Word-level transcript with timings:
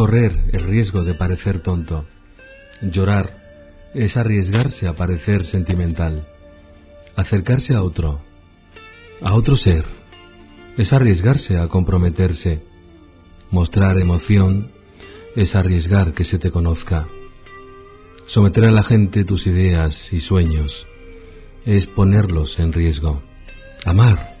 correr 0.00 0.32
el 0.54 0.62
riesgo 0.62 1.04
de 1.04 1.12
parecer 1.12 1.60
tonto. 1.60 2.06
Llorar 2.80 3.36
es 3.92 4.16
arriesgarse 4.16 4.88
a 4.88 4.94
parecer 4.94 5.46
sentimental. 5.46 6.26
Acercarse 7.16 7.74
a 7.74 7.82
otro, 7.82 8.22
a 9.20 9.34
otro 9.34 9.56
ser, 9.56 9.84
es 10.78 10.90
arriesgarse 10.94 11.58
a 11.58 11.68
comprometerse. 11.68 12.62
Mostrar 13.50 13.98
emoción 13.98 14.70
es 15.36 15.54
arriesgar 15.54 16.14
que 16.14 16.24
se 16.24 16.38
te 16.38 16.50
conozca. 16.50 17.06
Someter 18.28 18.64
a 18.64 18.70
la 18.70 18.84
gente 18.84 19.26
tus 19.26 19.46
ideas 19.46 19.94
y 20.14 20.20
sueños 20.20 20.72
es 21.66 21.86
ponerlos 21.88 22.58
en 22.58 22.72
riesgo. 22.72 23.20
Amar 23.84 24.34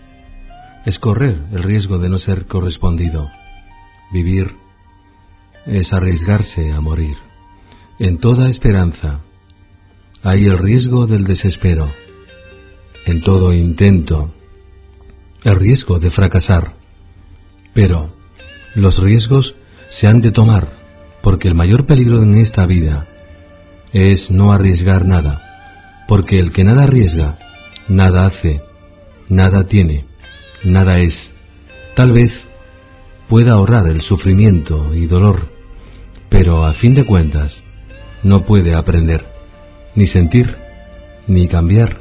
es 0.86 0.98
correr 0.98 1.36
el 1.52 1.62
riesgo 1.62 1.98
de 1.98 2.08
no 2.08 2.18
ser 2.18 2.46
correspondido. 2.46 3.28
Vivir 4.10 4.69
es 5.66 5.92
arriesgarse 5.92 6.72
a 6.72 6.80
morir. 6.80 7.16
En 7.98 8.18
toda 8.18 8.48
esperanza 8.48 9.20
hay 10.22 10.46
el 10.46 10.58
riesgo 10.58 11.06
del 11.06 11.24
desespero. 11.24 11.90
En 13.06 13.22
todo 13.22 13.52
intento, 13.52 14.32
el 15.44 15.56
riesgo 15.56 15.98
de 15.98 16.10
fracasar. 16.10 16.74
Pero 17.74 18.14
los 18.74 18.98
riesgos 18.98 19.54
se 19.88 20.06
han 20.06 20.20
de 20.20 20.32
tomar 20.32 20.80
porque 21.22 21.48
el 21.48 21.54
mayor 21.54 21.86
peligro 21.86 22.22
en 22.22 22.36
esta 22.36 22.66
vida 22.66 23.06
es 23.92 24.30
no 24.30 24.52
arriesgar 24.52 25.04
nada, 25.04 26.04
porque 26.08 26.38
el 26.38 26.52
que 26.52 26.64
nada 26.64 26.84
arriesga, 26.84 27.38
nada 27.88 28.26
hace, 28.26 28.62
nada 29.28 29.64
tiene, 29.64 30.04
nada 30.64 31.00
es. 31.00 31.14
Tal 31.96 32.12
vez 32.12 32.32
pueda 33.30 33.52
ahorrar 33.52 33.86
el 33.86 34.02
sufrimiento 34.02 34.92
y 34.92 35.06
dolor, 35.06 35.46
pero 36.28 36.66
a 36.66 36.74
fin 36.74 36.94
de 36.94 37.04
cuentas 37.04 37.62
no 38.24 38.42
puede 38.42 38.74
aprender, 38.74 39.24
ni 39.94 40.08
sentir, 40.08 40.56
ni 41.28 41.46
cambiar, 41.46 41.98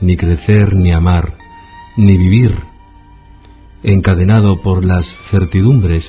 ni 0.00 0.16
crecer, 0.16 0.76
ni 0.76 0.92
amar, 0.92 1.34
ni 1.96 2.16
vivir. 2.16 2.54
Encadenado 3.82 4.62
por 4.62 4.84
las 4.84 5.04
certidumbres, 5.32 6.04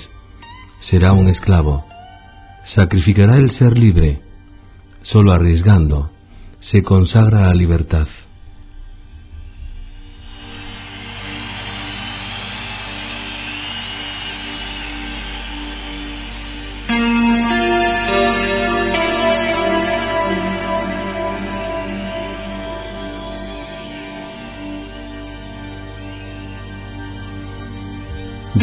será 0.82 1.14
un 1.14 1.28
esclavo. 1.28 1.84
Sacrificará 2.76 3.38
el 3.38 3.50
ser 3.54 3.76
libre, 3.76 4.22
solo 5.02 5.34
arriesgando, 5.34 6.12
se 6.60 6.84
consagra 6.84 7.50
a 7.50 7.56
libertad. 7.56 8.08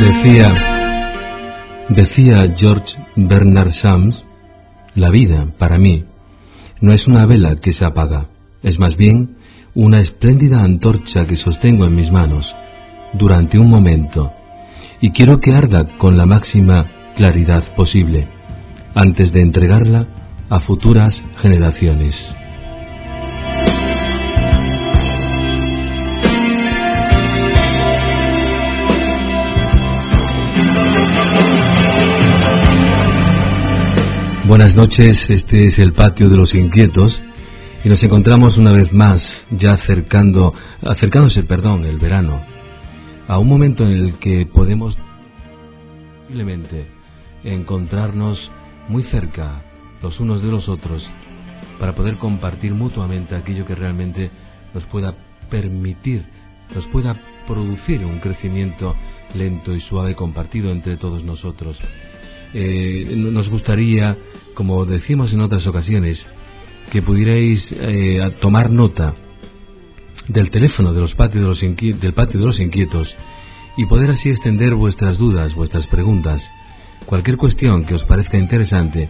Decía, 0.00 0.48
decía 1.88 2.54
George 2.56 2.94
Bernard 3.16 3.72
Shams, 3.72 4.24
la 4.94 5.10
vida, 5.10 5.48
para 5.58 5.76
mí, 5.78 6.04
no 6.80 6.92
es 6.92 7.08
una 7.08 7.26
vela 7.26 7.56
que 7.56 7.72
se 7.72 7.84
apaga, 7.84 8.26
es 8.62 8.78
más 8.78 8.96
bien 8.96 9.36
una 9.74 10.00
espléndida 10.00 10.62
antorcha 10.62 11.26
que 11.26 11.36
sostengo 11.36 11.84
en 11.84 11.96
mis 11.96 12.12
manos 12.12 12.46
durante 13.14 13.58
un 13.58 13.68
momento 13.68 14.32
y 15.00 15.10
quiero 15.10 15.40
que 15.40 15.54
arda 15.54 15.98
con 15.98 16.16
la 16.16 16.26
máxima 16.26 16.86
claridad 17.16 17.64
posible 17.74 18.28
antes 18.94 19.32
de 19.32 19.42
entregarla 19.42 20.06
a 20.48 20.60
futuras 20.60 21.20
generaciones. 21.42 22.14
Buenas 34.58 34.74
noches, 34.74 35.24
este 35.30 35.68
es 35.68 35.78
el 35.78 35.92
patio 35.92 36.28
de 36.28 36.36
los 36.36 36.52
inquietos 36.52 37.22
y 37.84 37.88
nos 37.88 38.02
encontramos 38.02 38.58
una 38.58 38.72
vez 38.72 38.92
más 38.92 39.22
ya 39.52 39.74
acercando, 39.74 40.52
acercándose, 40.82 41.44
perdón, 41.44 41.84
el 41.84 41.96
verano, 41.98 42.42
a 43.28 43.38
un 43.38 43.46
momento 43.46 43.84
en 43.84 43.92
el 43.92 44.18
que 44.18 44.46
podemos 44.46 44.98
simplemente 46.26 46.88
encontrarnos 47.44 48.50
muy 48.88 49.04
cerca 49.04 49.62
los 50.02 50.18
unos 50.18 50.42
de 50.42 50.48
los 50.48 50.68
otros 50.68 51.08
para 51.78 51.94
poder 51.94 52.18
compartir 52.18 52.74
mutuamente 52.74 53.36
aquello 53.36 53.64
que 53.64 53.76
realmente 53.76 54.28
nos 54.74 54.82
pueda 54.86 55.14
permitir, 55.48 56.24
nos 56.74 56.84
pueda 56.86 57.16
producir 57.46 58.04
un 58.04 58.18
crecimiento 58.18 58.96
lento 59.34 59.72
y 59.72 59.80
suave 59.82 60.16
compartido 60.16 60.72
entre 60.72 60.96
todos 60.96 61.22
nosotros. 61.22 61.80
Eh, 62.54 63.14
nos 63.16 63.48
gustaría, 63.48 64.16
como 64.54 64.84
decimos 64.84 65.32
en 65.32 65.40
otras 65.40 65.66
ocasiones, 65.66 66.24
que 66.90 67.02
pudierais 67.02 67.66
eh, 67.72 68.20
tomar 68.40 68.70
nota 68.70 69.14
del 70.28 70.50
teléfono 70.50 70.92
de 70.92 71.00
los 71.00 71.14
patios 71.14 71.42
de 71.42 71.48
los 71.48 72.00
del 72.00 72.12
patio 72.14 72.40
de 72.40 72.46
los 72.46 72.60
inquietos 72.60 73.14
y 73.76 73.86
poder 73.86 74.10
así 74.10 74.30
extender 74.30 74.74
vuestras 74.74 75.18
dudas, 75.18 75.54
vuestras 75.54 75.86
preguntas, 75.86 76.42
cualquier 77.06 77.36
cuestión 77.36 77.84
que 77.84 77.94
os 77.94 78.04
parezca 78.04 78.36
interesante 78.36 79.08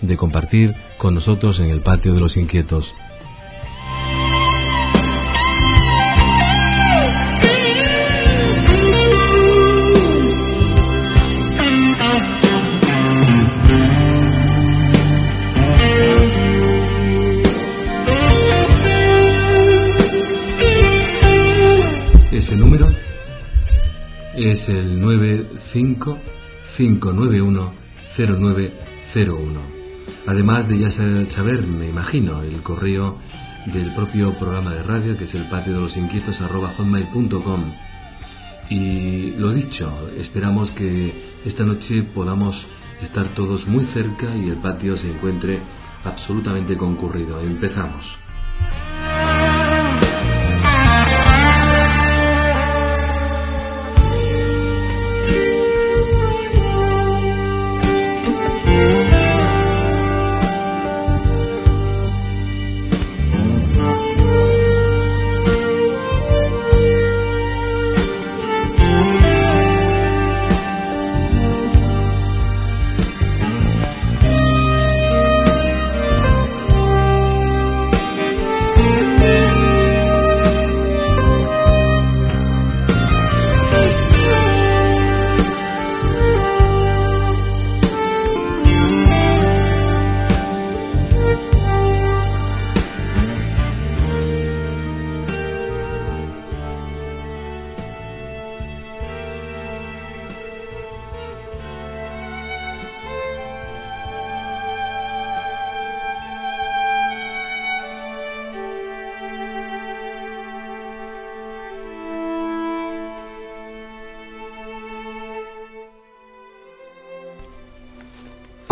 de 0.00 0.16
compartir 0.16 0.74
con 0.98 1.14
nosotros 1.14 1.60
en 1.60 1.70
el 1.70 1.82
patio 1.82 2.14
de 2.14 2.20
los 2.20 2.36
inquietos. 2.36 2.92
Es 24.52 24.68
el 24.68 25.00
95 25.00 26.18
591-0901. 26.76 27.72
Además 30.26 30.68
de 30.68 30.78
ya 30.78 30.90
saber, 30.90 31.66
me 31.66 31.88
imagino, 31.88 32.42
el 32.42 32.62
correo 32.62 33.18
del 33.66 33.94
propio 33.94 34.34
programa 34.34 34.72
de 34.72 34.82
radio 34.82 35.16
que 35.16 35.24
es 35.24 35.34
el 35.34 35.48
patio 35.48 35.74
de 35.74 35.80
los 35.80 35.96
inquietos 35.96 36.40
arroba 36.40 36.74
y 38.68 39.30
lo 39.38 39.52
dicho, 39.52 40.10
esperamos 40.18 40.70
que 40.72 41.36
esta 41.44 41.64
noche 41.64 42.02
podamos 42.02 42.66
estar 43.00 43.28
todos 43.34 43.66
muy 43.68 43.86
cerca 43.86 44.34
y 44.36 44.48
el 44.50 44.56
patio 44.56 44.96
se 44.96 45.08
encuentre 45.08 45.60
absolutamente 46.04 46.76
concurrido. 46.76 47.40
Empezamos. 47.40 48.04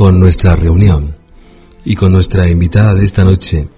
Con 0.05 0.21
nuestra 0.21 0.55
reunión 0.55 1.17
y 1.83 1.95
con 1.95 2.13
nuestra 2.13 2.47
invitada 2.51 2.93
de 2.93 3.07
esta 3.07 3.25
noche, 3.25 3.71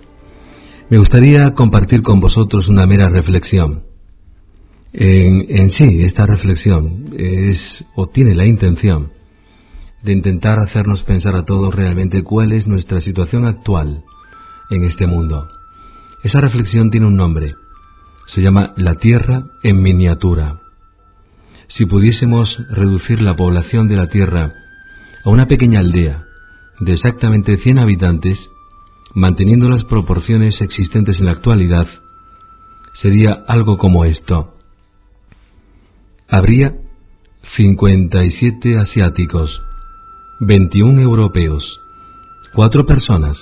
me 0.91 0.99
gustaría 0.99 1.55
compartir 1.55 2.03
con 2.03 2.19
vosotros 2.19 2.67
una 2.67 2.85
mera 2.85 3.09
reflexión. 3.09 3.85
En, 4.93 5.71
sí, 5.71 6.03
esta 6.03 6.27
reflexión 6.27 7.11
es 7.17 7.85
o 7.95 8.09
tiene 8.09 8.35
la 8.35 8.45
intención 8.45 9.13
de 10.03 10.15
intentar 10.15 10.59
hacernos 10.59 11.05
pensar 11.05 11.37
a 11.37 11.45
todos 11.45 11.73
realmente 11.73 12.25
cuál 12.25 12.51
es 12.51 12.67
nuestra 12.67 13.01
situación 13.01 13.45
actual 13.45 14.03
en 14.71 14.83
este 14.83 15.07
mundo. 15.07 15.47
Esa 16.25 16.41
reflexión 16.41 16.91
tiene 16.91 17.07
un 17.07 17.17
nombre. 17.17 17.55
Se 18.35 18.43
llama 18.43 18.73
La 18.77 18.97
Tierra 18.97 19.45
en 19.63 19.81
miniatura. 19.81 20.59
Si 21.69 21.87
pudiésemos 21.87 22.49
reducir 22.69 23.23
la 23.23 23.37
población 23.37 23.87
de 23.87 23.95
la 23.95 24.09
Tierra 24.09 24.66
a 25.27 25.31
una 25.31 25.47
pequeña 25.47 25.81
aldea 25.81 26.25
de 26.79 26.93
exactamente 26.93 27.57
100 27.57 27.81
habitantes, 27.81 28.49
manteniendo 29.13 29.69
las 29.69 29.83
proporciones 29.83 30.61
existentes 30.61 31.19
en 31.19 31.27
la 31.27 31.33
actualidad, 31.33 31.89
sería 33.03 33.33
algo 33.49 33.77
como 33.77 34.05
esto. 34.05 34.55
Habría 36.29 36.75
57 37.57 38.79
asiáticos, 38.79 39.61
21 40.39 41.01
europeos, 41.01 41.81
4 42.55 42.87
personas 42.87 43.37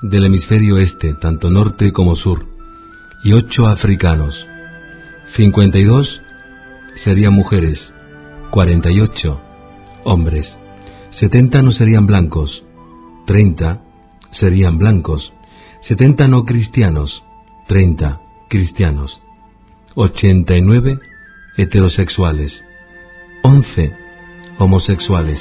del 0.00 0.24
hemisferio 0.24 0.78
este, 0.78 1.12
tanto 1.12 1.50
norte 1.50 1.92
como 1.92 2.16
sur, 2.16 2.46
y 3.22 3.34
8 3.34 3.66
africanos. 3.66 4.34
52 5.36 6.22
serían 7.04 7.34
mujeres, 7.34 7.92
48 8.50 9.40
hombres. 10.04 10.58
70 11.18 11.62
no 11.62 11.72
serían 11.72 12.06
blancos, 12.06 12.64
30 13.26 13.82
serían 14.30 14.78
blancos, 14.78 15.32
70 15.82 16.28
no 16.28 16.44
cristianos, 16.44 17.24
30 17.66 18.20
cristianos, 18.48 19.20
89 19.96 21.00
heterosexuales, 21.56 22.64
11 23.42 23.92
homosexuales, 24.58 25.40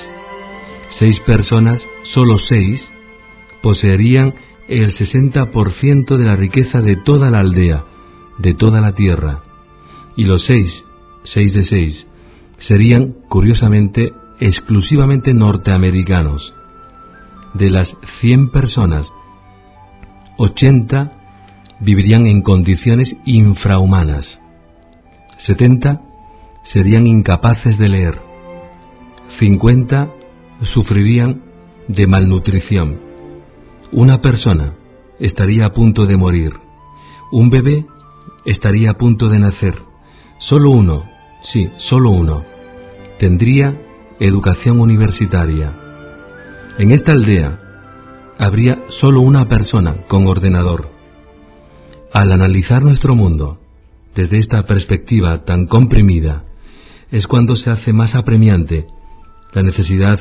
6 0.97 1.19
personas, 1.21 1.87
solo 2.13 2.39
6, 2.39 2.91
poseerían 3.61 4.33
el 4.67 4.95
60% 4.95 6.17
de 6.17 6.25
la 6.25 6.35
riqueza 6.35 6.81
de 6.81 6.95
toda 6.95 7.29
la 7.29 7.39
aldea, 7.39 7.83
de 8.39 8.55
toda 8.55 8.81
la 8.81 8.93
tierra, 8.93 9.43
y 10.15 10.23
los 10.23 10.43
6, 10.45 10.83
6 11.23 11.53
de 11.53 11.65
6, 11.65 12.07
serían, 12.67 13.13
curiosamente, 13.29 14.11
exclusivamente 14.39 15.33
norteamericanos. 15.33 16.53
De 17.53 17.69
las 17.69 17.93
100 18.21 18.51
personas, 18.51 19.07
80 20.37 21.11
vivirían 21.79 22.27
en 22.27 22.41
condiciones 22.41 23.15
infrahumanas. 23.25 24.39
70 25.45 26.01
serían 26.63 27.07
incapaces 27.07 27.77
de 27.77 27.89
leer. 27.89 28.21
50 29.39 30.09
sufrirían 30.73 31.41
de 31.87 32.07
malnutrición. 32.07 32.99
Una 33.91 34.21
persona 34.21 34.73
estaría 35.19 35.65
a 35.65 35.73
punto 35.73 36.05
de 36.05 36.17
morir. 36.17 36.53
Un 37.31 37.49
bebé 37.49 37.85
estaría 38.45 38.91
a 38.91 38.97
punto 38.97 39.29
de 39.29 39.39
nacer. 39.39 39.81
Solo 40.39 40.71
uno, 40.71 41.03
sí, 41.43 41.69
solo 41.77 42.11
uno, 42.11 42.43
tendría 43.17 43.75
educación 44.19 44.79
universitaria. 44.79 45.73
En 46.77 46.91
esta 46.91 47.13
aldea 47.13 47.59
habría 48.37 48.79
solo 48.99 49.21
una 49.21 49.47
persona 49.47 50.03
con 50.07 50.27
ordenador. 50.27 50.89
Al 52.13 52.31
analizar 52.31 52.83
nuestro 52.83 53.15
mundo 53.15 53.59
desde 54.15 54.39
esta 54.39 54.63
perspectiva 54.63 55.43
tan 55.45 55.67
comprimida, 55.67 56.43
es 57.11 57.27
cuando 57.27 57.55
se 57.55 57.69
hace 57.69 57.93
más 57.93 58.15
apremiante 58.15 58.87
la 59.53 59.63
necesidad 59.63 60.19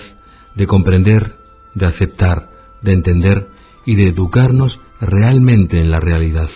de 0.55 0.67
comprender, 0.67 1.35
de 1.75 1.87
aceptar, 1.87 2.49
de 2.83 2.93
entender 2.93 3.49
y 3.85 3.97
de 3.97 4.09
educarnos 4.09 4.79
realmente 5.00 5.81
en 5.81 5.91
la 5.91 6.00
realidad. 6.00 6.49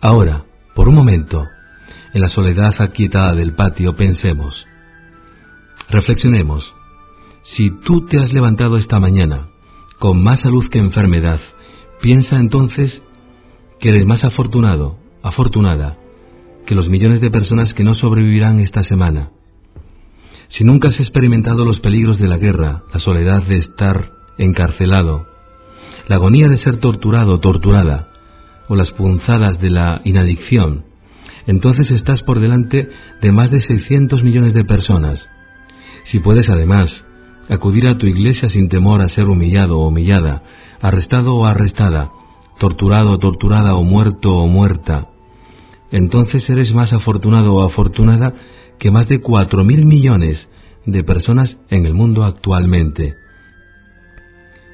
Ahora, 0.00 0.44
por 0.74 0.88
un 0.88 0.94
momento, 0.94 1.46
en 2.12 2.20
la 2.20 2.28
soledad 2.28 2.74
aquietada 2.80 3.34
del 3.34 3.54
patio, 3.54 3.96
pensemos, 3.96 4.66
Reflexionemos. 5.94 6.74
Si 7.44 7.70
tú 7.70 8.04
te 8.06 8.18
has 8.18 8.32
levantado 8.32 8.78
esta 8.78 8.98
mañana 8.98 9.46
con 10.00 10.20
más 10.20 10.40
salud 10.40 10.68
que 10.68 10.80
enfermedad, 10.80 11.38
piensa 12.02 12.34
entonces 12.34 13.00
que 13.78 13.90
eres 13.90 14.04
más 14.04 14.24
afortunado, 14.24 14.98
afortunada, 15.22 15.96
que 16.66 16.74
los 16.74 16.88
millones 16.88 17.20
de 17.20 17.30
personas 17.30 17.74
que 17.74 17.84
no 17.84 17.94
sobrevivirán 17.94 18.58
esta 18.58 18.82
semana. 18.82 19.30
Si 20.48 20.64
nunca 20.64 20.88
has 20.88 20.98
experimentado 20.98 21.64
los 21.64 21.78
peligros 21.78 22.18
de 22.18 22.26
la 22.26 22.38
guerra, 22.38 22.82
la 22.92 22.98
soledad 22.98 23.44
de 23.44 23.58
estar 23.58 24.10
encarcelado, 24.36 25.28
la 26.08 26.16
agonía 26.16 26.48
de 26.48 26.58
ser 26.58 26.78
torturado 26.78 27.38
torturada, 27.38 28.08
o 28.66 28.74
las 28.74 28.90
punzadas 28.90 29.60
de 29.60 29.70
la 29.70 30.00
inadicción, 30.04 30.86
entonces 31.46 31.88
estás 31.92 32.20
por 32.22 32.40
delante 32.40 32.88
de 33.22 33.30
más 33.30 33.52
de 33.52 33.60
600 33.60 34.24
millones 34.24 34.54
de 34.54 34.64
personas 34.64 35.28
si 36.04 36.20
puedes 36.20 36.48
además 36.48 37.04
acudir 37.48 37.86
a 37.88 37.98
tu 37.98 38.06
iglesia 38.06 38.48
sin 38.48 38.68
temor 38.68 39.00
a 39.00 39.08
ser 39.08 39.28
humillado 39.28 39.78
o 39.78 39.88
humillada, 39.88 40.42
arrestado 40.80 41.34
o 41.34 41.44
arrestada, 41.46 42.10
torturado 42.58 43.12
o 43.12 43.18
torturada 43.18 43.74
o 43.74 43.84
muerto 43.84 44.34
o 44.34 44.46
muerta, 44.46 45.08
entonces 45.90 46.48
eres 46.48 46.74
más 46.74 46.92
afortunado 46.92 47.54
o 47.54 47.62
afortunada 47.62 48.34
que 48.78 48.90
más 48.90 49.08
de 49.08 49.20
cuatro 49.20 49.64
mil 49.64 49.86
millones 49.86 50.48
de 50.86 51.04
personas 51.04 51.58
en 51.70 51.86
el 51.86 51.94
mundo 51.94 52.24
actualmente. 52.24 53.14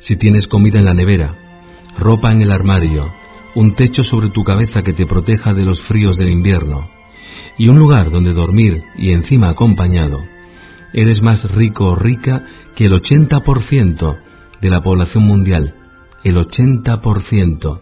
Si 0.01 0.17
tienes 0.17 0.47
comida 0.47 0.79
en 0.79 0.87
la 0.87 0.95
nevera, 0.95 1.35
ropa 1.99 2.33
en 2.33 2.41
el 2.43 2.51
armario, 2.51 3.13
un 3.55 3.75
techo 3.75 4.03
sobre 4.03 4.31
tu 4.31 4.45
cabeza 4.45 4.83
que 4.83 4.93
te 4.93 5.07
proteja 5.07 5.53
de 5.53 5.65
los 5.65 5.81
fríos 5.83 6.17
del 6.17 6.31
invierno, 6.31 6.89
y 7.59 7.69
un 7.69 7.79
lugar 7.79 8.11
donde 8.11 8.33
dormir 8.33 8.83
y 8.97 9.11
encima 9.11 9.51
acompañado, 9.51 10.25
eres 10.93 11.23
más 11.23 11.43
rico 11.53 11.87
o 11.87 11.95
rica 11.95 12.45
que 12.75 12.87
el 12.87 12.93
80% 12.93 14.19
de 14.61 14.71
la 14.71 14.83
población 14.83 15.25
mundial. 15.25 15.75
El 16.25 16.37
80%. 16.37 17.81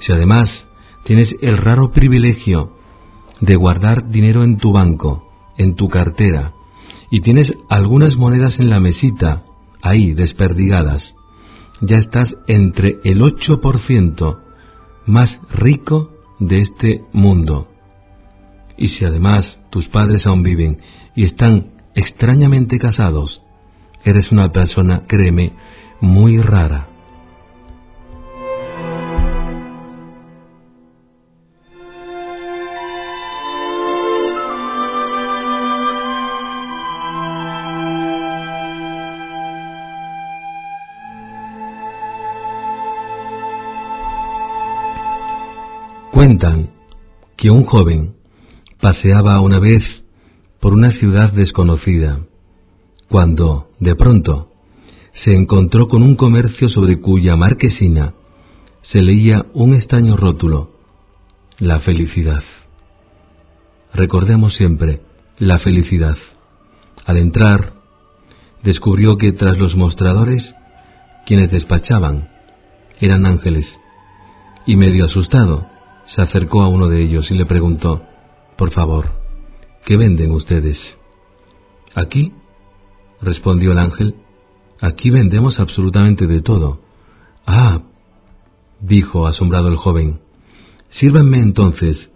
Si 0.00 0.12
además 0.12 0.66
tienes 1.04 1.34
el 1.40 1.56
raro 1.58 1.92
privilegio 1.92 2.76
de 3.40 3.56
guardar 3.56 4.08
dinero 4.08 4.42
en 4.42 4.58
tu 4.58 4.72
banco, 4.72 5.28
en 5.56 5.74
tu 5.74 5.88
cartera, 5.88 6.52
y 7.10 7.20
tienes 7.20 7.52
algunas 7.68 8.16
monedas 8.16 8.58
en 8.58 8.70
la 8.70 8.80
mesita, 8.80 9.44
ahí 9.82 10.14
desperdigadas, 10.14 11.14
ya 11.80 11.98
estás 11.98 12.34
entre 12.46 12.98
el 13.04 13.20
8% 13.20 14.38
más 15.06 15.38
rico 15.52 16.10
de 16.38 16.60
este 16.60 17.02
mundo. 17.12 17.68
Y 18.78 18.88
si 18.90 19.04
además 19.04 19.60
tus 19.70 19.88
padres 19.88 20.26
aún 20.26 20.42
viven 20.42 20.78
y 21.14 21.24
están 21.24 21.71
extrañamente 21.94 22.78
casados, 22.78 23.42
eres 24.04 24.32
una 24.32 24.50
persona, 24.52 25.02
créeme, 25.06 25.52
muy 26.00 26.38
rara. 26.40 26.88
Cuentan 46.12 46.70
que 47.36 47.50
un 47.50 47.64
joven 47.64 48.14
paseaba 48.80 49.40
una 49.40 49.58
vez 49.58 50.01
por 50.62 50.74
una 50.74 50.92
ciudad 50.92 51.32
desconocida, 51.32 52.20
cuando, 53.08 53.70
de 53.80 53.96
pronto, 53.96 54.52
se 55.12 55.34
encontró 55.34 55.88
con 55.88 56.04
un 56.04 56.14
comercio 56.14 56.68
sobre 56.68 57.00
cuya 57.00 57.34
marquesina 57.34 58.14
se 58.82 59.02
leía 59.02 59.44
un 59.54 59.74
extraño 59.74 60.16
rótulo, 60.16 60.70
la 61.58 61.80
felicidad. 61.80 62.44
Recordemos 63.92 64.54
siempre, 64.54 65.00
la 65.36 65.58
felicidad. 65.58 66.16
Al 67.06 67.16
entrar, 67.16 67.72
descubrió 68.62 69.18
que 69.18 69.32
tras 69.32 69.58
los 69.58 69.74
mostradores, 69.74 70.54
quienes 71.26 71.50
despachaban 71.50 72.28
eran 73.00 73.26
ángeles, 73.26 73.66
y 74.64 74.76
medio 74.76 75.06
asustado, 75.06 75.66
se 76.06 76.22
acercó 76.22 76.62
a 76.62 76.68
uno 76.68 76.86
de 76.86 77.02
ellos 77.02 77.32
y 77.32 77.34
le 77.34 77.46
preguntó, 77.46 78.04
Por 78.56 78.70
favor, 78.70 79.21
¿qué 79.84 79.96
venden 79.96 80.32
ustedes? 80.32 80.78
Aquí, 81.94 82.32
respondió 83.20 83.72
el 83.72 83.78
ángel, 83.78 84.14
aquí 84.80 85.10
vendemos 85.10 85.60
absolutamente 85.60 86.26
de 86.26 86.40
todo. 86.40 86.80
Ah, 87.46 87.82
dijo 88.80 89.26
asombrado 89.26 89.68
el 89.68 89.76
joven, 89.76 90.20
sírvanme 90.90 91.40
entonces 91.40 92.10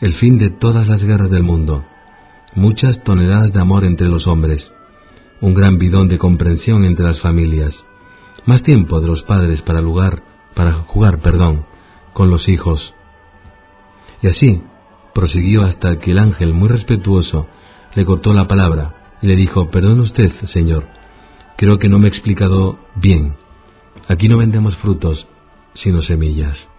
el 0.00 0.14
fin 0.14 0.38
de 0.38 0.50
todas 0.50 0.88
las 0.88 1.02
guerras 1.04 1.30
del 1.30 1.42
mundo, 1.42 1.84
muchas 2.54 3.02
toneladas 3.04 3.52
de 3.52 3.60
amor 3.60 3.84
entre 3.84 4.08
los 4.08 4.26
hombres, 4.26 4.72
un 5.40 5.54
gran 5.54 5.78
bidón 5.78 6.08
de 6.08 6.18
comprensión 6.18 6.84
entre 6.84 7.04
las 7.04 7.20
familias, 7.20 7.84
más 8.46 8.62
tiempo 8.62 9.00
de 9.00 9.08
los 9.08 9.22
padres 9.22 9.62
para 9.62 9.80
lugar, 9.80 10.22
para 10.54 10.72
jugar, 10.72 11.20
perdón, 11.20 11.64
con 12.12 12.30
los 12.30 12.48
hijos, 12.48 12.94
y 14.22 14.28
así 14.28 14.62
prosiguió 15.14 15.62
hasta 15.62 15.98
que 15.98 16.12
el 16.12 16.18
ángel, 16.18 16.54
muy 16.54 16.68
respetuoso, 16.68 17.46
le 17.94 18.04
cortó 18.04 18.32
la 18.32 18.48
palabra 18.48 19.16
y 19.20 19.26
le 19.26 19.36
dijo, 19.36 19.70
Perdone 19.70 20.02
usted, 20.02 20.32
señor, 20.46 20.86
creo 21.56 21.78
que 21.78 21.88
no 21.88 21.98
me 21.98 22.06
he 22.06 22.10
explicado 22.10 22.78
bien. 22.94 23.36
Aquí 24.08 24.28
no 24.28 24.38
vendemos 24.38 24.76
frutos, 24.76 25.26
sino 25.74 26.02
semillas. 26.02 26.71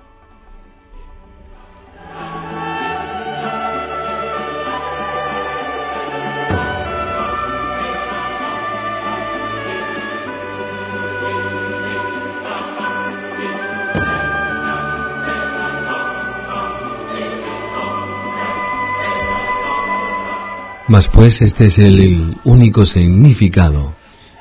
Pues 20.94 21.42
este 21.42 21.66
es 21.66 21.78
el 21.80 22.38
único 22.44 22.86
significado 22.86 23.96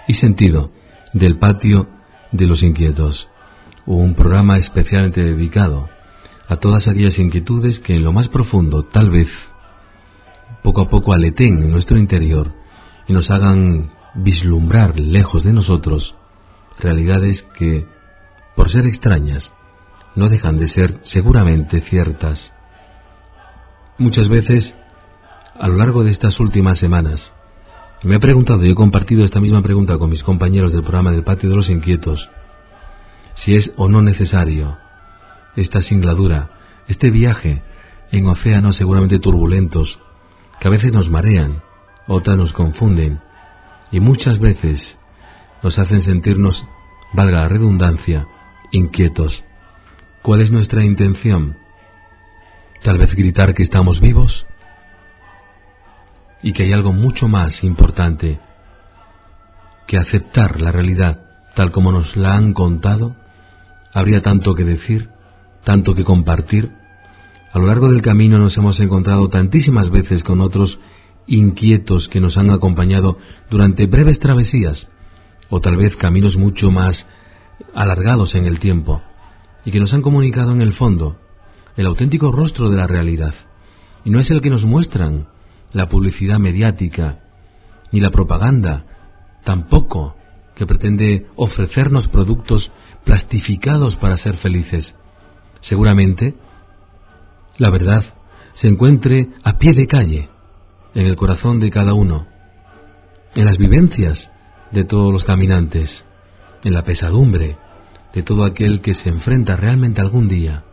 y 0.06 0.12
sentido 0.12 0.70
del 1.14 1.38
patio 1.38 1.88
de 2.30 2.46
los 2.46 2.62
inquietos, 2.62 3.26
un 3.86 4.14
programa 4.14 4.58
especialmente 4.58 5.22
dedicado 5.22 5.88
a 6.48 6.56
todas 6.56 6.88
aquellas 6.88 7.18
inquietudes 7.18 7.78
que 7.78 7.96
en 7.96 8.04
lo 8.04 8.12
más 8.12 8.28
profundo, 8.28 8.82
tal 8.82 9.10
vez, 9.10 9.28
poco 10.62 10.82
a 10.82 10.90
poco 10.90 11.14
aleten 11.14 11.62
en 11.62 11.70
nuestro 11.70 11.96
interior 11.96 12.52
y 13.08 13.14
nos 13.14 13.30
hagan 13.30 13.90
vislumbrar 14.14 15.00
lejos 15.00 15.44
de 15.44 15.54
nosotros 15.54 16.14
realidades 16.78 17.46
que, 17.56 17.86
por 18.56 18.70
ser 18.70 18.84
extrañas, 18.84 19.50
no 20.16 20.28
dejan 20.28 20.58
de 20.58 20.68
ser 20.68 21.00
seguramente 21.04 21.80
ciertas. 21.80 22.52
Muchas 23.96 24.28
veces 24.28 24.74
a 25.58 25.68
lo 25.68 25.76
largo 25.76 26.04
de 26.04 26.10
estas 26.10 26.38
últimas 26.40 26.78
semanas. 26.78 27.32
Me 28.02 28.16
he 28.16 28.20
preguntado 28.20 28.64
y 28.64 28.70
he 28.70 28.74
compartido 28.74 29.24
esta 29.24 29.40
misma 29.40 29.62
pregunta 29.62 29.98
con 29.98 30.10
mis 30.10 30.22
compañeros 30.22 30.72
del 30.72 30.82
programa 30.82 31.12
del 31.12 31.24
Patio 31.24 31.50
de 31.50 31.56
los 31.56 31.70
Inquietos, 31.70 32.28
si 33.34 33.54
es 33.54 33.72
o 33.76 33.88
no 33.88 34.02
necesario 34.02 34.76
esta 35.56 35.82
singladura, 35.82 36.50
este 36.88 37.10
viaje 37.10 37.62
en 38.10 38.26
océanos 38.26 38.76
seguramente 38.76 39.18
turbulentos, 39.18 39.98
que 40.60 40.68
a 40.68 40.70
veces 40.70 40.92
nos 40.92 41.10
marean, 41.10 41.62
otras 42.06 42.36
nos 42.36 42.52
confunden 42.52 43.20
y 43.90 44.00
muchas 44.00 44.38
veces 44.38 44.98
nos 45.62 45.78
hacen 45.78 46.02
sentirnos, 46.02 46.64
valga 47.12 47.42
la 47.42 47.48
redundancia, 47.48 48.26
inquietos. 48.70 49.44
¿Cuál 50.22 50.40
es 50.40 50.50
nuestra 50.50 50.84
intención? 50.84 51.56
Tal 52.82 52.98
vez 52.98 53.14
gritar 53.14 53.54
que 53.54 53.62
estamos 53.62 54.00
vivos, 54.00 54.46
y 56.42 56.52
que 56.52 56.64
hay 56.64 56.72
algo 56.72 56.92
mucho 56.92 57.28
más 57.28 57.62
importante 57.62 58.40
que 59.86 59.98
aceptar 59.98 60.60
la 60.60 60.72
realidad 60.72 61.22
tal 61.54 61.70
como 61.70 61.92
nos 61.92 62.16
la 62.16 62.36
han 62.36 62.52
contado, 62.52 63.14
habría 63.92 64.22
tanto 64.22 64.54
que 64.54 64.64
decir, 64.64 65.08
tanto 65.64 65.94
que 65.94 66.04
compartir. 66.04 66.70
A 67.52 67.58
lo 67.58 67.66
largo 67.66 67.88
del 67.88 68.02
camino 68.02 68.38
nos 68.38 68.56
hemos 68.56 68.80
encontrado 68.80 69.28
tantísimas 69.28 69.90
veces 69.90 70.22
con 70.22 70.40
otros 70.40 70.78
inquietos 71.26 72.08
que 72.08 72.20
nos 72.20 72.36
han 72.36 72.50
acompañado 72.50 73.18
durante 73.50 73.86
breves 73.86 74.18
travesías, 74.18 74.88
o 75.50 75.60
tal 75.60 75.76
vez 75.76 75.96
caminos 75.96 76.36
mucho 76.36 76.70
más 76.70 77.06
alargados 77.74 78.34
en 78.34 78.46
el 78.46 78.58
tiempo, 78.58 79.02
y 79.64 79.70
que 79.70 79.80
nos 79.80 79.92
han 79.92 80.02
comunicado 80.02 80.52
en 80.52 80.62
el 80.62 80.72
fondo 80.72 81.18
el 81.76 81.86
auténtico 81.86 82.32
rostro 82.32 82.70
de 82.70 82.76
la 82.76 82.86
realidad. 82.86 83.34
Y 84.04 84.10
no 84.10 84.18
es 84.18 84.30
el 84.30 84.40
que 84.40 84.50
nos 84.50 84.64
muestran, 84.64 85.28
la 85.72 85.88
publicidad 85.88 86.38
mediática, 86.38 87.18
ni 87.90 88.00
la 88.00 88.10
propaganda, 88.10 88.84
tampoco 89.44 90.16
que 90.54 90.66
pretende 90.66 91.26
ofrecernos 91.36 92.08
productos 92.08 92.70
plastificados 93.04 93.96
para 93.96 94.18
ser 94.18 94.36
felices. 94.36 94.94
Seguramente, 95.60 96.34
la 97.58 97.70
verdad 97.70 98.04
se 98.54 98.68
encuentre 98.68 99.28
a 99.42 99.58
pie 99.58 99.72
de 99.72 99.86
calle, 99.86 100.28
en 100.94 101.06
el 101.06 101.16
corazón 101.16 101.58
de 101.58 101.70
cada 101.70 101.94
uno, 101.94 102.26
en 103.34 103.46
las 103.46 103.56
vivencias 103.56 104.30
de 104.72 104.84
todos 104.84 105.12
los 105.12 105.24
caminantes, 105.24 106.04
en 106.62 106.74
la 106.74 106.84
pesadumbre 106.84 107.56
de 108.12 108.22
todo 108.22 108.44
aquel 108.44 108.82
que 108.82 108.94
se 108.94 109.08
enfrenta 109.08 109.56
realmente 109.56 110.00
algún 110.00 110.28
día 110.28 110.64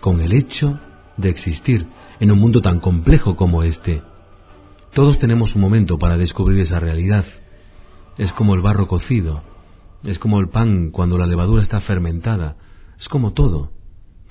con 0.00 0.20
el 0.22 0.32
hecho 0.32 0.80
de 1.16 1.28
existir 1.28 1.86
en 2.20 2.30
un 2.30 2.38
mundo 2.38 2.62
tan 2.62 2.80
complejo 2.80 3.36
como 3.36 3.62
este, 3.62 4.02
todos 4.94 5.18
tenemos 5.18 5.54
un 5.54 5.60
momento 5.60 5.98
para 5.98 6.16
descubrir 6.16 6.60
esa 6.60 6.80
realidad. 6.80 7.24
Es 8.18 8.32
como 8.32 8.54
el 8.54 8.60
barro 8.60 8.88
cocido, 8.88 9.42
es 10.02 10.18
como 10.18 10.40
el 10.40 10.48
pan 10.48 10.90
cuando 10.90 11.16
la 11.16 11.26
levadura 11.26 11.62
está 11.62 11.80
fermentada, 11.80 12.56
es 12.98 13.08
como 13.08 13.32
todo. 13.32 13.70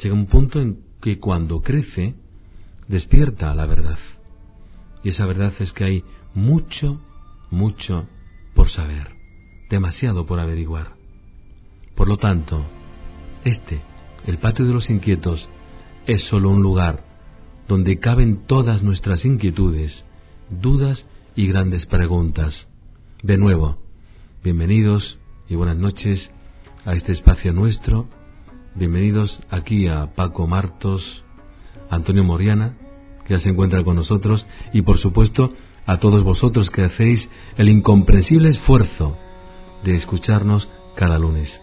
Llega 0.02 0.14
un 0.14 0.28
punto 0.28 0.60
en 0.60 0.80
que 1.02 1.20
cuando 1.20 1.62
crece, 1.62 2.16
despierta 2.88 3.54
la 3.56 3.66
verdad. 3.66 3.98
Y 5.04 5.10
esa 5.10 5.26
verdad 5.26 5.54
es 5.60 5.72
que 5.72 5.86
hay 5.86 6.04
mucho, 6.34 7.02
mucho 7.52 8.08
por 8.54 8.70
saber, 8.70 9.08
demasiado 9.70 10.26
por 10.26 10.40
averiguar. 10.40 10.94
Por 11.96 12.10
lo 12.10 12.18
tanto, 12.18 12.66
este, 13.46 13.82
el 14.26 14.38
patio 14.40 14.66
de 14.66 14.74
los 14.74 14.90
inquietos, 14.90 15.48
es 16.06 16.24
solo 16.24 16.50
un 16.50 16.62
lugar 16.62 17.06
donde 17.68 18.00
caben 18.00 18.46
todas 18.48 18.82
nuestras 18.82 19.24
inquietudes 19.26 20.04
dudas 20.50 21.06
y 21.36 21.48
grandes 21.48 21.86
preguntas. 21.86 22.68
De 23.22 23.38
nuevo, 23.38 23.78
bienvenidos 24.44 25.18
y 25.48 25.56
buenas 25.56 25.78
noches 25.78 26.32
a 26.86 26.94
este 26.94 27.12
espacio 27.12 27.54
nuestro. 27.54 28.08
Bienvenidos 28.76 29.40
aquí 29.50 29.88
a 29.88 30.08
Paco 30.16 30.48
Martos, 30.48 31.24
Antonio 31.90 32.24
Moriana, 32.24 32.74
que 33.26 33.36
ya 33.36 33.40
se 33.40 33.50
encuentra 33.50 33.84
con 33.84 33.96
nosotros, 33.96 34.46
y 34.74 34.82
por 34.82 35.00
supuesto 35.00 35.54
a 35.86 35.98
todos 35.98 36.24
vosotros 36.24 36.70
que 36.70 36.84
hacéis 36.84 37.28
el 37.58 37.70
incomprensible 37.70 38.50
esfuerzo 38.50 39.18
de 39.84 39.96
escucharnos 39.96 40.70
cada 40.96 41.18
lunes. 41.20 41.60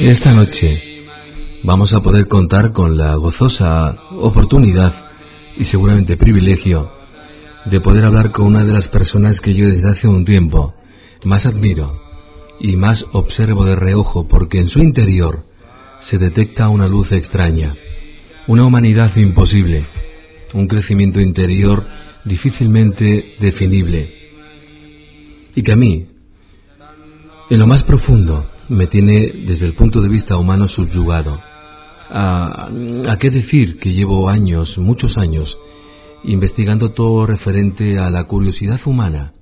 Esta 0.00 0.32
noche 0.32 1.06
vamos 1.62 1.94
a 1.94 2.00
poder 2.02 2.28
contar 2.28 2.72
con 2.72 2.98
la 2.98 3.14
gozosa 3.14 3.96
oportunidad 4.10 4.92
y 5.56 5.64
seguramente 5.64 6.18
privilegio 6.18 6.90
de 7.64 7.80
poder 7.80 8.04
hablar 8.04 8.30
con 8.32 8.44
una 8.44 8.66
de 8.66 8.72
las 8.74 8.86
personas 8.88 9.40
que 9.40 9.54
yo 9.54 9.66
desde 9.66 9.88
hace 9.88 10.08
un 10.08 10.26
tiempo 10.26 10.74
más 11.24 11.46
admiro 11.46 11.98
y 12.60 12.76
más 12.76 13.02
observo 13.12 13.64
de 13.64 13.76
reojo 13.76 14.28
porque 14.28 14.60
en 14.60 14.68
su 14.68 14.80
interior 14.80 15.44
se 16.10 16.18
detecta 16.18 16.68
una 16.68 16.86
luz 16.86 17.10
extraña, 17.12 17.74
una 18.46 18.66
humanidad 18.66 19.16
imposible, 19.16 19.86
un 20.52 20.68
crecimiento 20.68 21.18
interior 21.18 21.82
difícilmente 22.26 23.36
definible 23.40 24.12
y 25.54 25.62
que 25.62 25.72
a 25.72 25.76
mí, 25.76 26.04
en 27.50 27.58
lo 27.58 27.66
más 27.66 27.82
profundo, 27.84 28.46
me 28.68 28.86
tiene 28.88 29.32
desde 29.46 29.64
el 29.64 29.74
punto 29.74 30.02
de 30.02 30.08
vista 30.08 30.36
humano 30.36 30.68
subyugado. 30.68 31.40
¿A, 32.10 32.68
qué 33.18 33.30
decir 33.30 33.78
que 33.78 33.92
llevo 33.92 34.28
años, 34.28 34.76
muchos 34.78 35.16
años, 35.16 35.56
investigando 36.24 36.90
todo 36.90 37.26
referente 37.26 37.98
a 37.98 38.10
la 38.10 38.24
curiosidad 38.24 38.80
humana 38.84 39.32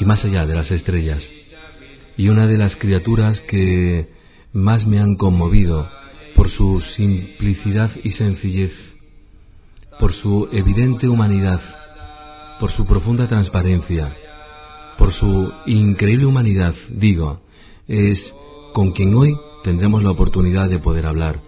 y 0.00 0.04
más 0.04 0.24
allá 0.24 0.46
de 0.46 0.54
las 0.54 0.70
estrellas? 0.70 1.22
Y 2.16 2.28
una 2.28 2.46
de 2.46 2.56
las 2.56 2.76
criaturas 2.76 3.40
que 3.42 4.08
más 4.52 4.86
me 4.86 5.00
han 5.00 5.16
conmovido 5.16 5.86
por 6.36 6.50
su 6.50 6.80
simplicidad 6.96 7.90
y 8.02 8.12
sencillez, 8.12 8.72
por 9.98 10.14
su 10.14 10.48
evidente 10.50 11.08
humanidad, 11.08 11.60
por 12.58 12.72
su 12.72 12.86
profunda 12.86 13.28
transparencia, 13.28 14.14
por 14.98 15.12
su 15.12 15.52
increíble 15.66 16.26
humanidad, 16.26 16.74
digo, 16.90 17.40
es 17.86 18.34
con 18.72 18.92
quien 18.92 19.14
hoy 19.14 19.36
tendremos 19.62 20.02
la 20.02 20.10
oportunidad 20.10 20.68
de 20.68 20.78
poder 20.78 21.06
hablar. 21.06 21.40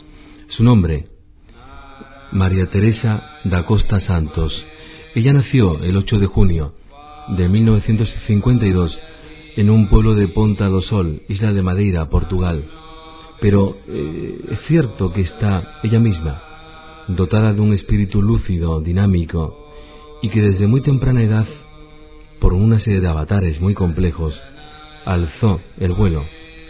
Su 0.48 0.64
nombre, 0.64 1.06
María 2.32 2.66
Teresa 2.66 3.38
da 3.44 3.64
Costa 3.64 4.00
Santos. 4.00 4.64
Ella 5.14 5.32
nació 5.32 5.82
el 5.82 5.96
8 5.96 6.18
de 6.18 6.26
junio 6.26 6.74
de 7.28 7.48
1952 7.48 8.98
en 9.56 9.70
un 9.70 9.88
pueblo 9.88 10.14
de 10.14 10.28
Ponta 10.28 10.68
do 10.68 10.82
Sol, 10.82 11.22
isla 11.28 11.52
de 11.52 11.62
Madeira, 11.62 12.08
Portugal. 12.08 12.64
Pero 13.40 13.76
eh, 13.88 14.38
es 14.50 14.60
cierto 14.66 15.12
que 15.12 15.22
está 15.22 15.80
ella 15.82 15.98
misma, 15.98 16.42
dotada 17.08 17.52
de 17.52 17.60
un 17.60 17.72
espíritu 17.72 18.22
lúcido, 18.22 18.80
dinámico, 18.80 19.70
y 20.22 20.28
que 20.28 20.42
desde 20.42 20.66
muy 20.66 20.80
temprana 20.80 21.22
edad, 21.22 21.46
por 22.40 22.52
una 22.52 22.78
serie 22.78 23.00
de 23.00 23.08
avatares 23.08 23.60
muy 23.60 23.74
complejos, 23.74 24.40
alzó 25.04 25.60
el 25.78 25.92
vuelo 25.92 26.24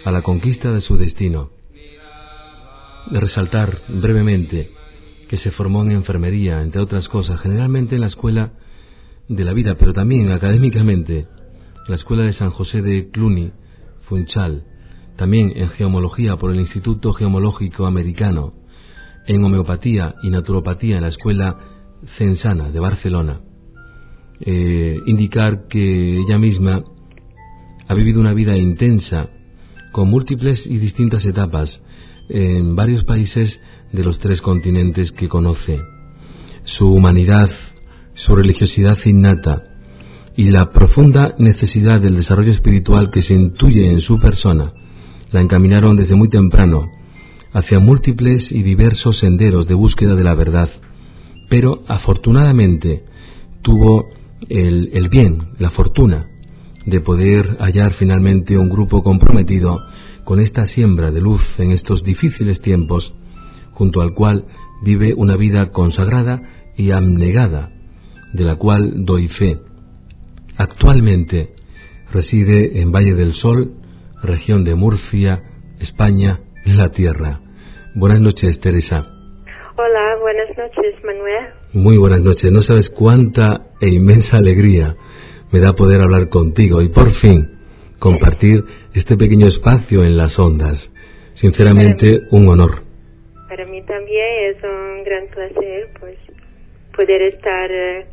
a 0.05 0.11
la 0.11 0.23
conquista 0.23 0.73
de 0.73 0.81
su 0.81 0.97
destino. 0.97 1.51
De 3.11 3.21
resaltar 3.21 3.79
brevemente 3.89 4.71
que 5.29 5.37
se 5.37 5.51
formó 5.51 5.83
en 5.83 5.93
enfermería, 5.93 6.63
entre 6.63 6.81
otras 6.81 7.09
cosas, 7.09 7.41
generalmente 7.41 7.97
en 7.97 8.03
la 8.03 8.07
escuela 8.09 8.53
de 9.29 9.45
la 9.45 9.53
vida, 9.53 9.75
pero 9.77 9.93
también 9.93 10.31
académicamente, 10.31 11.27
la 11.89 11.97
escuela 11.97 12.25
de 12.25 12.33
San 12.33 12.51
José 12.51 12.83
de 12.83 13.11
Cluny, 13.11 13.53
Funchal, 14.09 14.65
también 15.17 15.53
en 15.57 15.71
geomología 15.71 16.37
por 16.37 16.53
el 16.53 16.61
Instituto 16.61 17.13
Geomológico 17.13 17.87
Americano, 17.87 18.55
en 19.27 19.43
homeopatía 19.43 20.15
y 20.23 20.31
naturopatía 20.31 20.97
en 20.97 21.03
la 21.03 21.09
escuela 21.09 21.59
Censana 22.17 22.71
de 22.71 22.79
Barcelona. 22.79 23.41
Eh, 24.41 24.99
indicar 25.07 25.67
que 25.69 26.19
ella 26.19 26.39
misma 26.39 26.85
ha 27.89 27.95
vivido 27.95 28.21
una 28.21 28.35
vida 28.35 28.57
intensa 28.57 29.29
con 29.93 30.11
múltiples 30.11 30.67
y 30.67 30.79
distintas 30.79 31.25
etapas 31.25 31.81
en 32.29 32.77
varios 32.77 33.05
países 33.05 33.61
de 33.93 34.05
los 34.05 34.19
tres 34.19 34.41
continentes 34.43 35.13
que 35.13 35.29
conoce. 35.29 35.81
Su 36.65 36.93
humanidad, 36.93 37.51
su 38.15 38.35
religiosidad 38.35 38.99
innata 39.05 39.63
y 40.37 40.51
la 40.51 40.71
profunda 40.71 41.35
necesidad 41.39 42.01
del 42.01 42.17
desarrollo 42.17 42.53
espiritual 42.53 43.11
que 43.11 43.23
se 43.23 43.33
intuye 43.33 43.91
en 43.91 44.01
su 44.01 44.19
persona 44.19 44.73
la 45.33 45.41
encaminaron 45.41 45.97
desde 45.97 46.15
muy 46.15 46.29
temprano 46.29 46.91
hacia 47.53 47.79
múltiples 47.79 48.51
y 48.53 48.63
diversos 48.63 49.19
senderos 49.19 49.67
de 49.67 49.75
búsqueda 49.75 50.15
de 50.15 50.25
la 50.25 50.35
verdad, 50.35 50.69
pero 51.49 51.83
afortunadamente 51.89 53.05
tuvo 53.63 54.09
el, 54.49 54.91
el 54.93 55.09
bien, 55.09 55.39
la 55.59 55.71
fortuna, 55.71 56.27
de 56.85 57.01
poder 57.01 57.57
hallar 57.59 57.95
finalmente 57.95 58.57
un 58.57 58.69
grupo 58.69 59.03
comprometido 59.03 59.81
con 60.25 60.41
esta 60.41 60.67
siembra 60.67 61.11
de 61.11 61.21
luz 61.21 61.43
en 61.59 61.73
estos 61.73 62.03
difíciles 62.03 62.61
tiempos, 62.61 63.13
junto 63.73 64.01
al 64.01 64.15
cual 64.15 64.45
vive 64.83 65.15
una 65.15 65.37
vida 65.37 65.71
consagrada 65.71 66.43
y 66.77 66.91
abnegada, 66.91 67.71
de 68.33 68.45
la 68.45 68.57
cual 68.57 69.05
doy 69.05 69.29
fe. 69.29 69.59
Actualmente 70.57 71.51
reside 72.13 72.81
en 72.81 72.93
Valle 72.93 73.15
del 73.15 73.35
Sol, 73.35 73.73
región 74.23 74.65
de 74.65 74.75
Murcia, 74.75 75.43
España, 75.81 76.41
la 76.65 76.91
Tierra. 76.91 77.41
Buenas 77.95 78.21
noches, 78.21 78.61
Teresa. 78.61 79.16
Buenas 80.37 80.59
noches, 80.59 81.03
Manuel. 81.03 81.47
Muy 81.73 81.97
buenas 81.97 82.21
noches. 82.21 82.53
No 82.53 82.61
sabes 82.61 82.91
cuánta 82.91 83.71
e 83.81 83.89
inmensa 83.89 84.37
alegría 84.37 84.95
me 85.51 85.61
da 85.61 85.73
poder 85.73 86.03
hablar 86.03 86.29
contigo 86.29 86.83
y 86.83 86.91
por 86.91 87.11
fin 87.23 87.59
compartir 87.99 88.63
este 88.93 89.17
pequeño 89.17 89.47
espacio 89.47 90.05
en 90.05 90.19
las 90.19 90.39
ondas. 90.39 90.91
Sinceramente, 91.37 92.21
un 92.33 92.49
honor. 92.49 92.83
Para 93.49 93.65
mí 93.65 93.81
también 93.87 94.27
es 94.51 94.63
un 94.63 95.05
gran 95.05 95.27
placer 95.29 95.89
pues 95.99 96.19
poder 96.95 97.23
estar 97.23 97.71
eh, 97.71 98.07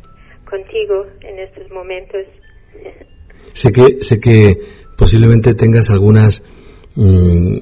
contigo 0.48 1.04
en 1.20 1.40
estos 1.40 1.70
momentos. 1.72 2.22
Sé 3.52 3.70
que 3.70 4.02
sé 4.08 4.18
que 4.18 4.56
posiblemente 4.96 5.52
tengas 5.54 5.90
algunas 5.90 6.42
mm, 6.94 7.58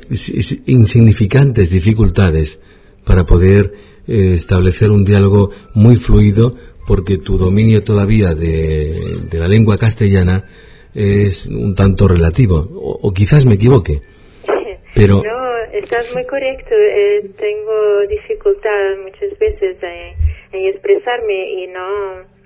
insignificantes 0.66 1.68
dificultades 1.68 2.60
para 3.04 3.24
poder 3.24 3.91
eh, 4.06 4.34
establecer 4.34 4.90
un 4.90 5.04
diálogo 5.04 5.50
muy 5.74 5.96
fluido 5.96 6.54
porque 6.86 7.18
tu 7.18 7.38
dominio 7.38 7.84
todavía 7.84 8.34
de, 8.34 9.28
la 9.32 9.48
lengua 9.48 9.78
castellana 9.78 10.44
es 10.94 11.46
un 11.46 11.74
tanto 11.74 12.06
relativo, 12.08 12.68
o, 12.74 13.12
quizás 13.12 13.46
me 13.46 13.54
equivoque. 13.54 14.00
Pero... 14.94 15.22
No, 15.22 15.42
estás 15.72 16.06
muy 16.12 16.26
correcto. 16.26 16.74
Eh, 16.74 17.30
tengo 17.38 18.00
dificultad 18.08 18.98
muchas 19.02 19.38
veces 19.38 19.76
en, 19.82 20.66
expresarme 20.66 21.62
y 21.62 21.66
no, 21.68 22.41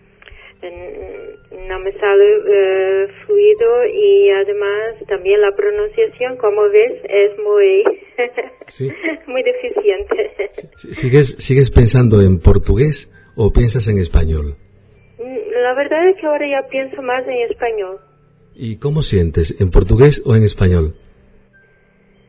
no 1.69 1.79
me 1.81 1.93
sale 1.93 2.25
eh, 2.49 3.09
fluido 3.25 3.87
y 3.87 4.31
además 4.31 4.97
también 5.09 5.41
la 5.41 5.53
pronunciación, 5.55 6.37
como 6.37 6.63
ves, 6.71 7.03
es 7.05 7.39
muy, 7.39 7.85
muy 9.27 9.43
deficiente. 9.43 10.31
¿Sigues, 11.01 11.37
¿Sigues 11.47 11.71
pensando 11.71 12.23
en 12.23 12.41
portugués 12.41 13.09
o 13.37 13.53
piensas 13.53 13.87
en 13.89 13.99
español? 13.99 14.57
Mm, 15.19 15.63
la 15.63 15.75
verdad 15.75 16.09
es 16.09 16.17
que 16.21 16.27
ahora 16.27 16.47
ya 16.49 16.69
pienso 16.69 17.03
más 17.03 17.27
en 17.27 17.51
español. 17.51 17.99
¿Y 18.55 18.79
cómo 18.79 19.03
sientes? 19.03 19.55
¿En 19.61 19.71
portugués 19.71 20.23
o 20.25 20.35
en 20.35 20.45
español? 20.45 20.95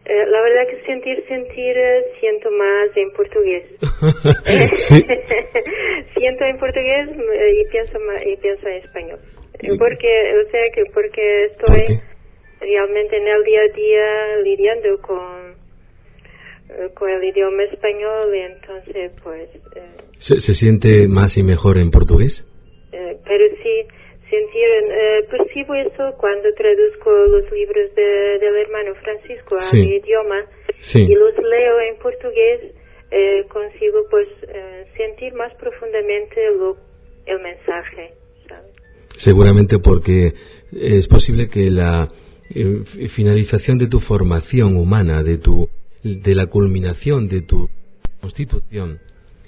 Eh, 0.09 0.25
la 0.25 0.41
verdad 0.41 0.67
que 0.69 0.81
sentir, 0.85 1.21
sentir, 1.27 1.77
eh, 1.77 2.05
siento 2.21 2.49
más 2.51 2.95
en 2.95 3.11
portugués. 3.11 3.65
siento 6.17 6.45
en 6.45 6.57
portugués 6.57 7.09
y 7.11 7.65
pienso, 7.69 7.99
y 8.25 8.37
pienso 8.37 8.69
en 8.69 8.77
español. 8.85 9.19
Porque, 9.77 10.33
o 10.45 10.49
sea, 10.49 10.61
que 10.73 10.85
porque 10.93 11.45
estoy 11.45 11.99
realmente 12.61 13.17
en 13.17 13.27
el 13.27 13.43
día 13.43 13.59
a 13.59 13.67
día 13.75 14.37
lidiando 14.43 15.01
con, 15.01 15.55
eh, 16.69 16.87
con 16.93 17.09
el 17.09 17.25
idioma 17.25 17.63
español 17.63 18.33
y 18.33 18.39
entonces 18.39 19.11
pues... 19.21 19.49
¿Se, 20.19 20.39
¿Se, 20.39 20.53
siente 20.53 21.09
más 21.09 21.35
y 21.35 21.43
mejor 21.43 21.77
en 21.77 21.91
portugués? 21.91 22.45
pero 23.25 23.45
sí, 23.61 23.85
sentir, 24.29 24.67
eh, 24.91 25.27
percibo 25.29 25.73
eso 25.75 26.15
cuando 26.17 26.49
traduzco 26.55 27.11
los 27.11 27.51
libros 27.51 27.93
de, 27.95 28.39
del 28.39 28.55
hermano 28.55 28.93
Francisco 28.95 29.57
a 29.59 29.71
mi 29.73 29.95
idioma 29.95 30.45
y 30.93 31.13
los 31.13 31.33
leo 31.37 31.79
en 31.81 31.97
portugués, 31.97 32.75
eh, 33.11 33.45
consigo 33.49 33.99
pues 34.09 34.27
eh, 34.49 34.85
sentir 34.97 35.33
más 35.33 35.53
profundamente 35.55 36.51
lo, 36.57 36.77
el 37.25 37.39
mensaje. 37.39 38.13
Seguramente 39.19 39.79
porque 39.79 40.33
es 40.71 41.07
posible 41.07 41.49
que 41.49 41.71
la 41.71 42.09
finalización 43.15 43.77
de 43.77 43.87
tu 43.87 43.99
formación 43.99 44.77
humana, 44.77 45.23
de 45.23 45.37
tu 45.37 45.69
de 46.03 46.35
la 46.35 46.45
culminación 46.45 47.27
de 47.27 47.41
tu 47.41 47.67
constitución, 48.21 48.99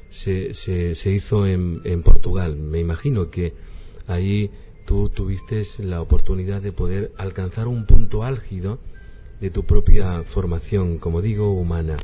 se, 0.10 0.54
se, 0.54 0.96
se 0.96 1.10
hizo 1.12 1.46
en, 1.46 1.82
en 1.86 2.02
Portugal. 2.02 2.56
Me 2.56 2.80
imagino 2.80 3.30
que 3.30 3.54
ahí 4.08 4.50
tú 4.90 5.08
tuviste 5.10 5.62
la 5.78 6.02
oportunidad 6.02 6.64
de 6.64 6.72
poder 6.72 7.12
alcanzar 7.16 7.68
un 7.68 7.86
punto 7.86 8.24
álgido 8.24 8.80
de 9.40 9.52
tu 9.52 9.64
propia 9.64 10.24
formación, 10.34 10.98
como 10.98 11.22
digo, 11.22 11.52
humana. 11.52 11.98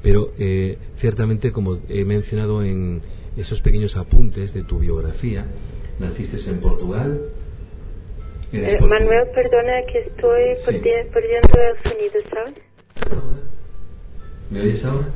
Pero 0.00 0.30
eh, 0.38 0.78
ciertamente, 0.98 1.50
como 1.50 1.80
he 1.88 2.04
mencionado 2.04 2.62
en 2.62 3.02
esos 3.36 3.60
pequeños 3.62 3.96
apuntes 3.96 4.54
de 4.54 4.62
tu 4.62 4.78
biografía, 4.78 5.44
naciste 5.98 6.36
en 6.48 6.60
Portugal. 6.60 7.20
Eh, 8.52 8.78
Manuel, 8.80 9.26
perdona 9.34 9.82
que 9.92 9.98
estoy 9.98 10.80
perdiendo 11.12 11.58
el 11.58 11.82
sonido, 11.82 12.20
¿sabes? 12.30 12.54
¿Me 14.50 14.60
oyes 14.60 14.84
ahora? 14.84 15.08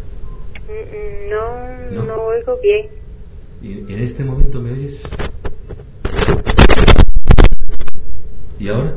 Mm, 0.66 1.28
mm, 1.28 1.94
no, 1.94 2.06
no, 2.06 2.22
oigo 2.24 2.58
bien. 2.60 2.88
¿Y 3.62 3.92
en 3.92 4.02
este 4.02 4.24
momento 4.24 4.60
me 4.60 4.72
oyes? 4.72 5.00
¿Y 8.58 8.68
ahora? 8.68 8.96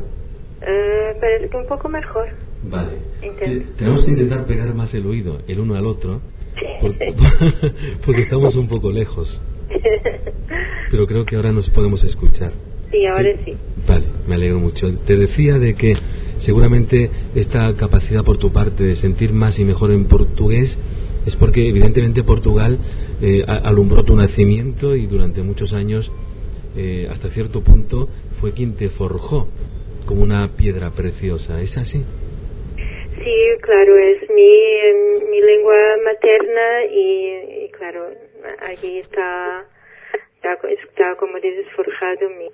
Eh, 0.62 1.48
que 1.50 1.56
un 1.56 1.66
poco 1.66 1.88
mejor. 1.88 2.28
Vale. 2.64 2.92
Tenemos 3.76 4.04
que 4.04 4.10
intentar 4.10 4.44
pegar 4.46 4.72
más 4.74 4.92
el 4.94 5.06
oído 5.06 5.40
el 5.48 5.60
uno 5.60 5.74
al 5.74 5.86
otro 5.86 6.20
porque, 6.80 7.14
porque 8.06 8.22
estamos 8.22 8.54
un 8.56 8.68
poco 8.68 8.90
lejos. 8.90 9.40
Pero 10.90 11.06
creo 11.06 11.24
que 11.24 11.36
ahora 11.36 11.52
nos 11.52 11.68
podemos 11.70 12.02
escuchar. 12.04 12.52
Sí, 12.90 13.06
ahora 13.06 13.30
sí. 13.44 13.54
Vale, 13.86 14.04
me 14.28 14.34
alegro 14.34 14.60
mucho. 14.60 14.90
Te 15.06 15.16
decía 15.16 15.58
de 15.58 15.74
que 15.74 15.94
seguramente 16.40 17.10
esta 17.34 17.74
capacidad 17.76 18.22
por 18.22 18.38
tu 18.38 18.52
parte 18.52 18.84
de 18.84 18.96
sentir 18.96 19.32
más 19.32 19.58
y 19.58 19.64
mejor 19.64 19.92
en 19.92 20.04
portugués 20.04 20.76
es 21.24 21.36
porque 21.36 21.68
evidentemente 21.68 22.22
Portugal 22.22 22.78
eh, 23.20 23.44
alumbró 23.46 24.02
tu 24.02 24.16
nacimiento 24.16 24.94
y 24.96 25.06
durante 25.06 25.42
muchos 25.42 25.72
años 25.72 26.10
eh, 26.76 27.06
hasta 27.10 27.28
cierto 27.30 27.62
punto 27.62 28.08
fue 28.40 28.52
quien 28.52 28.76
te 28.76 28.88
forjó 28.90 29.48
como 30.06 30.22
una 30.22 30.48
piedra 30.56 30.90
preciosa. 30.90 31.60
¿Es 31.60 31.76
así? 31.76 32.04
Sí, 33.22 33.34
claro, 33.60 33.98
es 33.98 34.28
mi, 34.30 35.30
mi 35.30 35.40
lengua 35.40 35.76
materna 36.04 36.84
y, 36.90 37.68
claro, 37.72 38.08
allí 38.60 38.98
está, 38.98 39.64
está, 40.42 41.14
como 41.16 41.38
dices, 41.38 41.66
forjado 41.76 42.30
mi, 42.30 42.48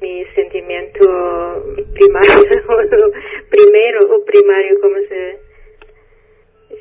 mi 0.00 0.24
sentimiento 0.34 1.64
primario, 1.92 2.42
primero 3.50 4.16
o 4.16 4.24
primario, 4.24 4.80
como 4.80 4.96
se... 5.08 5.38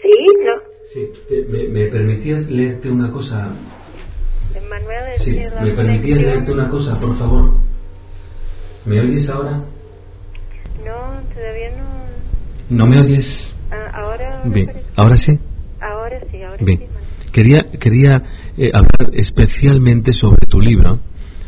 ¿Sí? 0.02 0.12
¿No? 0.44 0.62
Sí, 0.94 1.12
¿Me, 1.50 1.68
¿me 1.68 1.92
permitías 1.92 2.50
leerte 2.50 2.90
una 2.90 3.12
cosa 3.12 3.54
sí, 5.24 5.40
¿me 5.62 5.72
permitías 5.72 6.22
leerte 6.22 6.52
una 6.52 6.70
cosa, 6.70 7.00
por 7.00 7.18
favor? 7.18 7.54
¿Me 8.86 9.00
oyes 9.00 9.30
ahora? 9.30 9.64
No, 10.86 11.22
todavía 11.34 11.72
no. 11.78 12.78
¿No 12.78 12.88
me 12.88 13.00
oyes? 13.00 13.56
Ah, 13.72 13.92
ahora. 13.94 14.42
Bien, 14.46 14.72
¿ahora 14.96 15.18
sí? 15.18 15.40
Ahora 15.82 16.20
sí, 16.32 16.42
ahora 16.42 16.64
Bien. 16.64 16.80
sí. 16.80 16.86
Quería, 17.32 17.66
quería 17.80 18.24
eh, 18.58 18.72
hablar 18.74 19.12
especialmente 19.14 20.14
sobre 20.14 20.46
tu 20.48 20.60
libro, 20.60 21.00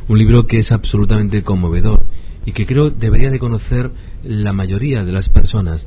un 0.08 0.18
libro 0.18 0.46
que 0.46 0.60
es 0.60 0.72
absolutamente 0.72 1.42
conmovedor 1.44 2.06
y 2.46 2.52
que 2.54 2.66
creo 2.66 2.90
debería 2.92 3.32
de 3.32 3.40
conocer 3.40 3.90
la 4.24 4.54
mayoría 4.54 5.04
de 5.04 5.12
las 5.12 5.30
personas 5.30 5.86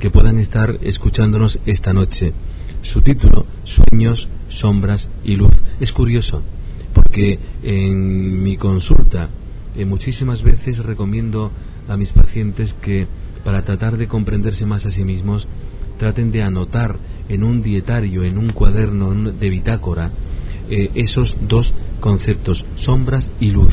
que 0.00 0.10
puedan 0.10 0.38
estar 0.38 0.78
escuchándonos 0.82 1.58
esta 1.66 1.92
noche. 1.92 2.32
Su 2.82 3.02
título, 3.02 3.46
Sueños, 3.64 4.28
Sombras 4.48 5.08
y 5.24 5.36
Luz. 5.36 5.52
Es 5.80 5.92
curioso, 5.92 6.42
porque 7.16 7.38
en 7.62 8.42
mi 8.42 8.58
consulta 8.58 9.30
eh, 9.74 9.86
muchísimas 9.86 10.42
veces 10.42 10.76
recomiendo 10.80 11.50
a 11.88 11.96
mis 11.96 12.12
pacientes 12.12 12.74
que 12.82 13.06
para 13.42 13.62
tratar 13.62 13.96
de 13.96 14.06
comprenderse 14.06 14.66
más 14.66 14.84
a 14.84 14.90
sí 14.90 15.02
mismos 15.02 15.48
traten 15.98 16.30
de 16.30 16.42
anotar 16.42 16.96
en 17.30 17.42
un 17.42 17.62
dietario, 17.62 18.22
en 18.22 18.36
un 18.36 18.50
cuaderno 18.50 19.14
de 19.14 19.48
bitácora, 19.48 20.10
eh, 20.68 20.90
esos 20.94 21.34
dos 21.48 21.72
conceptos, 22.00 22.62
sombras 22.84 23.30
y 23.40 23.50
luz. 23.50 23.72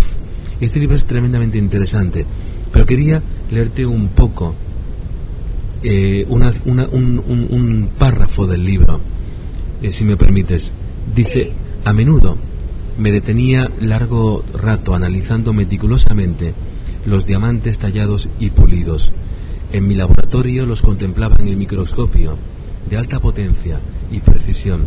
Este 0.61 0.79
libro 0.79 0.95
es 0.95 1.03
tremendamente 1.03 1.57
interesante, 1.57 2.25
pero 2.71 2.85
quería 2.85 3.21
leerte 3.51 3.85
un 3.85 4.07
poco 4.09 4.55
eh, 5.83 6.25
un, 6.29 6.43
un, 7.19 7.89
párrafo 7.99 8.47
del 8.47 8.63
libro, 8.63 9.01
si 9.91 10.05
me 10.05 10.15
permites. 10.15 10.71
Dice, 11.13 11.51
a 11.83 11.91
menudo 11.91 12.37
me 12.97 13.11
detenía 13.11 13.69
largo 13.81 14.43
rato 14.53 14.93
analizando 14.93 15.53
meticulosamente 15.53 16.53
los 17.05 17.25
diamantes 17.25 17.77
tallados 17.79 18.29
y 18.39 18.49
pulidos. 18.51 19.11
En 19.71 19.87
mi 19.87 19.95
laboratorio 19.95 20.65
los 20.65 20.81
contemplaba 20.81 21.35
en 21.39 21.47
el 21.47 21.57
microscopio, 21.57 22.37
de 22.89 22.97
alta 22.97 23.19
potencia 23.19 23.79
y 24.11 24.19
precisión, 24.19 24.85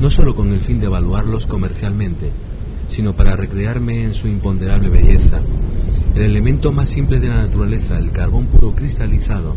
no 0.00 0.10
solo 0.10 0.34
con 0.34 0.52
el 0.52 0.60
fin 0.60 0.78
de 0.78 0.86
evaluarlos 0.86 1.46
comercialmente, 1.46 2.30
sino 2.90 3.14
para 3.14 3.36
recrearme 3.36 4.04
en 4.04 4.14
su 4.14 4.28
imponderable 4.28 4.88
belleza. 4.88 5.40
El 6.14 6.22
elemento 6.22 6.72
más 6.72 6.88
simple 6.90 7.18
de 7.18 7.28
la 7.28 7.42
naturaleza, 7.42 7.98
el 7.98 8.12
carbón 8.12 8.46
puro 8.46 8.74
cristalizado, 8.74 9.56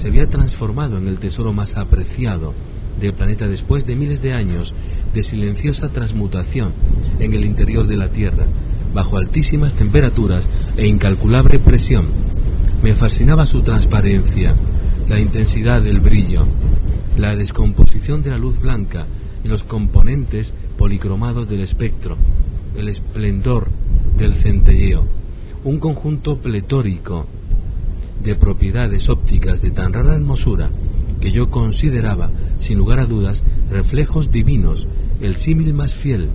se 0.00 0.08
había 0.08 0.26
transformado 0.26 0.98
en 0.98 1.08
el 1.08 1.18
tesoro 1.18 1.52
más 1.52 1.76
apreciado 1.76 2.54
del 3.00 3.12
planeta 3.12 3.46
después 3.46 3.86
de 3.86 3.96
miles 3.96 4.22
de 4.22 4.32
años 4.32 4.72
de 5.14 5.24
silenciosa 5.24 5.88
transmutación 5.90 6.72
en 7.18 7.34
el 7.34 7.44
interior 7.44 7.86
de 7.86 7.96
la 7.96 8.08
Tierra, 8.08 8.46
bajo 8.94 9.16
altísimas 9.16 9.74
temperaturas 9.74 10.46
e 10.76 10.86
incalculable 10.86 11.58
presión. 11.58 12.06
Me 12.82 12.94
fascinaba 12.94 13.46
su 13.46 13.62
transparencia, 13.62 14.54
la 15.08 15.20
intensidad 15.20 15.82
del 15.82 16.00
brillo, 16.00 16.46
la 17.16 17.34
descomposición 17.34 18.22
de 18.22 18.30
la 18.30 18.38
luz 18.38 18.60
blanca 18.60 19.06
en 19.42 19.50
los 19.50 19.62
componentes 19.64 20.52
policromados 20.76 21.48
del 21.48 21.60
espectro, 21.60 22.16
el 22.76 22.88
esplendor 22.88 23.68
del 24.18 24.34
centelleo, 24.42 25.04
un 25.64 25.78
conjunto 25.78 26.38
pletórico 26.38 27.26
de 28.22 28.34
propiedades 28.34 29.08
ópticas 29.08 29.60
de 29.60 29.70
tan 29.70 29.92
rara 29.92 30.14
hermosura 30.14 30.70
que 31.20 31.32
yo 31.32 31.50
consideraba, 31.50 32.30
sin 32.60 32.78
lugar 32.78 33.00
a 33.00 33.06
dudas, 33.06 33.42
reflejos 33.70 34.30
divinos, 34.30 34.86
el 35.20 35.36
símil 35.36 35.74
más 35.74 35.92
fiel, 35.96 36.28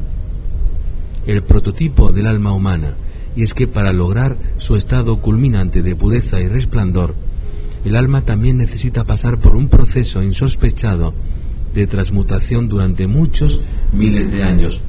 el 1.26 1.44
prototipo 1.44 2.12
del 2.12 2.28
alma 2.28 2.54
humana, 2.54 2.96
y 3.36 3.44
es 3.44 3.54
que 3.54 3.68
para 3.68 3.94
lograr 3.94 4.36
su 4.58 4.76
estado 4.76 5.22
culminante 5.22 5.82
de 5.82 5.96
pureza 5.96 6.40
y 6.40 6.48
resplandor, 6.48 7.16
el 7.86 7.96
alma 7.96 8.22
también 8.22 8.58
necesita 8.58 9.06
pasar 9.06 9.40
por 9.40 9.56
un 9.56 9.70
proceso 9.70 10.22
insospechado 10.22 11.14
de 11.74 11.88
transmutación 11.88 12.68
durante 12.68 13.08
muchos 13.08 13.60
miles 13.94 14.32
de 14.32 14.44
años, 14.44 14.80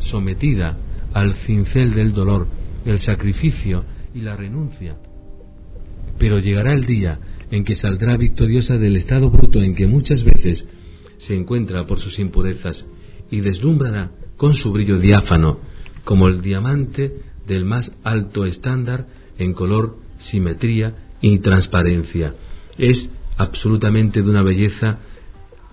sometida 0.00 0.76
al 1.14 1.34
cincel 1.46 1.94
del 1.94 2.12
dolor, 2.12 2.46
el 2.84 3.00
sacrificio 3.00 3.84
y 4.14 4.20
la 4.20 4.36
renuncia. 4.36 4.96
Pero 6.18 6.38
llegará 6.38 6.74
el 6.74 6.86
día 6.86 7.18
en 7.52 7.64
que 7.64 7.76
saldrá 7.76 8.16
victoriosa 8.16 8.78
del 8.78 8.96
estado 8.96 9.30
bruto 9.30 9.62
en 9.62 9.74
que 9.74 9.86
muchas 9.86 10.24
veces 10.24 10.66
se 11.18 11.34
encuentra 11.34 11.84
por 11.86 12.00
sus 12.00 12.18
impurezas 12.18 12.84
y 13.30 13.40
deslumbrará 13.40 14.10
con 14.36 14.54
su 14.54 14.72
brillo 14.72 14.98
diáfano 14.98 15.60
como 16.04 16.28
el 16.28 16.40
diamante 16.42 17.12
del 17.46 17.64
más 17.64 17.92
alto 18.02 18.46
estándar 18.46 19.06
en 19.38 19.52
color, 19.52 19.96
simetría 20.18 20.94
y 21.20 21.38
transparencia. 21.38 22.34
Es 22.78 23.08
absolutamente 23.36 24.22
de 24.22 24.30
una 24.30 24.42
belleza 24.42 24.98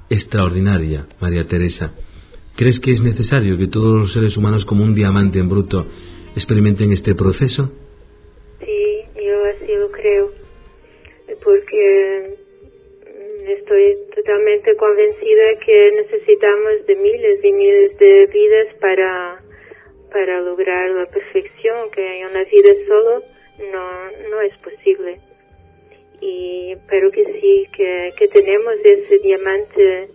extraordinaria, 0.10 1.08
María 1.22 1.48
Teresa. 1.48 1.94
¿Crees 2.56 2.80
que 2.82 2.92
es 2.92 3.02
necesario 3.02 3.58
que 3.58 3.68
todos 3.68 4.02
los 4.02 4.14
seres 4.14 4.36
humanos, 4.36 4.66
como 4.66 4.84
un 4.84 4.94
diamante 4.94 5.40
en 5.40 5.48
bruto, 5.48 5.88
experimenten 6.36 6.92
este 6.92 7.16
proceso? 7.16 7.72
Sí, 8.60 8.66
yo 9.16 9.80
lo 9.80 9.92
creo, 9.92 10.39
porque 11.80 12.36
estoy 13.48 13.98
totalmente 14.16 14.76
convencida 14.76 15.60
que 15.66 15.92
necesitamos 15.92 16.86
de 16.86 16.96
miles 16.96 17.44
y 17.44 17.52
miles 17.52 17.98
de 17.98 18.26
vidas 18.28 18.76
para, 18.80 19.42
para 20.12 20.42
lograr 20.42 20.90
la 20.92 21.06
perfección, 21.06 21.90
que 21.92 22.26
una 22.30 22.44
vida 22.44 22.74
solo 22.88 23.24
no, 23.72 24.30
no 24.30 24.42
es 24.42 24.58
posible. 24.58 25.20
Y 26.22 26.76
pero 26.90 27.10
que 27.12 27.24
sí 27.40 27.68
que, 27.76 28.14
que 28.18 28.28
tenemos 28.28 28.74
ese 28.84 29.20
diamante 29.20 30.10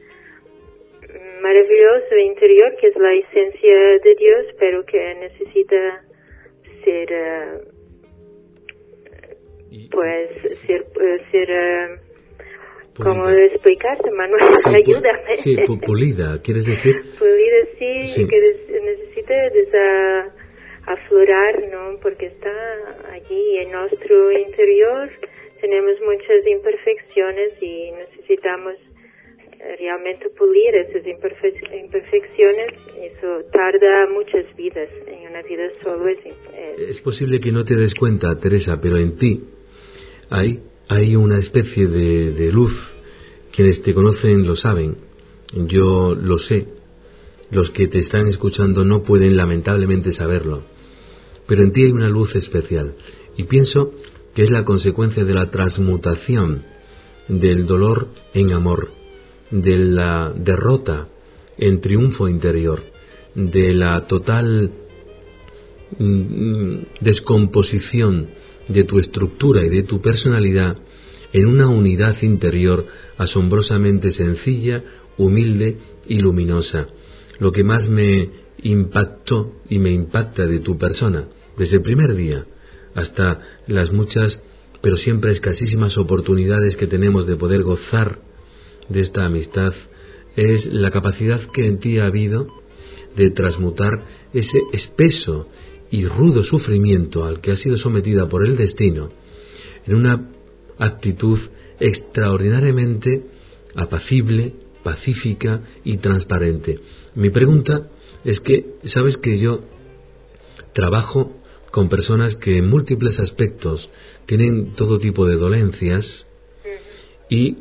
maravilloso 1.41 2.17
interior 2.17 2.77
que 2.77 2.89
es 2.89 2.97
la 2.97 3.15
esencia 3.15 3.77
de 4.03 4.15
Dios 4.17 4.47
pero 4.59 4.85
que 4.85 5.15
necesita 5.15 6.05
ser 6.85 7.13
uh, 7.13 7.74
pues 9.91 10.31
ser 10.67 10.83
uh, 10.83 11.31
ser 11.31 11.51
uh, 11.51 13.03
¿Cómo 13.03 13.29
explicarse, 13.29 14.09
Manuel? 14.13 14.41
Sí, 14.63 14.71
Ayúdame. 14.75 15.37
Sí, 15.43 15.57
pulida, 15.85 16.41
¿quieres 16.43 16.65
decir? 16.65 16.95
Pulida, 17.19 17.59
sí, 17.79 18.09
sí. 18.15 18.29
que 18.29 18.81
necesita 18.81 19.35
aflorar, 20.87 21.69
¿no? 21.73 21.99
Porque 22.01 22.27
está 22.27 22.53
allí 23.11 23.59
en 23.59 23.73
nuestro 23.73 24.31
interior 24.31 25.11
tenemos 25.65 25.95
muchas 26.05 26.47
imperfecciones 26.47 27.53
y 27.63 27.91
necesitamos 27.93 28.75
eh, 28.75 29.77
realmente 29.79 30.29
pulir 30.37 30.75
esas 30.75 31.07
imperfecciones. 31.07 32.69
Eso 33.01 33.45
tarda 33.51 34.07
muchas 34.13 34.45
vidas. 34.57 34.91
En 35.07 35.31
una 35.31 35.41
vida 35.41 35.71
solo 35.83 36.07
es, 36.09 36.19
es... 36.77 37.01
posible 37.01 37.41
que 37.41 37.51
no 37.51 37.65
te 37.65 37.77
des 37.77 37.95
cuenta, 37.95 38.39
Teresa, 38.39 38.79
pero 38.79 38.99
en 38.99 39.17
ti 39.17 39.54
hay, 40.35 40.61
hay 40.89 41.15
una 41.15 41.39
especie 41.39 41.87
de, 41.87 42.33
de 42.33 42.53
luz. 42.53 42.73
Quienes 43.53 43.83
te 43.83 43.95
conocen 43.95 44.45
lo 44.45 44.57
saben. 44.57 44.97
Yo 45.69 46.15
lo 46.15 46.39
sé. 46.39 46.67
Los 47.53 47.71
que 47.71 47.87
te 47.87 48.01
están 48.01 48.27
escuchando 48.27 48.85
no 48.85 49.05
pueden 49.05 49.37
lamentablemente 49.37 50.13
saberlo. 50.13 50.65
Pero 51.47 51.63
en 51.63 51.73
ti 51.73 51.85
hay 51.85 51.93
una 51.93 52.09
luz 52.09 52.35
especial. 52.35 52.95
Y 53.37 53.45
pienso 53.45 53.93
que 54.35 54.43
es 54.43 54.51
la 54.51 54.65
consecuencia 54.65 55.25
de 55.25 55.35
la 55.35 55.51
transmutación 55.51 56.65
del 57.29 57.67
dolor 57.67 58.09
en 58.33 58.53
amor, 58.53 58.91
de 59.53 59.79
la 59.79 60.33
derrota 60.37 61.07
en 61.59 61.81
triunfo 61.81 62.29
interior, 62.29 62.83
de 63.37 63.73
la 63.73 64.07
total 64.09 64.71
mm, 65.97 66.75
descomposición 67.01 68.29
de 68.69 68.85
tu 68.85 68.99
estructura 68.99 69.65
y 69.65 69.69
de 69.69 69.83
tu 69.83 70.01
personalidad 70.01 70.77
en 71.33 71.47
una 71.47 71.69
unidad 71.69 72.17
interior 72.23 72.87
asombrosamente 73.19 74.13
sencilla, 74.13 74.83
humilde 75.19 75.79
y 76.07 76.21
luminosa. 76.21 76.87
Lo 77.41 77.51
que 77.53 77.65
más 77.65 77.89
me 77.89 78.31
impactó 78.63 79.53
y 79.69 79.79
me 79.79 79.91
impacta 79.91 80.47
de 80.47 80.61
tu 80.61 80.79
persona 80.79 81.27
desde 81.59 81.77
el 81.77 81.83
primer 81.83 82.15
día 82.15 82.47
hasta 82.95 83.41
las 83.67 83.93
muchas, 83.93 84.41
pero 84.81 84.97
siempre 84.97 85.33
escasísimas 85.33 85.99
oportunidades 85.99 86.77
que 86.77 86.87
tenemos 86.87 87.27
de 87.27 87.37
poder 87.37 87.63
gozar 87.63 88.21
de 88.89 89.01
esta 89.01 89.25
amistad, 89.25 89.73
es 90.37 90.67
la 90.67 90.91
capacidad 90.91 91.41
que 91.53 91.67
en 91.67 91.79
ti 91.79 91.99
ha 91.99 92.07
habido 92.07 92.47
de 93.17 93.31
transmutar 93.31 94.05
ese 94.33 94.59
espeso 94.73 95.49
y 95.95 96.09
rudo 96.09 96.43
sufrimiento 96.43 97.25
al 97.25 97.41
que 97.41 97.53
ha 97.53 97.57
sido 97.57 97.77
sometida 97.77 98.29
por 98.29 98.45
el 98.45 98.57
destino 98.57 99.11
en 99.87 99.95
una 99.95 100.29
actitud 100.77 101.39
extraordinariamente 101.79 103.23
apacible, 103.77 104.55
pacífica 104.83 105.61
y 105.85 105.99
transparente. 105.99 106.81
Mi 107.15 107.31
pregunta 107.31 107.91
es 108.25 108.41
que, 108.41 108.75
sabes 108.87 109.19
que 109.19 109.39
yo 109.39 109.61
trabajo 110.73 111.37
con 111.71 111.89
personas 111.89 112.35
que 112.35 112.59
en 112.59 112.69
múltiples 112.69 113.21
aspectos 113.21 113.89
tienen 114.27 114.75
todo 114.75 114.99
tipo 114.99 115.27
de 115.27 115.37
dolencias 115.37 116.27
y 117.31 117.57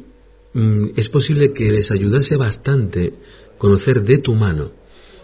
mm, 0.54 0.88
es 0.96 1.08
posible 1.10 1.54
que 1.54 1.72
les 1.72 1.92
ayudase 1.92 2.36
bastante 2.36 3.14
conocer 3.60 4.02
de 4.02 4.18
tu 4.18 4.34
mano 4.34 4.72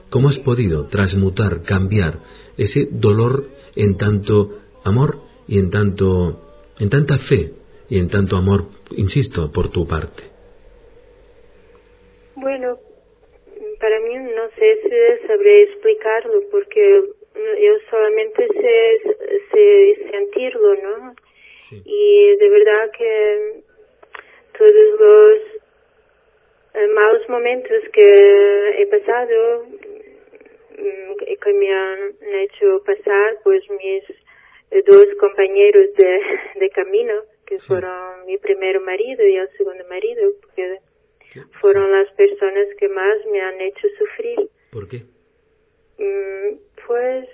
cómo 0.10 0.30
has 0.30 0.38
podido 0.40 0.86
transmutar, 0.88 1.64
cambiar 1.64 2.20
ese 2.60 2.88
dolor 2.92 3.46
en 3.76 3.98
tanto 3.98 4.60
amor 4.84 5.18
y 5.48 5.58
en 5.60 5.72
tanto 5.72 6.40
en 6.80 6.90
tanta 6.90 7.18
fe 7.18 7.52
y 7.90 7.98
en 8.00 8.10
tanto 8.10 8.38
amor, 8.38 8.66
insisto, 8.96 9.52
por 9.52 9.72
tu 9.72 9.88
parte. 9.88 10.24
Bueno, 12.36 12.78
para 13.80 14.00
mí 14.00 14.16
no 14.16 14.48
sé 14.58 14.80
si 14.84 15.28
sabré 15.28 15.64
explicarlo 15.64 16.42
porque 16.52 17.04
yo 17.36 17.74
solamente 17.90 18.48
sé, 18.48 20.12
sentirlo, 20.12 20.76
¿no? 20.76 21.16
Y 21.72 22.36
de 22.38 22.50
verdad 22.50 22.92
que 22.98 23.62
todos 24.58 24.72
los 25.00 25.40
eh, 26.74 26.88
malos 26.94 27.30
momentos 27.30 27.78
que 27.94 28.82
he 28.82 28.88
pasado, 28.88 29.66
que 31.42 31.54
me 31.54 31.74
han 31.74 32.16
hecho 32.22 32.84
pasar, 32.86 33.38
pues 33.44 33.64
mis 33.70 34.04
dos 34.86 35.06
compañeros 35.20 35.88
de, 35.96 36.20
de 36.60 36.70
camino, 36.70 37.14
que 37.46 37.60
fueron 37.60 38.26
mi 38.26 38.38
primer 38.38 38.80
marido 38.82 39.26
y 39.26 39.36
el 39.36 39.50
segundo 39.58 39.84
marido, 39.90 40.32
porque 40.42 40.80
fueron 41.62 41.92
las 41.92 42.12
personas 42.14 42.68
que 42.78 42.90
más 42.90 43.18
me 43.32 43.42
han 43.42 43.62
hecho 43.62 43.88
sufrir. 43.98 44.50
¿Por 44.72 44.88
qué? 44.88 45.04
Mm, 45.98 46.58
pues 46.88 47.28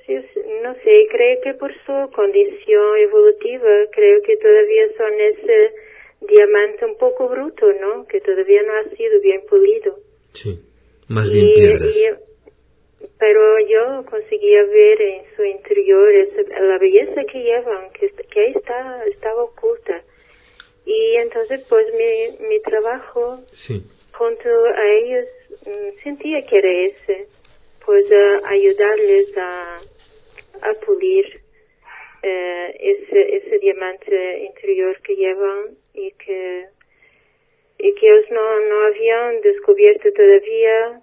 no 0.63 0.73
sé, 0.75 1.07
creo 1.11 1.41
que 1.41 1.53
por 1.53 1.71
su 1.85 2.11
condición 2.13 2.97
evolutiva, 2.97 3.69
creo 3.91 4.21
que 4.23 4.37
todavía 4.37 4.87
son 4.97 5.13
ese 5.19 5.73
diamante 6.21 6.85
un 6.85 6.97
poco 6.97 7.29
bruto, 7.29 7.71
¿no? 7.73 8.07
Que 8.07 8.21
todavía 8.21 8.63
no 8.63 8.73
ha 8.73 8.95
sido 8.95 9.21
bien 9.21 9.41
pulido. 9.47 9.99
Sí, 10.33 10.59
más 11.07 11.31
bien 11.31 11.53
piedras. 11.53 12.25
Pero 13.17 13.59
yo 13.67 14.05
conseguía 14.09 14.63
ver 14.63 15.01
en 15.01 15.23
su 15.35 15.43
interior 15.43 16.07
la 16.61 16.77
belleza 16.77 17.23
que 17.25 17.43
llevan, 17.43 17.91
que, 17.91 18.09
que 18.09 18.39
ahí 18.39 18.53
está, 18.55 19.05
estaba 19.05 19.43
oculta. 19.43 20.03
Y 20.85 21.15
entonces 21.15 21.65
pues 21.67 21.87
mi, 21.93 22.47
mi 22.47 22.59
trabajo 22.61 23.39
junto 24.13 24.49
a 24.49 24.87
ellos 24.87 25.25
mm, 25.65 26.03
sentía 26.03 26.45
que 26.45 26.57
era 26.57 26.71
ese, 26.71 27.27
pues 27.85 28.05
ayudarles 28.45 29.37
a, 29.37 29.79
a 30.61 30.73
pulir 30.85 31.41
eh, 32.27 32.75
ese, 32.79 33.35
ese 33.37 33.59
diamante 33.59 34.45
interior 34.45 34.99
que 35.01 35.15
llevan 35.15 35.77
y 35.93 36.11
que, 36.13 36.65
y 37.77 37.93
que 37.93 38.07
ellos 38.07 38.25
no, 38.31 38.59
no 38.61 38.87
habían 38.87 39.41
descubierto 39.41 40.11
todavía. 40.11 41.01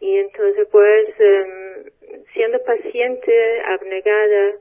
Y 0.00 0.16
entonces 0.16 0.68
pues 0.70 1.08
em, 1.18 2.24
siendo 2.32 2.62
paciente, 2.64 3.60
abnegada, 3.62 4.56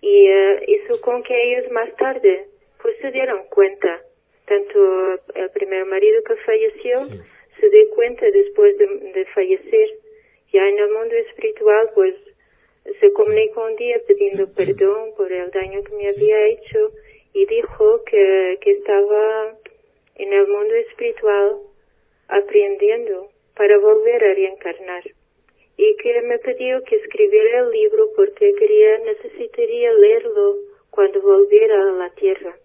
y 0.00 0.30
uh, 0.30 0.58
hizo 0.66 1.00
con 1.00 1.22
que 1.22 1.34
ellos 1.34 1.70
más 1.72 1.94
tarde 1.96 2.46
pues 2.80 2.96
se 3.00 3.10
dieron 3.10 3.44
cuenta, 3.48 4.00
tanto 4.46 5.14
el 5.34 5.50
primer 5.50 5.84
marido 5.86 6.22
que 6.22 6.36
falleció, 6.36 6.98
se 7.60 7.70
dio 7.70 7.90
cuenta 7.94 8.24
después 8.30 8.78
de, 8.78 8.86
de 8.86 9.24
fallecer, 9.26 9.88
ya 10.52 10.66
en 10.66 10.78
el 10.78 10.90
mundo 10.90 11.14
espiritual 11.16 11.90
pues 11.94 12.14
se 13.00 13.12
comunicó 13.12 13.64
un 13.64 13.76
día 13.76 14.00
pidiendo 14.06 14.52
perdón 14.54 15.14
por 15.16 15.32
el 15.32 15.50
daño 15.50 15.82
que 15.82 15.94
me 15.94 16.08
había 16.08 16.46
hecho 16.46 16.92
y 17.32 17.46
dijo 17.46 18.02
que, 18.04 18.58
que 18.60 18.70
estaba 18.72 19.56
en 20.14 20.32
el 20.32 20.46
mundo 20.48 20.74
espiritual 20.74 21.58
aprendiendo 22.28 23.30
para 23.58 23.76
volver 23.78 24.24
a 24.24 24.34
reencarnar. 24.34 25.02
Y 25.76 25.96
que 25.96 26.22
me 26.22 26.38
pidió 26.38 26.82
que 26.84 26.96
escribiera 26.96 27.60
el 27.60 27.70
libro 27.70 28.08
porque 28.16 28.54
quería 28.54 28.98
necesitaría 28.98 29.92
leerlo 29.92 30.56
cuando 30.90 31.20
volviera 31.20 31.74
a 31.82 31.92
la 31.92 32.10
tierra. 32.14 32.56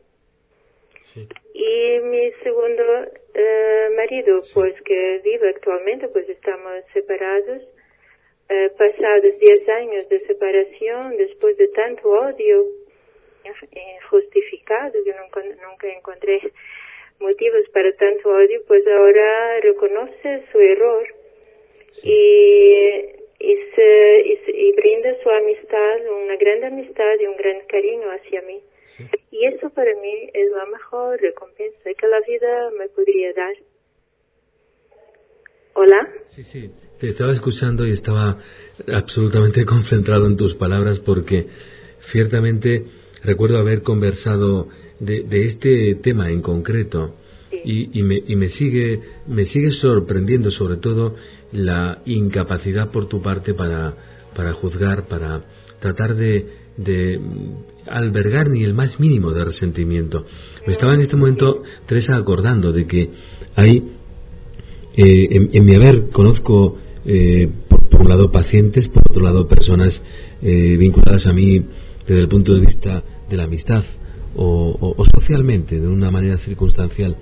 Y 1.53 1.99
mi 1.99 2.31
segundo 2.43 2.83
eh, 3.33 3.89
marido, 3.95 4.41
pues 4.53 4.79
que 4.83 5.21
vive 5.23 5.49
actualmente, 5.49 6.07
pues 6.07 6.29
estamos 6.29 6.73
separados, 6.93 7.61
eh, 8.49 8.71
pasados 8.77 9.39
10 9.39 9.69
años 9.69 10.09
de 10.09 10.19
separación, 10.25 11.17
después 11.17 11.57
de 11.57 11.67
tanto 11.69 12.09
odio 12.09 12.65
injustificado, 13.45 14.93
yo 15.05 15.13
nunca, 15.21 15.43
nunca 15.67 15.87
encontré 15.87 16.39
motivos 17.19 17.67
para 17.73 17.91
tanto 17.95 18.29
odio, 18.29 18.61
pues 18.67 18.83
ahora 18.87 19.59
reconoce 19.61 20.43
su 20.51 20.59
error 20.59 21.07
y, 22.03 23.23
y, 23.39 23.55
se, 23.75 24.21
y, 24.53 24.71
brinda 24.73 25.15
su 25.21 25.29
amistad, 25.29 26.23
una 26.23 26.35
gran 26.37 26.63
amistad 26.63 27.19
y 27.19 27.25
un 27.25 27.37
gran 27.37 27.61
cariño 27.67 28.09
hacia 28.11 28.41
mí. 28.41 28.61
Y 29.31 29.45
eso 29.45 29.69
para 29.69 29.93
mí 29.95 30.29
es 30.33 30.51
la 30.51 30.65
mejor 30.65 31.19
recompensa 31.19 31.93
que 31.97 32.07
la 32.07 32.19
vida 32.27 32.71
me 32.77 32.87
podría 32.89 33.33
dar. 33.33 33.55
Hola. 35.75 36.07
Sí, 36.35 36.43
sí, 36.43 36.71
te 36.99 37.09
estaba 37.09 37.31
escuchando 37.31 37.85
y 37.87 37.91
estaba 37.91 38.37
absolutamente 38.91 39.65
concentrado 39.65 40.27
en 40.27 40.37
tus 40.37 40.55
palabras 40.55 40.99
porque 40.99 41.47
ciertamente 42.11 42.85
recuerdo 43.23 43.57
haber 43.57 43.81
conversado 43.81 44.67
de, 45.05 45.45
este 45.45 45.95
tema 45.95 46.29
en 46.31 46.41
concreto 46.41 47.15
y, 47.63 47.99
y, 47.99 48.03
me, 48.03 48.21
y, 48.25 48.35
me, 48.35 48.49
sigue 48.49 48.99
me 49.27 49.45
sigue 49.45 49.71
sorprendiendo 49.71 50.51
sobre 50.51 50.77
todo 50.77 51.15
la 51.51 51.99
incapacidad 52.05 52.91
por 52.91 53.07
tu 53.07 53.21
parte 53.21 53.53
para, 53.53 53.93
para 54.35 54.53
juzgar, 54.53 55.07
para 55.07 55.43
tratar 55.79 56.15
de, 56.15 56.45
de 56.77 57.19
albergar 57.87 58.49
ni 58.49 58.63
el 58.63 58.73
más 58.73 58.99
mínimo 58.99 59.31
de 59.31 59.45
resentimiento. 59.45 60.25
Me 60.65 60.73
estaba 60.73 60.93
en 60.95 61.01
este 61.01 61.15
momento, 61.15 61.61
Teresa, 61.85 62.15
acordando 62.15 62.71
de 62.71 62.87
que 62.87 63.09
hay, 63.55 63.83
eh, 64.95 65.49
en, 65.51 65.65
mi 65.65 65.75
haber 65.75 66.09
conozco, 66.09 66.77
eh, 67.05 67.49
por, 67.67 68.01
un 68.01 68.09
lado, 68.09 68.31
pacientes, 68.31 68.87
por 68.87 69.03
otro 69.09 69.23
lado, 69.23 69.47
personas 69.47 70.01
eh, 70.41 70.75
vinculadas 70.77 71.25
a 71.27 71.33
mí 71.33 71.63
desde 72.07 72.21
el 72.21 72.27
punto 72.27 72.53
de 72.53 72.61
vista 72.61 73.03
de 73.29 73.37
la 73.37 73.43
amistad 73.43 73.83
o, 74.35 75.05
socialmente, 75.13 75.79
de 75.79 75.87
una 75.87 76.11
manera 76.11 76.37
circunstancial, 76.39 77.15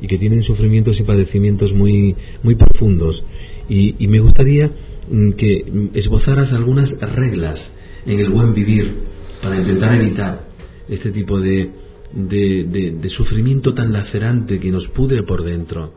y 0.00 0.06
que 0.06 0.18
tienen 0.18 0.42
sufrimientos 0.42 0.98
y 0.98 1.04
padecimientos 1.04 1.72
muy, 1.72 2.14
muy 2.42 2.56
profundos. 2.56 3.22
Y, 3.68 4.06
me 4.08 4.20
gustaría 4.20 4.70
mm, 5.10 5.32
que 5.32 5.90
esbozaras 5.94 6.52
algunas 6.52 6.90
reglas 7.00 7.70
en 8.04 8.18
el 8.18 8.30
buen 8.30 8.52
vivir 8.52 8.94
para 9.40 9.60
intentar 9.60 9.94
evitar 9.94 10.48
este 10.88 11.10
tipo 11.10 11.40
de, 11.40 11.70
de, 12.12 13.08
sufrimiento 13.08 13.74
tan 13.74 13.92
lacerante 13.92 14.58
que 14.58 14.70
nos 14.70 14.88
pudre 14.88 15.22
por 15.22 15.42
dentro. 15.44 15.94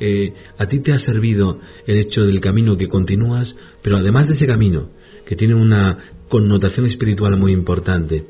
Eh, 0.00 0.32
a 0.58 0.66
ti 0.66 0.80
te 0.80 0.92
ha 0.92 0.98
servido 0.98 1.60
el 1.86 1.98
hecho 1.98 2.24
del 2.26 2.40
camino 2.40 2.76
que 2.76 2.88
continúas, 2.88 3.54
pero 3.82 3.96
además 3.96 4.26
de 4.26 4.34
ese 4.34 4.46
camino, 4.46 4.88
que 5.24 5.36
tiene 5.36 5.54
una 5.54 5.98
connotación 6.28 6.86
espiritual 6.86 7.36
muy 7.36 7.52
importante, 7.52 8.24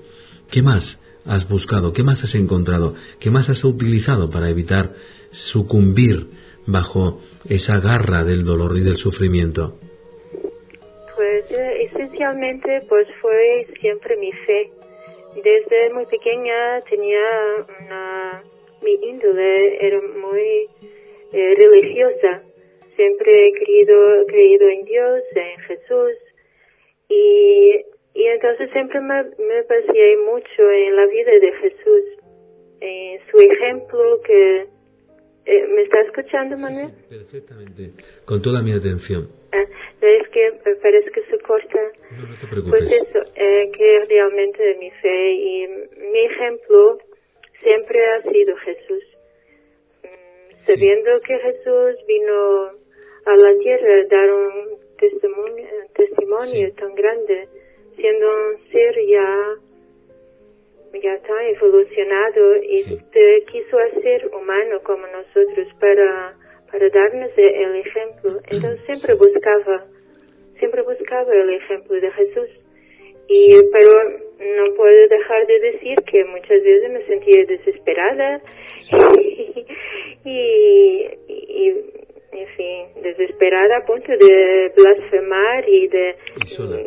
¿qué 0.50 0.60
más 0.60 0.98
has 1.26 1.48
buscado? 1.48 1.92
¿Qué 1.92 2.02
más 2.02 2.22
has 2.22 2.34
encontrado? 2.34 2.94
¿Qué 3.20 3.30
más 3.30 3.48
has 3.48 3.64
utilizado 3.64 4.30
para 4.30 4.50
evitar 4.50 4.90
sucumbir 5.30 6.26
bajo 6.66 7.20
esa 7.48 7.80
garra 7.80 8.24
del 8.24 8.44
dolor 8.44 8.76
y 8.76 8.82
del 8.82 8.96
sufrimiento? 8.96 9.78
Pues 11.16 11.50
eh, 11.50 11.84
esencialmente 11.84 12.82
pues 12.88 13.06
fue 13.20 13.66
siempre 13.80 14.16
mi 14.16 14.32
fe. 14.32 14.70
Desde 15.36 15.92
muy 15.92 16.06
pequeña 16.06 16.80
tenía 16.88 17.18
una, 17.80 18.42
mi 18.82 19.08
índole 19.08 19.86
era 19.86 20.00
muy 20.00 20.68
eh, 21.32 21.54
religiosa. 21.56 22.42
Siempre 22.96 23.48
he 23.48 23.52
creído, 23.52 24.26
creído 24.26 24.68
en 24.68 24.84
Dios, 24.84 25.22
en 25.34 25.60
Jesús. 25.64 26.12
Y, 27.08 27.84
y 28.14 28.26
entonces 28.26 28.70
siempre 28.70 29.00
me, 29.00 29.22
me 29.24 29.62
basé 29.62 30.16
mucho 30.24 30.70
en 30.70 30.96
la 30.96 31.06
vida 31.06 31.32
de 31.32 31.52
Jesús, 31.52 32.04
en 32.80 33.20
su 33.30 33.38
ejemplo 33.38 34.20
que... 34.24 34.66
Eh, 35.46 35.66
¿Me 35.68 35.82
está 35.82 36.00
escuchando, 36.00 36.56
Manuel? 36.56 36.90
perfectamente, 37.06 37.90
con 38.24 38.40
toda 38.40 38.62
mi 38.62 38.72
atención. 38.72 39.28
Ah, 39.52 39.62
es 40.00 40.28
que 40.30 40.52
parece 40.80 41.10
que 41.10 41.22
se 41.24 41.38
corta. 41.40 41.78
Pues 42.70 42.82
eso, 42.90 43.18
eh, 43.34 43.70
que 43.70 44.00
realmente 44.08 44.62
de 44.62 44.74
mi 44.76 44.90
fe 44.90 45.32
y 45.32 45.66
mi 45.98 46.20
ejemplo 46.20 46.98
siempre 47.62 48.06
ha 48.06 48.22
sido 48.22 48.56
Jesús. 48.56 49.04
Mm, 50.02 50.64
sabiendo 50.64 51.20
que 51.20 51.38
Jesús 51.38 52.06
vino 52.06 52.70
a 53.26 53.36
la 53.36 53.58
tierra 53.58 53.94
a 54.00 54.06
dar 54.08 54.30
un 54.32 54.78
testimonio, 54.98 55.66
testimonio 55.94 56.72
tan 56.74 56.94
grande, 56.94 57.48
siendo 57.96 58.26
un 58.26 58.70
ser 58.70 58.94
ya 59.06 59.54
ya 61.02 61.18
tan 61.22 61.46
evolucionado 61.46 62.56
y 62.62 62.84
quiso 63.50 63.78
hacer 63.78 64.30
humano 64.32 64.80
como 64.84 65.06
nosotros 65.08 65.66
para 65.80 66.36
para 66.74 66.88
darnos 66.90 67.30
el 67.36 67.76
ejemplo. 67.76 68.40
Entonces 68.48 68.84
siempre 68.86 69.14
buscaba, 69.14 69.86
siempre 70.58 70.82
buscaba 70.82 71.32
el 71.32 71.50
ejemplo 71.50 72.00
de 72.00 72.10
Jesús. 72.10 72.48
Y, 73.28 73.50
pero 73.72 73.92
no 74.40 74.74
puedo 74.74 75.08
dejar 75.08 75.46
de 75.46 75.60
decir 75.60 75.96
que 76.02 76.24
muchas 76.24 76.62
veces 76.62 76.90
me 76.90 77.06
sentía 77.06 77.44
desesperada. 77.46 78.42
Y, 80.26 81.06
y, 81.28 81.68
en 82.32 82.48
fin, 82.56 83.02
desesperada 83.02 83.76
a 83.76 83.84
punto 83.84 84.10
de 84.10 84.72
blasfemar 84.74 85.68
y 85.68 85.86
de, 85.88 86.16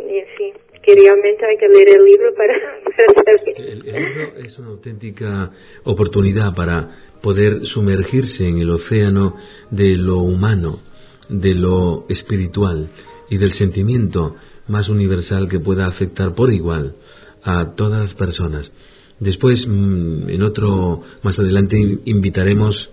y, 0.10 0.18
en 0.18 0.28
fin, 0.38 0.54
que 0.88 0.96
realmente 0.96 1.46
hay 1.46 1.58
que 1.58 1.68
leer 1.68 1.98
el 1.98 2.06
libro 2.06 2.34
para, 2.34 2.54
saber. 3.14 3.42
el 3.58 3.80
libro 3.84 4.38
es 4.38 4.58
una 4.58 4.70
auténtica 4.70 5.52
oportunidad 5.84 6.56
para 6.56 6.90
poder 7.22 7.66
sumergirse 7.66 8.48
en 8.48 8.60
el 8.60 8.70
océano 8.70 9.36
de 9.70 9.96
lo 9.96 10.20
humano, 10.20 10.80
de 11.28 11.56
lo 11.56 12.06
espiritual 12.08 12.88
y 13.30 13.36
del 13.38 13.52
sentimiento 13.52 14.38
más 14.70 14.88
universal 14.88 15.50
que 15.50 15.60
pueda 15.60 15.88
afectar 15.88 16.34
por 16.34 16.54
igual 16.54 16.96
a 17.44 17.76
todas 17.76 18.04
las 18.04 18.14
personas. 18.14 18.72
Después, 19.20 19.68
mm, 19.68 20.30
en 20.30 20.42
otro, 20.42 21.02
más 21.22 21.38
adelante, 21.38 22.00
invitaremos 22.06 22.90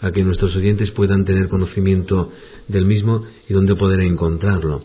a 0.00 0.12
que 0.12 0.22
nuestros 0.22 0.54
oyentes 0.54 0.92
puedan 0.92 1.24
tener 1.24 1.48
conocimiento 1.48 2.30
del 2.68 2.86
mismo 2.86 3.24
y 3.48 3.52
dónde 3.52 3.74
poder 3.74 4.00
encontrarlo. 4.00 4.84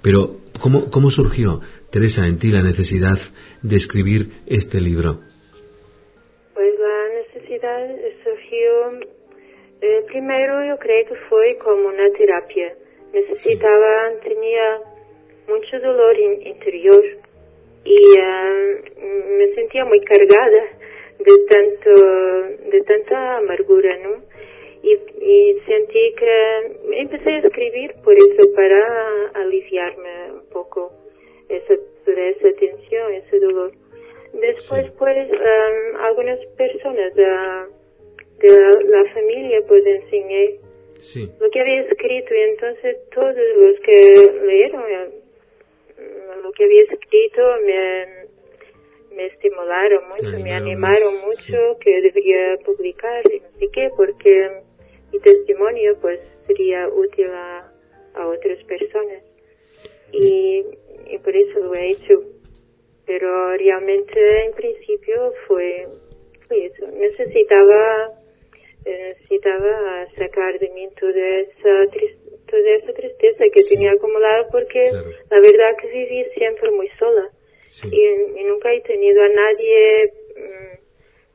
Pero, 0.00 0.37
¿cómo, 0.60 0.90
cómo 0.90 1.10
surgió, 1.10 1.60
Teresa, 1.90 2.26
en 2.26 2.38
ti 2.38 2.48
la 2.48 2.62
necesidad 2.62 3.18
de 3.62 3.76
escribir 3.76 4.28
este 4.46 4.80
libro? 4.80 5.20
surgió, 8.22 9.00
eh, 9.80 10.04
primero 10.08 10.64
yo 10.66 10.78
creo 10.78 11.06
que 11.06 11.14
fue 11.28 11.56
como 11.58 11.88
una 11.88 12.10
terapia. 12.16 12.74
necesitaba, 13.12 14.20
tenía 14.22 14.80
mucho 15.48 15.80
dolor 15.80 16.18
interior 16.18 17.04
y 17.84 18.18
me 19.38 19.54
sentía 19.54 19.84
muy 19.86 20.00
cargada 20.04 20.62
de 21.18 21.32
tanto, 21.48 22.70
de 22.70 22.80
tanta 22.82 23.38
amargura, 23.38 23.96
¿no? 23.98 24.22
Y, 24.88 25.24
y 25.24 25.60
sentí 25.66 26.14
que 26.16 26.78
empecé 26.92 27.30
a 27.30 27.38
escribir 27.38 27.94
por 28.04 28.14
eso 28.14 28.54
para 28.54 29.30
aliviarme 29.34 30.32
un 30.32 30.48
poco 30.50 30.92
esa, 31.48 31.74
esa 31.74 32.52
tensión, 32.58 33.12
ese 33.12 33.40
dolor. 33.40 33.72
Después, 34.32 34.90
pues, 34.98 35.28
algunas 36.00 36.38
personas 36.56 37.14
de 37.14 37.24
la 37.24 39.04
familia, 39.14 39.60
pues, 39.66 39.84
enseñé 39.86 40.60
lo 41.40 41.50
que 41.50 41.60
había 41.60 41.82
escrito 41.82 42.34
y 42.34 42.40
entonces 42.50 42.96
todos 43.14 43.34
los 43.36 43.80
que 43.80 44.32
leyeron 44.46 44.82
eh, 44.90 45.10
lo 46.42 46.50
que 46.52 46.64
había 46.64 46.82
escrito 46.82 47.42
me, 47.64 49.14
me 49.14 49.26
estimularon 49.26 50.08
mucho, 50.08 50.38
me 50.42 50.52
animaron 50.52 51.20
mucho 51.24 51.78
que 51.80 52.00
debería 52.02 52.56
publicar 52.64 53.22
y 53.32 53.40
no 53.40 53.48
sé 53.58 53.68
qué, 53.72 53.90
porque 53.96 54.62
mi 55.12 55.20
testimonio 55.20 55.96
pues 56.00 56.20
sería 56.46 56.88
útil 56.88 57.30
a, 57.30 57.72
a 58.14 58.26
otras 58.26 58.62
personas. 58.64 59.22
Y, 60.12 60.64
y 61.06 61.18
por 61.18 61.36
eso 61.36 61.60
lo 61.60 61.74
he 61.74 61.90
hecho. 61.90 62.22
Pero 63.06 63.56
realmente 63.56 64.44
en 64.44 64.52
principio 64.52 65.32
fue, 65.46 65.86
fue 66.46 66.66
eso. 66.66 66.86
Necesitaba 66.88 68.18
necesitaba 68.84 70.06
sacar 70.16 70.58
de 70.58 70.68
mí 70.70 70.88
toda 70.98 71.40
esa, 71.40 71.90
toda 72.46 72.70
esa 72.76 72.92
tristeza 72.92 73.44
que 73.52 73.64
tenía 73.68 73.92
acumulada 73.92 74.48
porque 74.50 74.84
la 75.30 75.40
verdad 75.40 75.76
que 75.80 75.88
viví 75.88 76.24
siempre 76.36 76.70
muy 76.70 76.88
sola 76.98 77.30
y, 77.84 78.44
nunca 78.44 78.72
he 78.72 78.80
tenido 78.80 79.22
a 79.22 79.28
nadie 79.28 80.12
mm, 80.36 80.87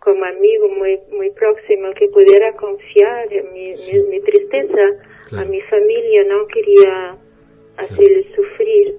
como 0.04 0.26
amigo 0.26 0.68
muy 0.78 1.00
muy 1.12 1.30
próximo 1.32 1.94
que 1.98 2.08
pudiera 2.10 2.54
confiar 2.58 3.32
en 3.32 3.54
mi, 3.54 3.70
mi, 4.10 4.20
tristeza 4.20 4.84
a 5.32 5.46
mi 5.46 5.62
familia 5.62 6.24
no 6.26 6.46
quería 6.48 7.18
hacerles 7.78 8.28
sufrir 8.36 8.98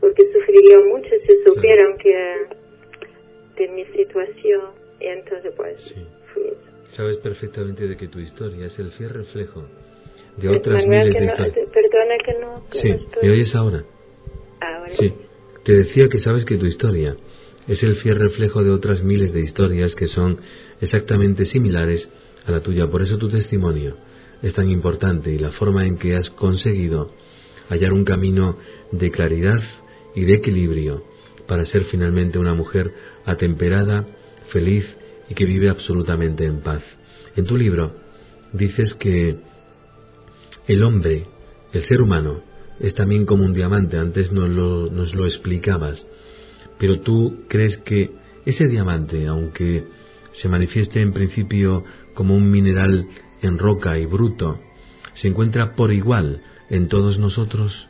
porque 0.00 0.22
sufriría 0.32 0.80
mucho 0.80 1.10
si 1.26 1.42
supieran 1.44 1.96
que 1.98 2.14
de 3.56 3.68
mi 3.68 3.84
situación 3.86 4.62
y 5.00 5.06
entonces 5.06 5.52
pues 5.56 5.94
fui 6.34 6.42
eso 6.42 6.72
sabes 6.96 7.18
perfectamente 7.18 7.86
de 7.86 7.96
que 7.96 8.08
tu 8.08 8.18
historia 8.18 8.66
es 8.66 8.78
el 8.78 8.90
fiel 8.90 9.10
reflejo 9.10 9.64
de 10.36 10.48
otras 10.48 10.86
miles 10.86 11.14
de 11.14 11.24
historias. 11.24 11.68
Perdona 11.72 12.16
que 12.24 12.34
no. 12.40 12.64
sí, 12.72 12.88
¿me 13.22 13.30
oyes 13.30 13.54
ahora? 13.54 13.84
Ahora. 14.60 14.92
Sí, 14.92 15.12
te 15.64 15.72
decía 15.72 16.08
que 16.08 16.18
sabes 16.18 16.44
que 16.44 16.56
tu 16.56 16.66
historia 16.66 17.16
es 17.68 17.82
el 17.82 17.96
fiel 17.96 18.18
reflejo 18.18 18.62
de 18.62 18.70
otras 18.70 19.02
miles 19.02 19.32
de 19.32 19.40
historias 19.40 19.94
que 19.94 20.08
son 20.08 20.38
exactamente 20.80 21.44
similares 21.44 22.08
a 22.46 22.50
la 22.50 22.60
tuya. 22.60 22.88
Por 22.88 23.02
eso 23.02 23.18
tu 23.18 23.28
testimonio 23.28 23.96
es 24.42 24.52
tan 24.54 24.68
importante 24.70 25.30
y 25.30 25.38
la 25.38 25.52
forma 25.52 25.86
en 25.86 25.96
que 25.96 26.16
has 26.16 26.28
conseguido 26.30 27.12
hallar 27.68 27.92
un 27.92 28.04
camino 28.04 28.58
de 28.90 29.10
claridad 29.10 29.62
y 30.14 30.24
de 30.24 30.34
equilibrio 30.34 31.04
para 31.46 31.64
ser 31.66 31.84
finalmente 31.84 32.38
una 32.38 32.54
mujer 32.54 32.92
atemperada, 33.24 34.06
feliz 34.50 34.84
y 35.28 35.34
que 35.34 35.44
vive 35.44 35.68
absolutamente 35.68 36.44
en 36.44 36.60
paz. 36.60 36.82
En 37.36 37.46
tu 37.46 37.56
libro 37.56 37.94
dices 38.52 38.94
que 38.94 39.36
el 40.66 40.82
hombre, 40.82 41.26
el 41.72 41.84
ser 41.84 42.02
humano, 42.02 42.42
es 42.80 42.94
también 42.94 43.26
como 43.26 43.44
un 43.44 43.52
diamante, 43.52 43.96
antes 43.96 44.32
nos 44.32 44.48
lo, 44.48 44.86
nos 44.90 45.14
lo 45.14 45.26
explicabas, 45.26 46.04
pero 46.82 46.98
tú 46.98 47.44
crees 47.48 47.78
que 47.78 48.10
ese 48.44 48.66
diamante, 48.66 49.28
aunque 49.28 49.84
se 50.32 50.48
manifieste 50.48 51.00
en 51.00 51.12
principio 51.12 51.84
como 52.12 52.34
un 52.34 52.50
mineral 52.50 53.06
en 53.40 53.56
roca 53.56 53.96
y 54.00 54.06
bruto, 54.06 54.58
se 55.14 55.28
encuentra 55.28 55.76
por 55.76 55.92
igual 55.92 56.42
en 56.70 56.88
todos 56.88 57.20
nosotros? 57.20 57.86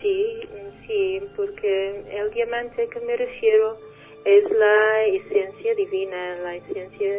Sí, 0.00 0.38
sí, 0.86 1.20
porque 1.34 2.04
el 2.12 2.30
diamante 2.30 2.88
que 2.92 3.00
me 3.00 3.16
refiero 3.16 3.76
es 4.24 4.44
la 4.52 5.04
esencia 5.06 5.74
divina, 5.74 6.36
la 6.44 6.54
esencia 6.54 7.12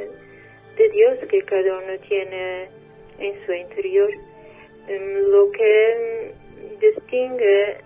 de 0.78 0.90
Dios 0.94 1.18
que 1.30 1.42
cada 1.42 1.80
uno 1.80 2.00
tiene 2.08 2.70
en 3.20 3.46
su 3.46 3.52
interior. 3.52 4.10
Em, 4.88 5.18
lo 5.32 5.52
que 5.52 6.32
distingue 6.80 7.84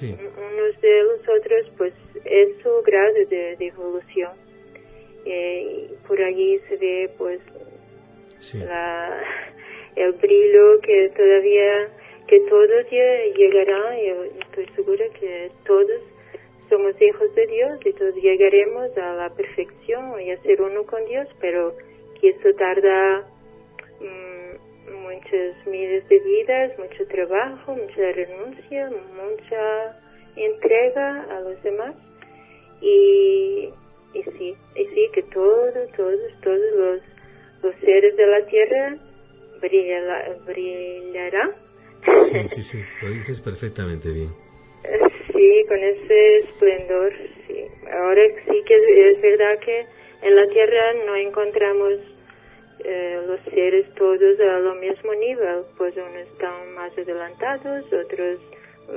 unos 0.00 0.80
de 0.80 1.02
los 1.04 1.20
otros, 1.28 1.72
pues 1.76 1.92
es 2.24 2.56
su 2.62 2.82
grado 2.82 3.14
de, 3.28 3.56
evolución. 3.60 4.32
Eh, 5.24 5.88
y 5.90 6.06
por 6.06 6.20
allí 6.22 6.60
se 6.68 6.76
ve, 6.76 7.10
pues, 7.18 7.40
la, 8.54 9.22
el 9.96 10.12
brillo 10.12 10.80
que 10.80 11.10
todavía, 11.16 11.88
que 12.28 12.40
todos 12.40 12.90
llegarán, 12.90 13.98
y 13.98 14.38
estoy 14.40 14.66
segura 14.74 15.04
que 15.18 15.50
todos 15.64 16.02
somos 16.68 17.00
hijos 17.00 17.34
de 17.34 17.46
Dios 17.46 17.78
y 17.84 17.92
todos 17.92 18.14
llegaremos 18.16 18.96
a 18.96 19.14
la 19.14 19.30
perfección 19.30 20.20
y 20.20 20.30
a 20.30 20.42
ser 20.42 20.60
uno 20.62 20.84
con 20.84 21.04
Dios, 21.06 21.28
pero 21.40 21.74
que 22.20 22.30
eso 22.30 22.52
tarda 22.56 23.26
mm, 24.00 24.35
muchas 25.06 25.66
miles 25.66 26.08
de 26.08 26.18
vidas, 26.18 26.78
mucho 26.78 27.06
trabajo, 27.08 27.74
mucha 27.74 28.12
renuncia, 28.12 28.90
mucha 28.90 29.96
entrega 30.36 31.22
a 31.30 31.40
los 31.40 31.62
demás 31.62 31.94
y, 32.80 33.70
y 34.14 34.22
sí, 34.38 34.54
y 34.74 34.84
sí 34.84 35.08
que 35.14 35.22
todos, 35.32 35.90
todos, 35.96 36.20
todos 36.42 36.72
los, 36.76 37.00
los 37.62 37.74
seres 37.80 38.16
de 38.16 38.26
la 38.26 38.46
tierra 38.46 38.96
brillarán. 40.46 41.52
Sí, 42.04 42.48
sí, 42.54 42.62
sí, 42.62 42.78
lo 43.02 43.10
dices 43.10 43.40
perfectamente 43.40 44.10
bien. 44.10 44.30
Sí, 45.32 45.64
con 45.68 45.78
ese 45.78 46.36
esplendor, 46.38 47.12
sí. 47.46 47.64
Ahora 47.92 48.22
sí 48.48 48.62
que 48.66 49.10
es 49.10 49.20
verdad 49.20 49.58
que 49.58 49.86
en 50.22 50.34
la 50.34 50.48
Tierra 50.48 50.94
no 51.04 51.14
encontramos 51.16 51.92
eh, 52.84 53.20
los 53.26 53.40
seres 53.52 53.86
todos 53.94 54.40
a 54.40 54.58
lo 54.58 54.74
mismo 54.74 55.14
nivel, 55.14 55.62
pues 55.76 55.94
unos 55.96 56.28
están 56.32 56.74
más 56.74 56.96
adelantados, 56.96 57.84
otros 57.92 58.40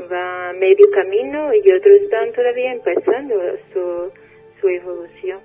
van 0.10 0.50
a 0.50 0.54
medio 0.54 0.90
camino 0.92 1.54
y 1.54 1.72
otros 1.72 2.02
están 2.02 2.32
todavía 2.34 2.74
empezando 2.74 3.36
su, 3.74 4.12
su 4.62 4.68
evolución. 4.68 5.40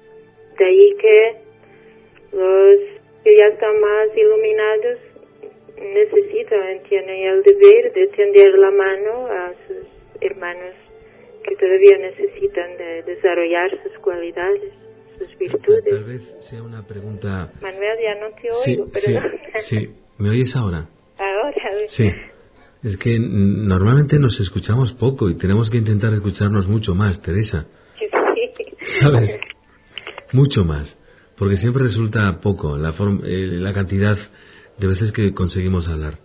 De 0.59 0.64
ahí 0.64 0.95
que 1.01 1.37
los 2.32 2.80
que 3.22 3.37
ya 3.37 3.47
están 3.47 3.80
más 3.80 4.16
iluminados 4.16 4.99
necesitan, 5.80 6.82
tienen 6.89 7.28
el 7.28 7.43
deber 7.43 7.93
de 7.93 8.07
tender 8.09 8.59
la 8.59 8.70
mano 8.70 9.26
a 9.26 9.53
sus 9.66 9.87
hermanos 10.20 10.74
que 11.43 11.57
todavía 11.57 11.99
necesitan 11.99 12.76
de 12.76 13.03
desarrollar 13.03 13.70
sus 13.82 13.99
cualidades, 13.99 14.72
sus 15.19 15.39
virtudes. 15.39 15.85
Tal 15.85 16.05
vez 16.05 16.23
sea 16.49 16.62
una 16.62 16.87
pregunta. 16.87 17.53
Manuel, 17.61 17.99
ya 18.03 18.21
no 18.21 18.35
te 18.35 18.51
oigo, 18.51 18.87
sí, 18.95 19.17
Sí, 19.69 19.91
¿me 20.19 20.31
oyes 20.31 20.55
ahora? 20.57 20.89
Ahora. 21.19 21.55
Sí. 21.89 22.11
Es 22.83 22.97
que 22.99 23.19
normalmente 23.19 24.19
nos 24.19 24.39
escuchamos 24.41 24.93
poco 24.93 25.31
y 25.31 25.37
tenemos 25.37 25.71
que 25.71 25.79
intentar 25.79 26.12
escucharnos 26.12 26.67
mucho 26.69 26.95
más, 26.95 27.21
Teresa. 27.23 27.67
Sí. 27.99 28.07
¿Sabes? 29.01 29.41
Mucho 30.33 30.65
más. 30.65 30.99
Porque 31.37 31.57
siempre 31.57 31.85
resulta 31.85 32.41
poco 32.41 32.77
la, 32.77 32.95
eh, 33.25 33.47
la 33.53 33.73
cantidad 33.73 34.17
de 34.79 34.87
veces 34.87 35.12
que 35.12 35.33
conseguimos 35.33 35.89
hablar. 35.89 36.19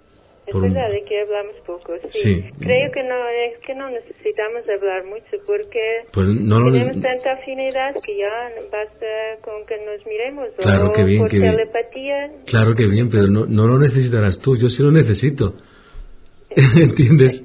Es 0.49 0.61
verdad 0.61 0.89
de 0.91 1.03
que 1.03 1.21
hablamos 1.21 1.55
poco, 1.65 1.93
sí. 2.11 2.43
Creo 2.59 2.91
que 2.91 3.03
no 3.03 3.29
es 3.29 3.59
que 3.65 3.75
no 3.75 3.89
necesitamos 3.89 4.63
hablar 4.69 5.05
mucho 5.05 5.43
porque 5.45 5.79
pues 6.11 6.27
tenemos 6.27 7.01
tanta 7.01 7.33
afinidad 7.33 7.95
que 8.03 8.17
ya 8.17 8.49
basta 8.71 9.05
con 9.41 9.65
que 9.65 9.75
nos 9.85 10.05
miremos 10.05 10.47
claro 10.57 10.89
o 10.89 10.93
que 10.93 11.03
bien, 11.03 11.19
por 11.19 11.29
que 11.29 11.39
telepatía. 11.39 12.31
Claro 12.45 12.75
que 12.75 12.87
bien, 12.87 13.09
pero 13.09 13.27
no, 13.27 13.45
no 13.45 13.67
lo 13.67 13.79
necesitarás 13.79 14.39
tú, 14.39 14.57
yo 14.57 14.69
sí 14.69 14.81
lo 14.81 14.91
necesito. 14.91 15.53
¿Entiendes? 16.75 17.43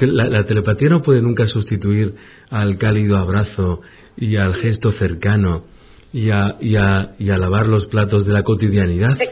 la, 0.00 0.28
la 0.28 0.44
telepatía 0.44 0.88
no 0.88 1.02
puede 1.02 1.22
nunca 1.22 1.46
sustituir 1.46 2.14
al 2.50 2.78
cálido 2.78 3.16
abrazo 3.16 3.80
y 4.16 4.36
al 4.36 4.54
gesto 4.54 4.92
cercano 4.92 5.64
y 6.14 6.30
a, 6.30 6.54
y 6.60 6.76
a, 6.76 7.16
y 7.18 7.30
a 7.30 7.38
lavar 7.38 7.66
los 7.66 7.88
platos 7.88 8.24
de 8.24 8.32
la 8.32 8.44
cotidianidad. 8.44 9.18
sí, 9.18 9.26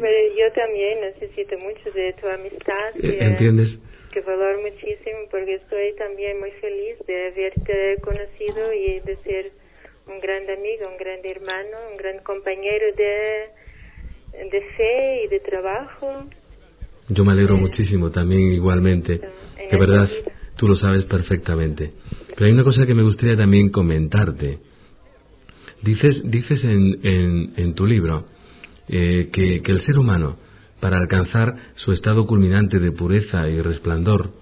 pero 0.00 0.18
yo 0.32 0.52
también 0.54 1.00
necesito 1.02 1.58
mucho 1.58 1.92
de 1.92 2.14
tu 2.14 2.26
amistad. 2.26 2.96
Eh, 2.96 3.18
¿Entiendes? 3.20 3.78
Que 4.10 4.22
valoro 4.22 4.62
muchísimo 4.62 5.28
porque 5.30 5.56
estoy 5.56 5.94
también 5.98 6.40
muy 6.40 6.50
feliz 6.62 6.96
de 7.06 7.26
haberte 7.26 8.00
conocido 8.02 8.72
y 8.72 9.00
de 9.00 9.16
ser 9.22 9.52
un 10.06 10.18
gran 10.18 10.48
amigo, 10.48 10.88
un 10.90 10.96
gran 10.96 11.20
hermano, 11.22 11.76
un 11.90 11.98
gran 11.98 12.18
compañero 12.22 12.86
de 12.96 13.52
de 14.50 14.60
fe 14.76 15.24
y 15.24 15.28
de 15.28 15.40
trabajo. 15.40 16.26
Yo 17.08 17.22
me 17.22 17.32
alegro 17.32 17.58
muchísimo 17.58 18.10
también 18.10 18.52
igualmente. 18.52 19.20
De 19.70 19.76
verdad, 19.76 20.08
tú 20.56 20.68
lo 20.68 20.76
sabes 20.76 21.04
perfectamente. 21.04 21.92
Pero 22.34 22.46
hay 22.46 22.52
una 22.52 22.64
cosa 22.64 22.86
que 22.86 22.94
me 22.94 23.02
gustaría 23.02 23.36
también 23.36 23.68
comentarte. 23.68 24.58
Dices, 25.86 26.20
dices 26.24 26.64
en, 26.64 27.52
en, 27.56 27.74
tu 27.74 27.86
libro 27.86 28.26
eh, 28.88 29.30
que, 29.32 29.62
que 29.62 29.70
el 29.70 29.80
ser 29.82 30.00
humano, 30.00 30.36
para 30.80 30.98
alcanzar 30.98 31.54
su 31.76 31.92
estado 31.92 32.26
culminante 32.26 32.80
de 32.80 32.90
pureza 32.90 33.48
y 33.48 33.60
resplandor, 33.60 34.32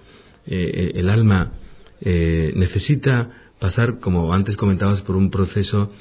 eh, 0.47 0.71
eh, 0.73 0.91
el 0.95 1.07
alma 1.09 1.53
necesita 2.01 3.29
pasar, 3.59 3.99
como 3.99 4.33
antes 4.33 4.57
comentabas, 4.57 5.01
por 5.03 5.15
un 5.15 5.29
proceso 5.29 5.91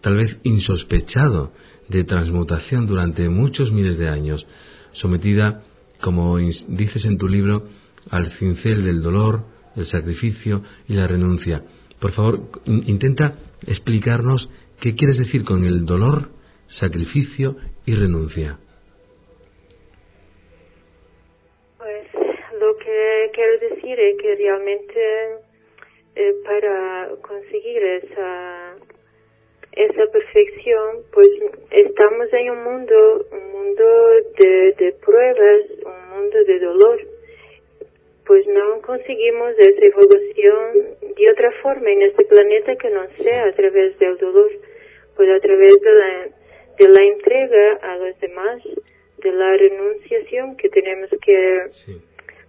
tal 0.00 0.16
vez 0.16 0.38
insospechado 0.44 1.52
de 1.88 2.04
transmutación 2.04 2.86
durante 2.86 3.28
muchos 3.28 3.72
miles 3.72 3.98
de 3.98 4.08
años, 4.08 4.46
sometida, 4.92 5.62
como 6.00 6.38
dices 6.38 7.04
en 7.04 7.18
tu 7.18 7.28
libro, 7.28 7.66
al 8.10 8.30
cincel 8.32 8.84
del 8.84 9.02
dolor, 9.02 9.46
el 9.76 9.86
sacrificio 9.86 10.62
y 10.88 10.94
la 10.94 11.06
renuncia. 11.06 11.62
Por 11.98 12.12
favor, 12.12 12.50
intenta 12.66 13.34
explicarnos 13.66 14.48
qué 14.82 14.96
quieres 14.96 15.16
decir 15.16 15.44
con 15.44 15.64
el 15.64 15.86
dolor, 15.86 16.30
sacrificio 16.66 17.54
y 17.86 17.94
renuncia. 17.94 18.58
Pues 21.78 22.06
lo 22.58 22.76
que 22.78 23.30
quiero 23.32 23.58
decir 23.60 24.00
es 24.00 24.18
que 24.20 24.34
realmente 24.34 25.00
eh, 26.16 26.34
para 26.44 27.10
conseguir 27.22 27.82
esa 28.02 28.74
esa 29.70 30.04
perfección, 30.12 30.98
pues 31.12 31.28
estamos 31.70 32.26
en 32.32 32.50
un 32.50 32.64
mundo, 32.64 33.26
un 33.30 33.52
mundo 33.52 33.84
de, 34.38 34.74
de 34.76 34.92
pruebas, 35.00 35.60
un 35.86 36.10
mundo 36.10 36.44
de 36.44 36.58
dolor 36.58 37.00
pues 38.26 38.46
no 38.46 38.80
conseguimos 38.82 39.52
esa 39.58 39.84
evolución 39.84 40.96
de 41.16 41.30
otra 41.30 41.50
forma 41.62 41.90
en 41.90 42.02
este 42.02 42.24
planeta 42.24 42.76
que 42.76 42.90
no 42.90 43.06
sea 43.18 43.46
a 43.46 43.52
través 43.52 43.98
del 43.98 44.16
dolor, 44.16 44.50
pues 45.16 45.28
a 45.30 45.40
través 45.40 45.74
de 45.80 45.94
la, 45.94 46.28
de 46.78 46.88
la 46.88 47.02
entrega 47.02 47.78
a 47.82 47.96
los 47.96 48.18
demás, 48.20 48.62
de 49.18 49.32
la 49.32 49.56
renunciación 49.56 50.56
que 50.56 50.68
tenemos 50.68 51.10
que, 51.24 51.62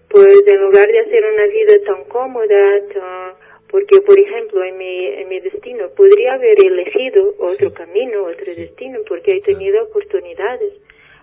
pues 0.10 0.48
en 0.48 0.58
lugar 0.62 0.88
de 0.88 1.00
hacer 1.00 1.24
una 1.26 1.46
vida 1.48 1.74
tan 1.86 2.04
cómoda, 2.06 3.28
porque 3.70 4.02
por 4.02 4.20
ejemplo 4.20 4.64
en 4.64 4.78
mi, 4.78 5.08
en 5.08 5.28
mi 5.30 5.40
destino 5.40 5.90
podría 5.96 6.34
haber 6.34 6.64
elegido 6.64 7.34
otro 7.40 7.74
camino, 7.74 8.26
otro 8.26 8.54
destino, 8.56 9.00
porque 9.08 9.38
he 9.38 9.42
tenido 9.42 9.84
oportunidades, 9.84 10.74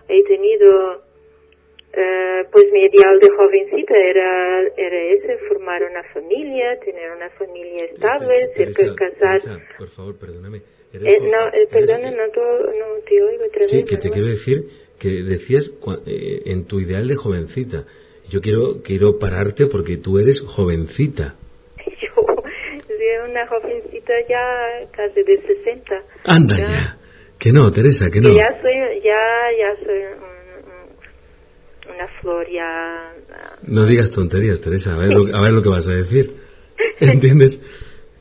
he 0.07 0.23
tenido 0.23 1.01
eh, 1.93 2.45
pues 2.51 2.65
mi 2.71 2.83
ideal 2.83 3.19
de 3.19 3.29
jovencita 3.29 3.97
era, 3.97 4.61
era 4.77 5.03
ese, 5.13 5.37
formar 5.49 5.83
una 5.83 6.03
familia, 6.13 6.79
tener 6.79 7.11
una 7.11 7.29
familia 7.31 7.85
estable, 7.85 8.53
ser 8.55 8.73
casada. 8.95 9.59
por 9.77 9.89
favor, 9.89 10.17
perdóname. 10.17 10.61
Eh, 10.93 11.19
no, 11.21 11.47
eh, 11.47 11.67
perdona, 11.71 12.11
no, 12.11 12.27
no, 12.27 12.33
te 13.07 13.23
oigo 13.23 13.45
otra 13.45 13.65
sí, 13.65 13.83
que 13.83 13.97
te 13.97 14.09
quiero 14.09 14.27
decir 14.27 14.65
que 14.99 15.09
decías 15.23 15.71
en 16.05 16.65
tu 16.65 16.79
ideal 16.79 17.07
de 17.07 17.15
jovencita. 17.15 17.85
Yo 18.29 18.39
quiero, 18.39 18.81
quiero 18.83 19.17
pararte 19.17 19.67
porque 19.67 19.97
tú 19.97 20.19
eres 20.19 20.39
jovencita. 20.41 21.35
Yo 22.01 22.09
soy 22.87 23.29
una 23.29 23.47
jovencita 23.47 24.13
ya 24.29 24.87
casi 24.91 25.23
de 25.23 25.41
60. 25.41 26.03
Anda 26.25 26.57
ya. 26.57 26.97
Que 27.39 27.51
no, 27.51 27.71
Teresa, 27.71 28.11
que 28.11 28.21
no. 28.21 28.29
Ya 28.29 28.61
soy, 28.61 29.01
ya, 29.01 29.17
ya 29.57 29.75
soy 29.83 30.01
una 31.93 32.07
flor 32.19 32.47
ya... 32.49 33.13
No 33.63 33.85
digas 33.85 34.11
tonterías, 34.11 34.61
Teresa, 34.61 34.93
a 34.93 34.97
ver, 34.97 35.13
lo, 35.13 35.35
a 35.35 35.41
ver 35.41 35.51
lo 35.51 35.63
que 35.63 35.69
vas 35.69 35.87
a 35.87 35.91
decir. 35.91 36.35
¿Entiendes? 36.99 37.59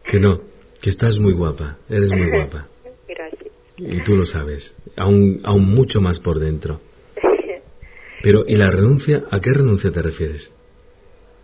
Que 0.04 0.18
no, 0.18 0.40
que 0.82 0.90
estás 0.90 1.18
muy 1.18 1.32
guapa, 1.32 1.78
eres 1.88 2.10
muy 2.10 2.30
guapa. 2.30 2.66
Gracias. 3.08 3.50
Y 3.76 4.02
tú 4.04 4.14
lo 4.14 4.26
sabes, 4.26 4.74
aún, 4.96 5.40
aún 5.44 5.74
mucho 5.74 6.00
más 6.00 6.18
por 6.20 6.38
dentro. 6.38 6.80
Pero, 8.22 8.44
¿y 8.46 8.56
la 8.56 8.70
renuncia? 8.70 9.24
¿A 9.30 9.40
qué 9.40 9.50
renuncia 9.52 9.90
te 9.90 10.02
refieres? 10.02 10.54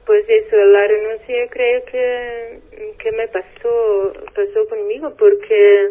Pues 0.04 0.24
eso, 0.28 0.56
la 0.56 0.86
renuncia 0.86 1.48
creo 1.50 1.84
que, 1.86 2.60
que 2.98 3.12
me 3.12 3.26
pasó, 3.28 4.12
pasó 4.34 4.68
conmigo 4.68 5.12
porque 5.18 5.88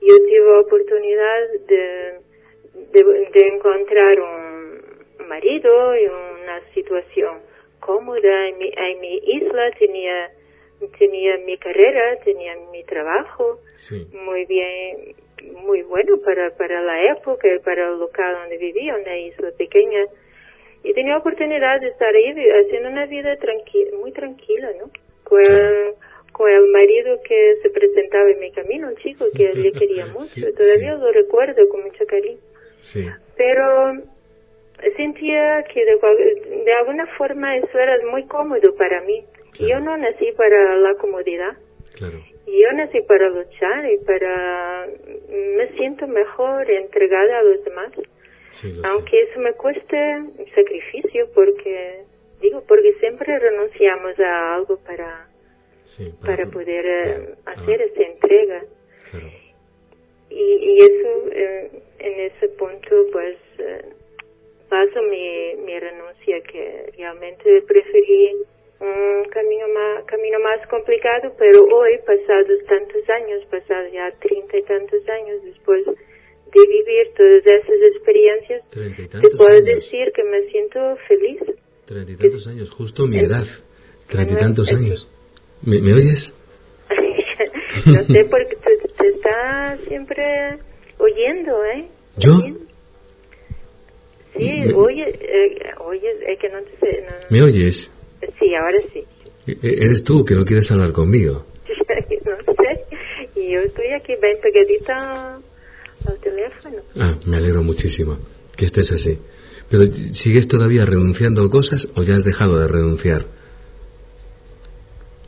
yo 0.00 0.16
tuve 0.16 0.58
oportunidad 0.58 1.40
de, 1.68 2.18
de, 2.92 3.04
de 3.04 3.46
encontrar 3.54 4.20
un 4.20 5.28
marido 5.28 5.96
y 5.96 6.06
una 6.06 6.60
situación 6.74 7.38
cómoda 7.78 8.48
en 8.48 8.58
mi, 8.58 8.72
en 8.74 9.00
mi 9.00 9.16
isla, 9.16 9.70
tenía, 9.78 10.30
tenía 10.98 11.38
mi 11.38 11.56
carrera, 11.58 12.16
tenía 12.24 12.56
mi 12.70 12.84
trabajo, 12.84 13.60
muy 14.12 14.44
bien, 14.46 15.14
muy 15.64 15.82
bueno 15.82 16.18
para, 16.24 16.50
para 16.56 16.80
la 16.82 17.12
época, 17.12 17.48
para 17.64 17.88
el 17.88 17.98
local 17.98 18.34
donde 18.40 18.58
vivía, 18.58 18.96
una 18.96 19.18
isla 19.18 19.50
pequeña. 19.56 20.06
Y 20.84 20.92
tenía 20.94 21.16
oportunidad 21.16 21.80
de 21.80 21.88
estar 21.88 22.14
ahí 22.14 22.34
haciendo 22.64 22.88
una 22.88 23.06
vida 23.06 23.36
tranquila, 23.36 23.90
muy 23.98 24.12
tranquila, 24.12 24.70
¿no? 24.80 24.90
Con 25.24 25.40
el, 25.40 25.94
con 26.32 26.50
el 26.50 26.66
marido 26.68 27.20
que 27.22 27.56
se 27.62 27.70
presentaba 27.70 28.30
en 28.30 28.40
mi 28.40 28.50
camino, 28.50 28.88
un 28.88 28.96
chico 28.96 29.26
que 29.36 29.52
le 29.54 29.72
quería 29.78 30.06
mucho, 30.06 30.52
todavía 30.56 30.94
lo 30.94 31.12
recuerdo 31.12 31.68
con 31.68 31.82
mucho 31.82 32.04
cariño. 32.06 32.40
Pero 33.36 34.02
sentía 34.96 35.64
que 35.72 35.84
de, 35.84 36.64
de, 36.64 36.72
alguna 36.74 37.06
forma 37.18 37.56
eso 37.56 37.78
era 37.78 37.98
muy 38.10 38.24
cómodo 38.26 38.74
para 38.74 39.00
mí. 39.02 39.24
Yo 39.58 39.80
no 39.80 39.96
nací 39.96 40.32
para 40.32 40.76
la 40.76 40.94
comodidad. 40.94 41.56
Claro. 41.94 42.18
Yo 42.46 42.72
nací 42.72 43.00
para 43.02 43.28
luchar 43.28 43.90
y 43.90 43.98
para... 43.98 44.86
Me 45.28 45.68
siento 45.76 46.06
mejor 46.06 46.70
entregada 46.70 47.38
a 47.38 47.42
los 47.42 47.64
demás. 47.64 47.92
Aunque 48.84 49.22
eso 49.22 49.40
me 49.40 49.52
cueste 49.54 49.96
sacrificio 50.54 51.28
porque... 51.34 52.04
Digo, 52.40 52.64
porque 52.66 52.94
siempre 52.94 53.38
renunciamos 53.38 54.18
a 54.18 54.54
algo 54.56 54.78
para... 54.78 55.28
para, 56.24 56.46
poder 56.46 56.86
eh, 56.86 57.34
hacer 57.44 57.82
esa 57.82 58.02
entrega. 58.02 58.64
Y, 60.30 60.34
y 60.34 60.78
eso, 60.78 61.28
eh, 61.30 61.70
en 61.98 62.20
ese 62.20 62.48
punto, 62.48 63.06
pues... 63.12 63.36
Eh, 63.58 63.84
paso 64.72 65.02
mi, 65.02 65.54
mi 65.66 65.78
renuncia 65.78 66.40
que 66.50 66.90
realmente 66.96 67.60
preferí 67.68 68.36
un 68.82 69.24
camino 69.30 69.66
más, 69.68 70.04
camino 70.04 70.38
más 70.40 70.66
complicado, 70.68 71.32
pero 71.38 71.60
hoy, 71.72 71.98
pasados 72.04 72.58
tantos 72.66 73.08
años, 73.10 73.44
pasados 73.50 73.92
ya 73.92 74.10
treinta 74.18 74.58
y 74.58 74.62
tantos 74.62 75.08
años 75.08 75.42
después 75.44 75.86
de 75.86 76.60
vivir 76.66 77.14
todas 77.16 77.46
esas 77.46 77.80
experiencias, 77.94 78.62
te 78.70 79.36
puedo 79.36 79.60
decir 79.62 80.12
que 80.14 80.24
me 80.24 80.42
siento 80.50 80.96
feliz. 81.06 81.40
Treinta 81.86 82.12
y 82.12 82.16
tantos 82.16 82.46
años, 82.48 82.70
justo 82.70 83.06
mi 83.06 83.20
edad, 83.20 83.44
treinta 84.08 84.34
y 84.34 84.36
tantos 84.36 84.68
años. 84.72 85.08
¿Me, 85.64 85.78
oyes? 85.94 86.34
no 87.86 88.02
sé, 88.02 88.24
porque 88.24 88.56
te, 88.56 88.88
te 88.88 89.08
está 89.08 89.76
siempre 89.86 90.58
oyendo, 90.98 91.64
¿eh? 91.66 91.86
¿Yo? 92.16 92.30
Sí, 94.36 94.72
oye, 94.74 95.08
eh, 95.08 95.74
oye, 95.78 96.08
es 96.26 96.38
que 96.38 96.48
no 96.48 96.58
te 96.62 97.06
¿Me 97.30 97.42
oyes? 97.42 97.91
Sí, 98.38 98.54
ahora 98.54 98.78
sí. 98.92 99.04
E, 99.46 99.52
e, 99.62 99.84
¿Eres 99.84 100.04
tú 100.04 100.24
que 100.24 100.34
no 100.34 100.44
quieres 100.44 100.70
hablar 100.70 100.92
conmigo? 100.92 101.44
no 102.24 102.54
sé, 102.54 103.40
y 103.40 103.52
yo 103.52 103.60
estoy 103.60 103.88
aquí 103.92 104.14
bien 104.20 104.38
pegadita 104.42 105.40
al 106.06 106.20
teléfono. 106.20 106.82
Ah, 106.96 107.16
me 107.26 107.36
alegro 107.36 107.62
muchísimo 107.62 108.18
que 108.56 108.66
estés 108.66 108.90
así. 108.92 109.18
Pero 109.70 109.84
¿sigues 110.14 110.46
todavía 110.48 110.84
renunciando 110.84 111.42
a 111.42 111.50
cosas 111.50 111.88
o 111.96 112.02
ya 112.02 112.16
has 112.16 112.24
dejado 112.24 112.58
de 112.58 112.68
renunciar? 112.68 113.24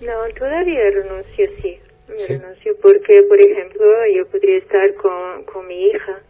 No, 0.01 0.13
todavía 0.39 0.91
renuncio, 0.91 1.47
sí. 1.63 1.79
Renuncio 2.29 2.77
porque, 2.83 3.23
por 3.29 3.41
ejemplo, 3.41 3.85
yo 4.15 4.27
podría 4.27 4.59
estar 4.59 4.95
con, 4.97 5.45
con 5.45 5.67
mi 5.67 5.87
hija 5.87 6.23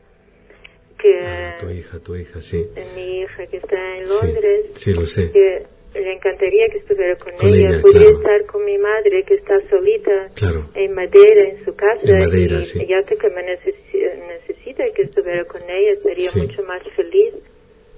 Ah, 1.22 1.56
tu 1.60 1.68
hija, 1.70 1.98
tu 1.98 2.16
hija, 2.16 2.40
sí. 2.40 2.66
Mi 2.94 3.20
hija 3.20 3.46
que 3.46 3.58
está 3.58 3.98
en 3.98 4.08
Londres. 4.08 4.70
Sí, 4.76 4.92
lo 4.94 5.06
sé. 5.06 5.30
Que 5.32 5.66
le 5.94 6.12
encantaría 6.12 6.68
que 6.68 6.78
estuviera 6.78 7.16
con, 7.16 7.32
ella. 7.40 7.80
Podría 7.80 8.10
estar 8.10 8.46
con 8.46 8.64
mi 8.64 8.78
madre 8.78 9.22
que 9.24 9.34
está 9.34 9.60
solita 9.68 10.28
en 10.74 10.94
Madera, 10.94 11.48
en 11.48 11.64
su 11.64 11.74
casa. 11.74 12.00
En 12.04 12.34
y 12.34 12.64
sí. 12.66 12.80
ella 12.80 13.02
que 13.02 13.30
me 13.30 13.42
necesita, 13.42 14.84
que 14.94 15.02
estuviera 15.02 15.44
con 15.44 15.62
ella, 15.68 16.00
sería 16.02 16.30
mucho 16.34 16.62
más 16.64 16.82
feliz. 16.96 17.34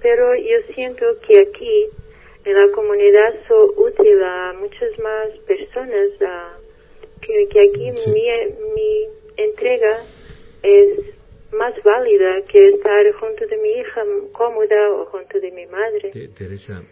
Pero 0.03 0.34
yo 0.36 0.74
siento 0.74 1.07
que 1.26 1.40
aquí, 1.40 1.86
en 2.44 2.55
la 2.55 2.72
comunidad, 2.72 3.34
soy 3.49 3.70
útil 3.76 4.22
a 4.22 4.53
muchas 4.59 4.99
más 4.99 5.30
personas. 5.47 6.11
que, 7.22 7.49
que 7.49 7.61
aquí 7.61 7.90
mi, 7.90 8.28
mi 8.74 9.09
entrega 9.36 10.05
es 10.62 11.16
más 11.53 11.74
válida 11.82 12.42
que 12.49 12.68
estar 12.68 13.12
junto 13.20 13.47
de 13.47 13.57
mi 13.57 13.70
hija 13.70 14.03
cómoda 14.32 14.90
o 14.92 15.07
junto 15.07 15.40
de 15.40 15.51
mi 15.51 15.66
madre. 15.66 16.11
Teresa, 16.36 16.82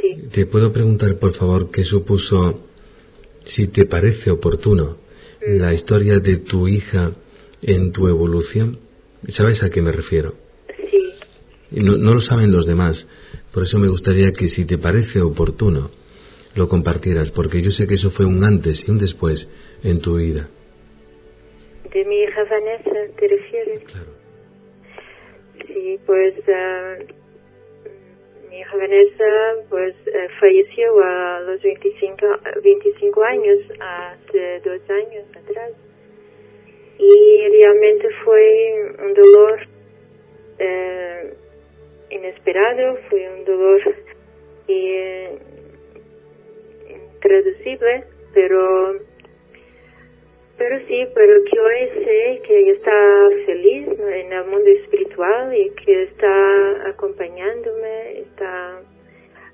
Sí. 0.00 0.28
te 0.32 0.46
puedo 0.46 0.72
preguntar, 0.72 1.16
por 1.18 1.34
favor, 1.34 1.70
qué 1.70 1.84
supuso, 1.84 2.64
si 3.46 3.68
te 3.68 3.86
parece 3.86 4.30
oportuno, 4.30 4.96
Mm. 5.40 5.58
la 5.60 5.74
historia 5.74 6.18
de 6.18 6.38
tu 6.38 6.66
hija 6.66 7.12
en 7.62 7.92
tu 7.92 8.08
evolución. 8.08 8.78
¿Sabes 9.28 9.62
a 9.62 9.70
qué 9.70 9.82
me 9.82 9.92
refiero? 9.92 10.34
Sí. 10.90 11.80
No 11.82 12.14
lo 12.14 12.20
saben 12.20 12.52
los 12.52 12.66
demás. 12.66 13.06
Por 13.52 13.64
eso 13.64 13.78
me 13.78 13.88
gustaría 13.88 14.32
que 14.32 14.48
si 14.48 14.64
te 14.64 14.78
parece 14.78 15.20
oportuno, 15.20 15.90
lo 16.54 16.68
compartieras, 16.68 17.30
porque 17.32 17.60
yo 17.62 17.70
sé 17.70 17.86
que 17.86 17.94
eso 17.94 18.10
fue 18.10 18.24
un 18.24 18.42
antes 18.44 18.82
y 18.86 18.90
un 18.90 18.98
después 18.98 19.46
en 19.82 20.00
tu 20.00 20.16
vida. 20.16 20.48
De 21.92 22.04
mi 22.04 22.16
hija 22.22 22.44
Vanessa, 22.44 23.14
¿te 23.18 23.28
refieres? 23.28 23.80
Claro. 23.84 24.10
Sí, 25.66 25.98
pues 26.06 26.34
ah, 26.48 26.94
mi 28.56 28.78
Vanessa 28.78 29.66
pues 29.68 29.94
eh, 30.06 30.28
falleció 30.40 30.98
a 31.02 31.40
los 31.40 31.60
25, 31.62 32.26
25 32.62 33.24
años, 33.24 33.58
hace 33.80 34.60
dos 34.60 34.80
años 34.90 35.24
atrás. 35.36 35.72
Y 36.98 37.48
realmente 37.60 38.08
fue 38.24 38.94
un 38.98 39.12
dolor 39.12 39.60
eh, 40.58 41.34
inesperado, 42.10 42.96
fue 43.10 43.28
un 43.30 43.44
dolor 43.44 43.94
eh, 44.68 45.38
pero 48.32 48.98
pero 50.58 50.78
sí, 50.86 51.06
pero 51.14 51.44
que 51.44 51.60
hoy 51.60 52.04
sé 52.04 52.42
que 52.46 52.70
está 52.70 53.28
feliz 53.44 53.88
en 53.88 54.32
el 54.32 54.44
mundo 54.46 54.70
espiritual 54.70 55.54
y 55.54 55.70
que 55.70 56.04
está 56.04 56.88
acompañándome, 56.88 58.20
está 58.20 58.80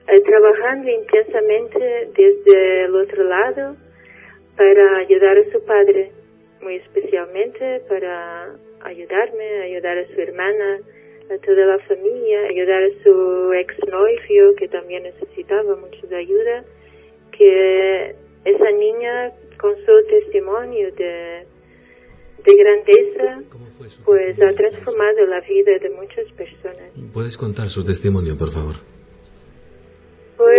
eh, 0.09 0.20
trabajando 0.20 0.90
intensamente 0.90 2.09
desde 2.14 2.84
el 2.84 2.94
otro 2.94 3.24
lado 3.24 3.76
para 4.57 4.98
ayudar 4.98 5.38
a 5.38 5.50
su 5.50 5.64
padre, 5.64 6.12
muy 6.61 6.76
especialmente 6.76 7.80
para 7.88 8.55
ayudarme, 8.84 9.62
ayudar 9.62 9.98
a 9.98 10.07
su 10.07 10.20
hermana, 10.20 10.80
a 11.30 11.38
toda 11.38 11.66
la 11.66 11.78
familia, 11.80 12.42
ayudar 12.48 12.82
a 12.82 13.03
su 13.03 13.53
exnovio 13.55 14.55
que 14.57 14.68
también 14.68 15.03
necesitaba 15.03 15.74
mucho 15.74 16.03
ayuda, 16.14 16.64
que 17.36 18.14
esa 18.44 18.70
niña 18.70 19.32
con 19.63 19.75
su 19.77 19.93
testimonio 20.09 20.93
de, 20.93 21.47
de 22.45 22.57
grandeza 22.63 23.43
¿Cómo 23.51 23.67
fue 23.79 23.89
su 23.89 24.03
pues 24.05 24.37
ha 24.43 24.53
transformado 24.53 25.25
la 25.27 25.41
vida 25.41 25.79
de 25.81 25.91
muchas 25.91 26.27
personas. 26.33 26.91
¿Puedes 27.15 27.37
contar 27.39 27.69
su 27.71 27.83
testimonio, 27.85 28.37
por 28.37 28.53
favor? 28.53 28.75
Pues 30.37 30.59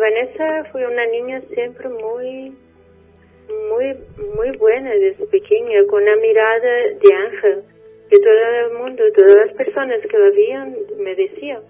Vanessa 0.00 0.64
fue 0.70 0.86
una 0.86 1.04
niña 1.06 1.42
siempre 1.52 1.88
muy, 1.88 2.52
muy, 3.68 3.86
muy 4.36 4.56
buena 4.56 4.90
desde 4.94 5.26
pequeña, 5.26 5.84
con 5.90 6.02
una 6.02 6.16
mirada 6.16 6.72
de 7.02 7.14
ángel. 7.14 7.62
Que 8.08 8.18
todo 8.18 8.68
el 8.68 8.78
mundo, 8.78 9.02
todas 9.16 9.34
las 9.46 9.56
personas 9.56 10.00
que 10.08 10.18
la 10.18 10.30
veían 10.30 10.76
me 10.98 11.14
decían 11.16 11.60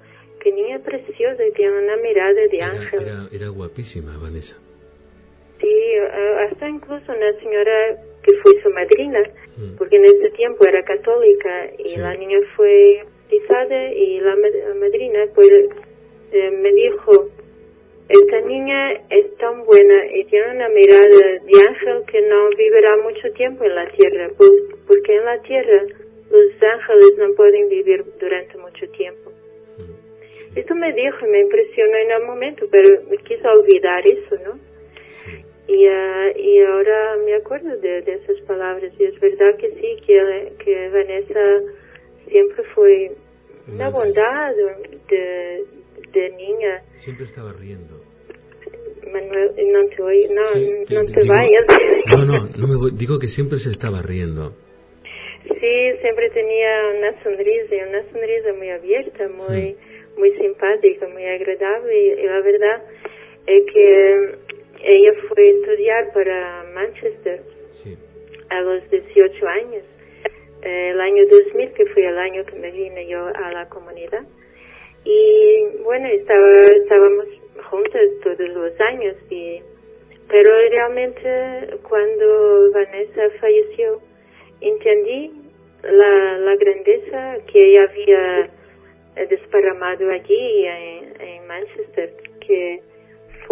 que 0.41 0.51
niña 0.53 0.81
preciosa, 0.81 1.41
tiene 1.55 1.79
una 1.85 1.97
mirada 1.99 2.33
de 2.35 2.49
Era, 2.57 2.67
ángel. 2.71 3.03
era- 3.03 3.29
era 3.33 3.49
guapísima, 3.49 4.19
Vanessa. 4.21 4.57
Sí, 5.63 5.69
eh, 5.71 6.37
hasta 6.51 6.69
incluso 6.69 7.13
una 7.13 7.33
señora 7.41 7.97
que 8.23 8.33
fue 8.43 8.53
su 8.63 8.69
madrina, 8.71 9.23
Mm. 9.57 9.77
porque 9.79 9.97
en 9.97 10.05
ese 10.07 10.31
tiempo 10.31 10.67
era 10.67 10.83
católica 10.83 11.71
y 11.79 11.91
Sí. 11.95 11.97
la 12.01 12.15
niña 12.15 12.39
fue 12.57 13.05
bautizada 13.31 13.93
y 13.93 14.21
la, 14.21 14.35
la 14.35 14.75
madrina 14.75 15.25
pues 15.35 15.49
eh, 16.33 16.51
me 16.51 16.73
dijo, 16.73 17.29
esta 18.09 18.41
niña 18.41 18.93
es 19.11 19.37
tan 19.37 19.65
buena 19.65 20.07
y 20.17 20.25
tiene 20.25 20.51
una 20.57 20.69
mirada 20.71 21.09
de 21.09 21.69
ángel 21.69 22.03
que 22.11 22.21
no 22.23 22.49
vivirá 22.57 22.97
mucho 22.99 23.31
tiempo 23.35 23.65
en 23.65 23.75
la 23.75 23.87
tierra, 23.91 24.31
pues, 24.37 24.51
porque 24.87 25.15
en 25.17 25.25
la 25.25 25.41
tierra 25.43 25.83
los 26.31 26.63
ángeles 26.63 27.19
no 27.19 27.35
pueden 27.35 27.69
vivir 27.69 28.05
durante 28.19 28.57
mucho 28.59 28.87
tiempo. 28.93 29.31
Mm. 29.79 30.59
Esto 30.59 30.75
me 30.75 30.93
dijo 30.93 31.27
y 31.27 31.31
me 31.31 31.41
impresionó 31.41 31.97
en 31.97 32.11
el 32.11 32.23
momento, 32.25 32.67
pero 32.71 32.89
me 33.11 33.17
quiso 33.19 33.49
olvidar 33.51 34.07
eso, 34.07 34.37
¿no? 34.45 34.59
Y, 35.69 35.87
ah, 35.87 36.33
y 36.37 36.61
ahora 36.63 37.17
me 37.25 37.35
acuerdo 37.35 37.77
de, 37.79 38.03
de 38.03 38.15
esas 38.15 38.41
palabras 38.43 38.93
y 38.99 39.05
es 39.05 39.19
verdad 39.21 39.57
que 39.59 39.69
sí, 39.71 39.97
que, 40.07 40.53
que 40.65 40.89
Vanessa 40.89 41.41
siempre 42.29 42.65
fue 42.75 43.13
una 43.73 43.91
Muy 43.91 44.01
bondad 44.01 44.55
de, 45.09 45.65
de 46.13 46.31
niña. 46.31 46.83
Siempre 47.05 47.27
estaba 47.27 47.53
riendo. 47.53 48.01
Manuel, 49.13 49.53
no 49.73 49.87
te, 49.89 50.03
oí- 50.03 50.29
no, 50.31 50.43
Sí, 50.55 50.95
no 50.95 51.05
te- 51.07 51.21
digo- 51.21 51.35
vayas. 51.35 51.65
No, 52.17 52.25
no, 52.25 52.49
no 52.57 52.67
me 52.67 52.77
voy- 52.77 52.93
digo 52.97 53.19
que 53.19 53.29
siempre 53.29 53.59
se 53.59 53.71
estaba 53.71 54.03
riendo. 54.03 54.53
Sí, 55.45 55.93
siempre 56.01 56.31
tenía 56.31 56.71
una 56.99 57.23
sonrisa, 57.23 57.75
una 57.89 58.03
sonrisa 58.11 58.53
muy 58.57 58.71
abierta, 58.71 59.29
Mm. 59.29 59.33
muy, 59.37 59.77
muy 60.17 60.31
simpática, 60.39 61.07
muy 61.09 61.25
agradable. 61.25 61.95
Y, 62.01 62.21
y 62.21 62.27
la 62.27 62.41
verdad 62.41 62.83
es 63.47 63.65
que 63.73 64.35
ella 64.83 65.13
fue 65.29 65.43
a 65.47 65.51
estudiar 65.51 66.13
para 66.13 66.65
Manchester 66.75 67.43
Sí. 67.73 67.97
a 68.51 68.61
los 68.61 68.89
18 68.91 69.47
años, 69.49 69.83
el 70.63 71.01
año 71.01 71.25
2000, 71.27 71.73
que 71.73 71.87
fue 71.87 72.07
el 72.07 72.19
año 72.19 72.45
que 72.45 72.55
me 72.57 72.71
vine 72.71 73.07
yo 73.09 73.27
a 73.27 73.51
la 73.53 73.69
comunidad. 73.69 74.25
Y 75.05 75.67
bueno, 75.83 76.07
estaba, 76.09 76.55
estábamos 76.77 77.27
juntas 77.71 78.03
todos 78.23 78.49
los 78.51 78.81
años, 78.81 79.17
y, 79.31 79.61
pero 80.29 80.51
realmente 80.71 81.77
cuando 81.89 82.71
Vanessa 82.73 83.31
falleció, 83.41 84.01
entendí 84.61 85.33
la, 85.83 86.39
la 86.39 86.57
grandeza 86.57 87.39
que 87.51 87.59
ella 87.71 87.89
había 87.91 88.51
desparramado 89.29 90.11
allí 90.11 90.67
en, 90.67 91.21
en 91.21 91.47
Manchester, 91.49 92.15
que 92.47 92.81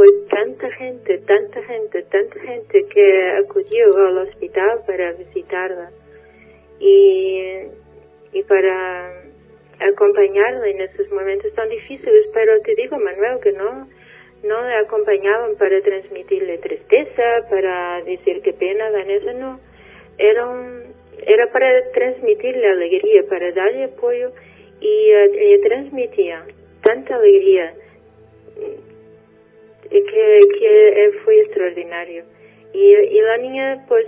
fue 0.00 0.06
tanta 0.30 0.70
gente, 0.76 1.18
tanta 1.26 1.62
gente, 1.62 2.02
tanta 2.04 2.40
gente 2.40 2.86
que 2.86 3.32
acudió 3.32 3.94
al 3.98 4.16
hospital 4.16 4.80
para 4.86 5.12
visitarla 5.12 5.90
y, 6.78 7.38
y 8.32 8.42
para 8.44 9.12
acompañarla 9.78 10.68
en 10.68 10.80
esos 10.80 11.10
momentos 11.10 11.52
tan 11.52 11.68
difíciles. 11.68 12.28
Pero 12.32 12.62
te 12.62 12.74
digo, 12.76 12.96
Manuel, 12.96 13.40
que 13.42 13.52
no, 13.52 13.88
no 14.42 14.66
le 14.66 14.74
acompañaban 14.76 15.56
para 15.56 15.82
transmitirle 15.82 16.56
tristeza, 16.56 17.46
para 17.50 18.02
decir 18.02 18.40
qué 18.40 18.54
pena, 18.54 18.90
Vanessa, 18.90 19.34
no. 19.34 19.60
Era, 20.16 20.46
era 21.26 21.52
para 21.52 21.90
transmitirle 21.92 22.66
alegría, 22.68 23.24
para 23.28 23.52
darle 23.52 23.84
apoyo 23.84 24.32
y 24.80 25.10
eh, 25.10 25.60
transmitía 25.62 26.46
tanta 26.82 27.16
alegría 27.16 27.74
que, 29.90 30.40
que 30.58 30.88
eh, 30.88 31.12
fue 31.24 31.40
extraordinario. 31.40 32.24
Y, 32.72 32.94
y 32.94 33.20
la 33.20 33.36
niña 33.38 33.84
pues 33.88 34.06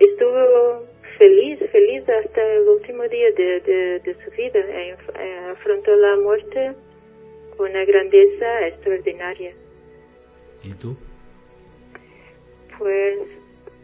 estuvo 0.00 0.84
feliz, 1.18 1.58
feliz 1.70 2.08
hasta 2.08 2.54
el 2.54 2.68
último 2.68 3.04
día 3.04 3.30
de, 3.32 3.60
de, 3.60 4.00
de 4.00 4.14
su 4.24 4.30
vida. 4.32 4.60
Eh, 4.60 4.96
eh, 5.18 5.38
afrontó 5.52 5.94
la 5.94 6.16
muerte 6.16 6.72
con 7.56 7.70
una 7.70 7.84
grandeza 7.84 8.66
extraordinaria. 8.66 9.52
¿Y 10.62 10.72
tú? 10.74 10.96
Pues, 12.78 13.18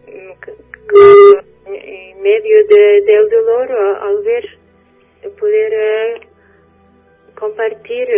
mm, 0.07 1.73
en 1.73 2.23
medio 2.23 2.67
de, 2.67 3.03
del 3.03 3.29
dolor, 3.29 3.71
al 3.71 4.23
ver, 4.23 4.45
poder 5.39 5.73
eh, 5.73 6.21
compartir 7.35 8.09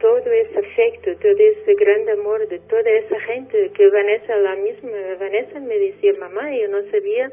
todo 0.00 0.18
ese 0.18 0.58
afecto, 0.58 1.14
todo 1.16 1.38
ese 1.38 1.74
gran 1.74 2.08
amor 2.08 2.48
de 2.48 2.58
toda 2.60 2.90
esa 2.90 3.20
gente, 3.20 3.70
que 3.72 3.88
Vanessa, 3.88 4.36
la 4.36 4.56
misma 4.56 4.90
Vanessa 5.18 5.60
me 5.60 5.78
decía, 5.78 6.14
mamá, 6.18 6.50
yo 6.56 6.68
no 6.68 6.82
sabía 6.90 7.30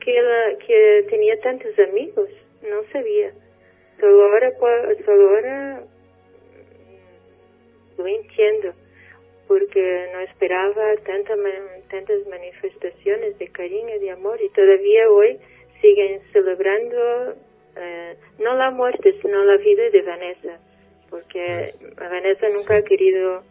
que, 0.00 0.20
la, 0.20 0.58
que 0.58 1.06
tenía 1.08 1.40
tantos 1.40 1.78
amigos, 1.78 2.28
no 2.62 2.82
sabía. 2.92 3.32
Solo 4.00 4.24
ahora, 4.24 4.52
solo 5.04 5.28
ahora 5.30 5.82
mm, 7.96 8.00
lo 8.00 8.06
entiendo 8.06 8.72
porque 9.46 10.08
no 10.12 10.20
esperaba 10.20 10.94
tanta, 11.04 11.34
tantas 11.90 12.26
manifestaciones 12.28 13.36
de 13.38 13.48
cariño 13.48 13.98
de 13.98 14.10
amor 14.10 14.40
y 14.40 14.48
todavía 14.50 15.10
hoy 15.10 15.38
siguen 15.80 16.20
celebrando 16.32 17.34
eh, 17.76 18.14
no 18.38 18.54
la 18.54 18.70
muerte 18.70 19.12
sino 19.20 19.44
la 19.44 19.56
vida 19.56 19.90
de 19.90 20.02
Vanessa 20.02 20.60
porque. 21.10 21.70
Vanessa 21.96 22.48
nunca 22.52 22.76
ha 22.76 22.82
querido 22.82 23.42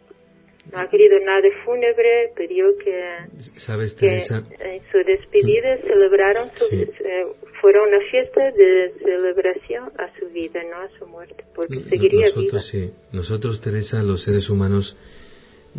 no 0.72 0.78
ha 0.78 0.88
querido 0.88 1.18
nada 1.20 1.48
fúnebre 1.64 2.32
pidió 2.36 2.66
que 2.84 3.60
¿Sabes, 3.60 3.94
que 3.94 4.18
en 4.18 4.82
su 4.92 4.98
despedida 5.04 5.78
celebraron 5.78 6.50
su, 6.54 6.64
Sí. 6.66 6.82
eh, 6.82 7.26
fuera 7.60 7.82
una 7.82 7.98
fiesta 8.10 8.50
de 8.52 8.92
celebración 9.02 9.90
a 9.98 10.18
su 10.18 10.28
vida, 10.28 10.60
no 10.70 10.76
a 10.76 10.88
su 10.98 11.06
muerte, 11.06 11.44
porque 11.54 11.80
seguiría 11.88 12.26
nosotros, 12.26 12.66
Sí. 12.68 12.90
Nosotros, 13.12 13.60
Teresa, 13.60 14.02
los 14.02 14.22
seres 14.22 14.48
humanos 14.50 14.96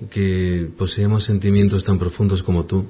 que 0.09 0.67
poseemos 0.77 1.25
sentimientos 1.25 1.83
tan 1.85 1.99
profundos 1.99 2.41
como 2.43 2.65
tú, 2.65 2.85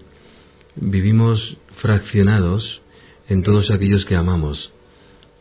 vivimos 0.75 1.57
fraccionados 1.81 2.81
en 3.27 3.43
todos 3.43 3.69
aquellos 3.71 4.05
que 4.05 4.15
amamos 4.15 4.73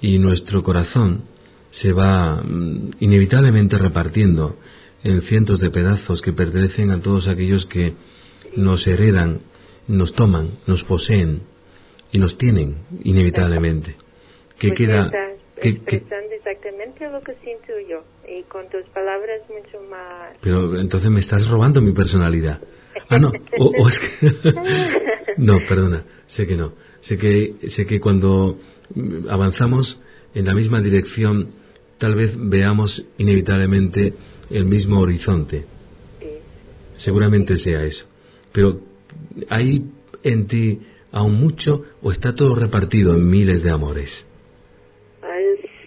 y 0.00 0.18
nuestro 0.18 0.62
corazón 0.62 1.22
se 1.70 1.92
va 1.92 2.42
mm, 2.42 2.90
inevitablemente 3.00 3.78
repartiendo 3.78 4.56
en 5.02 5.22
cientos 5.22 5.60
de 5.60 5.70
pedazos 5.70 6.20
que 6.20 6.32
pertenecen 6.32 6.90
a 6.90 7.00
todos 7.00 7.28
aquellos 7.28 7.66
que 7.66 7.94
nos 8.56 8.86
heredan, 8.86 9.40
nos 9.88 10.12
toman, 10.14 10.50
nos 10.66 10.84
poseen 10.84 11.42
y 12.12 12.18
nos 12.18 12.36
tienen 12.36 12.76
inevitablemente. 13.02 13.96
Que 14.58 14.68
pues 14.68 14.78
queda 14.78 15.10
expresando 15.56 16.32
exactamente 16.34 17.10
lo 17.10 17.20
que 17.20 17.34
siento 17.42 17.72
yo 17.88 18.02
y 18.28 18.42
con 18.44 18.68
tus 18.68 18.84
palabras 18.94 19.40
mucho 19.48 19.82
más. 19.90 20.36
Pero 20.40 20.78
entonces 20.78 21.10
me 21.10 21.20
estás 21.20 21.48
robando 21.48 21.80
mi 21.80 21.92
personalidad. 21.92 22.60
Ah, 23.08 23.18
no, 23.18 23.32
o, 23.58 23.88
es 23.88 23.98
que... 23.98 24.32
no, 25.36 25.58
perdona, 25.68 26.04
sé 26.26 26.46
que 26.46 26.56
no. 26.56 26.72
Sé 27.02 27.16
que, 27.16 27.54
sé 27.70 27.86
que 27.86 28.00
cuando 28.00 28.58
avanzamos 29.28 29.98
en 30.34 30.44
la 30.44 30.54
misma 30.54 30.80
dirección, 30.80 31.59
tal 32.00 32.14
vez 32.14 32.32
veamos 32.36 33.06
inevitablemente 33.18 34.14
el 34.50 34.64
mismo 34.64 35.00
horizonte. 35.00 35.64
Seguramente 36.96 37.56
sea 37.58 37.84
eso. 37.84 38.06
Pero 38.52 38.80
¿hay 39.48 39.84
en 40.24 40.46
ti 40.48 40.80
aún 41.12 41.34
mucho 41.34 41.82
o 42.02 42.10
está 42.10 42.34
todo 42.34 42.56
repartido 42.56 43.14
en 43.14 43.30
miles 43.30 43.62
de 43.62 43.70
amores? 43.70 44.10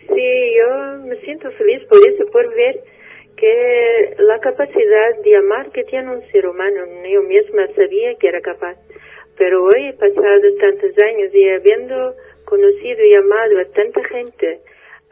Sí, 0.07 0.55
yo 0.57 1.05
me 1.05 1.15
siento 1.21 1.49
feliz 1.51 1.81
por 1.89 1.97
eso, 2.07 2.25
por 2.31 2.47
ver 2.55 2.79
que 3.35 4.15
la 4.19 4.39
capacidad 4.39 5.21
de 5.23 5.35
amar 5.35 5.71
que 5.71 5.83
tiene 5.83 6.11
un 6.11 6.21
ser 6.31 6.45
humano, 6.45 6.85
yo 7.11 7.23
misma 7.23 7.67
sabía 7.75 8.15
que 8.19 8.27
era 8.27 8.41
capaz, 8.41 8.77
pero 9.37 9.63
hoy, 9.63 9.91
pasado 9.93 10.41
tantos 10.59 10.91
años 10.99 11.33
y 11.33 11.49
habiendo 11.49 12.15
conocido 12.45 13.03
y 13.03 13.15
amado 13.15 13.59
a 13.59 13.65
tanta 13.73 14.03
gente, 14.03 14.59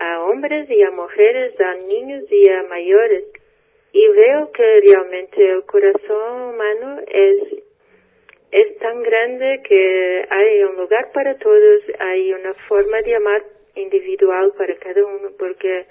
a 0.01 0.23
hombres 0.23 0.67
y 0.69 0.81
a 0.81 0.89
mujeres, 0.89 1.53
a 1.59 1.75
niños 1.85 2.23
y 2.31 2.49
a 2.49 2.63
mayores, 2.63 3.25
y 3.93 4.07
veo 4.07 4.51
que 4.51 4.81
realmente 4.87 5.51
el 5.51 5.63
corazón 5.65 6.53
humano 6.53 7.01
es 7.07 7.61
es 8.51 8.77
tan 8.79 9.01
grande 9.01 9.61
que 9.63 10.25
hay 10.29 10.63
un 10.63 10.75
lugar 10.75 11.11
para 11.13 11.37
todos, 11.37 11.83
hay 11.99 12.33
una 12.33 12.53
forma 12.67 13.01
de 13.01 13.15
amar 13.15 13.45
individual 13.75 14.51
para 14.57 14.75
cada 14.75 15.05
uno, 15.05 15.29
porque 15.39 15.85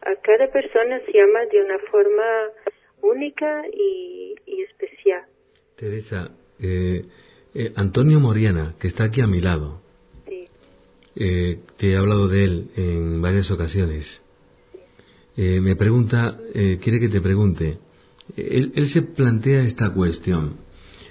a 0.00 0.14
cada 0.22 0.50
persona 0.50 1.00
se 1.00 1.20
ama 1.20 1.44
de 1.52 1.60
una 1.60 1.78
forma 1.90 2.24
única 3.02 3.64
y, 3.70 4.34
especial. 4.62 5.24
Teresa, 5.76 6.30
eh, 6.62 7.02
eh, 7.54 7.72
Antonio 7.76 8.18
Moriana, 8.18 8.74
que 8.80 8.88
está 8.88 9.04
aquí 9.04 9.20
a 9.20 9.26
mi 9.26 9.40
lado, 9.40 9.82
eh, 11.16 11.58
te 11.76 11.92
he 11.92 11.96
hablado 11.96 12.28
de 12.28 12.44
él 12.44 12.68
en 12.76 13.22
varias 13.22 13.50
ocasiones. 13.50 14.22
me 15.36 15.76
pregunta, 15.76 16.38
quiere 16.52 16.98
que 16.98 17.08
te 17.08 17.20
pregunte, 17.20 17.78
él, 18.36 18.72
él 18.74 18.88
se 18.88 19.02
plantea 19.02 19.62
esta 19.62 19.90
cuestión. 19.92 20.66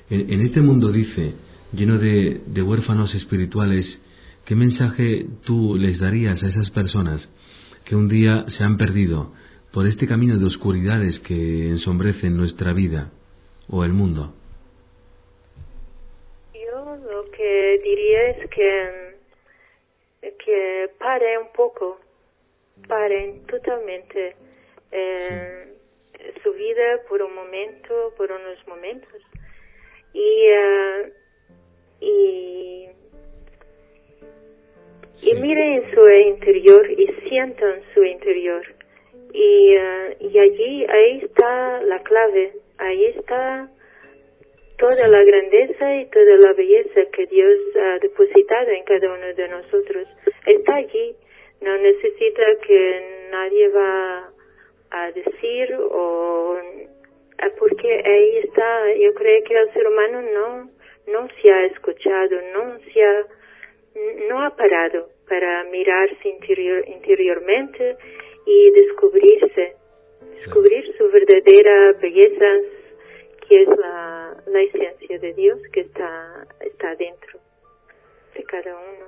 En, 0.10 0.42
este 0.42 0.62
mundo, 0.62 0.92
dice, 0.92 1.34
lleno 1.74 1.98
de, 1.98 2.42
huérfanos 2.62 3.16
espirituales, 3.16 4.00
¿qué 4.46 4.56
mensaje 4.56 5.26
tú 5.44 5.78
les 5.78 6.00
darías 6.00 6.44
a 6.44 6.48
esas 6.48 6.70
personas 6.70 7.28
que 7.86 7.96
un 7.96 8.08
día 8.08 8.46
se 8.50 8.64
han 8.64 8.78
perdido 8.78 9.34
por 9.72 9.88
este 9.88 10.08
camino 10.08 10.38
de 10.38 10.46
oscuridades 10.46 11.20
que 11.20 11.70
ensombrecen 11.70 12.38
nuestra 12.38 12.74
vida 12.74 13.12
o 13.68 13.84
el 13.84 13.94
mundo? 13.94 14.36
Yo 16.54 16.96
lo 16.98 17.32
que 17.32 17.82
diría 17.84 18.30
es 18.30 18.50
que, 18.52 19.05
que 20.34 20.90
paren 21.00 21.42
un 21.42 21.52
poco, 21.54 22.00
paren 22.88 23.46
totalmente 23.48 24.36
eh, 24.92 25.74
su 26.44 26.54
vida 26.54 27.02
por 27.08 27.22
un 27.22 27.34
momento, 27.36 28.14
por 28.18 28.32
unos 28.32 28.68
momentos. 28.68 29.22
Y, 30.14 30.50
uh, 30.52 31.12
y, 32.00 32.90
y 35.24 35.34
miren 35.36 35.92
su 35.94 36.10
interior 36.10 36.90
y 36.92 37.08
sientan 37.28 37.82
su 37.94 38.04
interior. 38.04 38.64
Y, 39.34 39.76
uh, 39.78 40.16
y 40.20 40.40
allí, 40.40 40.86
ahí 40.86 41.20
está 41.24 41.82
la 41.82 42.02
clave, 42.04 42.54
ahí 42.78 43.06
está 43.08 43.70
toda 44.78 45.08
la 45.08 45.24
grandeza 45.24 45.96
y 45.96 46.06
toda 46.08 46.38
la 46.38 46.54
belleza 46.54 47.02
que 47.12 47.26
Dios 47.28 47.58
ha 47.76 48.00
depositado 48.00 48.70
en 48.72 48.84
cada 48.84 49.14
uno 49.14 49.34
de 49.34 49.48
nosotros. 49.48 50.08
Está 50.46 50.76
allí, 50.76 51.16
no 51.62 51.78
necesita 51.78 52.44
que 52.66 53.28
nadie 53.32 53.70
va 53.70 54.30
a 54.92 55.12
decir 55.12 55.76
o 55.92 56.60
Ah, 57.38 57.52
porque 57.60 57.88
ahí 57.88 58.38
está, 58.38 58.94
yo 58.96 59.14
creo 59.14 59.44
que 59.44 59.54
el 59.56 59.74
ser 59.74 59.86
humano 59.88 60.22
no, 60.22 60.70
no 61.12 61.28
se 61.42 61.52
ha 61.52 61.66
escuchado, 61.66 62.42
no 62.54 62.80
se 62.80 63.04
ha, 63.04 63.26
no 64.30 64.42
ha 64.42 64.56
parado 64.56 65.10
para 65.28 65.66
mirarse 65.66 66.30
interior, 66.30 66.84
interiormente 66.88 67.98
y 68.46 68.72
descubrirse, 68.72 69.76
descubrir 70.38 70.96
su 70.98 71.10
verdadera 71.12 71.94
belleza, 72.00 72.46
que 73.50 73.64
es 73.64 73.68
la, 73.68 74.25
la 74.48 74.62
esencia 74.62 75.20
de 75.20 75.34
Dios 75.34 75.60
que 75.72 75.82
está, 75.82 76.48
está 76.60 76.96
dentro 76.96 77.40
de 78.36 78.44
cada 78.44 78.76
uno. 78.76 79.06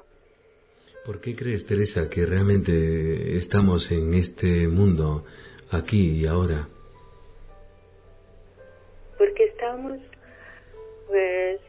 ¿Por 1.06 1.22
qué 1.22 1.36
crees, 1.36 1.66
Teresa, 1.66 2.10
que 2.10 2.26
realmente 2.26 3.38
estamos 3.38 3.90
en 3.92 4.14
este 4.14 4.68
mundo, 4.68 5.26
aquí 5.72 6.22
y 6.22 6.28
ahora? 6.28 6.68
porque 9.18 9.46
estamos, 9.46 10.00
pues, 11.08 11.60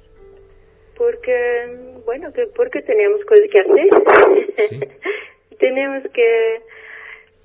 porque, 0.97 1.77
bueno, 2.05 2.33
que 2.33 2.47
porque 2.55 2.83
tenemos 2.83 3.25
cosas 3.25 3.45
que 3.51 3.61
hacer. 3.61 4.89
tenemos 5.59 6.03
que, 6.13 6.61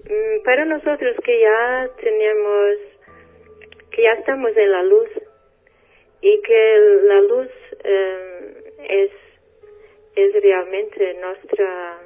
mm, 0.05 0.43
para 0.43 0.65
nosotros 0.65 1.15
que 1.23 1.39
ya 1.39 1.89
tenemos, 2.01 2.77
que 3.91 4.03
ya 4.03 4.13
estamos 4.19 4.55
en 4.55 4.71
la 4.71 4.83
luz 4.83 5.09
y 6.23 6.41
que 6.41 6.77
la 7.03 7.21
luz 7.21 7.49
em, 7.83 8.53
es, 8.89 9.11
es 10.15 10.41
realmente 10.41 11.13
nuestra, 11.15 11.99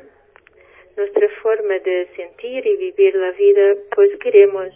nuestra 0.97 1.30
forma 1.43 1.78
de 1.78 2.07
sentir 2.15 2.65
y 2.65 2.78
vivir 2.78 3.13
la 3.15 3.32
vida, 3.34 3.76
pues 3.95 4.18
queremos 4.18 4.70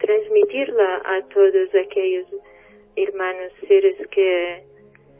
transmitirla 0.00 1.02
a 1.04 1.28
todos 1.28 1.74
aquellos 1.74 2.26
hermanos, 2.96 3.52
seres 3.68 3.96
que, 4.08 4.64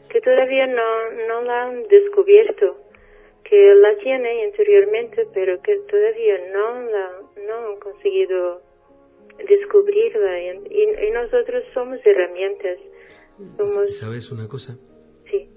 que 0.09 0.19
todavía 0.19 0.67
no, 0.67 1.11
no 1.27 1.41
la 1.43 1.63
han 1.63 1.83
descubierto, 1.83 2.75
que 3.45 3.75
la 3.75 3.95
tienen 3.99 4.39
interiormente, 4.49 5.25
pero 5.33 5.61
que 5.61 5.77
todavía 5.89 6.37
no 6.51 6.81
la 6.83 7.11
no 7.47 7.69
han 7.69 7.79
conseguido 7.79 8.61
descubrirla. 9.47 10.41
Y, 10.41 11.07
y, 11.07 11.11
nosotros 11.11 11.63
somos 11.73 12.05
herramientas. 12.05 12.77
Somos... 13.57 13.97
¿Sabes 13.99 14.31
una 14.31 14.47
cosa? 14.47 14.77
Sí. 15.29 15.47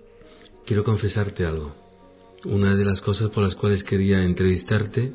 Quiero 0.65 0.85
confesarte 0.85 1.45
algo. 1.45 1.75
Una 2.45 2.77
de 2.77 2.85
las 2.85 3.01
cosas 3.01 3.31
por 3.31 3.43
las 3.43 3.55
cuales 3.55 3.85
quería 3.85 4.23
entrevistarte, 4.23 5.13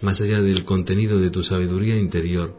más 0.00 0.20
allá 0.20 0.40
del 0.40 0.64
contenido 0.64 1.18
de 1.18 1.30
tu 1.30 1.42
sabiduría 1.42 1.96
interior, 1.96 2.54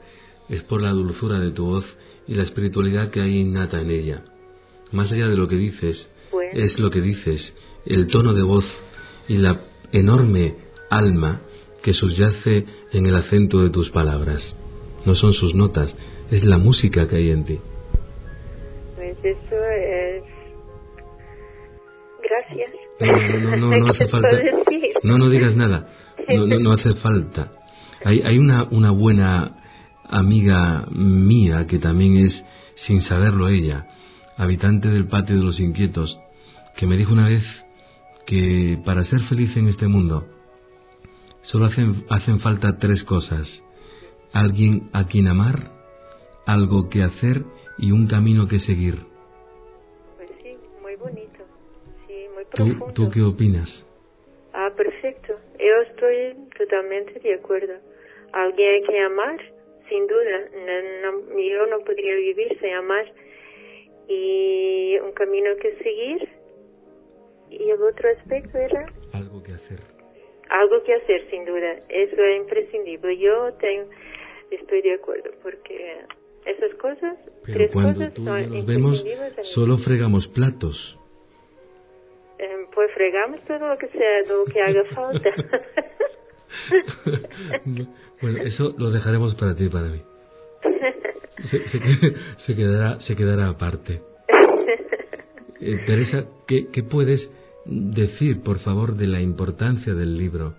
es 0.50 0.64
por 0.64 0.82
la 0.82 0.92
dulzura 0.92 1.40
de 1.40 1.52
tu 1.52 1.66
voz 1.66 1.86
y 2.28 2.36
la 2.36 2.44
espiritualidad 2.44 3.10
que 3.10 3.22
hay 3.22 3.38
innata 3.38 3.82
en 3.82 3.92
ella. 3.92 4.24
Más 4.92 5.12
allá 5.12 5.28
de 5.28 5.38
lo 5.38 5.48
que 5.48 5.58
dices, 5.58 6.10
es 6.54 6.80
lo 6.80 6.90
que 6.90 7.02
dices, 7.02 7.54
el 7.86 8.08
tono 8.08 8.34
de 8.34 8.44
voz 8.44 8.66
y 9.28 9.38
la 9.38 9.62
enorme 9.92 10.56
alma 10.90 11.42
que 11.84 11.94
subyace 11.94 12.66
en 12.92 13.06
el 13.06 13.16
acento 13.16 13.62
de 13.62 13.70
tus 13.70 13.90
palabras. 13.92 14.56
No 15.06 15.16
son 15.16 15.34
sus 15.34 15.54
notas, 15.54 15.96
es 16.32 16.44
la 16.44 16.58
música 16.58 17.08
que 17.08 17.18
hay 17.18 17.32
en 17.32 17.46
ti. 17.46 17.60
Pues 19.22 19.38
eso 19.38 19.56
es... 19.56 20.24
Gracias. 22.30 22.72
No, 23.00 23.40
no, 23.40 23.58
no, 23.58 23.78
no, 23.78 23.88
hace 23.92 24.08
falta. 24.08 24.42
No, 25.04 25.18
no 25.18 25.30
digas 25.30 25.56
nada. 25.56 25.88
No, 26.28 26.46
no, 26.46 26.60
no 26.60 26.72
hace 26.74 26.94
falta. 26.96 27.52
Hay, 28.04 28.22
hay 28.22 28.38
una, 28.38 28.64
una 28.70 28.92
buena 28.92 29.58
amiga 30.04 30.86
mía, 30.92 31.68
que 31.68 31.80
también 31.80 32.18
es, 32.18 32.44
sin 32.76 33.02
saberlo 33.02 33.48
ella, 33.48 33.88
habitante 34.38 34.90
del 34.90 35.08
patio 35.08 35.38
de 35.38 35.44
los 35.44 35.60
inquietos, 35.60 36.20
que 36.76 36.88
me 36.88 36.98
dijo 36.98 37.14
una 37.14 37.28
vez 37.28 37.44
que 38.26 38.80
para 38.84 39.06
ser 39.06 39.22
feliz 39.22 39.56
en 39.56 39.68
este 39.68 39.88
mundo 39.88 40.28
Solo 41.48 41.66
hacen, 41.66 42.04
hacen 42.10 42.42
falta 42.42 42.78
tres 42.78 43.04
cosas. 43.04 43.48
Alguien 44.34 44.90
a 44.92 45.06
quien 45.06 45.30
amar, 45.30 45.72
algo 46.46 46.90
que 46.90 47.04
hacer 47.04 47.46
y 47.78 47.92
un 47.92 48.08
camino 48.08 48.48
que 48.48 48.60
seguir. 48.60 49.07
¿Tú. 52.54 52.66
¿Tú 52.94 53.10
qué 53.12 53.22
opinas? 53.22 53.86
Ah, 54.54 54.72
perfecto. 54.76 55.36
Yo 55.60 55.82
estoy 55.92 56.34
totalmente 56.58 57.20
de 57.20 57.34
acuerdo. 57.36 57.74
Alguien 58.34 58.84
que 58.86 59.00
amar, 59.00 59.40
sin 59.90 60.08
duda. 60.08 60.50
No, 60.54 61.12
no- 61.12 61.40
yo 61.40 61.66
no 61.68 61.80
podría 61.84 62.16
vivir 62.16 62.58
sin 62.60 62.74
amar. 62.74 63.06
Y 64.08 64.98
un 65.00 65.12
camino 65.12 65.50
que 65.62 65.76
seguir. 65.84 66.30
Y 67.50 67.70
el 67.70 67.82
otro 67.82 68.10
aspecto 68.18 68.58
era 68.58 68.86
Algo 69.14 69.42
que 69.44 69.54
hacer. 69.54 69.80
algo 70.50 70.84
que 70.84 70.94
hacer, 70.94 71.30
sin 71.30 71.46
duda. 71.46 71.74
Eso 71.90 72.22
es 72.24 72.38
imprescindible. 72.38 73.18
Yo 73.18 73.54
tengo, 73.60 73.90
estoy 74.52 74.82
de 74.82 74.94
acuerdo 74.94 75.32
porque 75.44 75.98
esas 76.46 76.74
cosas, 76.76 77.18
Pero 77.46 77.58
tres 77.58 77.72
cuando 77.74 77.94
cosas 78.00 78.14
tú 78.14 78.24
son 78.26 78.50
nos 78.50 78.66
vemos, 78.66 79.06
solo 79.54 79.78
fregamos 79.78 80.28
platos. 80.30 80.97
Eh, 82.40 82.68
pues 82.74 82.92
fregamos 82.94 83.44
todo 83.46 83.68
lo 83.68 83.78
que 83.78 83.88
sea, 83.88 84.22
lo 84.28 84.46
que 84.46 84.62
haga 84.62 84.84
falta. 84.94 85.30
bueno, 88.22 88.38
eso 88.44 88.76
lo 88.78 88.92
dejaremos 88.92 89.36
para 89.36 89.56
ti 89.56 89.66
y 89.66 89.70
para 89.70 89.88
mí. 89.88 90.02
Se, 91.52 91.68
se 91.68 91.80
se 92.38 92.56
quedará, 92.56 93.00
se 93.00 93.16
quedará 93.16 93.48
aparte. 93.48 94.02
Eh, 95.60 95.78
Teresa, 95.86 96.26
¿qué, 96.48 96.68
¿qué 96.72 96.84
puedes 96.84 97.30
decir, 97.66 98.42
por 98.44 98.60
favor, 98.60 98.96
de 98.96 99.08
la 99.08 99.20
importancia 99.22 99.94
del 99.94 100.18
libro? 100.18 100.54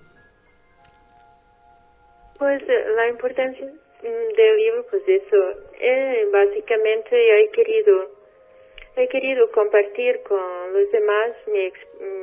Pues 2.39 2.63
eh, 2.63 2.85
la 2.97 3.09
importancia 3.09 3.67
mm, 3.67 4.37
del 4.37 4.57
libro, 4.57 4.87
pues 4.91 5.03
eso, 5.07 5.37
eh, 5.81 6.27
básicamente 6.33 7.43
he 7.43 7.51
querido, 7.51 8.11
he 8.99 9.09
querido 9.09 9.51
compartir 9.53 10.21
con 10.23 10.73
los 10.73 10.91
demás 10.93 11.33
mi 11.47 11.73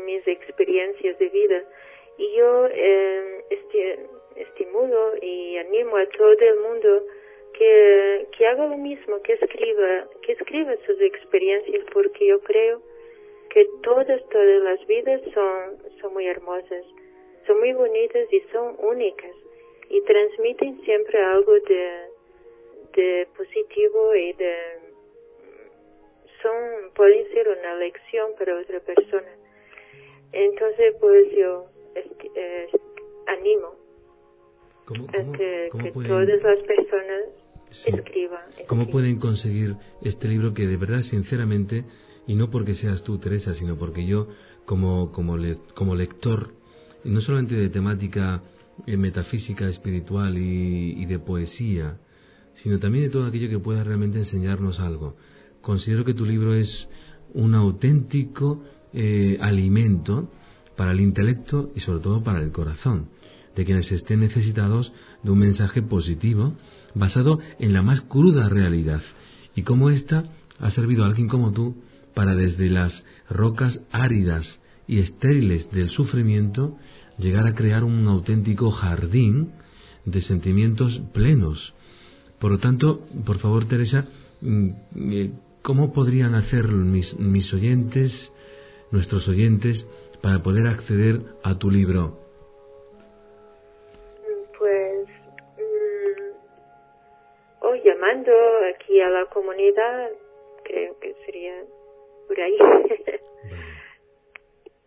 mis 0.06 0.28
experiencias 0.28 1.18
de 1.20 1.30
vida. 1.30 1.64
Y 2.18 2.36
yo 2.36 2.68
eh, 2.72 3.44
esti- 3.50 4.00
estimulo 4.36 5.14
y 5.22 5.58
animo 5.58 5.98
a 5.98 6.06
todo 6.08 6.32
el 6.40 6.60
mundo 6.60 7.04
que, 7.54 8.28
que 8.38 8.48
haga 8.48 8.68
lo 8.68 8.78
mismo, 8.78 9.22
que 9.22 9.34
escriba, 9.34 10.08
que 10.22 10.34
escriba 10.34 10.76
sus 10.86 11.00
experiencias 11.02 11.84
porque 11.94 12.28
yo 12.28 12.40
creo 12.42 12.82
que 13.50 13.68
todas, 13.84 14.22
todas 14.30 14.62
las 14.64 14.86
vidas 14.88 15.22
son, 15.34 15.78
son 16.02 16.14
muy 16.14 16.28
hermosas, 16.28 16.86
son 17.48 17.60
muy 17.60 17.74
bonitas 17.74 18.32
y 18.32 18.40
son 18.52 18.76
únicas 18.80 19.36
y 19.90 20.02
transmiten 20.02 20.82
siempre 20.84 21.20
algo 21.22 21.54
de, 21.54 21.92
de 22.96 23.28
positivo 23.38 24.16
y 24.16 24.34
de 24.34 24.56
son 26.46 26.93
pueden 26.93 27.24
ser 27.34 27.46
una 27.58 27.74
lección 27.76 28.28
para 28.38 28.52
otra 28.62 28.80
persona 28.82 29.32
entonces 30.32 30.93
pues 31.00 31.24
yo 31.36 31.66
esti- 31.96 32.32
eh, 32.36 32.68
animo 33.28 33.70
¿Cómo, 34.86 35.06
a 35.10 35.38
que, 35.38 35.70
cómo 35.72 35.84
que 35.84 35.91
pueden- 35.91 36.12
todas 36.12 36.41
las 36.43 36.62
personas 36.62 37.22
Sí. 37.72 37.89
escriban 37.91 38.46
¿Cómo 38.68 38.88
pueden 38.89 39.20
conseguir 39.20 39.76
este 40.02 40.28
libro 40.28 40.54
que 40.54 40.66
de 40.68 40.78
verdad, 40.78 41.02
sinceramente, 41.02 41.84
y 42.28 42.36
no 42.36 42.50
porque 42.50 42.74
seas 42.76 43.04
tú, 43.04 43.18
Teresa, 43.18 43.54
sino 43.56 43.76
porque 43.78 44.06
yo, 44.06 44.28
como, 44.66 45.12
como, 45.12 45.36
le- 45.36 45.58
como 45.74 45.93
lector, 45.96 46.52
no 47.04 47.20
solamente 47.22 47.56
de 47.56 47.70
temática 47.70 48.41
eh, 48.88 48.96
metafísica, 48.98 49.68
espiritual 49.68 50.38
y, 50.38 51.02
y 51.02 51.06
de 51.06 51.20
poesía, 51.20 51.98
sino 52.54 52.80
también 52.80 53.06
de 53.06 53.10
todo 53.10 53.26
aquello 53.26 53.50
que 53.50 53.60
pueda 53.60 53.84
realmente 53.84 54.20
enseñarnos 54.20 54.80
algo. 54.80 55.16
Considero 55.66 56.05
que 56.05 56.13
tu 56.13 56.26
libro 56.26 56.53
es 56.53 56.88
un 57.34 57.55
auténtico 57.55 58.63
eh, 58.93 59.39
alimento 59.41 60.30
para 60.78 60.91
el 60.91 60.99
intelecto 60.99 61.72
y 61.76 61.80
sobre 61.80 62.01
todo 62.01 62.24
para 62.24 62.39
el 62.39 62.51
corazón 62.51 63.09
de 63.55 63.66
quienes 63.66 63.91
estén 63.91 64.20
necesitados 64.20 64.93
de 65.24 65.32
un 65.32 65.39
mensaje 65.39 65.82
positivo 65.82 66.53
basado 66.93 67.39
en 67.57 67.74
la 67.74 67.82
más 67.82 68.01
cruda 68.01 68.47
realidad 68.47 69.01
y 69.55 69.63
cómo 69.63 69.89
ésta 69.89 70.26
ha 70.59 70.70
servido 70.70 71.03
a 71.03 71.07
alguien 71.07 71.28
como 71.28 71.51
tú 71.51 71.82
para 72.13 72.36
desde 72.36 72.70
las 72.70 73.03
rocas 73.28 73.80
áridas 73.91 74.59
y 74.88 74.99
estériles 74.99 75.72
del 75.72 75.89
sufrimiento 75.89 76.78
llegar 77.18 77.47
a 77.47 77.55
crear 77.55 77.84
un 77.84 78.07
auténtico 78.07 78.70
jardín 78.70 79.49
de 80.05 80.22
sentimientos 80.22 81.01
plenos. 81.11 81.74
Por 82.39 82.51
lo 82.51 82.59
tanto, 82.59 83.07
por 83.26 83.39
favor, 83.39 83.66
Teresa, 83.66 84.05
mm, 84.41 84.70
eh, 85.11 85.32
¿cómo 85.66 85.91
podrían 85.91 86.36
hacer 86.36 86.68
mis, 86.68 87.20
mis 87.20 87.51
oyentes, 87.51 88.32
nuestros 88.91 89.28
oyentes, 89.28 89.84
para 90.22 90.43
poder 90.43 90.68
acceder 90.68 91.22
a 91.43 91.57
tu 91.57 91.72
libro? 91.72 92.20
pues 94.57 95.05
mm, 95.57 96.32
o 97.61 97.76
llamando 97.84 98.32
aquí 98.74 99.01
a 99.01 99.09
la 99.09 99.26
comunidad 99.26 100.11
creo 100.63 100.97
que 100.99 101.13
sería 101.26 101.61
por 102.28 102.39
ahí 102.39 102.57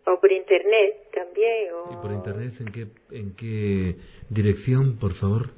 o 0.07 0.19
por 0.19 0.31
internet 0.31 1.11
también 1.13 1.71
o 1.73 1.93
¿Y 1.93 1.97
por 2.01 2.11
internet 2.11 2.53
en 2.59 2.71
qué, 2.71 2.87
en 3.11 3.35
qué 3.35 3.95
dirección, 4.29 4.97
por 4.97 5.13
favor? 5.13 5.51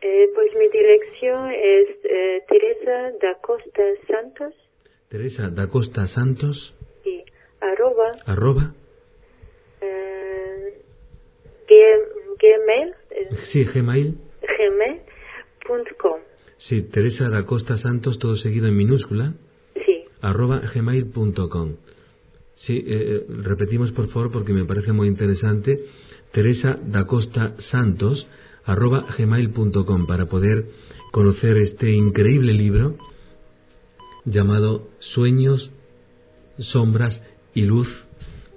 Eh, 0.00 0.30
pues 0.34 0.54
mi 0.54 0.68
dirección 0.68 1.50
es 1.50 1.88
eh, 2.04 2.42
Teresa 2.48 3.12
da 3.20 3.34
Costa 3.40 3.82
Santos. 4.06 4.54
Teresa 5.08 5.50
da 5.50 5.68
Costa 5.68 6.06
Santos, 6.06 6.74
y 7.04 7.24
arroba 7.60 8.16
arroba, 8.26 8.74
eh, 9.80 10.82
gmail 11.66 12.94
eh, 13.10 13.28
sí, 13.50 13.64
Gmail, 13.64 14.14
gmail.com 14.58 16.20
sí, 16.58 16.82
Teresa 16.82 17.28
da 17.28 17.44
Costa 17.46 17.78
Santos, 17.78 18.18
todo 18.18 18.36
seguido 18.36 18.68
en 18.68 18.76
minúscula, 18.76 19.34
sí. 19.86 20.04
Arroba 20.20 20.60
gmail.com. 20.74 21.76
Sí, 22.54 22.84
eh, 22.86 23.24
repetimos 23.28 23.92
por 23.92 24.08
favor 24.08 24.30
porque 24.30 24.52
me 24.52 24.64
parece 24.64 24.92
muy 24.92 25.06
interesante. 25.08 25.84
Teresa 26.32 26.78
da 26.82 27.06
Costa 27.06 27.54
Santos, 27.70 28.26
arroba 28.68 29.06
gmail.com 29.16 30.06
para 30.06 30.26
poder 30.26 30.66
conocer 31.10 31.56
este 31.56 31.90
increíble 31.90 32.52
libro 32.52 32.96
llamado 34.26 34.90
Sueños, 35.00 35.70
Sombras 36.58 37.22
y 37.54 37.62
Luz, 37.62 37.88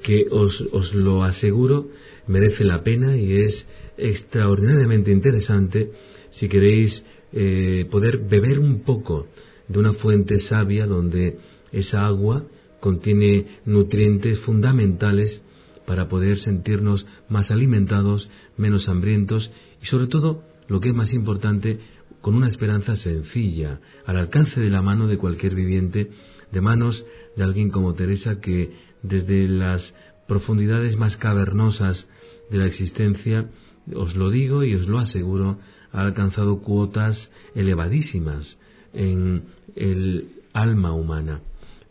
que 0.03 0.27
os, 0.29 0.59
os 0.73 0.93
lo 0.93 1.23
aseguro 1.23 1.87
merece 2.27 2.65
la 2.65 2.83
pena 2.83 3.15
y 3.15 3.37
es 3.41 3.65
extraordinariamente 3.97 5.11
interesante. 5.11 5.91
Si 6.31 6.49
queréis 6.49 7.03
eh, 7.31 7.85
poder 7.89 8.17
beber 8.17 8.59
un 8.59 8.81
poco 8.83 9.27
de 9.67 9.79
una 9.79 9.93
fuente 9.93 10.39
sabia 10.39 10.87
donde 10.87 11.37
esa 11.71 12.05
agua 12.05 12.43
contiene 12.81 13.59
nutrientes 13.65 14.39
fundamentales 14.39 15.41
para 15.85 16.07
poder 16.07 16.39
sentirnos 16.39 17.05
más 17.29 17.51
alimentados, 17.51 18.29
menos 18.57 18.87
hambrientos 18.87 19.51
y 19.81 19.85
sobre 19.87 20.07
todo, 20.07 20.43
lo 20.67 20.79
que 20.79 20.89
es 20.89 20.95
más 20.95 21.13
importante, 21.13 21.79
con 22.21 22.35
una 22.35 22.47
esperanza 22.47 22.95
sencilla, 22.95 23.79
al 24.05 24.17
alcance 24.17 24.59
de 24.59 24.69
la 24.69 24.81
mano 24.81 25.07
de 25.07 25.17
cualquier 25.17 25.55
viviente, 25.55 26.11
de 26.51 26.61
manos 26.61 27.03
de 27.35 27.43
alguien 27.43 27.69
como 27.71 27.93
Teresa 27.93 28.39
que 28.39 28.71
desde 29.01 29.47
las 29.47 29.93
profundidades 30.27 30.97
más 30.97 31.17
cavernosas 31.17 32.07
de 32.49 32.57
la 32.57 32.67
existencia, 32.67 33.49
os 33.95 34.15
lo 34.15 34.29
digo 34.29 34.63
y 34.63 34.75
os 34.75 34.87
lo 34.87 34.99
aseguro, 34.99 35.57
ha 35.91 36.01
alcanzado 36.01 36.61
cuotas 36.61 37.29
elevadísimas 37.55 38.57
en 38.93 39.43
el 39.75 40.29
alma 40.53 40.93
humana. 40.93 41.41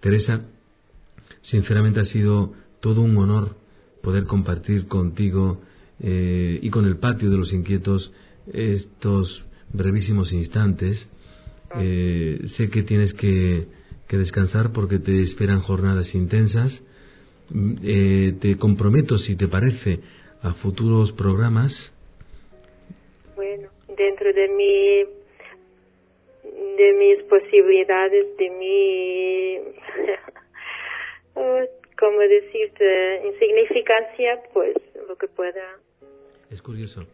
Teresa, 0.01 0.43
sinceramente 1.43 2.01
ha 2.01 2.05
sido 2.05 2.53
todo 2.81 3.03
un 3.03 3.17
honor 3.17 3.57
poder 4.03 4.25
compartir 4.25 4.87
contigo 4.87 5.61
eh, 6.01 6.59
y 6.63 6.71
con 6.71 6.87
el 6.87 6.99
patio 6.99 7.31
de 7.31 7.37
los 7.37 7.53
inquietos 7.53 8.13
estos 8.53 9.45
brevísimos 9.73 10.33
instantes. 10.33 11.09
Eh, 11.77 12.41
sé 12.57 12.69
que 12.69 12.83
tienes 12.83 13.15
que, 13.15 13.67
que 14.09 14.17
descansar 14.17 14.73
porque 14.73 14.99
te 14.99 15.23
esperan 15.23 15.61
jornadas 15.61 16.15
intensas. 16.15 16.83
Mm, 17.51 17.75
eh, 17.83 18.35
te 18.41 18.57
comprometo, 18.57 19.19
si 19.19 19.37
te 19.37 19.49
parece, 19.49 20.01
a 20.43 20.55
futuros 20.55 21.13
programas. 21.13 21.93
bueno 23.37 23.69
dentro 23.97 24.33
de 24.33 24.49
mi 24.49 25.05
de 26.77 26.93
mis 26.95 27.23
posibilidades 27.25 28.37
de 28.39 28.51
mi 28.51 29.59
oh, 31.35 31.80
como 32.01 32.19
decirte 32.19 33.21
insignificancia 33.27 34.41
pues 34.55 34.75
lo 35.07 35.17
que 35.17 35.29
pueda. 35.29 35.79
Es 36.51 36.63
curioso, 36.63 37.07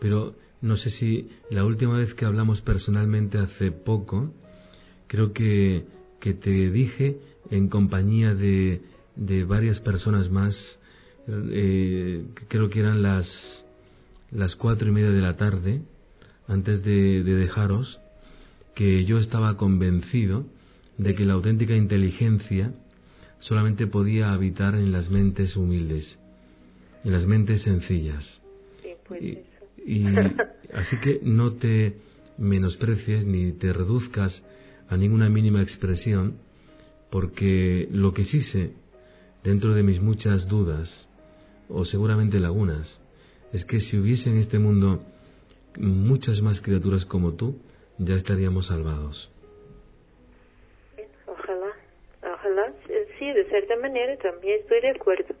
pero 0.00 0.34
no 0.60 0.76
sé 0.76 0.90
si 0.90 1.30
la 1.50 1.64
última 1.64 1.96
vez 1.96 2.12
que 2.14 2.24
hablamos 2.24 2.60
personalmente 2.60 3.38
hace 3.38 3.70
poco, 3.70 4.34
creo 5.06 5.32
que, 5.32 5.84
que 6.20 6.34
te 6.34 6.50
dije 6.70 7.16
en 7.50 7.68
compañía 7.68 8.34
de, 8.34 8.80
de 9.14 9.44
varias 9.44 9.80
personas 9.80 10.28
más, 10.28 10.54
eh, 11.28 12.24
creo 12.48 12.68
que 12.68 12.80
eran 12.80 13.00
las, 13.00 13.64
las 14.32 14.56
cuatro 14.56 14.88
y 14.88 14.92
media 14.92 15.10
de 15.10 15.20
la 15.20 15.36
tarde, 15.36 15.82
antes 16.48 16.82
de, 16.82 17.22
de 17.22 17.34
dejaros, 17.36 18.00
que 18.74 19.04
yo 19.04 19.18
estaba 19.18 19.56
convencido 19.56 20.44
de 20.98 21.14
que 21.14 21.24
la 21.24 21.34
auténtica 21.34 21.74
inteligencia 21.74 22.72
solamente 23.42 23.86
podía 23.86 24.32
habitar 24.32 24.74
en 24.74 24.92
las 24.92 25.10
mentes 25.10 25.56
humildes, 25.56 26.18
en 27.04 27.12
las 27.12 27.26
mentes 27.26 27.62
sencillas. 27.62 28.40
pues 29.06 29.22
y, 29.84 30.04
así 30.74 30.96
que 31.00 31.20
no 31.22 31.54
te 31.54 31.96
menosprecies 32.38 33.26
ni 33.26 33.52
te 33.52 33.72
reduzcas 33.72 34.42
a 34.88 34.96
ninguna 34.96 35.28
mínima 35.28 35.62
expresión, 35.62 36.38
porque 37.10 37.88
lo 37.90 38.12
que 38.12 38.24
sí 38.24 38.42
sé, 38.42 38.72
dentro 39.44 39.74
de 39.74 39.82
mis 39.82 40.00
muchas 40.00 40.48
dudas, 40.48 41.08
o 41.68 41.84
seguramente 41.84 42.38
lagunas, 42.38 43.00
es 43.52 43.64
que 43.64 43.80
si 43.80 43.98
hubiese 43.98 44.30
en 44.30 44.38
este 44.38 44.58
mundo 44.58 45.02
muchas 45.78 46.40
más 46.42 46.60
criaturas 46.60 47.04
como 47.04 47.32
tú, 47.34 47.58
ya 47.98 48.14
estaríamos 48.14 48.66
salvados. 48.68 49.30
Ojalá, 51.26 51.72
ojalá. 52.22 52.72
Sí, 53.18 53.32
de 53.32 53.41
cierta 53.52 53.76
manera 53.76 54.16
también 54.16 54.60
estoy 54.60 54.80
de 54.80 54.90
acuerdo. 54.90 55.34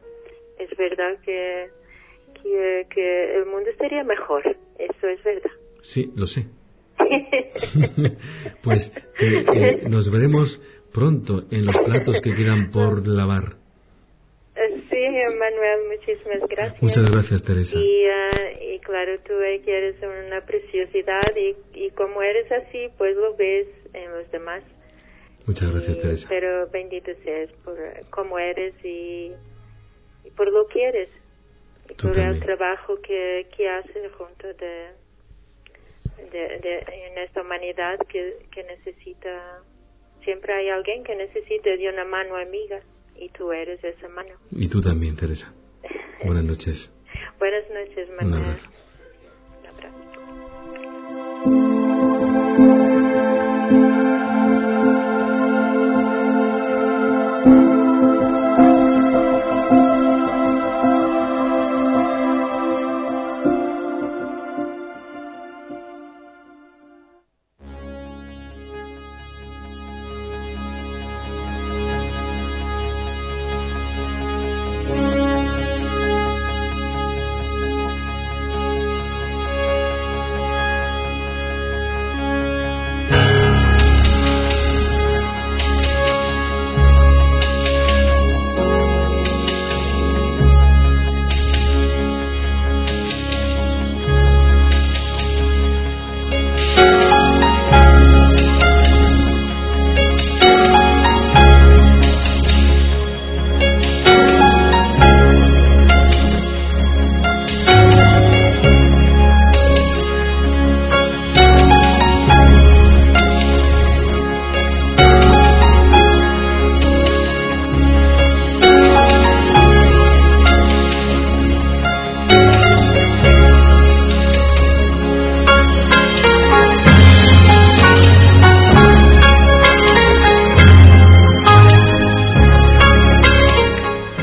Es 0.58 0.76
verdad 0.76 1.18
que, 1.24 1.68
que, 2.42 3.36
el 3.36 3.46
mundo 3.46 3.70
estaría 3.70 4.04
mejor. 4.04 4.56
Eso 4.78 5.08
es 5.08 5.24
verdad. 5.24 5.50
Sí, 5.94 6.12
lo 6.14 6.26
sé. 6.26 6.44
pues 8.62 8.92
eh, 9.20 9.88
nos 9.88 10.10
veremos 10.12 10.60
pronto 10.92 11.44
en 11.50 11.64
los 11.64 11.76
platos 11.78 12.20
que 12.22 12.34
quedan 12.34 12.70
por 12.70 13.06
lavar. 13.08 13.56
Sí, 14.54 15.08
Manuel, 15.38 15.80
muchísimas 15.88 16.48
gracias. 16.48 16.82
Muchas 16.82 17.10
gracias, 17.10 17.42
Teresa. 17.42 17.74
Y, 17.74 18.04
uh, 18.06 18.74
y 18.74 18.78
claro, 18.80 19.18
tú 19.26 19.32
que 19.64 19.76
eres 19.76 19.96
una 20.02 20.44
preciosidad 20.44 21.22
y, 21.34 21.56
y 21.72 21.90
como 21.92 22.22
eres 22.22 22.52
así, 22.52 22.90
pues 22.98 23.16
lo 23.16 23.34
ves 23.36 23.68
en 23.94 24.12
los 24.12 24.30
demás. 24.30 24.62
Muchas 25.46 25.72
gracias, 25.72 25.98
Teresa. 25.98 26.26
Pero 26.28 26.68
bendito 26.68 27.10
seas 27.24 27.50
por 27.64 27.76
cómo 28.10 28.38
eres 28.38 28.74
y, 28.84 29.32
y 30.24 30.30
por 30.36 30.50
lo 30.52 30.66
que 30.68 30.84
eres. 30.84 31.08
Y 31.90 31.94
por 31.94 32.16
el 32.16 32.40
trabajo 32.40 33.00
que, 33.02 33.48
que 33.56 33.68
haces 33.68 34.12
junto 34.12 34.46
de, 34.54 34.90
de, 36.30 36.58
de, 36.60 36.78
en 36.78 37.18
esta 37.18 37.42
humanidad 37.42 37.98
que, 38.08 38.46
que 38.50 38.62
necesita. 38.62 39.62
Siempre 40.24 40.54
hay 40.54 40.68
alguien 40.68 41.02
que 41.02 41.16
necesita 41.16 41.70
de 41.70 41.88
una 41.88 42.04
mano 42.04 42.36
amiga 42.36 42.80
y 43.16 43.28
tú 43.30 43.52
eres 43.52 43.82
esa 43.82 44.08
mano. 44.08 44.34
Y 44.52 44.68
tú 44.68 44.80
también, 44.80 45.16
Teresa. 45.16 45.52
Buenas 46.24 46.44
noches. 46.44 46.90
Buenas 47.38 47.68
noches, 47.70 48.08
Manuel. 48.10 48.40
Un 48.40 48.44
abrazo. 48.44 48.70
Un 49.60 49.66
abrazo. 49.66 50.21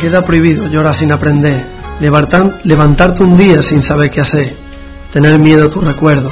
Queda 0.09 0.25
prohibido 0.25 0.65
llorar 0.65 0.95
sin 0.95 1.13
aprender, 1.13 1.67
levantar, 1.99 2.61
levantarte 2.63 3.23
un 3.23 3.37
día 3.37 3.61
sin 3.61 3.83
saber 3.83 4.09
qué 4.09 4.21
hacer, 4.21 4.57
tener 5.13 5.37
miedo 5.37 5.65
a 5.65 5.69
tu 5.69 5.81
recuerdo. 5.81 6.31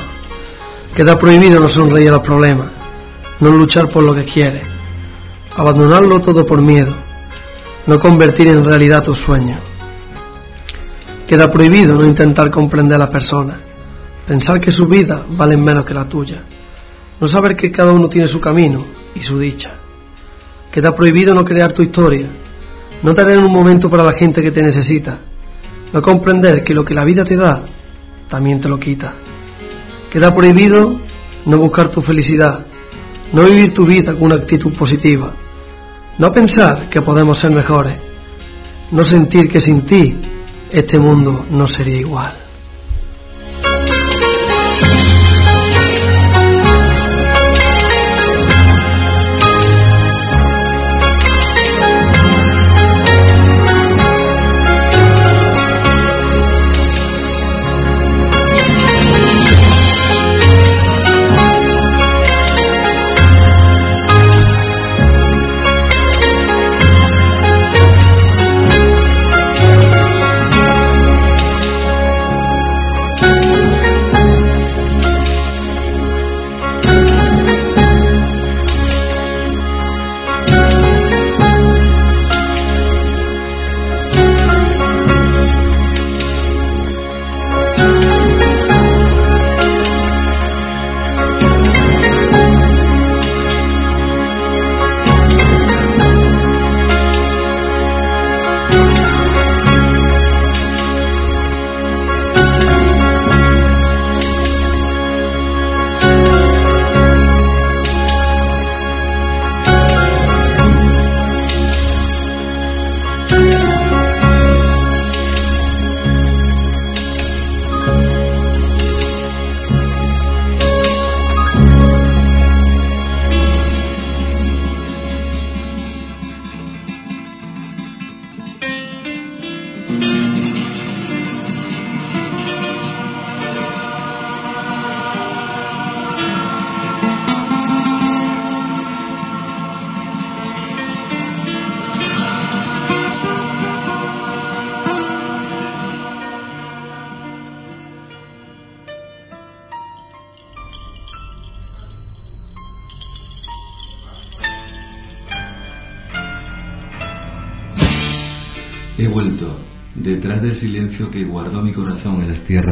Queda 0.96 1.16
prohibido 1.20 1.60
no 1.60 1.70
sonreír 1.70 2.10
a 2.10 2.14
los 2.14 2.22
problemas, 2.22 2.72
no 3.40 3.52
luchar 3.52 3.88
por 3.90 4.04
lo 4.04 4.16
que 4.16 4.26
quieres, 4.26 4.64
abandonarlo 5.56 6.20
todo 6.22 6.44
por 6.44 6.60
miedo, 6.60 6.92
no 7.86 8.00
convertir 8.00 8.48
en 8.48 8.66
realidad 8.66 9.04
tus 9.04 9.20
sueños. 9.20 9.60
Queda 11.28 11.52
prohibido 11.52 11.94
no 11.94 12.04
intentar 12.04 12.50
comprender 12.50 12.96
a 12.96 13.06
la 13.06 13.12
persona, 13.12 13.60
pensar 14.28 14.60
que 14.60 14.72
su 14.72 14.88
vida 14.88 15.24
vale 15.30 15.56
menos 15.56 15.86
que 15.86 15.94
la 15.94 16.10
tuya, 16.10 16.42
no 17.22 17.28
saber 17.28 17.56
que 17.56 17.72
cada 17.72 17.92
uno 17.92 18.10
tiene 18.10 18.28
su 18.28 18.42
camino 18.42 18.84
y 19.14 19.22
su 19.22 19.38
dicha. 19.38 19.74
Queda 20.72 20.96
prohibido 20.96 21.36
no 21.36 21.46
crear 21.46 21.74
tu 21.74 21.84
historia, 21.84 22.28
no 23.04 23.14
tener 23.14 23.38
un 23.38 23.52
momento 23.52 23.90
para 23.90 24.04
la 24.04 24.14
gente 24.14 24.42
que 24.42 24.52
te 24.52 24.64
necesita, 24.64 25.20
no 25.94 26.02
comprender 26.02 26.64
que 26.64 26.74
lo 26.74 26.84
que 26.84 26.94
la 26.94 27.04
vida 27.04 27.24
te 27.24 27.36
da, 27.36 27.64
también 28.30 28.60
te 28.60 28.68
lo 28.68 28.80
quita. 28.80 29.14
Queda 30.10 30.34
prohibido 30.34 31.00
no 31.46 31.58
buscar 31.58 31.90
tu 31.90 32.02
felicidad, 32.02 32.66
no 33.34 33.44
vivir 33.44 33.74
tu 33.74 33.86
vida 33.86 34.14
con 34.14 34.24
una 34.24 34.36
actitud 34.36 34.74
positiva, 34.74 35.34
no 36.18 36.32
pensar 36.32 36.90
que 36.90 37.02
podemos 37.02 37.40
ser 37.40 37.52
mejores, 37.52 38.00
no 38.92 39.06
sentir 39.06 39.50
que 39.50 39.60
sin 39.60 39.86
ti 39.86 40.16
este 40.72 41.00
mundo 41.00 41.46
no 41.50 41.68
sería 41.68 41.98
igual. 41.98 42.47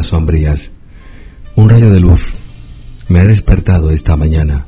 Sombrías. 0.08 0.60
Un 1.56 1.70
rayo 1.70 1.91
de 1.91 1.99
luz 1.99 2.22
me 3.08 3.20
ha 3.20 3.26
despertado 3.26 3.91
esta 3.91 4.16
mañana. 4.16 4.66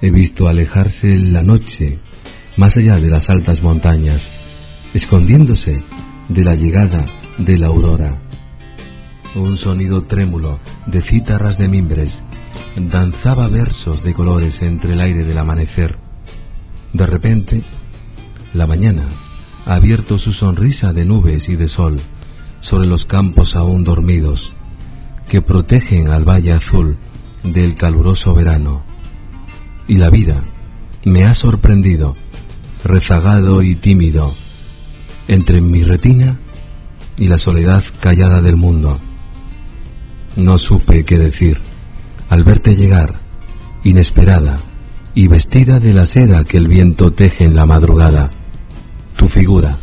He 0.00 0.10
visto 0.10 0.48
alejarse 0.48 1.18
la 1.18 1.42
noche 1.42 1.98
más 2.56 2.76
allá 2.76 2.96
de 2.96 3.08
las 3.08 3.28
altas 3.30 3.62
montañas, 3.62 4.22
escondiéndose 4.94 5.82
de 6.28 6.44
la 6.44 6.54
llegada 6.54 7.06
de 7.38 7.58
la 7.58 7.68
aurora. 7.68 8.18
Un 9.34 9.56
sonido 9.58 10.04
trémulo 10.04 10.58
de 10.86 11.02
cítaras 11.02 11.58
de 11.58 11.68
mimbres 11.68 12.12
danzaba 12.76 13.48
versos 13.48 14.02
de 14.02 14.14
colores 14.14 14.60
entre 14.62 14.92
el 14.92 15.00
aire 15.00 15.24
del 15.24 15.38
amanecer. 15.38 15.96
De 16.92 17.06
repente, 17.06 17.62
la 18.54 18.66
mañana 18.66 19.08
ha 19.66 19.74
abierto 19.74 20.18
su 20.18 20.32
sonrisa 20.32 20.92
de 20.92 21.04
nubes 21.04 21.48
y 21.48 21.56
de 21.56 21.68
sol 21.68 22.00
sobre 22.60 22.86
los 22.86 23.04
campos 23.04 23.54
aún 23.54 23.84
dormidos, 23.84 24.52
que 25.28 25.42
protegen 25.42 26.08
al 26.08 26.24
valle 26.24 26.52
azul 26.52 26.96
del 27.44 27.76
caluroso 27.76 28.34
verano. 28.34 28.82
Y 29.86 29.96
la 29.96 30.10
vida 30.10 30.42
me 31.04 31.24
ha 31.24 31.34
sorprendido, 31.34 32.16
rezagado 32.84 33.62
y 33.62 33.76
tímido, 33.76 34.34
entre 35.28 35.60
mi 35.60 35.82
retina 35.82 36.38
y 37.16 37.26
la 37.28 37.38
soledad 37.38 37.82
callada 38.00 38.40
del 38.40 38.56
mundo. 38.56 38.98
No 40.36 40.58
supe 40.58 41.04
qué 41.04 41.18
decir 41.18 41.58
al 42.28 42.44
verte 42.44 42.76
llegar, 42.76 43.14
inesperada 43.84 44.60
y 45.14 45.28
vestida 45.28 45.80
de 45.80 45.94
la 45.94 46.06
seda 46.06 46.44
que 46.44 46.58
el 46.58 46.68
viento 46.68 47.12
teje 47.12 47.44
en 47.44 47.56
la 47.56 47.66
madrugada. 47.66 48.30
Tu 49.16 49.28
figura, 49.28 49.78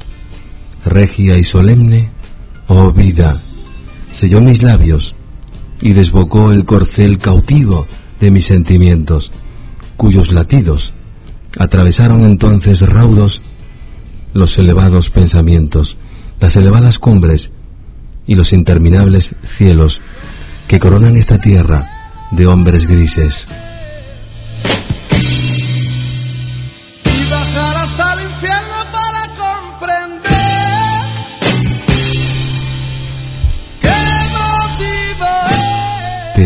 regia 0.85 1.37
y 1.37 1.43
solemne, 1.43 2.11
oh 2.67 2.91
vida, 2.91 3.41
selló 4.19 4.41
mis 4.41 4.61
labios 4.61 5.15
y 5.81 5.93
desbocó 5.93 6.51
el 6.51 6.65
corcel 6.65 7.19
cautivo 7.19 7.85
de 8.19 8.31
mis 8.31 8.47
sentimientos, 8.47 9.31
cuyos 9.97 10.31
latidos 10.31 10.93
atravesaron 11.57 12.23
entonces 12.23 12.79
raudos 12.81 13.41
los 14.33 14.57
elevados 14.57 15.09
pensamientos, 15.09 15.95
las 16.39 16.55
elevadas 16.55 16.97
cumbres 16.97 17.49
y 18.27 18.35
los 18.35 18.51
interminables 18.51 19.33
cielos 19.57 19.99
que 20.67 20.79
coronan 20.79 21.15
esta 21.15 21.37
tierra 21.37 21.87
de 22.31 22.47
hombres 22.47 22.87
grises. 22.87 23.33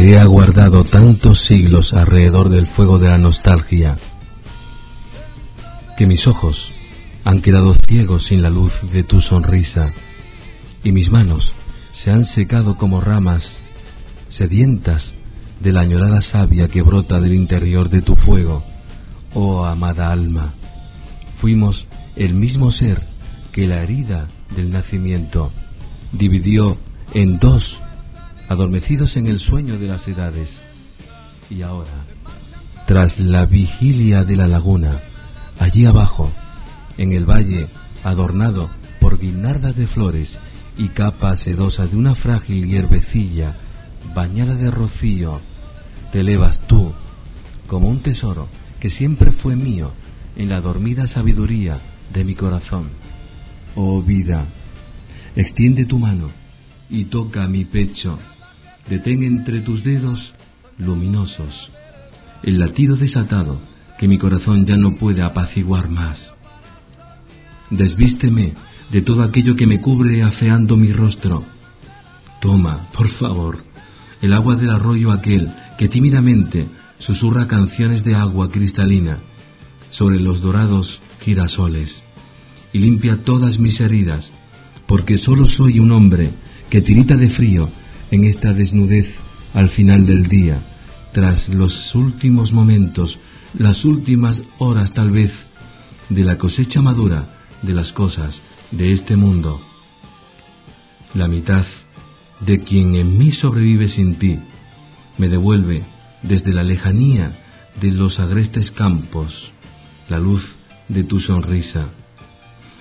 He 0.02 0.18
aguardado 0.18 0.86
tantos 0.86 1.42
siglos 1.46 1.92
alrededor 1.92 2.48
del 2.48 2.68
fuego 2.68 3.00
de 3.00 3.10
la 3.10 3.18
nostalgia 3.18 3.98
que 5.98 6.08
mis 6.08 6.26
ojos 6.26 6.58
han 7.26 7.42
quedado 7.42 7.76
ciegos 7.86 8.26
sin 8.28 8.42
la 8.42 8.50
luz 8.50 8.72
de 8.94 9.04
tu 9.04 9.20
sonrisa 9.20 9.92
y 10.86 10.94
mis 10.94 11.12
manos 11.12 11.54
se 11.92 12.12
han 12.12 12.24
secado 12.24 12.78
como 12.78 13.02
ramas 13.02 13.44
sedientas 14.30 15.04
de 15.60 15.74
la 15.74 15.82
añorada 15.82 16.22
savia 16.22 16.70
que 16.70 16.82
brota 16.82 17.20
del 17.20 17.34
interior 17.34 17.90
de 17.90 18.02
tu 18.02 18.16
fuego, 18.16 18.64
oh 19.34 19.66
amada 19.66 20.14
alma. 20.14 20.54
Fuimos 21.42 21.86
el 22.16 22.36
mismo 22.36 22.72
ser 22.72 23.02
que 23.52 23.68
la 23.68 23.84
herida 23.84 24.30
del 24.56 24.72
nacimiento 24.72 25.52
dividió 26.14 26.78
en 27.14 27.38
dos, 27.38 27.66
adormecidos 28.50 29.16
en 29.16 29.28
el 29.28 29.40
sueño 29.40 29.78
de 29.78 29.88
las 29.88 30.06
edades. 30.08 30.50
Y 31.50 31.62
ahora, 31.62 32.06
tras 32.88 33.18
la 33.20 33.46
vigilia 33.46 34.24
de 34.24 34.36
la 34.36 34.48
laguna, 34.48 35.00
allí 35.60 35.86
abajo, 35.86 36.32
en 36.98 37.14
el 37.14 37.26
valle 37.26 37.68
adornado 38.04 38.70
por 39.00 39.20
guirnaldas 39.20 39.76
de 39.76 39.88
flores 39.88 40.36
y 40.78 40.90
capas 40.90 41.42
sedosas 41.42 41.92
de 41.92 41.98
una 41.98 42.16
frágil 42.16 42.68
hierbecilla 42.68 43.56
bañada 44.16 44.56
de 44.56 44.72
rocío, 44.72 45.40
te 46.12 46.22
elevas 46.22 46.60
tú 46.68 46.92
como 47.68 47.88
un 47.88 48.00
tesoro 48.00 48.48
que 48.80 48.90
siempre 48.90 49.32
fue 49.32 49.56
mío 49.56 49.92
en 50.36 50.50
la 50.50 50.60
dormida 50.60 51.08
sabiduría 51.08 51.80
de 52.12 52.24
mi 52.24 52.34
corazón. 52.34 52.90
Oh 53.76 54.02
vida, 54.02 54.46
extiende 55.36 55.86
tu 55.86 56.00
mano 56.00 56.32
y 56.90 57.06
toca 57.06 57.48
mi 57.48 57.66
pecho, 57.66 58.18
detén 58.90 59.24
entre 59.24 59.62
tus 59.62 59.84
dedos 59.84 60.34
luminosos 60.78 61.72
el 62.44 62.60
latido 62.60 62.96
desatado 62.96 63.60
que 63.98 64.08
mi 64.08 64.18
corazón 64.18 64.66
ya 64.66 64.78
no 64.78 64.96
puede 64.96 65.22
apaciguar 65.22 65.90
más. 65.90 66.34
Desvísteme 67.70 68.54
de 68.92 69.02
todo 69.02 69.24
aquello 69.24 69.56
que 69.56 69.68
me 69.68 69.82
cubre 69.82 70.24
afeando 70.24 70.78
mi 70.78 70.94
rostro. 70.94 71.44
Toma, 72.42 72.88
por 72.94 73.10
favor, 73.10 73.60
el 74.22 74.34
agua 74.34 74.56
del 74.56 74.70
arroyo 74.70 75.12
aquel 75.12 75.52
que 75.78 75.90
tímidamente 75.90 76.68
susurra 77.00 77.48
canciones 77.48 78.04
de 78.04 78.16
agua 78.16 78.50
cristalina 78.50 79.20
sobre 79.92 80.20
los 80.20 80.42
dorados 80.42 81.02
girasoles 81.22 82.04
y 82.72 82.80
limpia 82.80 83.24
todas 83.24 83.60
mis 83.60 83.80
heridas, 83.80 84.32
porque 84.88 85.18
solo 85.18 85.46
soy 85.46 85.80
un 85.80 85.92
hombre 85.92 86.32
que 86.70 86.82
tirita 86.82 87.16
de 87.16 87.30
frío 87.30 87.70
en 88.12 88.26
esta 88.26 88.54
desnudez 88.54 89.08
al 89.54 89.70
final 89.70 90.06
del 90.06 90.28
día, 90.28 90.62
tras 91.14 91.50
los 91.50 91.96
últimos 91.96 92.52
momentos, 92.52 93.18
las 93.58 93.84
últimas 93.86 94.42
horas 94.58 94.94
tal 94.94 95.12
vez, 95.12 95.32
de 96.10 96.24
la 96.24 96.38
cosecha 96.38 96.82
madura 96.82 97.30
de 97.62 97.74
las 97.74 97.92
cosas 97.92 98.42
de 98.72 98.94
este 98.94 99.16
mundo. 99.16 99.60
La 101.14 101.28
mitad 101.28 101.66
de 102.40 102.64
quien 102.64 102.96
en 102.96 103.18
mí 103.18 103.32
sobrevive 103.32 103.90
sin 103.90 104.16
ti, 104.16 104.40
me 105.18 105.28
devuelve 105.28 105.84
desde 106.24 106.54
la 106.54 106.64
lejanía 106.64 107.32
de 107.82 107.92
los 107.92 108.20
agrestes 108.20 108.72
campos 108.72 109.52
la 110.10 110.20
luz 110.20 110.44
de 110.88 111.04
tu 111.04 111.20
sonrisa. 111.20 111.90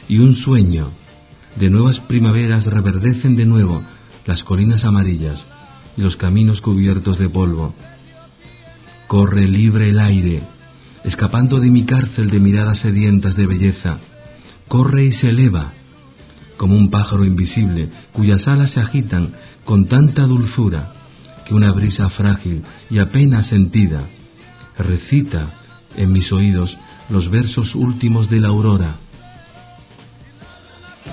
Y 0.09 0.19
un 0.19 0.35
sueño 0.35 0.91
de 1.57 1.71
nuevas 1.71 2.01
primaveras 2.01 2.65
reverdecen 2.67 3.37
de 3.37 3.45
nuevo 3.45 3.83
las 4.29 4.45
colinas 4.45 4.85
amarillas 4.85 5.45
y 5.97 6.03
los 6.03 6.17
caminos 6.17 6.61
cubiertos 6.61 7.19
de 7.19 7.31
polvo. 7.31 7.75
Corre 9.07 9.49
libre 9.49 9.89
el 9.89 9.99
aire, 9.99 10.43
escapando 11.03 11.59
de 11.61 11.71
mi 11.71 11.87
cárcel 11.87 12.29
de 12.29 12.39
miradas 12.39 12.81
sedientas 12.81 13.37
de 13.37 13.47
belleza. 13.47 13.97
Corre 14.69 15.07
y 15.07 15.13
se 15.13 15.31
eleva 15.31 15.73
como 16.59 16.77
un 16.77 16.91
pájaro 16.91 17.25
invisible 17.25 17.89
cuyas 18.13 18.47
alas 18.47 18.73
se 18.73 18.81
agitan 18.81 19.33
con 19.65 19.87
tanta 19.89 20.25
dulzura 20.25 20.93
que 21.47 21.55
una 21.55 21.73
brisa 21.73 22.11
frágil 22.11 22.65
y 22.91 22.99
apenas 22.99 23.47
sentida 23.47 24.03
recita 24.77 25.55
en 25.97 26.13
mis 26.13 26.31
oídos 26.33 26.77
los 27.09 27.31
versos 27.31 27.75
últimos 27.75 28.29
de 28.29 28.41
la 28.41 28.49
aurora. 28.49 28.97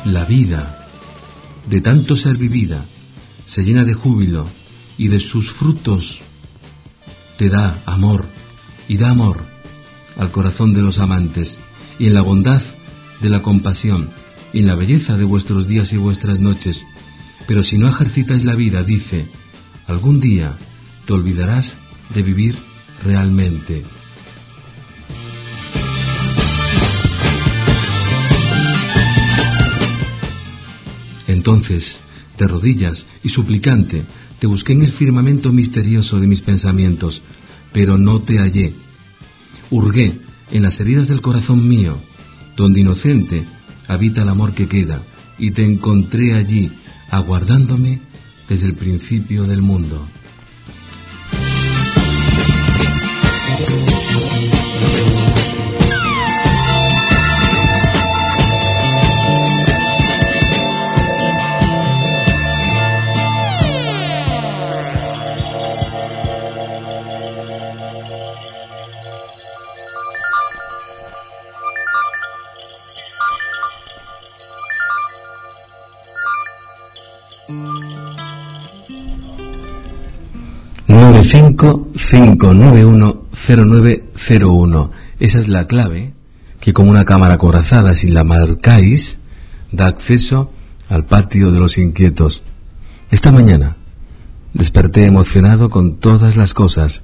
La 0.03 0.25
vida, 0.25 0.89
de 1.69 1.79
tanto 1.79 2.17
ser 2.17 2.35
vivida, 2.35 2.83
se 3.47 3.63
llena 3.63 3.84
de 3.84 3.93
júbilo 3.93 4.49
y 4.97 5.07
de 5.07 5.19
sus 5.19 5.51
frutos 5.53 6.19
te 7.38 7.49
da 7.49 7.84
amor 7.85 8.26
y 8.88 8.97
da 8.97 9.09
amor 9.09 9.43
al 10.17 10.31
corazón 10.31 10.73
de 10.73 10.81
los 10.81 10.99
amantes 10.99 11.57
y 11.99 12.07
en 12.07 12.13
la 12.13 12.22
bondad 12.22 12.61
de 13.22 13.30
la 13.30 13.41
compasión 13.41 14.09
y 14.53 14.59
en 14.59 14.67
la 14.67 14.76
belleza 14.76 15.17
de 15.17 15.26
vuestros 15.26 15.67
días 15.67 15.91
y 15.91 15.97
vuestras 15.97 16.39
noches. 16.39 16.81
Pero 17.47 17.63
si 17.63 17.77
no 17.77 17.89
ejercitáis 17.89 18.45
la 18.45 18.55
vida, 18.55 18.84
dice, 18.84 19.27
algún 19.88 20.19
día 20.19 20.57
te 21.05 21.13
olvidarás 21.13 21.76
de 22.13 22.22
vivir 22.22 22.55
realmente. 23.03 23.84
Entonces, 31.27 31.99
de 32.37 32.47
rodillas 32.47 33.05
y 33.23 33.29
suplicante, 33.29 34.03
te 34.39 34.47
busqué 34.47 34.73
en 34.73 34.83
el 34.83 34.91
firmamento 34.93 35.51
misterioso 35.51 36.19
de 36.19 36.27
mis 36.27 36.41
pensamientos, 36.41 37.21
pero 37.71 37.97
no 37.97 38.21
te 38.21 38.37
hallé. 38.37 38.73
Hurgué 39.71 40.19
en 40.51 40.63
las 40.63 40.79
heridas 40.79 41.07
del 41.07 41.21
corazón 41.21 41.67
mío, 41.67 41.97
donde 42.55 42.81
inocente 42.81 43.45
habita 43.87 44.21
el 44.21 44.29
amor 44.29 44.53
que 44.53 44.67
queda, 44.67 45.01
y 45.37 45.51
te 45.51 45.63
encontré 45.65 46.33
allí, 46.33 46.71
aguardándome 47.09 48.01
desde 48.47 48.67
el 48.67 48.75
principio 48.75 49.43
del 49.43 49.61
mundo. 49.61 50.07
955910901. 82.11 84.90
Esa 85.19 85.40
es 85.40 85.48
la 85.48 85.68
clave 85.68 86.14
que 86.60 86.73
como 86.73 86.90
una 86.90 87.03
cámara 87.03 87.38
corazada, 87.38 87.95
si 87.95 88.07
la 88.07 88.23
marcáis, 88.23 89.18
da 89.72 89.88
acceso 89.88 90.52
al 90.90 91.06
patio 91.06 91.52
de 91.52 91.60
los 91.60 91.77
inquietos. 91.77 92.41
Esta 93.11 93.32
mañana 93.32 93.77
desperté 94.53 95.06
emocionado 95.06 95.69
con 95.69 95.99
todas 95.99 96.36
las 96.36 96.53
cosas 96.53 97.02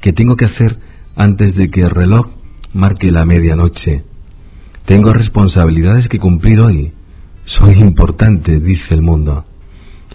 que 0.00 0.12
tengo 0.12 0.36
que 0.36 0.46
hacer 0.46 0.78
antes 1.16 1.54
de 1.54 1.70
que 1.70 1.82
el 1.82 1.90
reloj 1.90 2.28
marque 2.72 3.12
la 3.12 3.24
medianoche. 3.24 4.02
Tengo 4.86 5.12
responsabilidades 5.12 6.08
que 6.08 6.18
cumplir 6.18 6.60
hoy. 6.60 6.92
Soy 7.46 7.74
importante, 7.74 8.60
dice 8.60 8.94
el 8.94 9.02
mundo. 9.02 9.44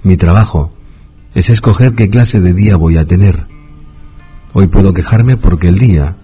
Mi 0.03 0.17
trabajo 0.17 0.73
es 1.35 1.49
escoger 1.49 1.93
qué 1.93 2.09
clase 2.09 2.39
de 2.39 2.53
día 2.53 2.75
voy 2.75 2.97
a 2.97 3.05
tener. 3.05 3.45
Hoy 4.51 4.67
puedo 4.67 4.93
quejarme 4.93 5.37
porque 5.37 5.67
el 5.67 5.77
día 5.77 6.15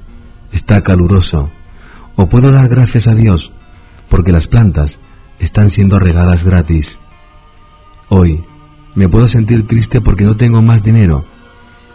está 0.52 0.82
caluroso, 0.82 1.52
o 2.16 2.28
puedo 2.28 2.52
dar 2.52 2.68
gracias 2.68 3.08
a 3.08 3.14
Dios 3.14 3.52
porque 4.10 4.32
las 4.32 4.48
plantas 4.48 4.98
están 5.40 5.70
siendo 5.70 6.00
regadas 6.00 6.44
gratis. 6.44 6.98
Hoy 8.10 8.44
me 8.96 9.10
puedo 9.10 9.28
sentir 9.28 9.68
triste 9.68 10.02
porque 10.02 10.24
no 10.24 10.38
tengo 10.38 10.64
más 10.64 10.82
dinero, 10.82 11.24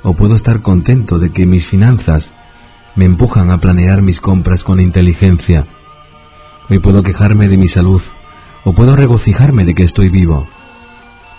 o 0.05 0.15
puedo 0.15 0.36
estar 0.36 0.62
contento 0.62 1.19
de 1.19 1.31
que 1.31 1.47
mis 1.47 1.66
finanzas 1.66 2.31
me 2.94 3.07
empujan 3.07 3.51
a 3.51 3.59
planear 3.59 4.01
mis 4.01 4.20
compras 4.20 4.62
con 4.62 4.81
inteligencia. 4.81 5.66
Hoy 6.69 6.78
puedo 6.78 7.02
quejarme 7.02 7.48
de 7.48 7.57
mi 7.57 7.69
salud, 7.69 8.02
o 8.65 8.73
puedo 8.73 8.94
regocijarme 8.94 9.65
de 9.65 9.74
que 9.74 9.82
estoy 9.82 10.11
vivo. 10.11 10.47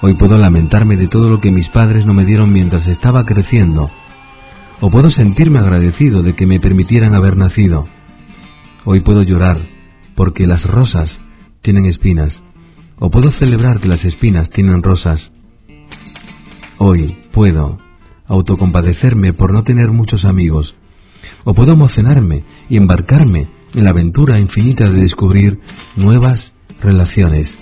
Hoy 0.02 0.16
puedo 0.16 0.38
lamentarme 0.38 0.98
de 0.98 1.08
todo 1.08 1.30
lo 1.30 1.40
que 1.40 1.52
mis 1.52 1.70
padres 1.70 2.06
no 2.06 2.14
me 2.14 2.26
dieron 2.26 2.52
mientras 2.52 2.88
estaba 2.88 3.26
creciendo, 3.26 3.90
o 4.82 4.90
puedo 4.90 5.12
sentirme 5.12 5.60
agradecido 5.60 6.24
de 6.24 6.34
que 6.34 6.48
me 6.48 6.60
permitieran 6.60 7.16
haber 7.16 7.38
nacido. 7.38 7.88
Hoy 8.84 9.02
puedo 9.02 9.22
llorar 9.22 9.62
porque 10.16 10.48
las 10.48 10.66
rosas 10.66 11.20
tienen 11.62 11.86
espinas, 11.86 12.42
o 12.98 13.12
puedo 13.12 13.32
celebrar 13.32 13.80
que 13.80 13.88
las 13.88 14.04
espinas 14.04 14.50
tienen 14.50 14.82
rosas. 14.82 15.32
Hoy 16.80 17.16
puedo 17.32 17.78
autocompadecerme 18.26 19.34
por 19.34 19.54
no 19.54 19.64
tener 19.64 19.92
muchos 19.92 20.26
amigos, 20.26 20.74
o 21.44 21.54
puedo 21.54 21.74
emocionarme 21.74 22.44
y 22.68 22.78
embarcarme 22.78 23.48
en 23.76 23.84
la 23.84 23.92
aventura 23.92 24.40
infinita 24.40 24.90
de 24.90 25.02
descubrir 25.02 25.60
nuevas 25.96 26.54
relaciones. 26.82 27.56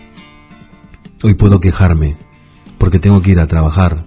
Hoy 1.22 1.34
puedo 1.34 1.60
quejarme 1.60 2.16
porque 2.78 3.00
tengo 3.00 3.22
que 3.22 3.32
ir 3.32 3.42
a 3.42 3.48
trabajar, 3.48 4.06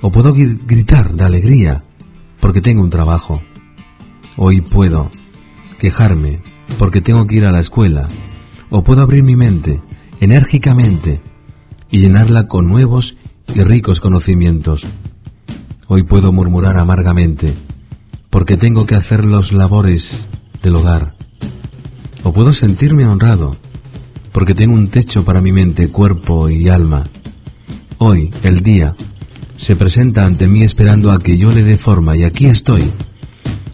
o 0.00 0.10
puedo 0.10 0.32
gritar 0.32 1.14
de 1.14 1.24
alegría 1.24 1.83
porque 2.44 2.60
tengo 2.60 2.82
un 2.82 2.90
trabajo. 2.90 3.40
Hoy 4.36 4.60
puedo 4.60 5.10
quejarme 5.78 6.42
porque 6.78 7.00
tengo 7.00 7.26
que 7.26 7.36
ir 7.36 7.46
a 7.46 7.50
la 7.50 7.60
escuela, 7.60 8.06
o 8.68 8.84
puedo 8.84 9.00
abrir 9.00 9.22
mi 9.22 9.34
mente 9.34 9.80
enérgicamente 10.20 11.22
y 11.90 12.00
llenarla 12.00 12.46
con 12.46 12.68
nuevos 12.68 13.16
y 13.48 13.60
ricos 13.62 13.98
conocimientos. 13.98 14.82
Hoy 15.88 16.02
puedo 16.02 16.32
murmurar 16.32 16.76
amargamente 16.76 17.56
porque 18.28 18.58
tengo 18.58 18.84
que 18.84 18.96
hacer 18.96 19.24
los 19.24 19.50
labores 19.50 20.02
del 20.62 20.76
hogar. 20.76 21.14
O 22.24 22.34
puedo 22.34 22.52
sentirme 22.52 23.06
honrado 23.06 23.56
porque 24.34 24.54
tengo 24.54 24.74
un 24.74 24.90
techo 24.90 25.24
para 25.24 25.40
mi 25.40 25.52
mente, 25.52 25.88
cuerpo 25.88 26.50
y 26.50 26.68
alma. 26.68 27.04
Hoy, 27.96 28.28
el 28.42 28.62
día, 28.62 28.94
se 29.66 29.76
presenta 29.76 30.26
ante 30.26 30.46
mí 30.46 30.62
esperando 30.62 31.10
a 31.10 31.18
que 31.18 31.38
yo 31.38 31.50
le 31.50 31.62
dé 31.62 31.78
forma 31.78 32.16
y 32.16 32.24
aquí 32.24 32.46
estoy, 32.46 32.92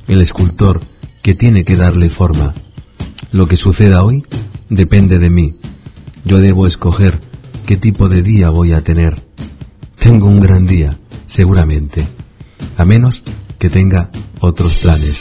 el 0.06 0.20
escultor 0.22 0.80
que 1.22 1.34
tiene 1.34 1.64
que 1.64 1.76
darle 1.76 2.10
forma. 2.10 2.54
Lo 3.32 3.46
que 3.48 3.56
suceda 3.56 4.02
hoy 4.02 4.22
depende 4.68 5.18
de 5.18 5.30
mí. 5.30 5.56
Yo 6.24 6.38
debo 6.38 6.66
escoger 6.66 7.20
qué 7.66 7.76
tipo 7.76 8.08
de 8.08 8.22
día 8.22 8.50
voy 8.50 8.72
a 8.72 8.82
tener. 8.82 9.20
Tengo 9.98 10.26
un 10.26 10.40
gran 10.40 10.66
día, 10.66 10.96
seguramente, 11.26 12.08
a 12.76 12.84
menos 12.84 13.20
que 13.58 13.68
tenga 13.68 14.10
otros 14.40 14.74
planes. 14.76 15.18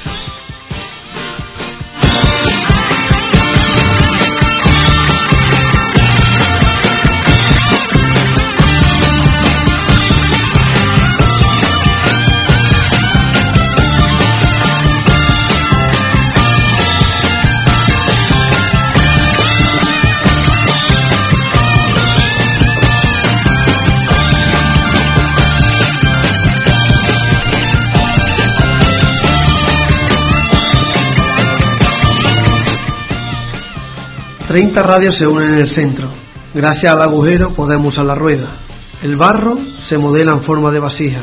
30 34.60 34.84
radios 34.84 35.18
se 35.18 35.26
unen 35.26 35.52
en 35.52 35.60
el 35.60 35.70
centro. 35.70 36.10
Gracias 36.54 36.92
al 36.94 37.02
agujero 37.02 37.56
podemos 37.56 37.94
usar 37.94 38.04
la 38.04 38.14
rueda. 38.14 38.58
El 39.02 39.16
barro 39.16 39.58
se 39.88 39.98
modela 39.98 40.34
en 40.34 40.44
forma 40.44 40.70
de 40.70 40.80
vasija. 40.80 41.22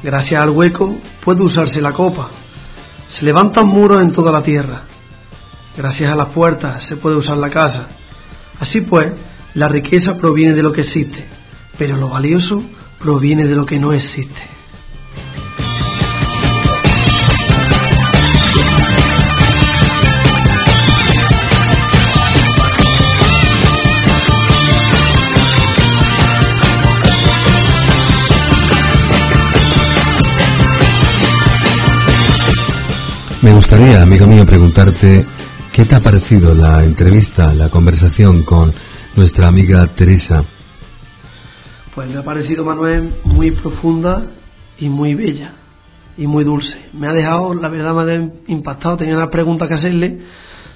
Gracias 0.00 0.40
al 0.40 0.50
hueco 0.50 0.96
puede 1.24 1.42
usarse 1.42 1.80
la 1.80 1.90
copa. 1.90 2.30
Se 3.08 3.24
levantan 3.24 3.66
muros 3.66 4.00
en 4.00 4.12
toda 4.12 4.30
la 4.30 4.44
tierra. 4.44 4.82
Gracias 5.76 6.12
a 6.12 6.14
las 6.14 6.28
puertas 6.28 6.86
se 6.86 6.94
puede 6.94 7.16
usar 7.16 7.36
la 7.36 7.50
casa. 7.50 7.88
Así 8.60 8.82
pues, 8.82 9.12
la 9.54 9.66
riqueza 9.66 10.16
proviene 10.16 10.52
de 10.52 10.62
lo 10.62 10.70
que 10.70 10.82
existe, 10.82 11.24
pero 11.76 11.96
lo 11.96 12.10
valioso 12.10 12.62
proviene 13.00 13.44
de 13.44 13.56
lo 13.56 13.66
que 13.66 13.80
no 13.80 13.92
existe. 13.92 14.52
Me 33.42 33.52
gustaría, 33.52 34.00
amigo 34.00 34.28
mío, 34.28 34.46
preguntarte 34.46 35.26
qué 35.72 35.84
te 35.84 35.96
ha 35.96 36.00
parecido 36.00 36.54
la 36.54 36.84
entrevista, 36.84 37.52
la 37.52 37.70
conversación 37.70 38.44
con 38.44 38.72
nuestra 39.16 39.48
amiga 39.48 39.84
Teresa. 39.96 40.44
Pues 41.92 42.08
me 42.08 42.18
ha 42.18 42.22
parecido, 42.22 42.64
Manuel, 42.64 43.16
muy 43.24 43.50
profunda 43.50 44.30
y 44.78 44.88
muy 44.88 45.16
bella 45.16 45.54
y 46.16 46.28
muy 46.28 46.44
dulce. 46.44 46.82
Me 46.92 47.08
ha 47.08 47.12
dejado, 47.12 47.52
la 47.54 47.68
verdad, 47.68 47.92
me 47.92 48.12
ha 48.12 48.30
impactado. 48.46 48.96
Tenía 48.96 49.16
unas 49.16 49.30
preguntas 49.30 49.66
que 49.66 49.74
hacerle, 49.74 50.20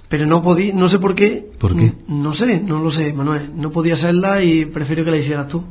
pero 0.09 0.27
no 0.27 0.43
podía, 0.43 0.75
no 0.75 0.89
sé 0.89 0.99
por 0.99 1.15
qué. 1.15 1.47
¿Por 1.61 1.77
qué? 1.77 1.93
No, 2.09 2.33
sé, 2.33 2.61
no 2.63 2.81
lo 2.81 2.91
sé, 2.91 3.13
Manuel. 3.13 3.53
No 3.55 3.71
podía 3.71 3.95
hacerla 3.95 4.43
y 4.43 4.65
prefiero 4.65 5.05
que 5.05 5.13
la 5.13 5.19
hicieras 5.19 5.47
tú. 5.47 5.63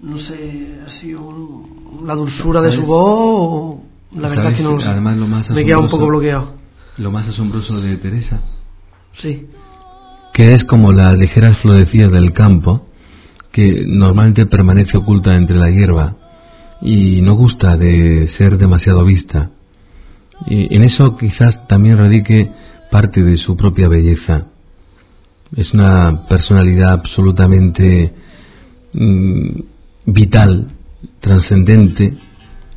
No 0.00 0.20
sé, 0.20 0.78
ha 0.86 0.88
sido 0.90 1.64
la 2.06 2.14
dulzura 2.14 2.60
de 2.60 2.70
su 2.70 2.82
voz 2.82 3.82
o 3.84 3.91
la 4.14 4.28
verdad 4.28 4.52
es 4.52 4.56
que 4.58 4.62
no 4.62 4.74
lo 4.74 4.80
sé. 4.80 4.88
Además, 4.88 5.16
lo 5.16 5.26
más 5.26 5.50
Me 5.50 5.64
queda 5.64 5.78
un 5.78 5.88
poco 5.88 6.06
bloqueado. 6.06 6.54
Lo 6.98 7.10
más 7.10 7.28
asombroso 7.28 7.80
de 7.80 7.96
Teresa. 7.96 8.40
Sí. 9.20 9.46
Que 10.34 10.54
es 10.54 10.64
como 10.64 10.92
las 10.92 11.16
ligeras 11.16 11.58
florecillas 11.58 12.10
del 12.10 12.32
campo, 12.32 12.88
que 13.50 13.84
normalmente 13.86 14.46
permanece 14.46 14.98
oculta 14.98 15.34
entre 15.34 15.56
la 15.56 15.70
hierba 15.70 16.16
y 16.80 17.20
no 17.22 17.34
gusta 17.34 17.76
de 17.76 18.26
ser 18.28 18.58
demasiado 18.58 19.04
vista. 19.04 19.50
Y 20.46 20.74
en 20.74 20.82
eso 20.82 21.16
quizás 21.16 21.66
también 21.68 21.98
radique 21.98 22.50
parte 22.90 23.22
de 23.22 23.36
su 23.36 23.56
propia 23.56 23.88
belleza. 23.88 24.46
Es 25.56 25.72
una 25.72 26.26
personalidad 26.28 26.92
absolutamente 26.92 28.12
mm, 28.92 29.60
vital, 30.06 30.68
trascendente, 31.20 32.14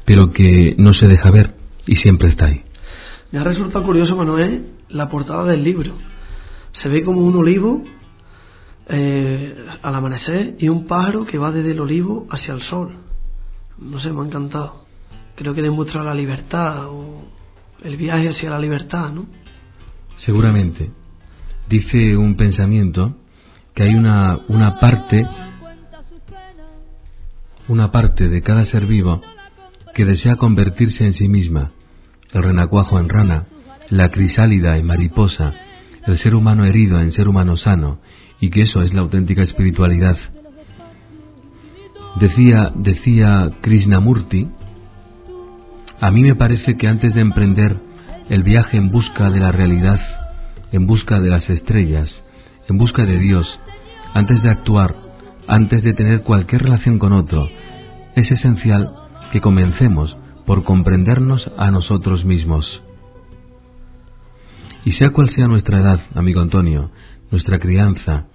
pero 0.06 0.32
que 0.32 0.76
no 0.78 0.94
se 0.94 1.08
deja 1.08 1.32
ver 1.32 1.56
y 1.86 1.96
siempre 1.96 2.30
está 2.30 2.46
ahí. 2.46 2.62
Me 3.32 3.40
ha 3.40 3.44
resultado 3.44 3.84
curioso, 3.84 4.16
Manuel, 4.16 4.68
la 4.90 5.10
portada 5.10 5.44
del 5.46 5.64
libro. 5.64 5.94
Se 6.72 6.90
ve 6.90 7.04
como 7.04 7.22
un 7.22 7.36
olivo 7.36 7.84
eh, 8.88 9.66
al 9.82 9.96
amanecer 9.96 10.56
y 10.60 10.70
un 10.70 10.86
pájaro 10.86 11.26
que 11.26 11.38
va 11.38 11.52
desde 11.52 11.72
el 11.72 11.80
olivo 11.80 12.28
hacia 12.30 12.54
el 12.54 12.62
sol. 12.62 12.92
No 13.80 14.00
sé, 14.00 14.12
me 14.12 14.22
ha 14.22 14.26
encantado. 14.26 14.86
Creo 15.36 15.54
que 15.54 15.62
demuestra 15.62 16.04
la 16.04 16.14
libertad 16.14 16.86
o 16.88 17.26
el 17.84 17.98
viaje 17.98 18.30
hacia 18.30 18.50
la 18.50 18.60
libertad, 18.60 19.12
¿no? 19.12 19.26
Seguramente. 20.18 20.92
Dice 21.68 22.16
un 22.16 22.36
pensamiento 22.36 23.18
que 23.74 23.84
hay 23.84 23.96
una, 23.96 24.40
una 24.48 24.80
parte, 24.80 25.28
una 27.68 27.92
parte 27.92 28.30
de 28.30 28.42
cada 28.42 28.66
ser 28.66 28.86
vivo 28.86 29.20
que 29.96 30.06
desea 30.06 30.36
convertirse 30.36 31.06
en 31.06 31.14
sí 31.14 31.30
misma, 31.30 31.72
el 32.34 32.44
renacuajo 32.44 33.00
en 33.00 33.08
rana, 33.08 33.46
la 33.90 34.10
crisálida 34.10 34.78
en 34.78 34.86
mariposa, 34.86 35.54
el 36.06 36.20
ser 36.20 36.36
humano 36.36 36.66
herido 36.66 37.00
en 37.00 37.14
ser 37.14 37.30
humano 37.30 37.56
sano, 37.56 38.00
y 38.42 38.50
que 38.50 38.64
eso 38.64 38.82
es 38.84 38.94
la 38.94 39.02
auténtica 39.02 39.42
espiritualidad. 39.42 40.18
Decía, 42.20 42.74
decía 42.76 43.50
Krishnamurti, 43.62 44.50
a 46.02 46.12
mí 46.12 46.24
me 46.24 46.36
parece 46.36 46.76
que 46.76 46.90
antes 46.90 47.14
de 47.16 47.22
emprender 47.22 47.78
el 48.30 48.44
viaje 48.44 48.76
en 48.76 48.92
busca 48.92 49.30
de 49.30 49.40
la 49.40 49.54
realidad, 49.54 50.02
en 50.74 50.88
busca 50.88 51.22
de 51.22 51.30
las 51.30 51.50
estrellas, 51.50 52.22
en 52.68 52.78
busca 52.78 53.06
de 53.06 53.18
Dios, 53.18 53.48
antes 54.14 54.44
de 54.44 54.50
actuar, 54.50 54.94
antes 55.48 55.84
de 55.84 55.94
tener 55.94 56.24
cualquier 56.24 56.64
relación 56.64 57.00
con 57.00 57.14
otro, 57.14 57.48
es 58.18 58.30
esencial 58.30 58.92
que 59.36 59.42
comencemos 59.42 60.16
por 60.46 60.64
comprendernos 60.64 61.52
a 61.58 61.70
nosotros 61.70 62.24
mismos. 62.24 62.82
Y 64.86 64.94
sea 64.94 65.10
cual 65.10 65.30
sea 65.30 65.50
nuestra 65.50 65.82
edad, 65.82 66.00
amigo 66.16 66.40
Antonio, 66.40 66.90
nuestra 67.32 67.60
crianza 67.60 68.28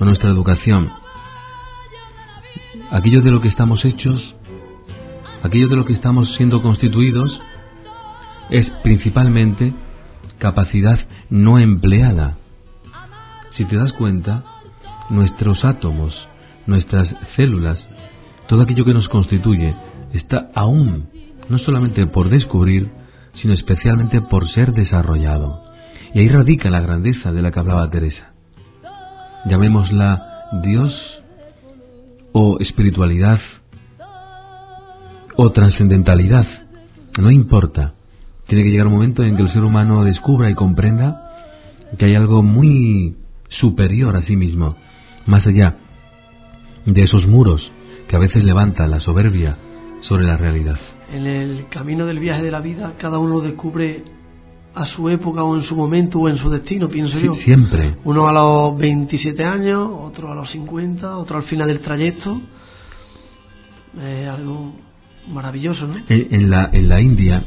o 0.00 0.04
nuestra 0.04 0.30
educación, 0.30 0.90
aquello 2.90 3.20
de 3.20 3.30
lo 3.30 3.40
que 3.40 3.46
estamos 3.46 3.84
hechos, 3.84 4.34
aquello 5.44 5.68
de 5.68 5.76
lo 5.76 5.84
que 5.84 5.92
estamos 5.92 6.34
siendo 6.34 6.60
constituidos, 6.60 7.40
es 8.50 8.68
principalmente 8.82 9.72
capacidad 10.38 10.98
no 11.30 11.60
empleada. 11.60 12.36
Si 13.52 13.64
te 13.64 13.76
das 13.76 13.92
cuenta, 13.92 14.42
nuestros 15.08 15.64
átomos, 15.64 16.16
nuestras 16.66 17.14
células, 17.36 17.88
todo 18.48 18.62
aquello 18.62 18.84
que 18.84 18.94
nos 18.94 19.08
constituye, 19.08 19.72
está 20.12 20.50
aún 20.54 21.08
no 21.48 21.58
solamente 21.58 22.06
por 22.06 22.28
descubrir, 22.28 22.90
sino 23.34 23.54
especialmente 23.54 24.20
por 24.20 24.48
ser 24.50 24.72
desarrollado. 24.72 25.60
Y 26.14 26.20
ahí 26.20 26.28
radica 26.28 26.70
la 26.70 26.80
grandeza 26.80 27.32
de 27.32 27.42
la 27.42 27.50
que 27.50 27.60
hablaba 27.60 27.90
Teresa. 27.90 28.32
Llamémosla 29.46 30.22
Dios 30.62 30.92
o 32.32 32.58
espiritualidad 32.60 33.40
o 35.36 35.50
trascendentalidad, 35.50 36.46
no 37.18 37.30
importa. 37.30 37.94
Tiene 38.46 38.64
que 38.64 38.70
llegar 38.70 38.86
un 38.86 38.94
momento 38.94 39.22
en 39.22 39.36
que 39.36 39.42
el 39.42 39.50
ser 39.50 39.62
humano 39.62 40.04
descubra 40.04 40.50
y 40.50 40.54
comprenda 40.54 41.24
que 41.96 42.06
hay 42.06 42.14
algo 42.14 42.42
muy 42.42 43.16
superior 43.48 44.16
a 44.16 44.22
sí 44.22 44.36
mismo, 44.36 44.76
más 45.26 45.46
allá 45.46 45.76
de 46.84 47.02
esos 47.02 47.26
muros 47.26 47.70
que 48.08 48.16
a 48.16 48.18
veces 48.18 48.42
levanta 48.42 48.86
la 48.86 49.00
soberbia 49.00 49.56
sobre 50.02 50.24
la 50.24 50.36
realidad. 50.36 50.78
En 51.12 51.26
el 51.26 51.66
camino 51.68 52.06
del 52.06 52.18
viaje 52.18 52.42
de 52.42 52.50
la 52.50 52.60
vida, 52.60 52.94
cada 52.98 53.18
uno 53.18 53.40
descubre 53.40 54.04
a 54.74 54.86
su 54.86 55.08
época 55.08 55.42
o 55.42 55.56
en 55.56 55.62
su 55.62 55.74
momento 55.74 56.20
o 56.20 56.28
en 56.28 56.36
su 56.36 56.48
destino, 56.50 56.88
pienso 56.88 57.18
yo. 57.18 57.34
Siempre. 57.34 57.96
Uno 58.04 58.28
a 58.28 58.32
los 58.32 58.78
27 58.78 59.44
años, 59.44 59.88
otro 59.90 60.30
a 60.30 60.34
los 60.34 60.50
50, 60.50 61.16
otro 61.16 61.38
al 61.38 61.44
final 61.44 61.68
del 61.68 61.80
trayecto. 61.80 62.40
Es 64.00 64.28
algo 64.28 64.74
maravilloso, 65.32 65.86
¿no? 65.86 65.96
En, 66.08 66.50
la, 66.50 66.70
en 66.72 66.88
la 66.88 67.00
India 67.00 67.42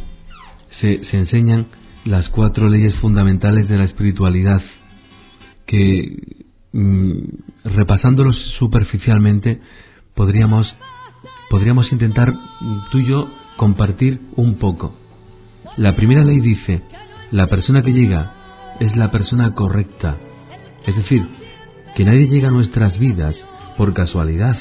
se, 0.80 1.04
se 1.06 1.18
enseñan 1.18 1.68
las 2.06 2.30
cuatro 2.30 2.68
leyes 2.68 2.96
fundamentales 2.96 3.70
de 3.70 3.78
la 3.78 3.84
espiritualidad 3.84 4.62
que 5.66 6.18
mm, 6.74 7.20
repasándolos 7.64 8.38
superficialmente 8.58 9.62
podríamos 10.16 10.76
podríamos 11.50 11.92
intentar 11.92 12.34
tú 12.92 13.00
y 13.00 13.06
yo 13.06 13.28
compartir 13.58 14.22
un 14.36 14.56
poco. 14.56 14.96
La 15.78 15.96
primera 15.96 16.24
ley 16.24 16.40
dice, 16.40 16.82
la 17.32 17.48
persona 17.48 17.82
que 17.82 17.94
llega 17.94 18.34
es 18.80 18.96
la 18.96 19.12
persona 19.12 19.54
correcta. 19.54 20.18
Es 20.86 20.96
decir, 20.96 21.28
que 21.96 22.06
nadie 22.06 22.28
llega 22.28 22.48
a 22.48 22.52
nuestras 22.52 22.98
vidas 22.98 23.36
por 23.78 23.94
casualidad. 23.94 24.58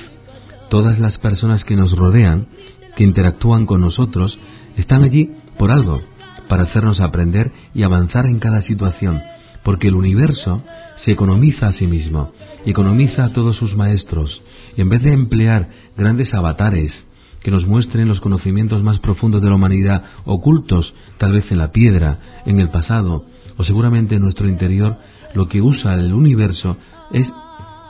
Todas 0.68 0.98
las 0.98 1.18
personas 1.18 1.64
que 1.64 1.76
nos 1.76 1.92
rodean, 1.92 2.48
que 2.96 3.04
interactúan 3.04 3.66
con 3.66 3.80
nosotros, 3.80 4.38
están 4.76 5.02
allí 5.02 5.30
por 5.58 5.70
algo, 5.70 6.00
para 6.48 6.64
hacernos 6.64 7.00
aprender 7.00 7.52
y 7.74 7.82
avanzar 7.82 8.26
en 8.26 8.38
cada 8.38 8.62
situación, 8.62 9.20
porque 9.62 9.88
el 9.88 9.94
universo 9.94 10.62
se 11.04 11.12
economiza 11.12 11.68
a 11.68 11.72
sí 11.72 11.86
mismo, 11.86 12.32
economiza 12.66 13.24
a 13.24 13.32
todos 13.32 13.56
sus 13.56 13.74
maestros, 13.74 14.42
y 14.76 14.80
en 14.80 14.88
vez 14.88 15.02
de 15.02 15.12
emplear 15.12 15.68
grandes 15.96 16.34
avatares 16.34 17.06
que 17.42 17.50
nos 17.50 17.66
muestren 17.66 18.08
los 18.08 18.20
conocimientos 18.20 18.82
más 18.82 18.98
profundos 18.98 19.42
de 19.42 19.48
la 19.48 19.54
humanidad, 19.54 20.04
ocultos 20.24 20.94
tal 21.18 21.32
vez 21.32 21.50
en 21.50 21.58
la 21.58 21.72
piedra, 21.72 22.18
en 22.44 22.60
el 22.60 22.68
pasado, 22.68 23.24
o 23.56 23.64
seguramente 23.64 24.16
en 24.16 24.22
nuestro 24.22 24.48
interior, 24.48 24.96
lo 25.34 25.48
que 25.48 25.62
usa 25.62 25.94
el 25.94 26.12
universo 26.12 26.76
es 27.12 27.30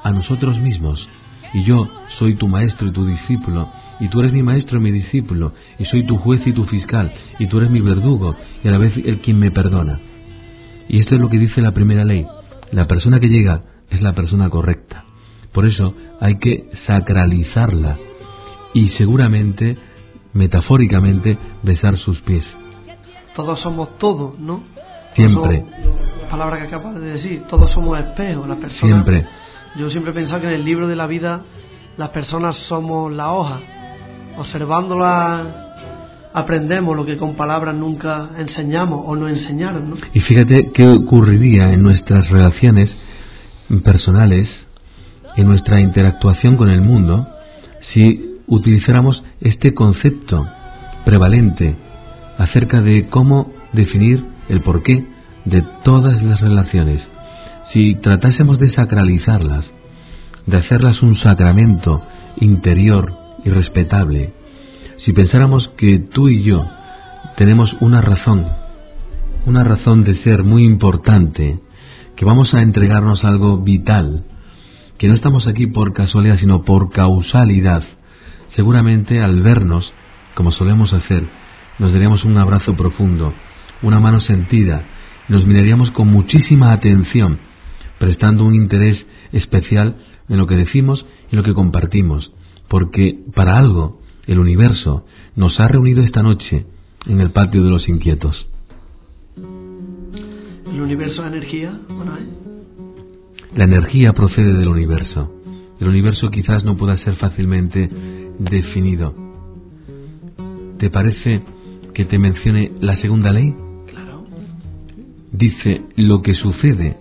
a 0.03 0.11
nosotros 0.13 0.61
mismos. 0.61 1.09
Y 1.53 1.65
yo 1.65 1.89
soy 2.19 2.37
tu 2.37 2.47
maestro 2.47 2.87
y 2.87 2.93
tu 2.93 3.05
discípulo, 3.07 3.69
y 3.99 4.09
tú 4.09 4.21
eres 4.21 4.33
mi 4.33 4.43
maestro 4.43 4.79
y 4.79 4.83
mi 4.83 4.93
discípulo, 4.93 5.53
y 5.79 5.85
soy 5.85 6.05
tu 6.07 6.17
juez 6.17 6.47
y 6.47 6.53
tu 6.53 6.65
fiscal, 6.65 7.13
y 7.39 7.47
tú 7.47 7.59
eres 7.59 7.71
mi 7.71 7.81
verdugo, 7.81 8.37
y 8.63 8.69
a 8.69 8.71
la 8.71 8.79
vez 8.79 8.97
el 8.97 9.19
quien 9.19 9.39
me 9.39 9.51
perdona. 9.51 9.99
Y 10.89 10.99
esto 10.99 11.17
es 11.17 11.21
lo 11.21 11.29
que 11.29 11.39
dice 11.39 11.61
la 11.61 11.73
primera 11.73 12.05
ley. 12.05 12.25
La 12.73 12.87
persona 12.87 13.19
que 13.19 13.29
llega 13.29 13.63
es 13.91 14.01
la 14.01 14.13
persona 14.13 14.49
correcta. 14.49 15.05
Por 15.53 15.67
eso 15.67 15.95
hay 16.21 16.39
que 16.39 16.71
sacralizarla 16.87 17.97
y 18.73 18.91
seguramente, 18.91 19.77
metafóricamente, 20.33 21.37
besar 21.63 21.99
sus 21.99 22.21
pies. 22.21 22.45
Todos 23.35 23.61
somos 23.61 23.99
todos, 23.99 24.39
¿no? 24.39 24.63
Siempre. 25.15 25.65
palabra 26.31 26.59
que 26.59 26.67
acabas 26.75 26.95
de 26.95 27.13
decir, 27.13 27.43
todos 27.49 27.71
somos 27.73 27.99
espejos, 27.99 28.49
las 28.49 28.59
personas. 28.59 29.05
Siempre. 29.05 29.27
Yo 29.77 29.91
siempre 29.91 30.13
he 30.13 30.15
pensado 30.15 30.41
que 30.41 30.49
en 30.49 30.55
el 30.55 30.65
libro 30.65 30.87
de 30.87 30.97
la 30.97 31.07
vida 31.07 31.43
las 31.97 32.11
personas 32.11 32.57
somos 32.69 33.13
la 33.13 33.33
hoja. 33.33 33.61
Observándola 34.39 35.69
aprendemos 36.33 36.97
lo 36.97 37.05
que 37.05 37.17
con 37.17 37.35
palabras 37.35 37.75
nunca 37.75 38.31
enseñamos 38.39 39.03
o 39.05 39.17
no 39.17 39.29
enseñaron. 39.29 39.91
¿no? 39.91 39.97
Y 40.13 40.21
fíjate 40.21 40.71
qué 40.73 40.87
ocurriría 40.89 41.73
en 41.73 41.83
nuestras 41.83 42.29
relaciones 42.31 42.97
personales, 43.83 44.49
en 45.37 45.47
nuestra 45.47 45.81
interactuación 45.81 46.57
con 46.57 46.69
el 46.69 46.81
mundo, 46.81 47.27
si 47.81 48.39
utilizáramos 48.47 49.23
este 49.41 49.75
concepto 49.75 50.47
prevalente 51.05 51.77
acerca 52.37 52.81
de 52.81 53.07
cómo 53.09 53.53
definir 53.73 54.25
el 54.49 54.61
porqué 54.61 55.07
de 55.45 55.63
todas 55.85 56.23
las 56.23 56.41
relaciones. 56.41 57.09
Si 57.73 57.95
tratásemos 57.95 58.59
de 58.59 58.71
sacralizarlas, 58.71 59.73
de 60.47 60.57
hacerlas 60.57 61.03
un 61.03 61.17
sacramento 61.17 62.03
interior 62.39 63.13
y 63.45 63.51
respetable, 63.51 64.33
si 64.99 65.13
pensáramos 65.13 65.69
que 65.77 65.99
tú 65.99 66.29
y 66.29 66.43
yo 66.43 66.67
tenemos 67.37 67.75
una 67.81 68.01
razón, 68.01 68.47
una 69.47 69.65
razón 69.65 70.05
de 70.05 70.15
ser 70.17 70.43
muy 70.43 70.65
importante, 70.65 71.61
que 72.21 72.27
vamos 72.27 72.53
a 72.53 72.61
entregarnos 72.61 73.25
algo 73.25 73.63
vital, 73.63 74.27
que 74.99 75.09
no 75.09 75.15
estamos 75.15 75.47
aquí 75.47 75.67
por 75.67 75.95
casualidad, 75.95 76.37
sino 76.37 76.65
por 76.65 76.91
causalidad, 76.91 77.83
seguramente 78.49 79.23
al 79.23 79.41
vernos, 79.41 79.91
como 80.35 80.53
solemos 80.53 80.93
hacer, 80.93 81.25
nos 81.79 81.95
daríamos 81.95 82.23
un 82.27 82.37
abrazo 82.37 82.77
profundo, 82.77 83.33
una 83.81 84.01
mano 84.01 84.21
sentida, 84.21 84.83
y 85.31 85.33
nos 85.33 85.47
miraríamos 85.47 85.93
con 85.93 86.09
muchísima 86.09 86.73
atención, 86.73 87.39
prestando 87.99 88.45
un 88.45 88.55
interés 88.55 89.07
especial 89.33 89.97
en 90.29 90.37
lo 90.37 90.47
que 90.47 90.57
decimos 90.57 91.07
y 91.33 91.37
lo 91.37 91.43
que 91.43 91.55
compartimos, 91.55 92.35
porque 92.69 93.19
para 93.35 93.57
algo 93.57 94.03
el 94.27 94.39
universo, 94.39 95.07
nos 95.37 95.59
ha 95.59 95.69
reunido 95.69 96.03
esta 96.03 96.23
noche 96.23 96.67
en 97.07 97.23
el 97.23 97.31
patio 97.31 97.65
de 97.65 97.71
los 97.71 97.89
inquietos. 97.89 98.47
¿El 100.73 100.81
universo 100.81 101.23
es 101.23 101.33
energía? 101.33 101.73
La 103.57 103.65
energía 103.65 104.13
procede 104.13 104.57
del 104.57 104.69
universo. 104.69 105.31
El 105.81 105.89
universo 105.89 106.31
quizás 106.31 106.65
no 106.65 106.77
pueda 106.77 106.97
ser 106.97 107.17
fácilmente 107.17 107.89
definido. 108.39 109.15
¿Te 110.79 110.91
parece 110.91 111.43
que 111.93 112.05
te 112.05 112.19
mencione 112.19 112.73
la 112.81 112.97
segunda 112.97 113.33
ley? 113.33 113.55
Claro. 113.89 114.25
Dice, 115.33 115.83
lo 115.97 116.23
que 116.23 116.35
sucede 116.35 116.97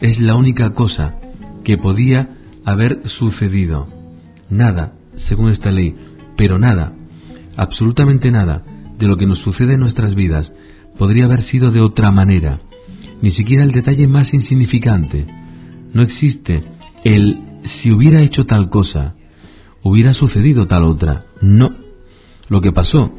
es 0.00 0.18
la 0.20 0.36
única 0.36 0.72
cosa 0.74 1.16
que 1.62 1.76
podía 1.76 2.30
haber 2.64 3.06
sucedido. 3.08 3.86
Nada, 4.48 4.94
según 5.28 5.50
esta 5.50 5.70
ley, 5.70 5.94
pero 6.36 6.58
nada, 6.58 6.94
absolutamente 7.56 8.30
nada, 8.30 8.64
de 8.98 9.06
lo 9.06 9.16
que 9.16 9.26
nos 9.26 9.40
sucede 9.40 9.74
en 9.74 9.80
nuestras 9.80 10.14
vidas 10.14 10.50
podría 10.98 11.26
haber 11.26 11.42
sido 11.42 11.70
de 11.70 11.80
otra 11.80 12.10
manera, 12.10 12.60
ni 13.22 13.30
siquiera 13.32 13.64
el 13.64 13.72
detalle 13.72 14.08
más 14.08 14.32
insignificante. 14.32 15.26
No 15.92 16.02
existe 16.02 16.62
el 17.04 17.38
si 17.64 17.90
hubiera 17.90 18.20
hecho 18.22 18.46
tal 18.46 18.70
cosa, 18.70 19.14
hubiera 19.82 20.14
sucedido 20.14 20.66
tal 20.66 20.84
otra. 20.84 21.24
No. 21.40 21.72
Lo 22.48 22.60
que 22.60 22.72
pasó 22.72 23.12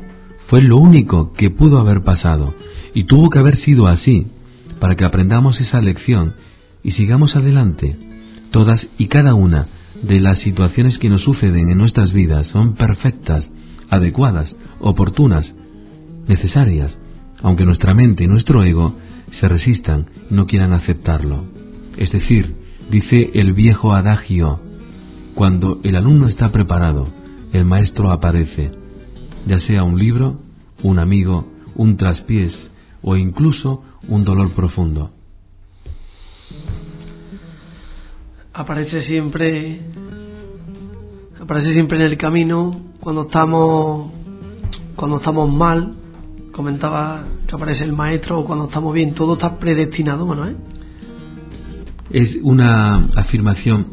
Fue 0.48 0.61
lo 0.61 0.78
único 0.78 1.32
que 1.32 1.49
pudo 1.49 1.80
haber 1.80 2.02
pasado 2.02 2.53
y 2.94 3.06
tuvo 3.06 3.30
que 3.30 3.40
haber 3.40 3.57
sido 3.57 3.88
así 3.88 4.28
para 4.82 4.95
que 4.95 5.06
aprendamos 5.06 5.61
esa 5.61 5.80
lección 5.80 6.34
y 6.84 6.91
sigamos 6.91 7.38
adelante. 7.38 7.95
Todas 8.52 8.86
y 8.98 9.07
cada 9.07 9.34
una 9.34 9.68
de 10.03 10.19
las 10.19 10.40
situaciones 10.40 10.98
que 10.98 11.10
nos 11.10 11.23
suceden 11.23 11.69
en 11.69 11.78
nuestras 11.78 12.11
vidas 12.11 12.48
son 12.48 12.73
perfectas, 12.73 13.49
adecuadas, 13.90 14.53
oportunas, 14.80 15.53
necesarias, 16.28 16.98
aunque 17.41 17.65
nuestra 17.65 17.94
mente 17.94 18.26
y 18.26 18.28
nuestro 18.28 18.64
ego 18.64 18.95
se 19.32 19.48
resistan 19.48 20.08
no 20.30 20.48
quieran 20.48 20.74
aceptarlo. 20.74 21.45
Es 21.98 22.12
decir, 22.12 22.56
dice 22.90 23.32
el 23.34 23.53
viejo 23.53 23.94
adagio, 23.94 24.60
cuando 25.36 25.80
el 25.84 25.95
alumno 25.95 26.28
está 26.28 26.52
preparado, 26.52 27.08
el 27.53 27.66
maestro 27.66 28.12
aparece, 28.12 28.72
ya 29.45 29.60
sea 29.60 29.84
un 29.84 29.99
libro, 29.99 30.40
un 30.84 30.99
amigo, 30.99 31.48
un 31.76 31.98
traspiés 31.98 32.72
o 33.02 33.16
incluso 33.16 33.84
un 34.08 34.24
dolor 34.24 34.52
profundo. 34.53 35.12
Aparece 38.53 39.02
siempre 39.02 39.82
aparece 41.40 41.74
siempre 41.74 41.98
en 41.98 42.03
el 42.03 42.18
camino 42.18 42.91
cuando 42.99 43.24
estamos 43.24 44.12
cuando 44.95 45.18
estamos 45.18 45.52
mal, 45.52 45.95
comentaba 46.52 47.26
que 47.48 47.56
aparece 47.56 47.84
el 47.84 47.94
maestro 47.94 48.44
cuando 48.44 48.65
estamos 48.65 48.94
bien, 48.94 49.14
todo 49.14 49.34
está 49.34 49.57
predestinado, 49.57 50.48
¿eh? 50.48 50.56
Es 52.10 52.38
una 52.41 53.06
afirmación 53.15 53.88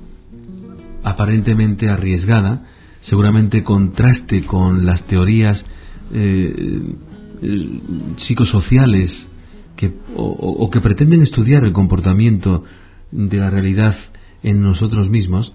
aparentemente 1.05 1.89
arriesgada, 1.89 2.63
seguramente 3.03 3.63
contraste 3.63 4.45
con 4.45 4.85
las 4.85 5.03
teorías 5.07 5.65
eh, 6.13 6.95
eh, 7.43 7.81
psicosociales 8.19 9.29
que, 9.77 9.93
o, 10.17 10.69
que 10.71 10.81
pretenden 10.81 11.23
estudiar 11.23 11.63
el 11.63 11.73
comportamiento 11.73 12.65
de 13.13 13.37
la 13.37 13.51
realidad 13.51 13.97
en 14.43 14.61
nosotros 14.61 15.09
mismos, 15.09 15.53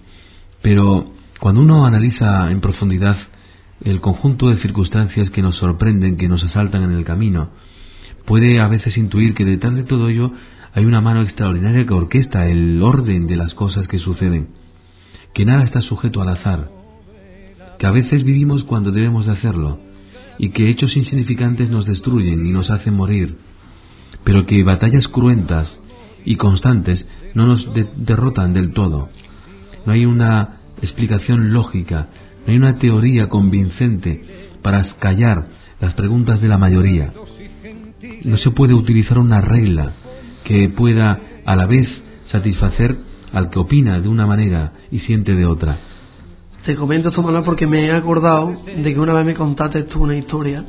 pero 0.62 1.12
cuando 1.40 1.60
uno 1.60 1.84
analiza 1.84 2.50
en 2.50 2.60
profundidad 2.60 3.16
el 3.84 4.00
conjunto 4.00 4.48
de 4.48 4.56
circunstancias 4.56 5.30
que 5.30 5.42
nos 5.42 5.56
sorprenden, 5.56 6.16
que 6.16 6.28
nos 6.28 6.42
asaltan 6.42 6.82
en 6.82 6.92
el 6.92 7.04
camino, 7.04 7.50
puede 8.24 8.60
a 8.60 8.68
veces 8.68 8.96
intuir 8.96 9.34
que 9.34 9.44
detrás 9.44 9.74
de 9.74 9.84
todo 9.84 10.08
ello 10.08 10.32
hay 10.72 10.84
una 10.86 11.00
mano 11.00 11.22
extraordinaria 11.22 11.86
que 11.86 11.94
orquesta 11.94 12.48
el 12.48 12.82
orden 12.82 13.26
de 13.26 13.36
las 13.36 13.54
cosas 13.54 13.86
que 13.86 13.98
suceden, 13.98 14.48
que 15.34 15.44
nada 15.44 15.64
está 15.64 15.82
sujeto 15.82 16.22
al 16.22 16.30
azar, 16.30 16.68
que 17.78 17.86
a 17.86 17.90
veces 17.90 18.24
vivimos 18.24 18.64
cuando 18.64 18.90
debemos 18.90 19.26
de 19.26 19.32
hacerlo, 19.32 19.78
y 20.38 20.50
que 20.50 20.68
hechos 20.68 20.96
insignificantes 20.96 21.70
nos 21.70 21.86
destruyen 21.86 22.46
y 22.46 22.52
nos 22.52 22.70
hacen 22.70 22.94
morir, 22.94 23.36
pero 24.24 24.46
que 24.46 24.64
batallas 24.64 25.06
cruentas 25.08 25.78
y 26.24 26.36
constantes 26.36 27.06
no 27.34 27.46
nos 27.46 27.68
derrotan 27.96 28.54
del 28.54 28.72
todo. 28.72 29.10
No 29.86 29.92
hay 29.92 30.06
una 30.06 30.60
explicación 30.80 31.52
lógica, 31.52 32.08
no 32.46 32.52
hay 32.52 32.56
una 32.56 32.78
teoría 32.78 33.28
convincente 33.28 34.22
para 34.62 34.84
callar 34.98 35.46
las 35.80 35.94
preguntas 35.94 36.40
de 36.40 36.48
la 36.48 36.58
mayoría. 36.58 37.12
No 38.24 38.36
se 38.36 38.50
puede 38.50 38.74
utilizar 38.74 39.18
una 39.18 39.40
regla 39.40 39.92
que 40.44 40.68
pueda 40.70 41.18
a 41.44 41.56
la 41.56 41.66
vez 41.66 41.88
satisfacer 42.26 42.96
al 43.32 43.50
que 43.50 43.58
opina 43.58 44.00
de 44.00 44.08
una 44.08 44.26
manera 44.26 44.72
y 44.90 45.00
siente 45.00 45.34
de 45.34 45.46
otra. 45.46 45.78
Te 46.64 46.74
comento 46.76 47.10
esto, 47.10 47.22
Manuel, 47.22 47.44
porque 47.44 47.66
me 47.66 47.86
he 47.86 47.92
acordado 47.92 48.54
de 48.64 48.94
que 48.94 48.98
una 48.98 49.12
vez 49.12 49.26
me 49.26 49.34
contaste 49.34 49.82
tú 49.82 50.02
una 50.02 50.16
historia 50.16 50.64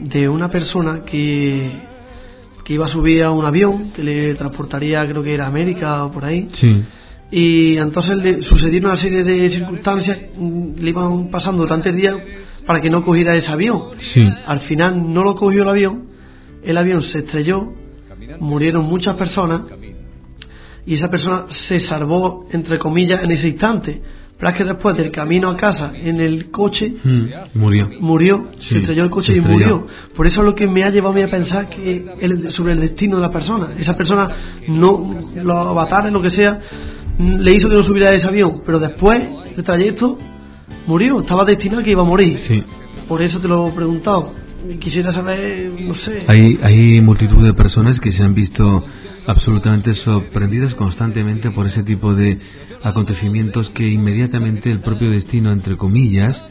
de 0.00 0.28
una 0.28 0.50
persona 0.50 1.02
que, 1.04 1.70
que 2.64 2.74
iba 2.74 2.86
a 2.86 2.88
subir 2.88 3.22
a 3.24 3.30
un 3.30 3.44
avión 3.44 3.92
que 3.92 4.02
le 4.02 4.34
transportaría, 4.34 5.06
creo 5.08 5.22
que 5.22 5.34
era 5.34 5.46
América 5.46 6.04
o 6.04 6.12
por 6.12 6.24
ahí. 6.24 6.48
Sí. 6.54 6.84
Y 7.30 7.76
entonces 7.76 8.16
le 8.16 8.42
sucedieron 8.42 8.90
una 8.90 9.00
serie 9.00 9.22
de 9.22 9.50
circunstancias, 9.50 10.18
mm, 10.36 10.78
le 10.78 10.90
iban 10.90 11.30
pasando 11.30 11.62
durante 11.62 11.90
el 11.90 11.96
día 11.96 12.16
para 12.66 12.80
que 12.80 12.90
no 12.90 13.04
cogiera 13.04 13.34
ese 13.34 13.50
avión. 13.50 13.82
Sí. 14.14 14.26
Al 14.46 14.60
final 14.60 15.12
no 15.12 15.22
lo 15.22 15.34
cogió 15.34 15.62
el 15.62 15.68
avión, 15.68 16.08
el 16.62 16.76
avión 16.76 17.02
se 17.02 17.18
estrelló, 17.18 17.72
murieron 18.40 18.84
muchas 18.86 19.16
personas 19.16 19.62
y 20.86 20.94
esa 20.94 21.10
persona 21.10 21.46
se 21.68 21.80
salvó, 21.80 22.48
entre 22.50 22.78
comillas, 22.78 23.22
en 23.22 23.30
ese 23.30 23.48
instante 23.48 24.00
pero 24.38 24.50
es 24.50 24.56
que 24.56 24.64
después 24.64 24.96
del 24.96 25.10
camino 25.10 25.50
a 25.50 25.56
casa, 25.56 25.90
en 25.94 26.20
el 26.20 26.48
coche, 26.50 26.94
mm, 27.02 27.58
murió. 27.58 27.90
Murió, 28.00 28.48
se 28.58 28.78
estrelló 28.78 29.02
el 29.02 29.10
coche 29.10 29.36
y 29.36 29.40
murió. 29.40 29.84
Por 30.14 30.28
eso 30.28 30.40
es 30.40 30.46
lo 30.46 30.54
que 30.54 30.68
me 30.68 30.84
ha 30.84 30.90
llevado 30.90 31.12
a 31.12 31.16
mí 31.16 31.22
a 31.22 31.28
pensar 31.28 31.68
que 31.68 32.04
sobre 32.50 32.74
el 32.74 32.80
destino 32.80 33.16
de 33.16 33.22
la 33.22 33.32
persona. 33.32 33.70
Esa 33.76 33.96
persona, 33.96 34.30
no, 34.68 35.18
los 35.42 35.56
avatares, 35.56 36.12
lo 36.12 36.22
que 36.22 36.30
sea, 36.30 36.60
le 37.18 37.52
hizo 37.52 37.68
que 37.68 37.74
no 37.74 37.82
subiera 37.82 38.10
ese 38.12 38.26
avión, 38.26 38.62
pero 38.64 38.78
después 38.78 39.20
del 39.54 39.64
trayecto 39.64 40.18
murió, 40.86 41.20
estaba 41.20 41.44
destinado 41.44 41.80
a 41.80 41.84
que 41.84 41.90
iba 41.90 42.02
a 42.02 42.06
morir. 42.06 42.38
Sí. 42.46 42.62
Por 43.06 43.22
eso 43.22 43.40
te 43.40 43.48
lo 43.48 43.68
he 43.68 43.72
preguntado. 43.72 44.32
Quisiera 44.80 45.12
saber, 45.12 45.70
no 45.80 45.94
sé. 45.94 46.24
Hay, 46.26 46.58
hay 46.62 47.00
multitud 47.00 47.44
de 47.44 47.54
personas 47.54 48.00
que 48.00 48.12
se 48.12 48.22
han 48.22 48.34
visto 48.34 48.84
absolutamente 49.26 49.94
sorprendidas 49.94 50.74
constantemente 50.74 51.50
por 51.50 51.66
ese 51.66 51.82
tipo 51.82 52.14
de 52.14 52.38
acontecimientos 52.82 53.68
que 53.70 53.86
inmediatamente 53.86 54.70
el 54.70 54.80
propio 54.80 55.10
destino, 55.10 55.52
entre 55.52 55.76
comillas, 55.76 56.42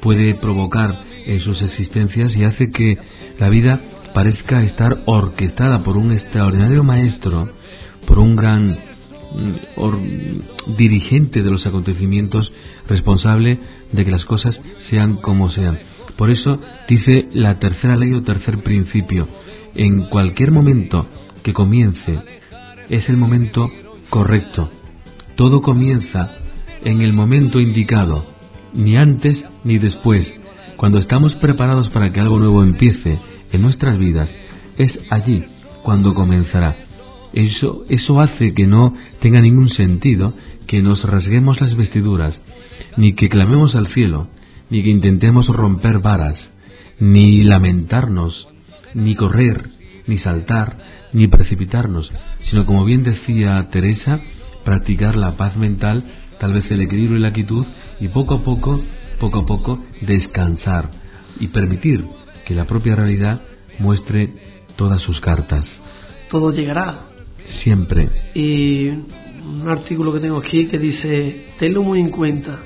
puede 0.00 0.34
provocar 0.34 1.04
en 1.26 1.40
sus 1.40 1.62
existencias 1.62 2.34
y 2.36 2.44
hace 2.44 2.70
que 2.70 2.98
la 3.38 3.48
vida 3.48 3.80
parezca 4.14 4.62
estar 4.62 4.98
orquestada 5.06 5.82
por 5.82 5.96
un 5.96 6.12
extraordinario 6.12 6.84
maestro, 6.84 7.50
por 8.06 8.18
un 8.18 8.36
gran 8.36 8.76
mm, 9.34 10.76
dirigente 10.76 11.42
de 11.42 11.50
los 11.50 11.66
acontecimientos 11.66 12.52
responsable 12.88 13.58
de 13.92 14.04
que 14.04 14.10
las 14.10 14.24
cosas 14.24 14.60
sean 14.90 15.16
como 15.16 15.50
sean. 15.50 15.78
Por 16.16 16.30
eso 16.30 16.60
dice 16.88 17.28
la 17.32 17.58
tercera 17.58 17.96
ley 17.96 18.12
o 18.12 18.22
tercer 18.22 18.58
principio, 18.58 19.28
en 19.74 20.08
cualquier 20.08 20.50
momento 20.50 21.06
que 21.42 21.52
comience 21.52 22.18
es 22.88 23.08
el 23.08 23.16
momento 23.16 23.70
correcto 24.10 24.70
todo 25.36 25.62
comienza 25.62 26.30
en 26.84 27.00
el 27.00 27.12
momento 27.12 27.58
indicado, 27.58 28.26
ni 28.74 28.96
antes 28.96 29.44
ni 29.64 29.78
después. 29.78 30.32
Cuando 30.76 30.98
estamos 30.98 31.34
preparados 31.36 31.88
para 31.88 32.12
que 32.12 32.20
algo 32.20 32.38
nuevo 32.38 32.62
empiece 32.62 33.18
en 33.50 33.62
nuestras 33.62 33.98
vidas, 33.98 34.34
es 34.76 34.98
allí 35.10 35.44
cuando 35.82 36.14
comenzará. 36.14 36.76
Eso, 37.32 37.84
eso 37.88 38.20
hace 38.20 38.52
que 38.52 38.66
no 38.66 38.94
tenga 39.20 39.40
ningún 39.40 39.70
sentido 39.70 40.34
que 40.66 40.82
nos 40.82 41.02
rasguemos 41.04 41.60
las 41.60 41.74
vestiduras, 41.76 42.40
ni 42.96 43.14
que 43.14 43.28
clamemos 43.28 43.74
al 43.74 43.88
cielo, 43.88 44.28
ni 44.70 44.82
que 44.82 44.90
intentemos 44.90 45.46
romper 45.48 45.98
varas, 45.98 46.50
ni 46.98 47.42
lamentarnos, 47.42 48.48
ni 48.94 49.14
correr, 49.14 49.68
ni 50.06 50.18
saltar, 50.18 50.76
ni 51.12 51.26
precipitarnos, 51.26 52.10
sino 52.44 52.64
como 52.66 52.84
bien 52.84 53.02
decía 53.02 53.68
Teresa, 53.70 54.20
practicar 54.64 55.16
la 55.16 55.36
paz 55.36 55.56
mental, 55.56 56.04
tal 56.38 56.52
vez 56.52 56.70
el 56.70 56.80
equilibrio 56.80 57.18
y 57.18 57.22
la 57.22 57.32
quietud, 57.32 57.66
y 58.00 58.08
poco 58.08 58.34
a 58.34 58.42
poco, 58.42 58.80
poco 59.18 59.40
a 59.40 59.46
poco, 59.46 59.82
descansar 60.00 60.90
y 61.40 61.48
permitir 61.48 62.04
que 62.46 62.54
la 62.54 62.64
propia 62.64 62.96
realidad 62.96 63.40
muestre 63.78 64.30
todas 64.76 65.02
sus 65.02 65.20
cartas. 65.20 65.66
Todo 66.30 66.52
llegará. 66.52 67.11
Siempre. 67.58 68.08
Y 68.34 68.88
un 68.88 69.68
artículo 69.68 70.12
que 70.12 70.20
tengo 70.20 70.38
aquí 70.38 70.66
que 70.66 70.78
dice, 70.78 71.46
tenlo 71.58 71.82
muy 71.82 72.00
en 72.00 72.10
cuenta. 72.10 72.58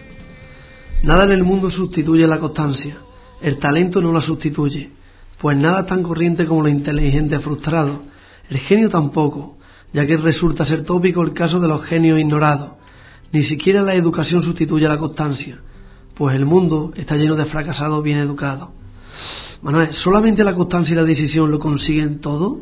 Nada 1.03 1.25
en 1.25 1.33
el 1.33 1.45
mundo 1.45 1.71
sustituye 1.71 2.27
la 2.27 2.39
constancia. 2.39 2.97
El 3.41 3.59
talento 3.59 4.01
no 4.01 4.13
la 4.13 4.23
sustituye. 4.23 4.91
Pues 5.39 5.57
nada 5.57 5.85
tan 5.85 6.03
corriente 6.03 6.47
como 6.47 6.63
lo 6.63 6.69
inteligente 6.69 7.39
frustrado. 7.41 8.03
El 8.49 8.59
genio 8.59 8.89
tampoco 8.89 9.57
ya 9.93 10.07
que 10.07 10.19
resulta 10.19 10.67
ser 10.67 10.85
tópico 10.85 11.23
el 11.23 11.33
caso 11.33 11.59
de 11.61 11.69
los 11.69 11.83
genios 11.85 12.19
ignorados. 12.19 12.73
Ni 13.33 13.45
siquiera 13.45 13.81
la 13.81 13.95
educación 13.95 14.43
sustituye 14.43 14.87
la 14.87 14.99
constancia, 14.99 15.59
pues 16.15 16.37
el 16.37 16.45
mundo 16.45 16.93
está 16.97 17.17
lleno 17.17 17.35
de 17.35 17.47
fracasados 17.47 18.03
bien 18.03 18.19
educados. 18.19 18.69
Manuel, 19.63 19.95
¿solamente 19.95 20.45
la 20.45 20.55
constancia 20.55 20.93
y 20.93 20.97
la 20.97 21.05
decisión 21.05 21.51
lo 21.51 21.59
consiguen 21.59 22.21
todo? 22.21 22.59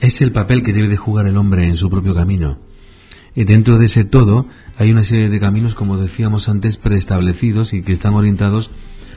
Es 0.00 0.20
el 0.20 0.32
papel 0.32 0.62
que 0.62 0.72
debe 0.72 0.88
de 0.88 0.96
jugar 0.96 1.26
el 1.26 1.36
hombre 1.36 1.66
en 1.66 1.76
su 1.76 1.88
propio 1.88 2.14
camino. 2.14 2.58
Y 3.34 3.44
dentro 3.44 3.78
de 3.78 3.86
ese 3.86 4.04
todo 4.04 4.46
hay 4.78 4.90
una 4.90 5.04
serie 5.04 5.28
de 5.28 5.40
caminos, 5.40 5.74
como 5.74 5.98
decíamos 5.98 6.48
antes, 6.48 6.76
preestablecidos 6.78 7.72
y 7.72 7.82
que 7.82 7.92
están 7.92 8.14
orientados 8.14 8.70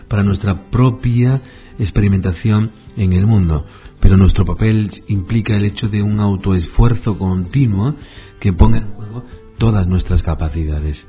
para 0.07 0.23
nuestra 0.23 0.69
propia 0.69 1.41
experimentación 1.77 2.71
en 2.97 3.13
el 3.13 3.27
mundo 3.27 3.65
pero 3.99 4.17
nuestro 4.17 4.45
papel 4.45 4.91
implica 5.07 5.55
el 5.55 5.65
hecho 5.65 5.89
de 5.89 6.01
un 6.01 6.19
autoesfuerzo 6.19 7.17
continuo 7.17 7.95
que 8.39 8.53
ponga 8.53 8.77
en 8.77 8.87
juego 8.91 9.23
todas 9.57 9.87
nuestras 9.87 10.23
capacidades. 10.23 11.05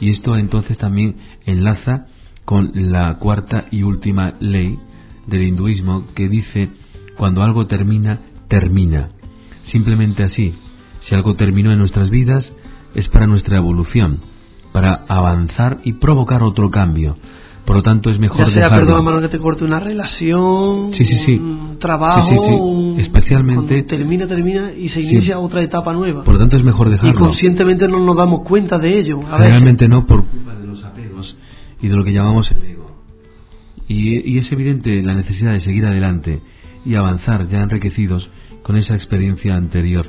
Y 0.00 0.10
esto 0.10 0.36
entonces 0.36 0.76
también 0.76 1.16
enlaza 1.46 2.06
con 2.44 2.72
la 2.74 3.18
cuarta 3.18 3.66
y 3.70 3.82
última 3.82 4.34
ley 4.40 4.78
del 5.26 5.42
hinduismo 5.42 6.06
que 6.14 6.28
dice 6.28 6.70
cuando 7.16 7.42
algo 7.42 7.66
termina, 7.66 8.20
termina. 8.48 9.10
Simplemente 9.64 10.22
así. 10.22 10.54
Si 11.00 11.14
algo 11.14 11.34
terminó 11.34 11.72
en 11.72 11.78
nuestras 11.78 12.10
vidas, 12.10 12.52
es 12.94 13.08
para 13.08 13.26
nuestra 13.26 13.56
evolución, 13.58 14.18
para 14.72 15.04
avanzar 15.08 15.78
y 15.84 15.94
provocar 15.94 16.42
otro 16.42 16.70
cambio. 16.70 17.16
Por 17.64 17.76
lo 17.76 17.82
tanto, 17.82 18.10
es 18.10 18.18
mejor 18.20 18.46
ya 18.46 18.52
sea, 18.52 18.62
dejarlo. 18.64 18.86
perdón, 18.86 19.04
Manuel, 19.04 19.24
que 19.24 19.28
te 19.36 19.38
corte 19.42 19.64
una 19.64 19.80
relación, 19.80 20.92
Sí, 20.92 21.04
sí, 21.04 21.18
sí. 21.26 21.34
un 21.34 21.78
trabajo, 21.80 22.40
un- 22.64 23.00
Especialmente- 23.00 23.82
termina, 23.82 24.26
termina 24.28 24.72
y 24.72 24.88
se 24.88 25.00
inicia 25.00 25.38
otra 25.40 25.62
etapa 25.62 25.92
nueva. 25.92 26.22
Por 26.22 26.34
lo 26.34 26.40
tanto, 26.40 26.56
es 26.56 26.62
mejor 26.62 26.86
y 26.86 26.90
dejarlo. 26.92 27.20
conscientemente 27.20 27.88
no 27.88 27.98
nos 27.98 28.16
damos 28.16 28.42
cuenta 28.42 28.78
de 28.78 28.98
ello. 29.00 29.20
A 29.28 29.38
veces. 29.38 29.54
Realmente 29.54 29.88
no 29.88 30.06
por 30.06 30.24
culpa 30.26 30.54
de 30.54 30.64
los 30.66 30.84
apegos 30.84 31.36
y 31.82 31.88
de 31.88 31.96
lo 31.96 32.04
que 32.04 32.12
llamamos 32.12 32.48
el 32.52 32.62
ego. 32.62 33.02
Y, 33.88 34.32
y 34.32 34.38
es 34.38 34.50
evidente 34.52 35.02
la 35.02 35.14
necesidad 35.14 35.52
de 35.52 35.60
seguir 35.60 35.86
adelante 35.86 36.40
y 36.86 36.94
avanzar 36.94 37.48
ya 37.48 37.62
enriquecidos 37.62 38.30
con 38.62 38.76
esa 38.76 38.94
experiencia 38.94 39.56
anterior. 39.56 40.06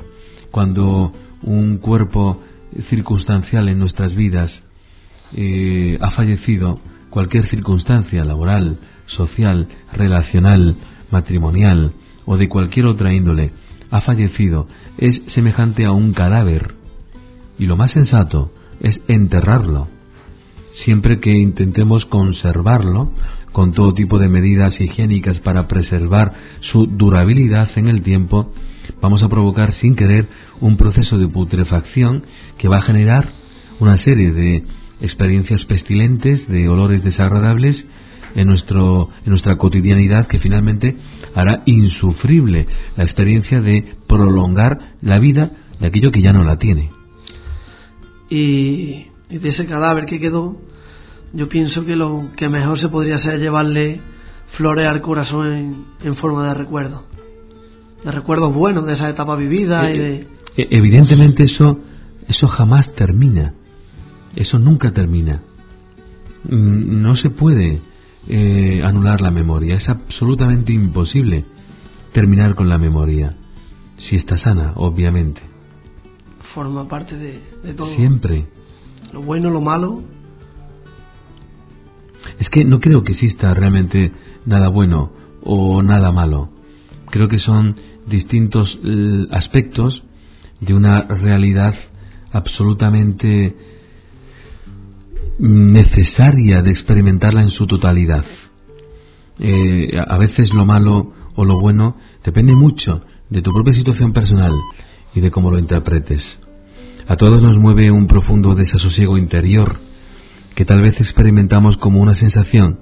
Cuando 0.50 1.12
un 1.42 1.78
cuerpo 1.78 2.40
circunstancial 2.88 3.68
en 3.68 3.78
nuestras 3.78 4.14
vidas 4.14 4.62
eh, 5.34 5.98
ha 6.00 6.10
fallecido, 6.12 6.80
cualquier 7.10 7.48
circunstancia 7.48 8.24
laboral, 8.24 8.78
social, 9.06 9.68
relacional, 9.92 10.76
matrimonial 11.10 11.92
o 12.24 12.36
de 12.36 12.48
cualquier 12.48 12.86
otra 12.86 13.12
índole, 13.12 13.50
ha 13.90 14.00
fallecido, 14.02 14.68
es 14.98 15.22
semejante 15.28 15.84
a 15.84 15.92
un 15.92 16.12
cadáver. 16.12 16.74
Y 17.58 17.66
lo 17.66 17.76
más 17.76 17.90
sensato 17.90 18.52
es 18.80 19.00
enterrarlo, 19.08 19.88
siempre 20.84 21.18
que 21.18 21.32
intentemos 21.36 22.04
conservarlo 22.04 23.10
con 23.52 23.72
todo 23.72 23.94
tipo 23.94 24.18
de 24.18 24.28
medidas 24.28 24.80
higiénicas 24.80 25.38
para 25.40 25.66
preservar 25.66 26.32
su 26.60 26.86
durabilidad 26.86 27.70
en 27.76 27.88
el 27.88 28.02
tiempo, 28.02 28.52
vamos 29.00 29.22
a 29.22 29.28
provocar 29.28 29.72
sin 29.74 29.94
querer 29.94 30.28
un 30.60 30.76
proceso 30.76 31.18
de 31.18 31.28
putrefacción 31.28 32.24
que 32.58 32.68
va 32.68 32.78
a 32.78 32.82
generar 32.82 33.32
una 33.80 33.96
serie 33.96 34.32
de 34.32 34.64
experiencias 35.00 35.64
pestilentes, 35.64 36.48
de 36.48 36.68
olores 36.68 37.04
desagradables 37.04 37.86
en, 38.34 38.48
nuestro, 38.48 39.10
en 39.24 39.30
nuestra 39.30 39.56
cotidianidad 39.56 40.26
que 40.26 40.38
finalmente 40.38 40.96
hará 41.34 41.62
insufrible 41.66 42.66
la 42.96 43.04
experiencia 43.04 43.60
de 43.60 43.94
prolongar 44.06 44.94
la 45.00 45.18
vida 45.18 45.50
de 45.80 45.86
aquello 45.86 46.10
que 46.10 46.22
ya 46.22 46.32
no 46.32 46.44
la 46.44 46.58
tiene. 46.58 46.90
y, 48.30 49.06
de 49.28 49.48
ese 49.50 49.66
cadáver 49.66 50.06
que 50.06 50.18
quedó, 50.18 50.56
yo 51.32 51.48
pienso 51.48 51.84
que 51.84 51.96
lo 51.96 52.28
que 52.36 52.48
mejor 52.48 52.78
se 52.78 52.88
podría 52.88 53.16
hacer 53.16 53.34
es 53.34 53.40
llevarle 53.40 54.00
flores 54.56 54.86
al 54.86 55.00
corazón 55.00 55.46
en, 55.52 55.84
en 56.02 56.16
forma 56.16 56.48
de 56.48 56.54
recuerdo. 56.54 57.04
De 58.04 58.10
recuerdos 58.12 58.54
buenos 58.54 58.86
de 58.86 58.94
esa 58.94 59.08
etapa 59.10 59.36
vivida 59.36 59.90
y 59.90 59.98
de... 59.98 60.14
E- 60.56 60.68
Evidentemente 60.70 61.44
eso, 61.44 61.78
eso 62.28 62.48
jamás 62.48 62.92
termina. 62.94 63.54
Eso 64.36 64.58
nunca 64.58 64.92
termina. 64.92 65.42
Mm, 66.44 67.02
No 67.02 67.16
se 67.16 67.30
puede 67.30 67.80
eh, 68.28 68.82
anular 68.84 69.20
la 69.20 69.30
memoria. 69.30 69.74
Es 69.76 69.88
absolutamente 69.88 70.72
imposible 70.72 71.44
terminar 72.12 72.54
con 72.54 72.68
la 72.68 72.78
memoria. 72.78 73.34
Si 73.98 74.16
está 74.16 74.36
sana, 74.38 74.72
obviamente. 74.76 75.40
forma 76.54 76.86
parte 76.88 77.16
de, 77.16 77.40
de 77.64 77.74
todo. 77.74 77.94
Siempre. 77.96 78.46
Lo 79.12 79.22
bueno, 79.22 79.50
lo 79.50 79.60
malo, 79.60 80.02
Es 82.38 82.50
que 82.50 82.64
no 82.64 82.80
creo 82.80 83.02
que 83.02 83.12
exista 83.12 83.54
realmente 83.54 84.12
nada 84.46 84.68
bueno 84.68 85.12
o 85.42 85.82
nada 85.82 86.12
malo. 86.12 86.50
Creo 87.10 87.28
que 87.28 87.38
son 87.38 87.76
distintos 88.06 88.78
eh, 88.84 89.26
aspectos 89.30 90.02
de 90.60 90.74
una 90.74 91.02
realidad 91.02 91.74
absolutamente 92.32 93.56
necesaria 95.38 96.62
de 96.62 96.70
experimentarla 96.70 97.42
en 97.42 97.50
su 97.50 97.66
totalidad. 97.66 98.24
Eh, 99.38 99.90
a 100.06 100.18
veces 100.18 100.52
lo 100.52 100.66
malo 100.66 101.12
o 101.36 101.44
lo 101.44 101.60
bueno 101.60 101.96
depende 102.24 102.54
mucho 102.54 103.02
de 103.30 103.42
tu 103.42 103.52
propia 103.52 103.74
situación 103.74 104.12
personal 104.12 104.52
y 105.14 105.20
de 105.20 105.30
cómo 105.30 105.50
lo 105.50 105.58
interpretes. 105.58 106.22
A 107.06 107.16
todos 107.16 107.40
nos 107.40 107.56
mueve 107.56 107.90
un 107.90 108.06
profundo 108.06 108.54
desasosiego 108.54 109.16
interior 109.16 109.78
que 110.58 110.64
tal 110.64 110.82
vez 110.82 111.00
experimentamos 111.00 111.76
como 111.76 112.00
una 112.00 112.16
sensación 112.16 112.80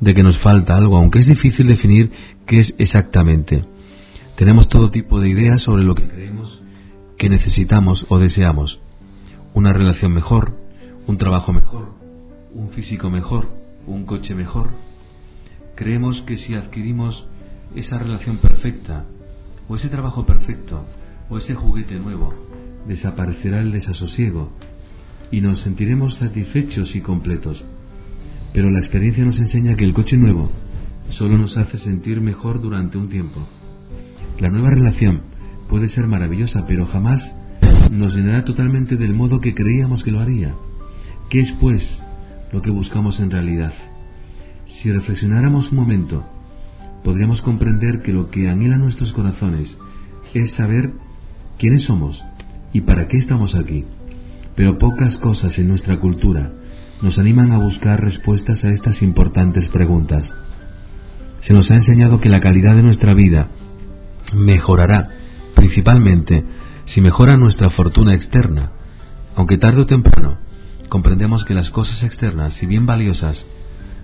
de 0.00 0.12
que 0.12 0.24
nos 0.24 0.40
falta 0.40 0.76
algo, 0.76 0.96
aunque 0.96 1.20
es 1.20 1.26
difícil 1.28 1.68
definir 1.68 2.10
qué 2.48 2.58
es 2.58 2.74
exactamente. 2.78 3.64
Tenemos 4.36 4.68
todo 4.68 4.90
tipo 4.90 5.20
de 5.20 5.28
ideas 5.28 5.62
sobre 5.62 5.84
lo 5.84 5.94
que 5.94 6.08
creemos 6.08 6.60
que 7.16 7.28
necesitamos 7.28 8.04
o 8.08 8.18
deseamos. 8.18 8.80
Una 9.54 9.72
relación 9.72 10.12
mejor, 10.12 10.58
un 11.06 11.16
trabajo 11.16 11.52
mejor, 11.52 11.94
un 12.54 12.70
físico 12.70 13.08
mejor, 13.08 13.48
un 13.86 14.04
coche 14.04 14.34
mejor. 14.34 14.70
Creemos 15.76 16.22
que 16.22 16.38
si 16.38 16.56
adquirimos 16.56 17.24
esa 17.76 18.00
relación 18.00 18.38
perfecta, 18.38 19.04
o 19.68 19.76
ese 19.76 19.88
trabajo 19.88 20.26
perfecto, 20.26 20.88
o 21.30 21.38
ese 21.38 21.54
juguete 21.54 21.94
nuevo, 22.00 22.34
desaparecerá 22.88 23.60
el 23.60 23.70
desasosiego 23.70 24.50
y 25.32 25.40
nos 25.40 25.62
sentiremos 25.62 26.14
satisfechos 26.16 26.94
y 26.94 27.00
completos. 27.00 27.64
Pero 28.52 28.70
la 28.70 28.78
experiencia 28.78 29.24
nos 29.24 29.38
enseña 29.38 29.74
que 29.74 29.84
el 29.84 29.94
coche 29.94 30.16
nuevo 30.16 30.52
solo 31.10 31.38
nos 31.38 31.56
hace 31.56 31.78
sentir 31.78 32.20
mejor 32.20 32.60
durante 32.60 32.98
un 32.98 33.08
tiempo. 33.08 33.40
La 34.38 34.50
nueva 34.50 34.70
relación 34.70 35.22
puede 35.68 35.88
ser 35.88 36.06
maravillosa, 36.06 36.66
pero 36.66 36.86
jamás 36.86 37.34
nos 37.90 38.14
llenará 38.14 38.44
totalmente 38.44 38.96
del 38.96 39.14
modo 39.14 39.40
que 39.40 39.54
creíamos 39.54 40.04
que 40.04 40.10
lo 40.10 40.20
haría. 40.20 40.54
¿Qué 41.30 41.40
es, 41.40 41.52
pues, 41.60 42.02
lo 42.52 42.60
que 42.60 42.70
buscamos 42.70 43.18
en 43.20 43.30
realidad? 43.30 43.72
Si 44.66 44.92
reflexionáramos 44.92 45.70
un 45.70 45.78
momento, 45.78 46.24
podríamos 47.02 47.40
comprender 47.40 48.02
que 48.02 48.12
lo 48.12 48.30
que 48.30 48.48
anhela 48.48 48.76
nuestros 48.76 49.12
corazones 49.12 49.78
es 50.34 50.52
saber 50.54 50.92
quiénes 51.58 51.84
somos 51.84 52.22
y 52.72 52.82
para 52.82 53.08
qué 53.08 53.16
estamos 53.16 53.54
aquí. 53.54 53.84
Pero 54.56 54.78
pocas 54.78 55.16
cosas 55.18 55.58
en 55.58 55.68
nuestra 55.68 55.98
cultura 55.98 56.50
nos 57.00 57.18
animan 57.18 57.52
a 57.52 57.58
buscar 57.58 58.00
respuestas 58.00 58.62
a 58.64 58.70
estas 58.70 59.02
importantes 59.02 59.68
preguntas. 59.68 60.32
Se 61.40 61.52
nos 61.52 61.70
ha 61.70 61.74
enseñado 61.74 62.20
que 62.20 62.28
la 62.28 62.40
calidad 62.40 62.76
de 62.76 62.82
nuestra 62.82 63.14
vida 63.14 63.48
mejorará 64.32 65.08
principalmente 65.54 66.44
si 66.86 67.00
mejora 67.00 67.36
nuestra 67.36 67.70
fortuna 67.70 68.14
externa, 68.14 68.70
aunque 69.34 69.58
tarde 69.58 69.82
o 69.82 69.86
temprano 69.86 70.38
comprendemos 70.88 71.44
que 71.44 71.54
las 71.54 71.70
cosas 71.70 72.02
externas, 72.02 72.54
si 72.54 72.66
bien 72.66 72.84
valiosas, 72.84 73.46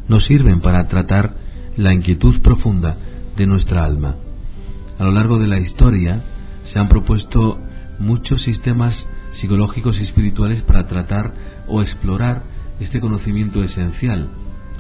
no 0.09 0.21
sirven 0.21 0.61
para 0.61 0.89
tratar 0.89 1.35
la 1.77 1.93
inquietud 1.93 2.41
profunda 2.41 2.97
de 3.37 3.47
nuestra 3.47 3.85
alma. 3.85 4.17
A 4.99 5.05
lo 5.05 5.13
largo 5.13 5.39
de 5.39 5.47
la 5.47 5.59
historia 5.59 6.23
se 6.65 6.79
han 6.79 6.89
propuesto 6.89 7.59
muchos 7.99 8.43
sistemas 8.43 9.07
psicológicos 9.33 9.99
y 9.99 10.05
espirituales 10.05 10.63
para 10.63 10.87
tratar 10.87 11.33
o 11.67 11.83
explorar 11.83 12.43
este 12.81 13.01
conocimiento 13.01 13.63
esencial, 13.63 14.29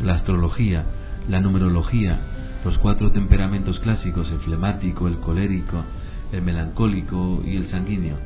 la 0.02 0.14
astrología, 0.14 0.84
la 1.28 1.40
numerología, 1.40 2.20
los 2.64 2.78
cuatro 2.78 3.10
temperamentos 3.10 3.80
clásicos, 3.80 4.30
el 4.30 4.40
flemático, 4.40 5.08
el 5.08 5.18
colérico, 5.18 5.84
el 6.32 6.42
melancólico 6.42 7.42
y 7.44 7.56
el 7.56 7.68
sanguíneo, 7.68 8.16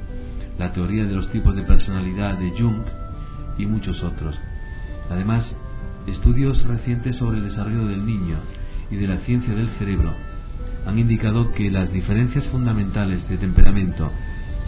la 0.59 0.73
teoría 0.73 1.05
de 1.05 1.14
los 1.14 1.31
tipos 1.31 1.55
de 1.55 1.62
personalidad 1.62 2.39
de 2.39 2.51
Jung 2.51 2.82
y 3.59 3.66
muchos 3.66 4.02
otros. 4.02 4.39
Además, 5.10 5.55
estudios 6.06 6.64
recientes 6.64 7.16
sobre 7.16 7.39
el 7.39 7.44
desarrollo 7.44 7.86
del 7.86 8.05
niño 8.05 8.36
y 8.90 8.97
de 8.97 9.06
la 9.06 9.19
ciencia 9.19 9.55
del 9.55 9.69
cerebro 9.78 10.12
han 10.86 10.98
indicado 10.98 11.52
que 11.52 11.70
las 11.70 11.93
diferencias 11.93 12.47
fundamentales 12.48 13.28
de 13.28 13.39
temperamento 13.39 14.10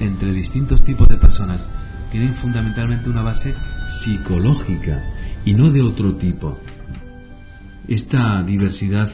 entre 0.07 0.33
distintos 0.33 0.83
tipos 0.85 1.09
de 1.09 1.17
personas 1.17 1.67
tienen 2.11 2.35
fundamentalmente 2.37 3.09
una 3.09 3.23
base 3.23 3.55
psicológica 4.03 5.03
y 5.45 5.55
no 5.55 5.71
de 5.71 5.83
otro 5.83 6.17
tipo. 6.17 6.57
Esta 7.89 8.43
diversidad 8.43 9.11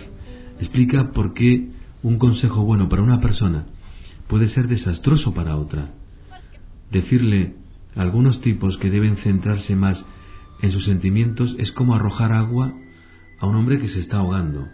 explica 0.59 1.11
por 1.11 1.33
qué 1.33 1.71
un 2.03 2.19
consejo 2.19 2.65
bueno 2.65 2.89
para 2.89 3.03
una 3.03 3.21
persona 3.21 3.67
puede 4.29 4.49
ser 4.49 4.69
desastroso 4.69 5.35
para 5.35 5.57
otra. 5.57 5.91
Decirle 6.91 7.55
a 7.97 8.03
algunos 8.03 8.41
tipos 8.41 8.77
que 8.79 8.91
deben 8.91 9.17
centrarse 9.17 9.75
más 9.75 10.05
en 10.63 10.71
sus 10.73 10.85
sentimientos 10.85 11.57
es 11.59 11.73
como 11.73 11.95
arrojar 11.95 12.33
agua 12.33 12.73
a 13.41 13.47
un 13.47 13.57
hombre 13.57 13.81
que 13.81 13.89
se 13.89 14.01
está 14.01 14.19
ahogando, 14.19 14.69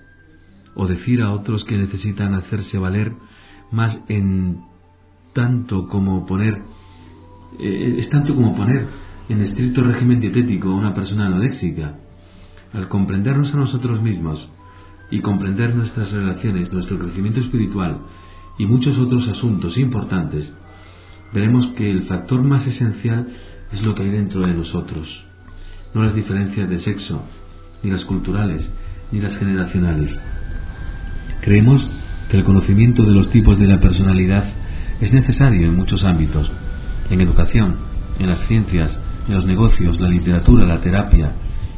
o 0.74 0.86
decir 0.86 1.22
a 1.22 1.30
otros 1.30 1.64
que 1.64 1.76
necesitan 1.76 2.34
hacerse 2.34 2.78
valer 2.78 3.12
más 3.70 4.00
en 4.08 4.60
tanto 5.36 5.86
como 5.86 6.24
poner 6.24 6.62
eh, 7.58 7.96
es 7.98 8.08
tanto 8.08 8.34
como 8.34 8.56
poner 8.56 8.86
en 9.28 9.42
estricto 9.42 9.82
régimen 9.84 10.18
dietético 10.18 10.70
a 10.70 10.74
una 10.74 10.94
persona 10.94 11.26
anoréxica. 11.26 11.98
al 12.72 12.88
comprendernos 12.88 13.52
a 13.54 13.58
nosotros 13.58 14.02
mismos 14.02 14.48
y 15.10 15.20
comprender 15.20 15.74
nuestras 15.74 16.10
relaciones, 16.10 16.72
nuestro 16.72 16.98
crecimiento 16.98 17.40
espiritual 17.40 18.00
y 18.58 18.66
muchos 18.66 18.98
otros 18.98 19.28
asuntos 19.28 19.78
importantes, 19.78 20.52
veremos 21.32 21.68
que 21.76 21.90
el 21.90 22.02
factor 22.02 22.42
más 22.42 22.66
esencial 22.66 23.28
es 23.72 23.82
lo 23.82 23.94
que 23.94 24.02
hay 24.02 24.10
dentro 24.10 24.40
de 24.40 24.54
nosotros, 24.54 25.06
no 25.94 26.02
las 26.02 26.14
diferencias 26.14 26.68
de 26.68 26.78
sexo, 26.80 27.22
ni 27.82 27.90
las 27.90 28.04
culturales, 28.04 28.70
ni 29.12 29.20
las 29.20 29.36
generacionales. 29.36 30.18
Creemos 31.42 31.86
que 32.30 32.38
el 32.38 32.44
conocimiento 32.44 33.02
de 33.04 33.12
los 33.12 33.30
tipos 33.30 33.58
de 33.58 33.68
la 33.68 33.80
personalidad 33.80 34.65
es 35.00 35.12
necesario 35.12 35.66
en 35.66 35.76
muchos 35.76 36.04
ámbitos, 36.04 36.50
en 37.10 37.20
educación, 37.20 37.76
en 38.18 38.28
las 38.28 38.46
ciencias, 38.46 38.98
en 39.28 39.34
los 39.34 39.44
negocios, 39.44 40.00
la 40.00 40.08
literatura, 40.08 40.66
la 40.66 40.80
terapia 40.80 41.32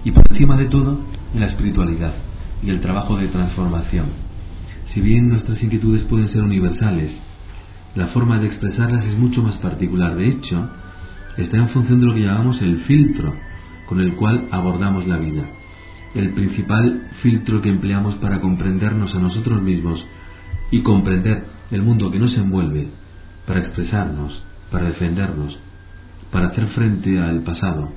y 0.05 0.11
por 0.13 0.25
encima 0.31 0.57
de 0.57 0.67
todo 0.67 1.01
en 1.35 1.41
la 1.41 1.47
espiritualidad 1.47 2.13
y 2.63 2.71
el 2.71 2.81
trabajo 2.81 3.17
de 3.17 3.29
transformación. 3.29 4.07
Si 4.85 5.01
bien 5.01 5.29
nuestras 5.29 5.63
inquietudes 5.63 6.05
pueden 6.05 6.29
ser 6.29 6.43
universales, 6.43 7.21
la 7.95 8.07
forma 8.09 8.39
de 8.39 8.47
expresarlas 8.47 9.05
es 9.05 9.19
mucho 9.19 9.43
más 9.43 9.59
particular. 9.59 10.15
De 10.17 10.29
hecho, 10.29 10.69
está 11.37 11.57
en 11.57 11.69
función 11.69 12.01
de 12.01 12.07
lo 12.07 12.15
que 12.15 12.23
llamamos 12.23 12.63
el 12.63 12.79
filtro 12.79 13.35
con 13.87 14.01
el 14.01 14.15
cual 14.15 14.49
abordamos 14.51 15.07
la 15.07 15.19
vida. 15.19 15.45
El 16.15 16.33
principal 16.33 17.09
filtro 17.23 17.61
que 17.61 17.69
empleamos 17.69 18.17
para 18.17 18.41
comprendernos 18.41 19.15
a 19.15 19.19
nosotros 19.19 19.61
mismos 19.63 20.05
y 20.71 20.81
comprender 20.83 21.45
el 21.71 21.83
mundo 21.83 22.11
que 22.11 22.19
nos 22.19 22.37
envuelve, 22.37 22.89
para 23.49 23.61
expresarnos, 23.61 24.43
para 24.71 24.89
defendernos, 24.89 25.59
para 26.31 26.49
hacer 26.49 26.67
frente 26.67 27.19
al 27.19 27.41
pasado 27.41 27.89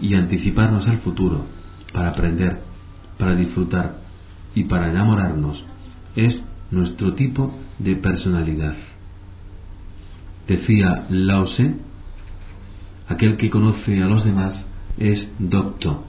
y 0.00 0.14
anticiparnos 0.14 0.88
al 0.88 0.98
futuro, 0.98 1.46
para 1.92 2.08
aprender, 2.08 2.58
para 3.16 3.36
disfrutar 3.36 4.00
y 4.56 4.64
para 4.64 4.90
enamorarnos, 4.90 5.64
es 6.16 6.42
nuestro 6.72 7.14
tipo 7.14 7.56
de 7.78 7.94
personalidad. 7.94 8.74
Decía 10.48 11.06
Lao 11.10 11.44
Tse, 11.44 11.76
aquel 13.06 13.36
que 13.36 13.50
conoce 13.50 14.02
a 14.02 14.06
los 14.06 14.24
demás 14.24 14.66
es 14.98 15.28
docto, 15.38 16.06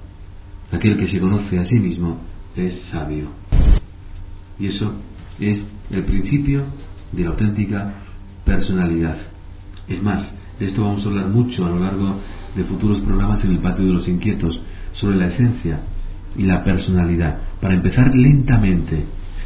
aquel 0.72 0.98
que 0.98 1.07
se 1.07 1.20
conoce 1.20 1.60
a 1.60 1.66
sí 1.66 1.80
mismo 1.80 2.22
es 2.56 2.74
sabio. 2.90 3.28
Y 4.57 4.66
eso 4.66 4.94
es 5.40 5.64
el 5.91 6.03
principio 6.06 6.64
de 7.11 7.24
la 7.24 7.30
auténtica 7.30 7.94
personalidad. 8.50 9.16
Es 9.88 10.02
más, 10.02 10.34
de 10.60 10.66
esto 10.66 10.82
vamos 10.82 11.06
a 11.06 11.10
hablar 11.10 11.28
mucho 11.28 11.66
a 11.66 11.70
lo 11.70 11.80
largo 11.80 12.20
de 12.56 12.64
futuros 12.64 13.00
programas 13.02 13.44
en 13.44 13.52
el 13.52 13.60
patio 13.60 13.86
de 13.86 13.94
los 13.94 14.08
inquietos 14.08 14.60
sobre 14.94 15.18
la 15.18 15.28
esencia 15.28 15.82
y 16.36 16.44
la 16.44 16.64
personalidad, 16.64 17.38
para 17.62 17.76
empezar 17.76 18.16
lentamente 18.16 19.06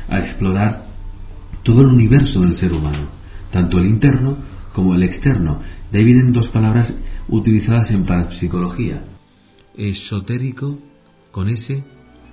a 0.10 0.20
explorar 0.20 0.86
todo 1.64 1.82
el 1.82 1.88
universo 1.88 2.42
del 2.42 2.56
ser 2.56 2.72
humano, 2.72 3.10
tanto 3.52 3.78
el 3.78 3.88
interno 3.88 4.38
como 4.74 4.96
el 4.96 5.04
externo. 5.04 5.60
De 5.92 6.00
ahí 6.00 6.06
vienen 6.06 6.32
dos 6.32 6.48
palabras 6.48 6.94
utilizadas 7.28 7.92
en 7.92 8.06
parapsicología. 8.06 9.04
Esotérico, 9.76 10.80
con 11.32 11.50
ese, 11.50 11.84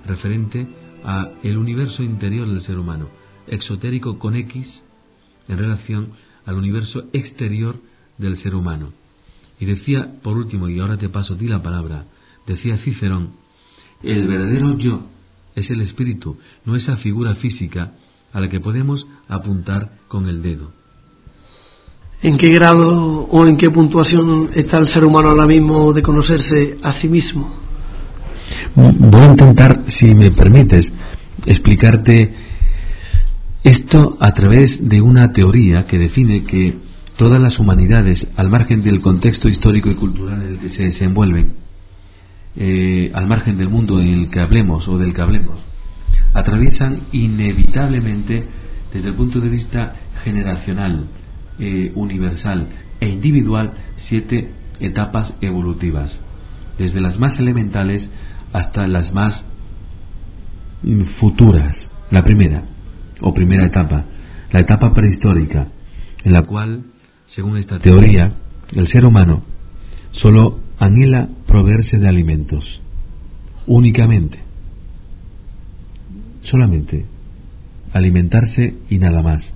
referente 0.05 0.67
a 1.03 1.31
el 1.43 1.57
universo 1.57 2.01
interior 2.01 2.47
del 2.47 2.61
ser 2.61 2.77
humano. 2.77 3.09
Exotérico 3.47 4.17
con 4.19 4.35
X, 4.35 4.83
en 5.47 5.57
relación 5.57 6.09
al 6.45 6.55
universo 6.55 7.05
exterior 7.13 7.75
del 8.17 8.37
ser 8.37 8.55
humano. 8.55 8.93
Y 9.59 9.65
decía, 9.65 10.09
por 10.23 10.37
último, 10.37 10.69
y 10.69 10.79
ahora 10.79 10.97
te 10.97 11.09
paso 11.09 11.35
a 11.35 11.37
ti 11.37 11.47
la 11.47 11.61
palabra, 11.61 12.05
decía 12.47 12.77
Cicerón, 12.77 13.31
el 14.03 14.27
verdadero 14.27 14.77
yo 14.77 15.03
es 15.55 15.69
el 15.69 15.81
espíritu, 15.81 16.37
no 16.65 16.75
esa 16.75 16.97
figura 16.97 17.35
física 17.35 17.91
a 18.33 18.39
la 18.39 18.49
que 18.49 18.59
podemos 18.59 19.05
apuntar 19.27 19.91
con 20.07 20.27
el 20.27 20.41
dedo. 20.41 20.71
¿En 22.23 22.37
qué 22.37 22.49
grado 22.49 23.27
o 23.31 23.47
en 23.47 23.57
qué 23.57 23.69
puntuación 23.69 24.51
está 24.53 24.77
el 24.77 24.87
ser 24.89 25.03
humano 25.03 25.29
ahora 25.29 25.45
mismo 25.45 25.91
de 25.91 26.03
conocerse 26.03 26.77
a 26.83 26.93
sí 26.93 27.07
mismo? 27.07 27.51
Voy 28.75 29.21
a 29.21 29.31
intentar, 29.31 29.85
si 29.87 30.13
me 30.13 30.31
permites, 30.31 30.91
explicarte 31.45 32.50
esto 33.63 34.17
a 34.19 34.31
través 34.31 34.87
de 34.87 35.01
una 35.01 35.33
teoría 35.33 35.85
que 35.85 35.99
define 35.99 36.43
que 36.45 36.75
todas 37.17 37.39
las 37.39 37.59
humanidades, 37.59 38.25
al 38.35 38.49
margen 38.49 38.81
del 38.81 39.01
contexto 39.01 39.49
histórico 39.49 39.89
y 39.89 39.95
cultural 39.95 40.41
en 40.41 40.47
el 40.53 40.59
que 40.59 40.69
se 40.69 40.83
desenvuelven, 40.83 41.53
eh, 42.55 43.11
al 43.13 43.27
margen 43.27 43.57
del 43.57 43.69
mundo 43.69 44.01
en 44.01 44.07
el 44.07 44.29
que 44.29 44.39
hablemos 44.39 44.87
o 44.87 44.97
del 44.97 45.13
que 45.13 45.21
hablemos, 45.21 45.59
atraviesan 46.33 47.03
inevitablemente 47.11 48.45
desde 48.93 49.09
el 49.09 49.13
punto 49.13 49.39
de 49.39 49.49
vista 49.49 49.95
generacional, 50.23 51.05
eh, 51.59 51.91
universal 51.95 52.67
e 52.99 53.07
individual 53.07 53.73
siete 53.97 54.51
etapas 54.79 55.35
evolutivas, 55.41 56.19
desde 56.79 56.99
las 56.99 57.19
más 57.19 57.37
elementales 57.37 58.09
hasta 58.53 58.87
las 58.87 59.13
más 59.13 59.45
mm, 60.81 61.03
futuras. 61.19 61.91
La 62.09 62.23
primera, 62.23 62.63
o 63.21 63.33
primera 63.33 63.65
etapa, 63.65 64.05
la 64.51 64.59
etapa 64.59 64.93
prehistórica, 64.93 65.67
en 66.23 66.33
la 66.33 66.43
cual, 66.43 66.83
según 67.27 67.57
esta 67.57 67.79
teoría, 67.79 68.33
el 68.73 68.87
ser 68.87 69.05
humano 69.05 69.43
solo 70.11 70.59
anhela 70.79 71.29
proveerse 71.47 71.97
de 71.97 72.07
alimentos, 72.07 72.81
únicamente, 73.67 74.39
solamente, 76.41 77.05
alimentarse 77.93 78.75
y 78.89 78.97
nada 78.97 79.21
más. 79.21 79.53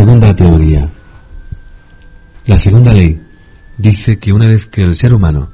Segunda 0.00 0.34
teoría. 0.34 0.88
La 2.46 2.58
segunda 2.58 2.90
ley 2.90 3.20
dice 3.76 4.18
que 4.18 4.32
una 4.32 4.46
vez 4.46 4.64
que 4.68 4.82
el 4.82 4.96
ser 4.96 5.12
humano 5.12 5.50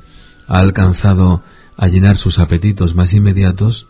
ha 0.46 0.60
alcanzado 0.60 1.42
a 1.76 1.88
llenar 1.88 2.16
sus 2.16 2.38
apetitos 2.38 2.94
más 2.94 3.12
inmediatos, 3.12 3.88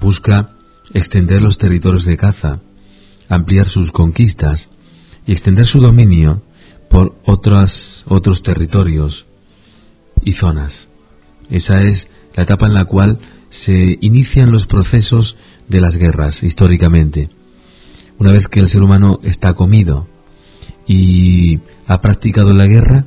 busca 0.00 0.50
extender 0.92 1.40
los 1.40 1.56
territorios 1.56 2.04
de 2.04 2.16
caza, 2.16 2.58
ampliar 3.28 3.68
sus 3.68 3.92
conquistas 3.92 4.68
y 5.24 5.30
extender 5.30 5.68
su 5.68 5.78
dominio 5.78 6.42
por 6.90 7.14
otras, 7.24 8.02
otros 8.08 8.42
territorios 8.42 9.24
y 10.20 10.32
zonas. 10.32 10.88
Esa 11.48 11.80
es 11.82 12.08
la 12.34 12.42
etapa 12.42 12.66
en 12.66 12.74
la 12.74 12.86
cual 12.86 13.20
se 13.50 13.98
inician 14.00 14.50
los 14.50 14.66
procesos 14.66 15.36
de 15.68 15.80
las 15.80 15.96
guerras 15.96 16.42
históricamente. 16.42 17.35
Una 18.18 18.32
vez 18.32 18.48
que 18.48 18.60
el 18.60 18.68
ser 18.68 18.82
humano 18.82 19.20
está 19.22 19.52
comido 19.54 20.06
y 20.86 21.60
ha 21.86 22.00
practicado 22.00 22.54
la 22.54 22.66
guerra, 22.66 23.04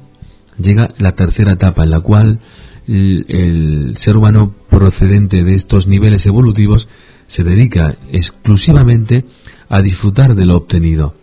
llega 0.57 0.94
la 0.99 1.14
tercera 1.14 1.53
etapa 1.53 1.84
en 1.84 1.90
la 1.90 1.99
cual 2.02 2.40
el, 2.88 3.95
ser 3.98 4.18
humano 4.18 4.56
procedente 4.69 5.44
de 5.44 5.56
estos 5.56 5.88
niveles 5.88 6.26
evolutivos 6.26 6.88
se 7.27 7.44
dedica 7.44 7.98
exclusivamente 8.11 9.26
a 9.68 9.81
disfrutar 9.81 10.36
de 10.36 10.45
lo 10.45 10.57
obtenido. 10.57 11.15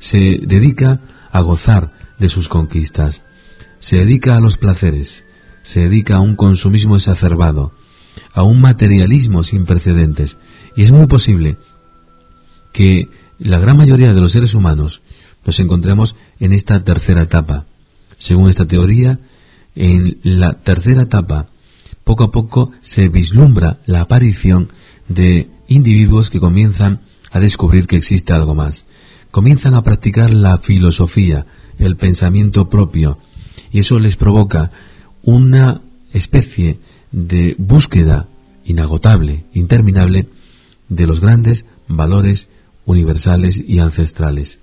Se 0.00 0.40
dedica 0.42 1.00
a 1.30 1.42
gozar 1.42 1.92
de 2.18 2.28
sus 2.28 2.48
conquistas. 2.48 3.22
Se 3.80 3.96
dedica 3.96 4.36
a 4.36 4.40
los 4.40 4.56
placeres. 4.58 5.24
Se 5.62 5.80
dedica 5.80 6.16
a 6.16 6.20
un 6.20 6.36
consumismo 6.36 6.96
exacerbado, 6.96 7.72
a 8.32 8.42
un 8.42 8.60
materialismo 8.60 9.44
sin 9.44 9.66
precedentes. 9.66 10.36
Y 10.76 10.84
es 10.84 10.92
muy 10.92 11.06
posible 11.06 11.58
que 12.72 13.08
la 13.38 13.58
gran 13.58 13.76
mayoría 13.76 14.12
de 14.12 14.20
los 14.20 14.32
seres 14.32 14.54
humanos 14.54 15.00
nos 15.44 15.58
encontremos 15.58 16.14
en 16.38 16.52
esta 16.52 16.82
tercera 16.84 17.22
etapa. 17.22 17.64
Según 18.18 18.50
esta 18.50 18.66
teoría, 18.66 19.18
en 19.74 20.18
la 20.22 20.60
tercera 20.62 21.02
etapa, 21.02 21.46
poco 22.04 22.24
a 22.24 22.30
poco 22.30 22.72
se 22.82 23.08
vislumbra 23.08 23.78
la 23.86 24.02
aparición 24.02 24.68
de 25.08 25.48
individuos 25.68 26.28
que 26.28 26.40
comienzan 26.40 27.00
a 27.30 27.40
descubrir 27.40 27.86
que 27.86 27.96
existe 27.96 28.32
algo 28.32 28.54
más. 28.54 28.84
Comienzan 29.30 29.74
a 29.74 29.82
practicar 29.82 30.30
la 30.30 30.58
filosofía, 30.58 31.46
el 31.78 31.96
pensamiento 31.96 32.68
propio, 32.68 33.18
y 33.70 33.80
eso 33.80 33.98
les 33.98 34.16
provoca 34.16 34.70
una 35.22 35.80
especie 36.12 36.78
de 37.12 37.54
búsqueda 37.58 38.28
inagotable, 38.64 39.44
interminable, 39.54 40.26
de 40.88 41.06
los 41.06 41.20
grandes 41.20 41.64
valores 41.88 42.48
universales 42.90 43.62
y 43.66 43.78
ancestrales. 43.78 44.58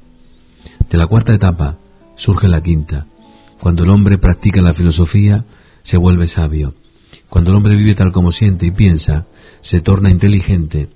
De 0.90 0.98
la 0.98 1.08
cuarta 1.08 1.34
etapa 1.34 1.78
surge 2.18 2.48
la 2.48 2.62
quinta, 2.62 3.08
cuando 3.60 3.84
el 3.84 3.90
hombre 3.90 4.18
practica 4.18 4.62
la 4.62 4.74
filosofía, 4.74 5.46
se 5.84 5.98
vuelve 5.98 6.28
sabio. 6.28 6.74
Cuando 7.30 7.52
el 7.52 7.58
hombre 7.58 7.76
vive 7.76 7.96
tal 7.96 8.12
como 8.12 8.32
siente 8.32 8.66
y 8.66 8.72
piensa, 8.72 9.26
se 9.62 9.82
torna 9.82 10.10
inteligente 10.10 10.90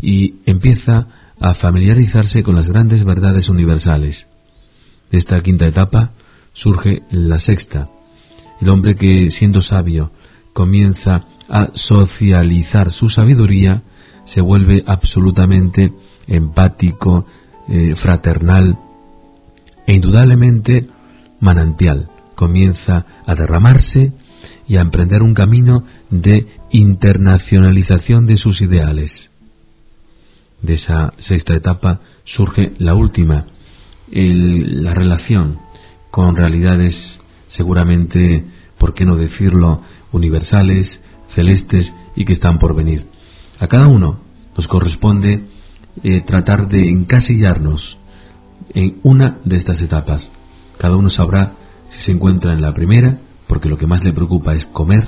y 0.00 0.34
empieza 0.46 1.06
a 1.40 1.54
familiarizarse 1.54 2.42
con 2.42 2.54
las 2.54 2.68
grandes 2.68 3.04
verdades 3.04 3.48
universales. 3.48 4.26
De 5.10 5.18
esta 5.18 5.40
quinta 5.42 5.66
etapa 5.66 6.12
surge 6.52 7.02
la 7.10 7.40
sexta. 7.40 7.88
El 8.60 8.68
hombre 8.68 8.94
que, 8.94 9.30
siendo 9.30 9.62
sabio, 9.62 10.12
comienza 10.52 11.24
a 11.48 11.70
socializar 11.74 12.92
su 12.92 13.08
sabiduría, 13.08 13.82
se 14.24 14.40
vuelve 14.40 14.84
absolutamente 14.86 15.92
empático, 16.26 17.26
eh, 17.68 17.94
fraternal 17.96 18.78
e 19.86 19.94
indudablemente 19.94 20.88
manantial. 21.40 22.08
Comienza 22.34 23.06
a 23.26 23.34
derramarse 23.34 24.12
y 24.66 24.76
a 24.76 24.80
emprender 24.80 25.22
un 25.22 25.34
camino 25.34 25.84
de 26.10 26.46
internacionalización 26.70 28.26
de 28.26 28.36
sus 28.36 28.60
ideales. 28.60 29.30
De 30.60 30.74
esa 30.74 31.12
sexta 31.18 31.54
etapa 31.54 32.00
surge 32.24 32.72
la 32.78 32.94
última, 32.94 33.46
la 34.08 34.94
relación 34.94 35.58
con 36.10 36.36
realidades 36.36 37.20
seguramente, 37.48 38.44
por 38.78 38.94
qué 38.94 39.04
no 39.04 39.16
decirlo, 39.16 39.82
universales, 40.12 41.00
celestes 41.34 41.92
y 42.14 42.24
que 42.24 42.32
están 42.32 42.58
por 42.58 42.74
venir. 42.74 43.06
A 43.58 43.66
cada 43.66 43.88
uno 43.88 44.20
nos 44.56 44.68
corresponde 44.68 45.42
eh, 46.02 46.22
tratar 46.22 46.68
de 46.68 46.88
encasillarnos 46.88 47.98
en 48.74 48.98
una 49.02 49.38
de 49.44 49.56
estas 49.56 49.80
etapas. 49.80 50.30
Cada 50.78 50.96
uno 50.96 51.10
sabrá 51.10 51.52
si 51.90 52.00
se 52.00 52.12
encuentra 52.12 52.52
en 52.52 52.62
la 52.62 52.72
primera, 52.72 53.18
porque 53.46 53.68
lo 53.68 53.76
que 53.76 53.86
más 53.86 54.02
le 54.02 54.12
preocupa 54.12 54.54
es 54.54 54.66
comer, 54.66 55.06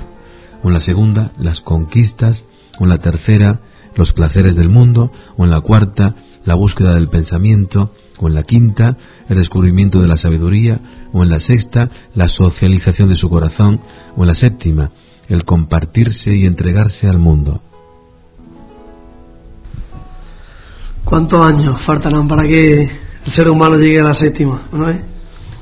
o 0.63 0.67
en 0.67 0.73
la 0.73 0.81
segunda, 0.81 1.31
las 1.37 1.61
conquistas, 1.61 2.43
o 2.79 2.83
en 2.83 2.89
la 2.89 2.99
tercera, 2.99 3.61
los 3.95 4.13
placeres 4.13 4.55
del 4.55 4.69
mundo, 4.69 5.11
o 5.37 5.45
en 5.45 5.51
la 5.51 5.61
cuarta, 5.61 6.15
la 6.43 6.55
búsqueda 6.55 6.93
del 6.93 7.09
pensamiento, 7.09 7.91
o 8.19 8.27
en 8.27 8.35
la 8.35 8.43
quinta, 8.43 8.97
el 9.27 9.37
descubrimiento 9.37 10.01
de 10.01 10.07
la 10.07 10.17
sabiduría, 10.17 10.79
o 11.11 11.23
en 11.23 11.29
la 11.29 11.39
sexta, 11.39 11.89
la 12.13 12.29
socialización 12.29 13.09
de 13.09 13.17
su 13.17 13.29
corazón, 13.29 13.79
o 14.15 14.21
en 14.21 14.27
la 14.27 14.35
séptima, 14.35 14.91
el 15.27 15.45
compartirse 15.45 16.35
y 16.35 16.45
entregarse 16.45 17.07
al 17.07 17.19
mundo. 17.19 17.61
¿Cuántos 21.05 21.45
años 21.45 21.85
faltarán 21.85 22.27
para 22.27 22.47
que 22.47 22.81
el 23.25 23.31
ser 23.31 23.47
humano 23.49 23.77
llegue 23.77 24.01
a 24.01 24.05
la 24.05 24.15
séptima? 24.15 24.63
¿no, 24.71 24.91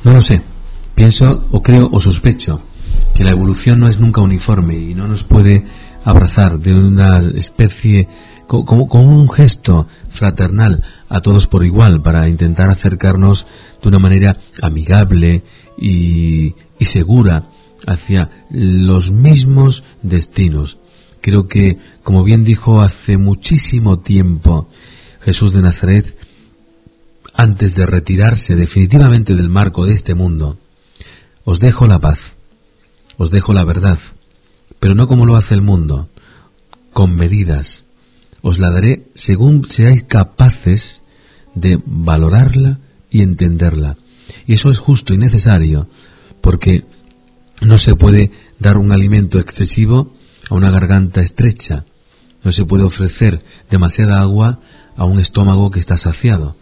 no 0.03 0.11
lo 0.13 0.21
sé. 0.21 0.41
Pienso 0.95 1.47
o 1.51 1.61
creo 1.61 1.89
o 1.91 1.99
sospecho 1.99 2.61
que 3.13 3.23
la 3.23 3.31
evolución 3.31 3.79
no 3.79 3.87
es 3.87 3.99
nunca 3.99 4.21
uniforme 4.21 4.75
y 4.75 4.95
no 4.95 5.07
nos 5.07 5.23
puede 5.23 5.63
abrazar 6.05 6.59
de 6.59 6.73
una 6.73 7.19
especie 7.35 8.07
como, 8.47 8.85
un 8.85 9.29
gesto 9.29 9.87
fraternal 10.17 10.81
a 11.09 11.19
todos 11.19 11.47
por 11.47 11.65
igual 11.65 12.01
para 12.01 12.27
intentar 12.29 12.69
acercarnos 12.69 13.45
de 13.81 13.89
una 13.89 13.99
manera 13.99 14.37
amigable 14.61 15.43
y, 15.77 16.53
y 16.79 16.85
segura 16.85 17.43
hacia 17.85 18.29
los 18.49 19.11
mismos 19.11 19.83
destinos. 20.01 20.77
Creo 21.21 21.47
que, 21.47 21.77
como 22.03 22.23
bien 22.23 22.43
dijo 22.43 22.81
hace 22.81 23.17
muchísimo 23.17 23.99
tiempo 23.99 24.69
Jesús 25.25 25.53
de 25.53 25.61
Nazaret, 25.61 26.05
antes 27.33 27.75
de 27.75 27.85
retirarse 27.85 28.55
definitivamente 28.55 29.35
del 29.35 29.49
marco 29.49 29.85
de 29.85 29.93
este 29.93 30.13
mundo, 30.13 30.57
os 31.45 31.59
dejo 31.59 31.87
la 31.87 31.99
paz, 31.99 32.19
os 33.17 33.31
dejo 33.31 33.53
la 33.53 33.63
verdad, 33.63 33.99
pero 34.79 34.95
no 34.95 35.07
como 35.07 35.25
lo 35.25 35.35
hace 35.35 35.53
el 35.53 35.61
mundo, 35.61 36.09
con 36.91 37.15
medidas. 37.15 37.85
Os 38.41 38.59
la 38.59 38.71
daré 38.71 39.07
según 39.15 39.65
seáis 39.67 40.03
capaces 40.03 41.01
de 41.55 41.79
valorarla 41.85 42.79
y 43.09 43.21
entenderla. 43.21 43.95
Y 44.45 44.55
eso 44.55 44.71
es 44.71 44.79
justo 44.79 45.13
y 45.13 45.17
necesario, 45.17 45.87
porque 46.41 46.83
no 47.61 47.77
se 47.77 47.95
puede 47.95 48.31
dar 48.59 48.77
un 48.77 48.91
alimento 48.91 49.39
excesivo 49.39 50.13
a 50.49 50.55
una 50.55 50.69
garganta 50.69 51.21
estrecha. 51.21 51.85
No 52.43 52.51
se 52.51 52.65
puede 52.65 52.83
ofrecer 52.83 53.41
demasiada 53.69 54.19
agua 54.19 54.59
a 54.95 55.05
un 55.05 55.19
estómago 55.19 55.71
que 55.71 55.79
está 55.79 55.97
saciado. 55.97 56.55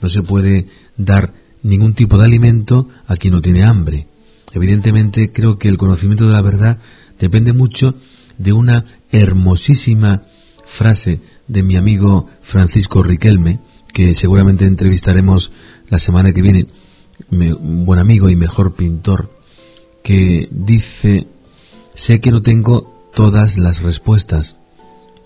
No 0.00 0.08
se 0.08 0.22
puede 0.22 0.66
dar 0.96 1.32
ningún 1.62 1.94
tipo 1.94 2.16
de 2.18 2.24
alimento 2.24 2.88
a 3.06 3.16
quien 3.16 3.34
no 3.34 3.40
tiene 3.40 3.64
hambre. 3.64 4.06
Evidentemente 4.52 5.30
creo 5.32 5.58
que 5.58 5.68
el 5.68 5.78
conocimiento 5.78 6.26
de 6.26 6.32
la 6.32 6.42
verdad 6.42 6.78
depende 7.18 7.52
mucho 7.52 7.94
de 8.38 8.52
una 8.52 8.84
hermosísima 9.12 10.22
frase 10.78 11.20
de 11.46 11.62
mi 11.62 11.76
amigo 11.76 12.28
Francisco 12.42 13.02
Riquelme, 13.02 13.60
que 13.92 14.14
seguramente 14.14 14.64
entrevistaremos 14.64 15.50
la 15.88 15.98
semana 15.98 16.32
que 16.32 16.42
viene, 16.42 16.66
buen 17.30 17.98
amigo 17.98 18.30
y 18.30 18.36
mejor 18.36 18.74
pintor, 18.74 19.30
que 20.02 20.48
dice, 20.50 21.26
sé 21.94 22.20
que 22.20 22.30
no 22.30 22.40
tengo 22.40 23.10
todas 23.14 23.58
las 23.58 23.82
respuestas, 23.82 24.56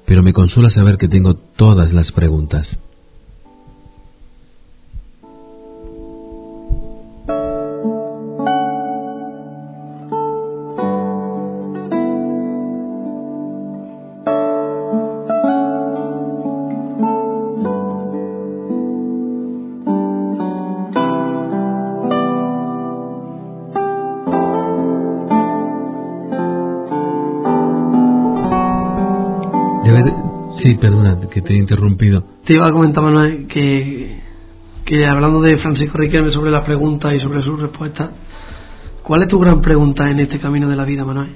pero 0.07 0.23
me 0.23 0.33
consuela 0.33 0.71
saber 0.71 0.99
que 0.99 1.09
tengo 1.09 1.35
todas 1.35 1.93
las 1.93 2.13
preguntas. 2.13 2.79
Que 31.35 31.43
te 31.43 31.53
he 31.53 31.57
interrumpido. 31.57 32.23
Te 32.45 32.55
iba 32.55 32.69
a 32.69 32.71
comentar, 32.71 33.03
Manuel, 33.03 33.49
que, 33.49 34.21
que 34.85 35.05
hablando 35.05 35.43
de 35.43 35.59
Francisco 35.59 35.99
Riquelme 35.99 36.31
sobre 36.31 36.53
las 36.53 36.63
preguntas 36.63 37.13
y 37.13 37.19
sobre 37.19 37.43
sus 37.43 37.61
respuestas, 37.61 38.11
¿cuál 39.03 39.23
es 39.23 39.29
tu 39.29 39.41
gran 39.41 39.61
pregunta 39.61 40.09
en 40.09 40.21
este 40.21 40.39
camino 40.39 40.69
de 40.69 40.77
la 40.77 40.85
vida, 40.85 41.05
Manuel? 41.05 41.31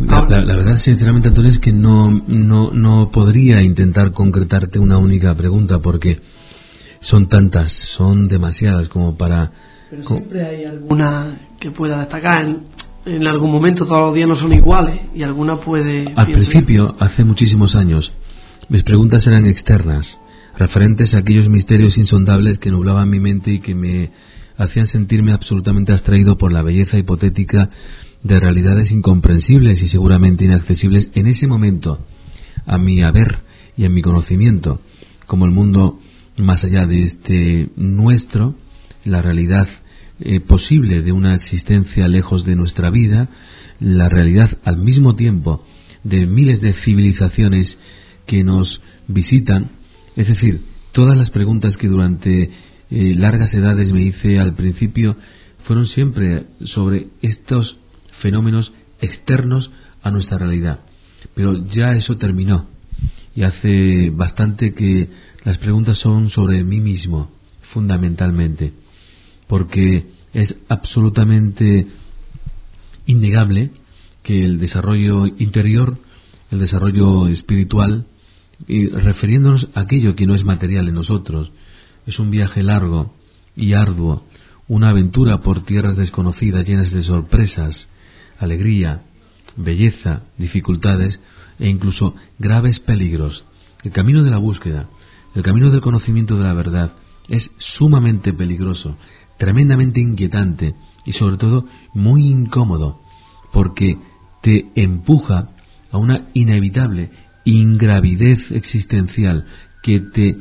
La, 0.00 0.24
verdad, 0.24 0.80
sinceramente, 0.80 1.28
Antonio, 1.28 1.52
es 1.52 1.60
que 1.60 1.70
no, 1.70 2.10
no, 2.10 2.72
no 2.72 3.12
podría 3.12 3.62
intentar 3.62 4.10
concretarte 4.10 4.80
una 4.80 4.98
única 4.98 5.32
pregunta 5.36 5.78
porque 5.78 6.18
son 7.00 7.28
tantas, 7.28 7.70
son 7.96 8.26
demasiadas 8.26 8.88
como 8.88 9.16
para... 9.16 9.52
Pero 9.88 10.04
siempre 10.04 10.44
hay 10.44 10.64
alguna 10.64 11.42
que 11.60 11.70
pueda 11.70 12.00
destacar. 12.00 12.56
En, 13.04 13.26
algún 13.26 13.50
momento 13.50 13.84
todos 13.84 14.06
los 14.06 14.14
días 14.14 14.28
no 14.28 14.36
son 14.36 14.52
iguales 14.52 15.00
y 15.14 15.22
alguna 15.22 15.56
puede... 15.56 16.12
Al 16.14 16.26
principio, 16.26 16.94
hace 17.00 17.24
muchísimos 17.24 17.74
años, 17.74 18.12
mis 18.68 18.84
preguntas 18.84 19.26
eran 19.26 19.46
externas, 19.46 20.18
referentes 20.56 21.12
a 21.14 21.18
aquellos 21.18 21.48
misterios 21.48 21.98
insondables 21.98 22.58
que 22.58 22.70
nublaban 22.70 23.10
mi 23.10 23.18
mente 23.18 23.52
y 23.52 23.58
que 23.58 23.74
me 23.74 24.10
hacían 24.56 24.86
sentirme 24.86 25.32
absolutamente 25.32 25.92
abstraído 25.92 26.38
por 26.38 26.52
la 26.52 26.62
belleza 26.62 26.98
hipotética 26.98 27.70
de 28.22 28.38
realidades 28.38 28.92
incomprensibles 28.92 29.82
y 29.82 29.88
seguramente 29.88 30.44
inaccesibles 30.44 31.10
en 31.14 31.26
ese 31.26 31.48
momento 31.48 31.98
a 32.66 32.78
mi 32.78 33.02
haber 33.02 33.40
y 33.76 33.84
a 33.84 33.90
mi 33.90 34.02
conocimiento, 34.02 34.80
como 35.26 35.44
el 35.44 35.50
mundo 35.50 35.98
más 36.36 36.62
allá 36.62 36.86
de 36.86 37.02
este 37.04 37.70
nuestro, 37.76 38.54
la 39.04 39.22
realidad 39.22 39.66
eh, 40.20 40.40
posible 40.40 41.02
de 41.02 41.12
una 41.12 41.34
existencia 41.34 42.06
lejos 42.06 42.44
de 42.44 42.54
nuestra 42.54 42.90
vida, 42.90 43.28
la 43.80 44.08
realidad 44.08 44.58
al 44.62 44.76
mismo 44.76 45.16
tiempo 45.16 45.64
de 46.04 46.26
miles 46.26 46.60
de 46.60 46.74
civilizaciones 46.74 47.78
que 48.26 48.44
nos 48.44 48.80
visitan, 49.08 49.70
es 50.14 50.28
decir, 50.28 50.60
todas 50.92 51.16
las 51.16 51.30
preguntas 51.30 51.76
que 51.76 51.88
durante 51.88 52.50
eh, 52.90 53.14
largas 53.16 53.54
edades 53.54 53.92
me 53.92 54.02
hice 54.02 54.38
al 54.38 54.54
principio 54.54 55.16
fueron 55.64 55.86
siempre 55.86 56.44
sobre 56.66 57.08
estos 57.22 57.78
fenómenos 58.20 58.72
externos 59.00 59.70
a 60.02 60.10
nuestra 60.10 60.38
realidad. 60.38 60.80
Pero 61.34 61.66
ya 61.68 61.94
eso 61.94 62.16
terminó. 62.16 62.66
Y 63.34 63.42
hace 63.44 64.10
bastante 64.10 64.74
que 64.74 65.08
las 65.44 65.58
preguntas 65.58 65.98
son 65.98 66.28
sobre 66.30 66.62
mí 66.64 66.80
mismo, 66.80 67.30
fundamentalmente 67.72 68.81
porque 69.52 70.06
es 70.32 70.56
absolutamente 70.70 71.86
innegable 73.04 73.70
que 74.22 74.46
el 74.46 74.58
desarrollo 74.58 75.26
interior, 75.26 75.98
el 76.50 76.58
desarrollo 76.58 77.28
espiritual, 77.28 78.06
y 78.66 78.86
refiriéndonos 78.86 79.68
a 79.74 79.80
aquello 79.80 80.14
que 80.14 80.24
no 80.24 80.34
es 80.34 80.42
material 80.42 80.88
en 80.88 80.94
nosotros, 80.94 81.52
es 82.06 82.18
un 82.18 82.30
viaje 82.30 82.62
largo 82.62 83.14
y 83.54 83.74
arduo, 83.74 84.24
una 84.68 84.88
aventura 84.88 85.42
por 85.42 85.66
tierras 85.66 85.98
desconocidas 85.98 86.66
llenas 86.66 86.90
de 86.90 87.02
sorpresas, 87.02 87.90
alegría, 88.38 89.02
belleza, 89.58 90.22
dificultades 90.38 91.20
e 91.58 91.68
incluso 91.68 92.14
graves 92.38 92.80
peligros. 92.80 93.44
El 93.84 93.92
camino 93.92 94.24
de 94.24 94.30
la 94.30 94.38
búsqueda, 94.38 94.88
el 95.34 95.42
camino 95.42 95.68
del 95.68 95.82
conocimiento 95.82 96.38
de 96.38 96.44
la 96.44 96.54
verdad 96.54 96.92
es 97.28 97.50
sumamente 97.58 98.32
peligroso, 98.32 98.96
tremendamente 99.38 100.00
inquietante 100.00 100.74
y 101.04 101.12
sobre 101.12 101.36
todo 101.36 101.66
muy 101.94 102.28
incómodo, 102.28 103.00
porque 103.52 103.98
te 104.42 104.70
empuja 104.74 105.50
a 105.90 105.98
una 105.98 106.28
inevitable 106.34 107.10
ingravidez 107.44 108.50
existencial 108.50 109.46
que 109.82 110.00
te 110.00 110.36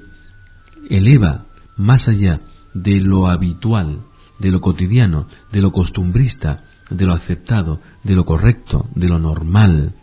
eleva 0.90 1.46
más 1.78 2.08
allá 2.08 2.42
de 2.74 3.02
lo 3.02 3.28
habitual, 3.28 4.04
de 4.40 4.52
lo 4.52 4.62
cotidiano, 4.62 5.28
de 5.52 5.62
lo 5.62 5.72
costumbrista, 5.72 6.64
de 6.90 7.06
lo 7.06 7.14
aceptado, 7.14 7.80
de 8.04 8.16
lo 8.16 8.26
correcto, 8.26 8.88
de 8.96 9.08
lo 9.08 9.20
normal, 9.20 9.94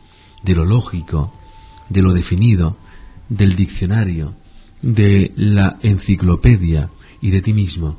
de 0.44 0.54
lo 0.54 0.64
lógico, 0.64 1.32
de 1.88 2.02
lo 2.02 2.12
definido, 2.12 2.76
del 3.28 3.56
diccionario, 3.56 4.34
de 4.82 5.32
la 5.36 5.78
enciclopedia 5.82 6.90
y 7.20 7.30
de 7.30 7.42
ti 7.42 7.52
mismo, 7.52 7.98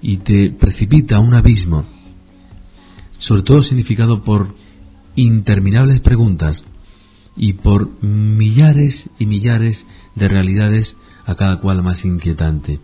y 0.00 0.18
te 0.18 0.50
precipita 0.50 1.16
a 1.16 1.20
un 1.20 1.34
abismo, 1.34 1.84
sobre 3.18 3.42
todo 3.42 3.62
significado 3.62 4.22
por 4.22 4.54
interminables 5.14 6.00
preguntas 6.00 6.62
y 7.36 7.54
por 7.54 8.02
millares 8.02 9.08
y 9.18 9.26
millares 9.26 9.84
de 10.14 10.28
realidades 10.28 10.96
a 11.24 11.34
cada 11.34 11.60
cual 11.60 11.82
más 11.82 12.04
inquietante. 12.04 12.80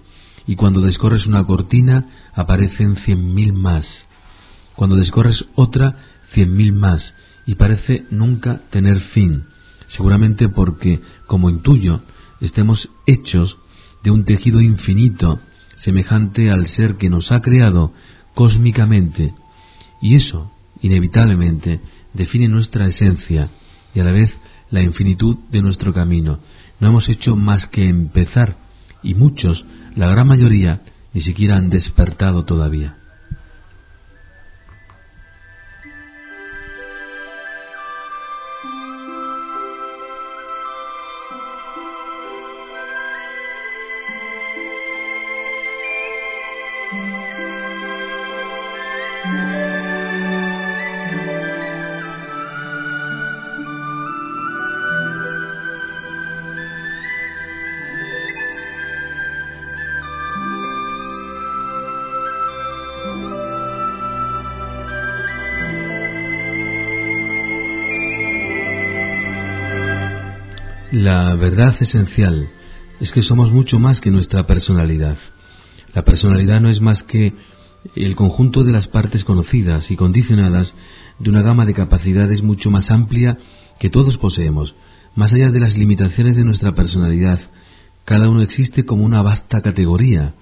Y 0.47 0.57
cuando 0.57 0.81
descorres 0.81 1.27
una 1.27 1.45
cortina 1.45 2.07
aparecen 2.35 2.97
cien 2.97 3.35
mil 3.35 3.53
más. 3.53 3.87
Cuando 4.75 4.97
descorres 4.97 5.45
otra, 5.55 5.97
cien 6.33 6.57
mil 6.57 6.73
más. 6.73 7.15
Y 7.47 7.55
parece 7.55 8.05
nunca 8.11 8.63
tener 8.71 9.01
fin. 9.01 9.45
Seguramente 9.89 10.49
porque, 10.49 11.01
como 11.27 11.51
intuyo, 11.51 12.01
estemos 12.41 12.89
hechos 13.07 13.57
de 14.03 14.11
un 14.11 14.25
tejido 14.25 14.61
infinito, 14.61 15.41
semejante 15.85 16.51
al 16.51 16.69
ser 16.69 16.97
que 16.97 17.11
nos 17.11 17.31
ha 17.33 17.41
creado 17.41 17.93
cósmicamente. 18.35 19.35
Y 20.01 20.17
eso, 20.17 20.51
inevitablemente, 20.81 21.81
define 22.13 22.49
nuestra 22.49 22.87
esencia 22.87 23.51
y 23.95 24.01
a 24.01 24.05
la 24.05 24.13
vez 24.13 24.31
la 24.71 24.83
infinitud 24.83 25.37
de 25.51 25.63
nuestro 25.63 25.93
camino. 25.93 26.39
No 26.81 26.89
hemos 26.89 27.09
hecho 27.09 27.37
más 27.37 27.67
que 27.67 27.89
empezar 27.89 28.57
y 29.03 29.15
muchos, 29.15 29.65
la 29.95 30.09
gran 30.09 30.27
mayoría, 30.27 30.83
ni 31.13 31.21
siquiera 31.21 31.57
han 31.57 31.71
despertado 31.71 32.45
todavía. 32.45 32.97
Verdad 71.43 71.75
esencial 71.81 72.49
es 73.01 73.11
que 73.11 73.25
somos 73.25 73.51
mucho 73.51 73.81
más 73.81 74.01
que 74.01 74.13
nuestra 74.13 74.47
personalidad. 74.47 75.19
La 75.93 76.05
personalidad 76.05 76.61
no 76.61 76.71
es 76.71 76.81
más 76.81 77.03
que 77.03 77.33
el 77.97 78.15
conjunto 78.15 78.63
de 78.63 78.71
las 78.71 78.87
partes 78.87 79.25
conocidas 79.25 79.91
y 79.91 79.97
condicionadas 79.97 80.73
de 81.19 81.31
una 81.31 81.43
gama 81.43 81.67
de 81.67 81.75
capacidades 81.75 82.43
mucho 82.45 82.71
más 82.71 82.93
amplia 82.93 83.39
que 83.81 83.91
todos 83.91 84.19
poseemos. 84.19 84.77
Más 85.17 85.33
allá 85.33 85.51
de 85.51 85.59
las 85.59 85.77
limitaciones 85.77 86.37
de 86.37 86.45
nuestra 86.45 86.77
personalidad, 86.77 87.41
cada 88.05 88.29
uno 88.29 88.43
existe 88.43 88.87
como 88.87 89.05
una 89.05 89.21
vasta 89.21 89.63
categoría, 89.63 90.35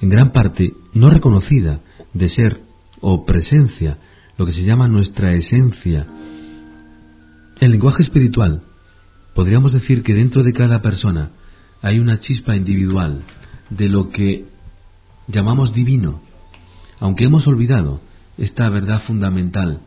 en 0.00 0.08
gran 0.08 0.32
parte 0.32 0.72
no 0.94 1.10
reconocida, 1.10 1.80
de 2.14 2.28
ser 2.30 2.62
o 3.02 3.26
presencia, 3.26 3.98
lo 4.38 4.46
que 4.46 4.54
se 4.54 4.64
llama 4.64 4.88
nuestra 4.88 5.34
esencia. 5.34 6.06
El 7.60 7.72
lenguaje 7.72 8.02
espiritual 8.02 8.62
Podríamos 9.38 9.72
decir 9.72 10.02
que 10.02 10.14
dentro 10.14 10.42
de 10.42 10.52
cada 10.52 10.82
persona 10.82 11.30
hay 11.80 12.00
una 12.00 12.18
chispa 12.18 12.56
individual 12.56 13.22
de 13.70 13.88
lo 13.88 14.10
que 14.10 14.46
llamamos 15.28 15.72
divino, 15.72 16.20
aunque 16.98 17.26
hemos 17.26 17.46
olvidado 17.46 18.00
esta 18.36 18.68
verdad 18.68 19.00
fundamental, 19.06 19.82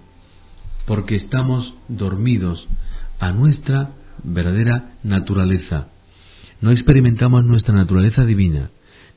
porque 0.88 1.18
estamos 1.18 1.74
dormidos 1.90 2.66
a 3.20 3.34
nuestra 3.34 3.92
verdadera 4.24 4.94
naturaleza. 5.04 5.90
No 6.62 6.72
experimentamos 6.72 7.44
nuestra 7.44 7.76
naturaleza 7.76 8.24
divina, 8.24 8.70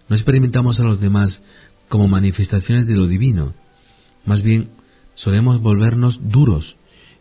no 0.09 0.16
experimentamos 0.16 0.81
a 0.81 0.82
los 0.82 0.98
demás 0.98 1.40
como 1.89 2.09
manifestaciones 2.09 2.89
de 2.89 2.97
lo 2.97 3.06
divino, 3.06 3.55
más 4.27 4.43
bien 4.43 4.70
solemos 5.15 5.61
volvernos 5.61 6.19
duros, 6.20 6.74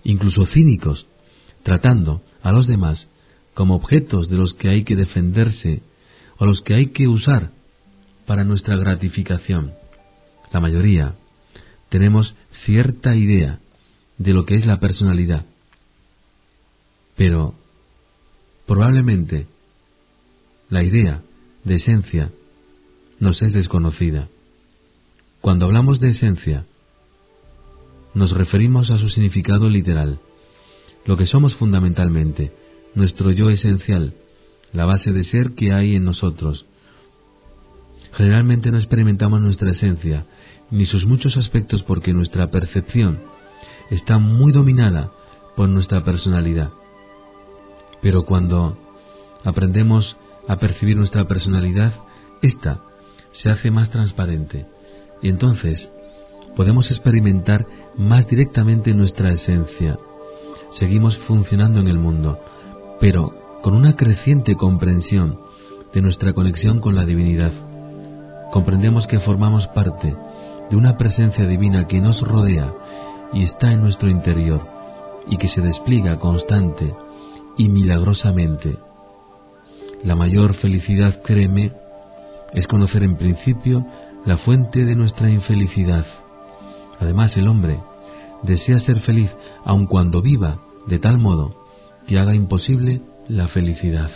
incluso 0.04 0.48
cínicos, 0.48 1.06
tratando 1.62 2.24
a 2.44 2.52
los 2.52 2.68
demás 2.68 3.08
como 3.54 3.76
objetos 3.76 4.30
de 4.30 4.38
los 4.38 4.54
que 4.54 4.70
hay 4.70 4.84
que 4.84 4.96
defenderse 4.96 5.82
o 6.38 6.46
los 6.46 6.62
que 6.62 6.76
hay 6.76 6.88
que 6.88 7.08
usar 7.08 7.52
para 8.26 8.44
nuestra 8.44 8.76
gratificación. 8.76 9.74
La 10.52 10.60
mayoría 10.60 11.16
tenemos 11.90 12.36
cierta 12.66 13.16
idea 13.16 13.60
de 14.18 14.34
lo 14.34 14.46
que 14.46 14.56
es 14.56 14.66
la 14.66 14.80
personalidad, 14.80 15.46
pero 17.16 17.56
probablemente 18.66 19.48
la 20.70 20.84
idea 20.84 21.22
de 21.64 21.76
esencia 21.76 22.32
nos 23.20 23.42
es 23.42 23.54
desconocida. 23.54 24.28
Cuando 25.42 25.66
hablamos 25.66 26.00
de 26.00 26.10
esencia, 26.10 26.66
nos 28.14 28.32
referimos 28.32 28.92
a 28.92 28.98
su 28.98 29.10
significado 29.10 29.70
literal, 29.70 30.20
lo 31.06 31.18
que 31.18 31.26
somos 31.26 31.56
fundamentalmente, 31.56 32.52
nuestro 32.96 33.32
yo 33.32 33.50
esencial, 33.50 34.14
la 34.72 34.86
base 34.86 35.12
de 35.12 35.24
ser 35.24 35.54
que 35.54 35.74
hay 35.74 35.96
en 35.96 36.06
nosotros. 36.06 36.66
Generalmente 38.14 38.72
no 38.72 38.78
experimentamos 38.78 39.42
nuestra 39.42 39.72
esencia, 39.72 40.26
ni 40.72 40.86
sus 40.86 41.06
muchos 41.06 41.38
aspectos 41.38 41.84
porque 41.84 42.14
nuestra 42.14 42.50
percepción 42.50 43.20
está 43.90 44.18
muy 44.18 44.52
dominada 44.52 45.12
por 45.56 45.70
nuestra 45.70 46.04
personalidad. 46.04 46.72
Pero 48.02 48.26
cuando 48.26 48.78
aprendemos 49.44 50.16
a 50.48 50.58
percibir 50.58 50.98
nuestra 50.98 51.28
personalidad, 51.28 51.94
ésta 52.42 52.82
se 53.32 53.50
hace 53.50 53.72
más 53.72 53.90
transparente 53.90 54.66
y 55.22 55.30
entonces 55.30 55.90
podemos 56.56 56.90
experimentar 56.92 57.66
más 57.98 58.28
directamente 58.28 58.94
nuestra 58.94 59.32
esencia 59.32 59.98
seguimos 60.78 61.18
funcionando 61.20 61.80
en 61.80 61.88
el 61.88 62.00
mundo, 62.00 62.40
pero 63.00 63.34
con 63.62 63.76
una 63.76 63.96
creciente 63.96 64.56
comprensión 64.56 65.40
de 65.94 66.02
nuestra 66.02 66.34
conexión 66.34 66.80
con 66.80 66.96
la 66.96 67.06
divinidad. 67.06 67.52
Comprendemos 68.52 69.08
que 69.08 69.20
formamos 69.20 69.68
parte 69.68 70.16
de 70.70 70.76
una 70.76 70.98
presencia 70.98 71.46
divina 71.46 71.88
que 71.88 72.02
nos 72.02 72.22
rodea 72.22 72.74
y 73.34 73.44
está 73.44 73.72
en 73.72 73.82
nuestro 73.82 74.10
interior 74.10 74.62
y 75.28 75.38
que 75.38 75.50
se 75.50 75.62
despliega 75.62 76.20
constante 76.20 76.94
y 77.58 77.70
milagrosamente. 77.70 78.78
La 80.04 80.16
mayor 80.16 80.54
felicidad, 80.56 81.22
créeme, 81.24 81.72
es 82.54 82.68
conocer 82.68 83.04
en 83.04 83.16
principio 83.16 83.86
la 84.26 84.38
fuente 84.38 84.86
de 84.86 84.96
nuestra 84.96 85.30
infelicidad. 85.30 86.06
Además, 87.00 87.36
el 87.38 87.48
hombre 87.48 87.80
desea 88.44 88.80
ser 88.80 89.00
feliz 89.00 89.32
aun 89.66 89.88
cuando 89.88 90.22
viva 90.22 90.60
de 90.88 91.00
tal 91.00 91.18
modo 91.18 91.56
que 92.08 92.20
haga 92.20 92.36
imposible 92.36 93.02
la 93.28 93.48
felicidad. 93.48 94.12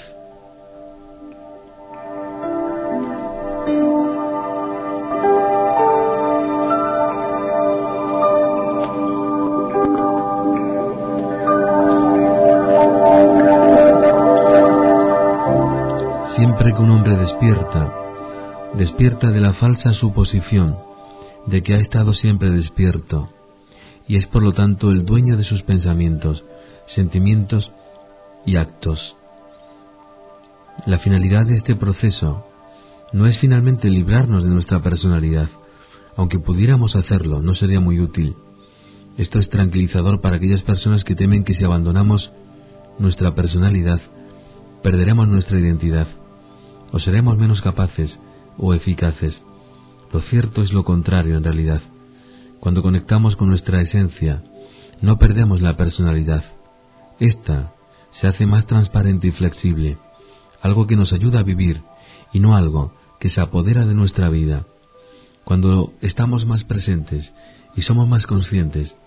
Siempre 16.36 16.74
que 16.74 16.82
un 16.82 16.92
hombre 16.92 17.18
despierta, 17.18 17.94
despierta 18.76 19.32
de 19.32 19.40
la 19.42 19.54
falsa 19.54 19.94
suposición 19.94 20.78
de 21.48 21.64
que 21.64 21.74
ha 21.74 21.80
estado 21.80 22.14
siempre 22.14 22.52
despierto 22.52 23.30
y 24.08 24.16
es 24.16 24.28
por 24.28 24.42
lo 24.44 24.54
tanto 24.54 24.92
el 24.92 25.06
dueño 25.06 25.38
de 25.38 25.44
sus 25.44 25.64
pensamientos, 25.64 26.44
sentimientos 26.86 27.72
y 28.46 28.56
actos. 28.56 29.16
La 30.86 31.00
finalidad 31.00 31.46
de 31.46 31.56
este 31.56 31.76
proceso 31.76 32.46
no 33.12 33.26
es 33.26 33.40
finalmente 33.40 33.90
librarnos 33.90 34.44
de 34.44 34.50
nuestra 34.50 34.82
personalidad, 34.82 35.50
aunque 36.16 36.40
pudiéramos 36.40 36.96
hacerlo, 36.96 37.42
no 37.42 37.56
sería 37.56 37.80
muy 37.80 38.00
útil. 38.00 38.36
Esto 39.18 39.40
es 39.40 39.50
tranquilizador 39.50 40.22
para 40.22 40.38
aquellas 40.38 40.62
personas 40.62 41.04
que 41.04 41.16
temen 41.16 41.44
que 41.44 41.56
si 41.56 41.64
abandonamos 41.64 42.32
nuestra 43.00 43.34
personalidad, 43.34 44.00
perderemos 44.84 45.28
nuestra 45.28 45.60
identidad, 45.60 46.08
o 46.92 47.00
seremos 47.00 47.38
menos 47.38 47.62
capaces 47.62 48.20
o 48.58 48.74
eficaces. 48.74 49.42
Lo 50.14 50.22
cierto 50.22 50.62
es 50.62 50.72
lo 50.72 50.84
contrario 50.84 51.38
en 51.38 51.44
realidad. 51.44 51.82
Cuando 52.60 52.82
conectamos 52.82 53.36
con 53.36 53.50
nuestra 53.50 53.82
esencia, 53.82 54.44
no 55.02 55.18
perdemos 55.18 55.62
la 55.62 55.78
personalidad. 55.78 56.44
Esta 57.20 57.74
se 58.12 58.28
hace 58.28 58.46
más 58.46 58.66
transparente 58.66 59.28
y 59.28 59.32
flexible, 59.32 59.98
algo 60.62 60.88
que 60.88 60.96
nos 60.96 61.14
ayuda 61.14 61.40
a 61.40 61.44
vivir 61.44 61.82
y 62.34 62.40
no 62.40 62.56
algo 62.56 62.94
que 63.20 63.30
se 63.30 63.42
apodera 63.42 63.86
de 63.86 63.94
nuestra 63.94 64.30
vida. 64.30 64.66
Cuando 65.44 65.94
estamos 66.02 66.46
más 66.46 66.64
presentes 66.64 67.34
y 67.76 67.84
somos 67.84 68.08
más 68.08 68.28
conscientes, 68.28 68.98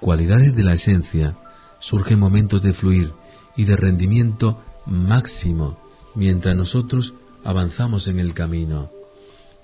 cualidades 0.00 0.54
de 0.54 0.62
la 0.62 0.74
esencia, 0.74 1.36
surgen 1.78 2.18
momentos 2.18 2.62
de 2.62 2.74
fluir 2.74 3.12
y 3.56 3.64
de 3.64 3.76
rendimiento 3.76 4.62
máximo 4.86 5.78
mientras 6.14 6.56
nosotros 6.56 7.14
avanzamos 7.44 8.06
en 8.08 8.18
el 8.18 8.34
camino, 8.34 8.90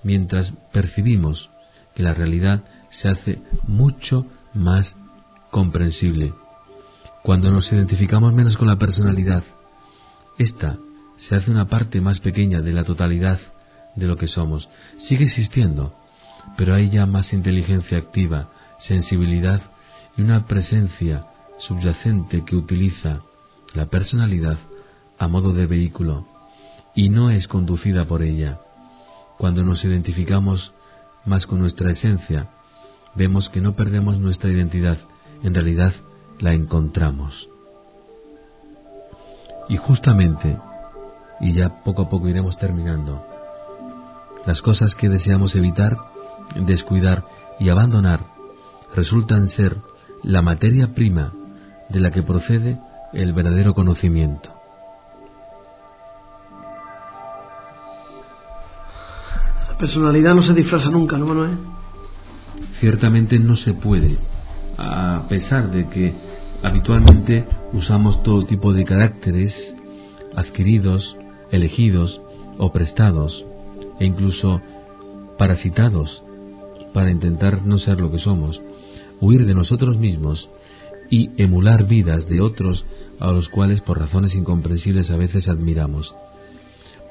mientras 0.03 0.51
percibimos 0.71 1.49
que 1.97 2.03
la 2.03 2.13
realidad 2.13 2.63
se 2.91 3.09
hace 3.09 3.39
mucho 3.67 4.27
más 4.53 4.95
comprensible. 5.49 6.31
Cuando 7.23 7.49
nos 7.49 7.71
identificamos 7.71 8.35
menos 8.35 8.55
con 8.55 8.67
la 8.67 8.75
personalidad, 8.75 9.43
esta 10.37 10.77
se 11.17 11.35
hace 11.35 11.49
una 11.49 11.65
parte 11.65 11.99
más 11.99 12.19
pequeña 12.19 12.61
de 12.61 12.71
la 12.71 12.83
totalidad 12.83 13.39
de 13.95 14.05
lo 14.05 14.15
que 14.15 14.27
somos. 14.27 14.69
Sigue 15.07 15.25
existiendo, 15.25 15.95
pero 16.55 16.75
hay 16.75 16.91
ya 16.91 17.07
más 17.07 17.33
inteligencia 17.33 17.97
activa, 17.97 18.49
sensibilidad 18.77 19.59
y 20.17 20.21
una 20.21 20.45
presencia 20.45 21.25
subyacente 21.57 22.45
que 22.45 22.55
utiliza 22.55 23.21
la 23.73 23.87
personalidad 23.87 24.59
a 25.17 25.27
modo 25.27 25.51
de 25.51 25.65
vehículo 25.65 26.27
y 26.93 27.09
no 27.09 27.31
es 27.31 27.47
conducida 27.47 28.05
por 28.05 28.21
ella. 28.21 28.59
Cuando 29.39 29.63
nos 29.63 29.83
identificamos 29.83 30.73
más 31.27 31.45
con 31.45 31.59
nuestra 31.59 31.91
esencia, 31.91 32.49
vemos 33.15 33.49
que 33.49 33.61
no 33.61 33.75
perdemos 33.75 34.17
nuestra 34.17 34.49
identidad, 34.49 34.97
en 35.43 35.53
realidad 35.53 35.93
la 36.39 36.53
encontramos. 36.53 37.47
Y 39.69 39.77
justamente, 39.77 40.57
y 41.41 41.53
ya 41.53 41.83
poco 41.83 42.03
a 42.03 42.09
poco 42.09 42.27
iremos 42.27 42.57
terminando, 42.57 43.25
las 44.45 44.61
cosas 44.61 44.95
que 44.95 45.09
deseamos 45.09 45.55
evitar, 45.55 45.97
descuidar 46.65 47.25
y 47.59 47.69
abandonar 47.69 48.21
resultan 48.95 49.49
ser 49.49 49.77
la 50.23 50.41
materia 50.41 50.93
prima 50.93 51.33
de 51.89 51.99
la 51.99 52.11
que 52.11 52.23
procede 52.23 52.79
el 53.13 53.33
verdadero 53.33 53.73
conocimiento. 53.73 54.56
Personalidad 59.77 60.35
no 60.35 60.43
se 60.43 60.53
disfraza 60.53 60.89
nunca, 60.89 61.17
¿no, 61.17 61.25
Manuel? 61.25 61.57
Ciertamente 62.79 63.39
no 63.39 63.55
se 63.55 63.73
puede, 63.73 64.17
a 64.77 65.25
pesar 65.29 65.71
de 65.71 65.87
que 65.89 66.13
habitualmente 66.63 67.45
usamos 67.73 68.23
todo 68.23 68.45
tipo 68.45 68.73
de 68.73 68.85
caracteres 68.85 69.53
adquiridos, 70.35 71.15
elegidos 71.51 72.19
o 72.57 72.71
prestados, 72.71 73.45
e 73.99 74.05
incluso 74.05 74.61
parasitados 75.37 76.23
para 76.93 77.11
intentar 77.11 77.65
no 77.65 77.77
ser 77.77 77.99
lo 77.99 78.11
que 78.11 78.19
somos, 78.19 78.59
huir 79.19 79.45
de 79.45 79.53
nosotros 79.53 79.97
mismos 79.97 80.49
y 81.09 81.29
emular 81.41 81.87
vidas 81.87 82.27
de 82.27 82.41
otros 82.41 82.85
a 83.19 83.31
los 83.31 83.49
cuales 83.49 83.81
por 83.81 83.99
razones 83.99 84.35
incomprensibles 84.35 85.09
a 85.09 85.17
veces 85.17 85.47
admiramos. 85.47 86.13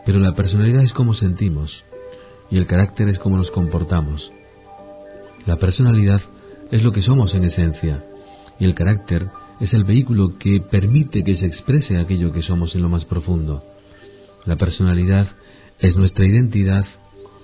Pero 0.04 0.18
la 0.18 0.34
personalidad 0.34 0.82
es 0.82 0.92
como 0.92 1.14
sentimos 1.14 1.84
y 2.50 2.58
el 2.58 2.66
carácter 2.66 3.08
es 3.08 3.18
como 3.18 3.36
nos 3.36 3.50
comportamos. 3.50 4.30
La 5.46 5.56
personalidad 5.56 6.20
es 6.70 6.82
lo 6.82 6.92
que 6.92 7.02
somos 7.02 7.34
en 7.34 7.44
esencia 7.44 8.04
y 8.58 8.64
el 8.64 8.74
carácter 8.74 9.28
es 9.60 9.72
el 9.74 9.84
vehículo 9.84 10.38
que 10.38 10.60
permite 10.60 11.22
que 11.22 11.36
se 11.36 11.46
exprese 11.46 11.98
aquello 11.98 12.32
que 12.32 12.42
somos 12.42 12.74
en 12.74 12.82
lo 12.82 12.88
más 12.88 13.04
profundo. 13.04 13.62
La 14.44 14.56
personalidad 14.56 15.28
es 15.78 15.96
nuestra 15.96 16.24
identidad 16.24 16.84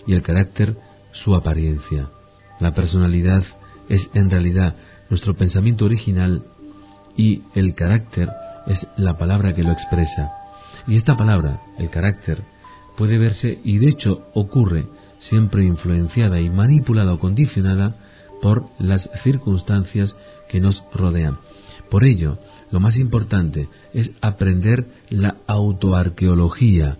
y 0.06 0.14
el 0.14 0.22
carácter 0.22 0.76
su 1.12 1.34
apariencia. 1.34 2.08
La 2.60 2.74
personalidad 2.74 3.44
es 3.88 4.08
en 4.14 4.30
realidad 4.30 4.76
nuestro 5.10 5.34
pensamiento 5.34 5.84
original 5.84 6.44
y 7.16 7.42
el 7.54 7.74
carácter 7.74 8.30
es 8.66 8.86
la 8.96 9.18
palabra 9.18 9.54
que 9.54 9.62
lo 9.62 9.72
expresa. 9.72 10.32
Y 10.86 10.96
esta 10.96 11.16
palabra, 11.16 11.60
el 11.78 11.90
carácter, 11.90 12.42
puede 12.96 13.18
verse 13.18 13.58
y 13.64 13.78
de 13.78 13.88
hecho 13.88 14.26
ocurre 14.34 14.86
siempre 15.18 15.64
influenciada 15.64 16.40
y 16.40 16.50
manipulada 16.50 17.14
o 17.14 17.18
condicionada 17.18 17.96
por 18.40 18.64
las 18.78 19.08
circunstancias 19.22 20.14
que 20.48 20.60
nos 20.60 20.82
rodean. 20.92 21.38
Por 21.90 22.04
ello, 22.04 22.38
lo 22.70 22.80
más 22.80 22.96
importante 22.96 23.68
es 23.94 24.10
aprender 24.20 24.86
la 25.10 25.36
autoarqueología, 25.46 26.98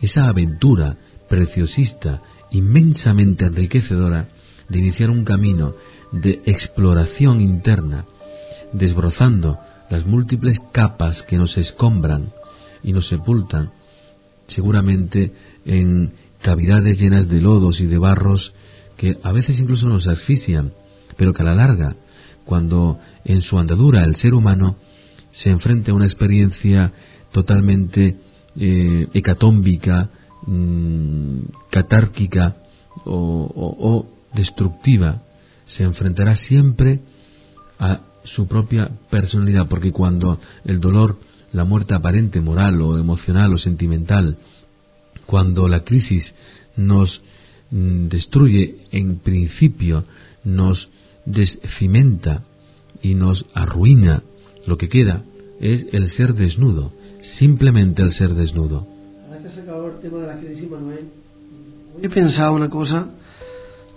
esa 0.00 0.28
aventura 0.28 0.96
preciosista, 1.28 2.22
inmensamente 2.50 3.46
enriquecedora 3.46 4.28
de 4.68 4.78
iniciar 4.78 5.10
un 5.10 5.24
camino 5.24 5.74
de 6.12 6.42
exploración 6.46 7.40
interna, 7.40 8.04
desbrozando 8.72 9.58
las 9.90 10.06
múltiples 10.06 10.58
capas 10.72 11.22
que 11.22 11.36
nos 11.36 11.56
escombran 11.56 12.32
y 12.82 12.92
nos 12.92 13.08
sepultan, 13.08 13.72
seguramente 14.48 15.32
en 15.64 16.12
cavidades 16.42 16.98
llenas 16.98 17.28
de 17.28 17.40
lodos 17.40 17.80
y 17.80 17.86
de 17.86 17.98
barros 17.98 18.52
que 18.96 19.18
a 19.22 19.32
veces 19.32 19.58
incluso 19.58 19.88
nos 19.88 20.06
asfixian, 20.06 20.72
pero 21.16 21.32
que 21.32 21.42
a 21.42 21.46
la 21.46 21.54
larga, 21.54 21.96
cuando 22.44 22.98
en 23.24 23.42
su 23.42 23.58
andadura 23.58 24.04
el 24.04 24.16
ser 24.16 24.34
humano 24.34 24.76
se 25.32 25.50
enfrenta 25.50 25.90
a 25.90 25.94
una 25.94 26.06
experiencia 26.06 26.92
totalmente 27.32 28.16
eh, 28.56 29.08
hecatómbica, 29.12 30.10
mm, 30.46 31.38
catárquica 31.70 32.56
o 33.04 34.06
destructiva, 34.34 35.22
se 35.66 35.82
enfrentará 35.82 36.36
siempre 36.36 37.00
a 37.78 38.00
su 38.24 38.46
propia 38.46 38.90
personalidad, 39.10 39.68
porque 39.68 39.92
cuando 39.92 40.38
el 40.64 40.80
dolor, 40.80 41.18
la 41.56 41.64
muerte 41.64 41.94
aparente, 41.94 42.40
moral 42.40 42.80
o 42.82 42.98
emocional 42.98 43.52
o 43.54 43.58
sentimental, 43.58 44.36
cuando 45.26 45.68
la 45.68 45.80
crisis 45.84 46.32
nos 46.76 47.20
mm, 47.70 48.08
destruye, 48.08 48.76
en 48.92 49.18
principio 49.18 50.04
nos 50.44 50.88
descimenta 51.24 52.44
y 53.02 53.14
nos 53.14 53.44
arruina, 53.54 54.22
lo 54.66 54.76
que 54.76 54.88
queda 54.88 55.24
es 55.60 55.86
el 55.92 56.10
ser 56.10 56.34
desnudo, 56.34 56.92
simplemente 57.38 58.02
el 58.02 58.12
ser 58.12 58.34
desnudo. 58.34 58.86
Ahora 59.68 59.92
que 59.92 59.96
el 59.96 60.02
tema 60.02 60.18
de 60.20 60.26
la 60.26 60.38
crisis, 60.38 60.70
Manuel, 60.70 61.08
he 62.02 62.08
pensado 62.08 62.52
una 62.52 62.68
cosa 62.68 63.08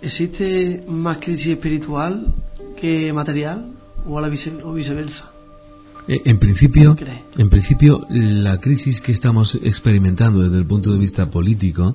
¿Existe 0.02 0.82
más 0.88 1.18
crisis 1.18 1.48
espiritual 1.48 2.32
que 2.80 3.12
material 3.12 3.72
o, 4.06 4.18
a 4.18 4.22
la 4.22 4.28
o 4.64 4.72
viceversa? 4.72 5.30
Eh, 6.10 6.22
en 6.24 6.40
principio, 6.40 6.96
en 7.38 7.50
principio, 7.50 8.04
la 8.10 8.58
crisis 8.58 9.00
que 9.00 9.12
estamos 9.12 9.56
experimentando 9.62 10.42
desde 10.42 10.58
el 10.58 10.66
punto 10.66 10.92
de 10.92 10.98
vista 10.98 11.30
político, 11.30 11.94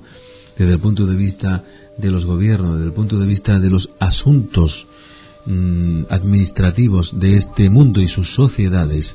desde 0.57 0.71
el 0.71 0.79
punto 0.79 1.05
de 1.05 1.17
vista 1.17 1.65
de 1.97 2.11
los 2.11 2.25
gobiernos, 2.25 2.75
desde 2.75 2.87
el 2.87 2.93
punto 2.93 3.19
de 3.19 3.27
vista 3.27 3.59
de 3.59 3.69
los 3.69 3.89
asuntos 3.99 4.87
mm, 5.45 6.03
administrativos 6.09 7.11
de 7.19 7.35
este 7.35 7.69
mundo 7.69 7.99
y 7.99 8.07
sus 8.07 8.33
sociedades, 8.35 9.13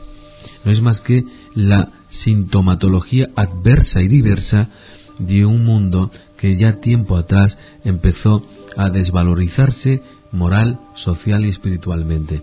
no 0.67 0.71
es 0.71 0.83
más 0.83 1.01
que 1.01 1.25
la 1.55 1.89
sintomatología 2.11 3.31
adversa 3.37 4.03
y 4.03 4.09
diversa 4.09 4.69
de 5.19 5.47
un 5.47 5.65
mundo 5.65 6.11
que 6.37 6.59
ya 6.59 6.79
tiempo 6.83 7.17
atrás 7.17 7.57
empezó 7.85 8.47
a 8.77 8.91
desvalorizarse 8.91 10.03
moral, 10.31 10.79
social 10.95 11.47
y 11.47 11.49
espiritualmente. 11.49 12.43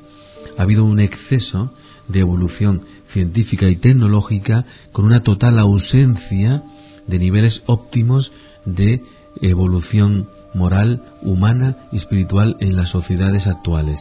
Ha 0.57 0.63
habido 0.63 0.85
un 0.85 0.99
exceso 0.99 1.71
de 2.07 2.19
evolución 2.19 2.81
científica 3.11 3.67
y 3.69 3.77
tecnológica 3.77 4.65
con 4.91 5.05
una 5.05 5.21
total 5.21 5.59
ausencia 5.59 6.63
de 7.07 7.19
niveles 7.19 7.61
óptimos 7.65 8.31
de 8.65 9.01
evolución 9.41 10.29
moral, 10.53 11.01
humana 11.21 11.77
y 11.91 11.97
espiritual 11.97 12.57
en 12.59 12.75
las 12.75 12.89
sociedades 12.89 13.47
actuales. 13.47 13.99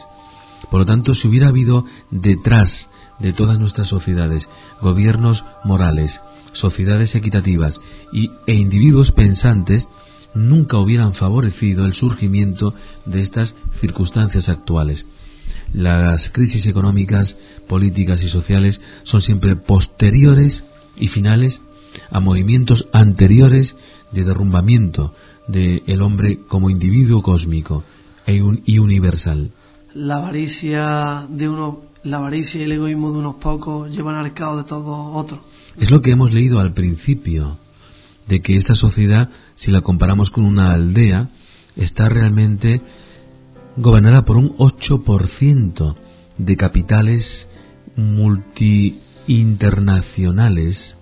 Por 0.71 0.81
lo 0.81 0.85
tanto, 0.85 1.13
si 1.15 1.27
hubiera 1.27 1.49
habido 1.49 1.85
detrás 2.09 2.71
de 3.19 3.33
todas 3.33 3.59
nuestras 3.59 3.87
sociedades 3.87 4.47
gobiernos 4.81 5.43
morales, 5.63 6.19
sociedades 6.53 7.15
equitativas 7.15 7.79
y, 8.11 8.31
e 8.47 8.53
individuos 8.53 9.11
pensantes, 9.11 9.87
nunca 10.33 10.77
hubieran 10.77 11.13
favorecido 11.13 11.85
el 11.85 11.93
surgimiento 11.93 12.73
de 13.05 13.21
estas 13.21 13.55
circunstancias 13.79 14.49
actuales. 14.49 15.05
Las 15.73 16.29
crisis 16.29 16.65
económicas, 16.65 17.35
políticas 17.67 18.21
y 18.23 18.29
sociales 18.29 18.79
son 19.03 19.21
siempre 19.21 19.55
posteriores 19.55 20.63
y 20.95 21.07
finales 21.09 21.59
a 22.11 22.19
movimientos 22.19 22.87
anteriores 22.93 23.75
de 24.11 24.23
derrumbamiento 24.23 25.13
del 25.47 26.01
hombre 26.01 26.39
como 26.47 26.69
individuo 26.69 27.21
cósmico 27.21 27.83
e 28.25 28.41
y 28.65 28.79
universal. 28.79 29.51
La 29.93 30.17
avaricia 30.17 31.25
de 31.29 31.49
uno, 31.49 31.81
la 32.03 32.17
avaricia 32.17 32.59
y 32.59 32.63
el 32.63 32.73
egoísmo 32.73 33.11
de 33.11 33.19
unos 33.19 33.35
pocos 33.35 33.89
llevan 33.89 34.15
al 34.15 34.33
caos 34.33 34.63
de 34.63 34.69
todos 34.69 35.15
otros. 35.15 35.39
Es 35.77 35.89
lo 35.91 36.01
que 36.01 36.11
hemos 36.11 36.33
leído 36.33 36.59
al 36.59 36.73
principio, 36.73 37.57
de 38.27 38.41
que 38.41 38.57
esta 38.57 38.75
sociedad, 38.75 39.29
si 39.55 39.71
la 39.71 39.81
comparamos 39.81 40.29
con 40.29 40.43
una 40.43 40.73
aldea, 40.73 41.29
está 41.75 42.09
realmente 42.09 42.81
gobernada 43.77 44.25
por 44.25 44.35
un 44.37 44.57
8% 44.57 45.95
de 46.37 46.57
capitales 46.57 47.47
multi-internacionales 47.95 50.95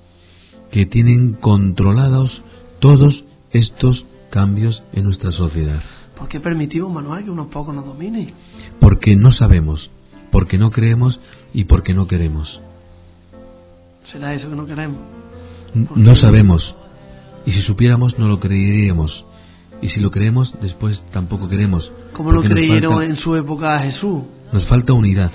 que 0.71 0.85
tienen 0.85 1.33
controlados 1.33 2.41
todos 2.79 3.25
estos 3.51 4.05
cambios 4.29 4.83
en 4.93 5.05
nuestra 5.05 5.31
sociedad. 5.31 5.81
¿Por 6.17 6.27
qué 6.27 6.39
permitimos, 6.39 6.91
Manuel, 6.91 7.23
que 7.23 7.31
unos 7.31 7.47
pocos 7.47 7.73
nos 7.73 7.85
dominen? 7.85 8.33
Porque 8.79 9.15
no 9.15 9.31
sabemos, 9.31 9.89
porque 10.31 10.57
no 10.57 10.71
creemos 10.71 11.19
y 11.53 11.65
porque 11.65 11.93
no 11.93 12.07
queremos. 12.07 12.59
¿Será 14.11 14.33
eso 14.33 14.49
que 14.49 14.55
no 14.55 14.65
queremos? 14.65 14.99
No 15.95 16.15
sabemos. 16.15 16.75
Y 17.45 17.51
si 17.51 17.61
supiéramos, 17.61 18.17
no 18.17 18.27
lo 18.27 18.39
creeríamos. 18.39 19.25
Y 19.85 19.89
si 19.89 19.99
lo 19.99 20.09
creemos, 20.09 20.51
después 20.63 21.03
tampoco 21.11 21.47
queremos. 21.47 21.93
¿Cómo 22.13 22.31
lo 22.31 22.41
creyeron 22.41 23.03
en 23.03 23.17
su 23.17 23.35
época 23.35 23.75
a 23.75 23.79
Jesús? 23.81 24.23
Nos 24.51 24.65
falta 24.65 24.93
unidad. 24.93 25.31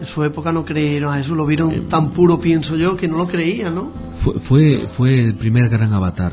En 0.00 0.06
su 0.06 0.24
época 0.24 0.50
no 0.52 0.64
creyeron 0.64 1.12
a 1.12 1.18
Jesús, 1.18 1.36
lo 1.36 1.44
vieron 1.44 1.70
eh, 1.72 1.82
tan 1.90 2.12
puro, 2.12 2.40
pienso 2.40 2.76
yo, 2.76 2.96
que 2.96 3.06
no 3.06 3.18
lo 3.18 3.26
creían, 3.26 3.74
¿no? 3.74 3.92
Fue, 4.24 4.40
fue, 4.48 4.88
fue 4.96 5.22
el 5.22 5.34
primer 5.34 5.68
gran 5.68 5.92
avatar. 5.92 6.32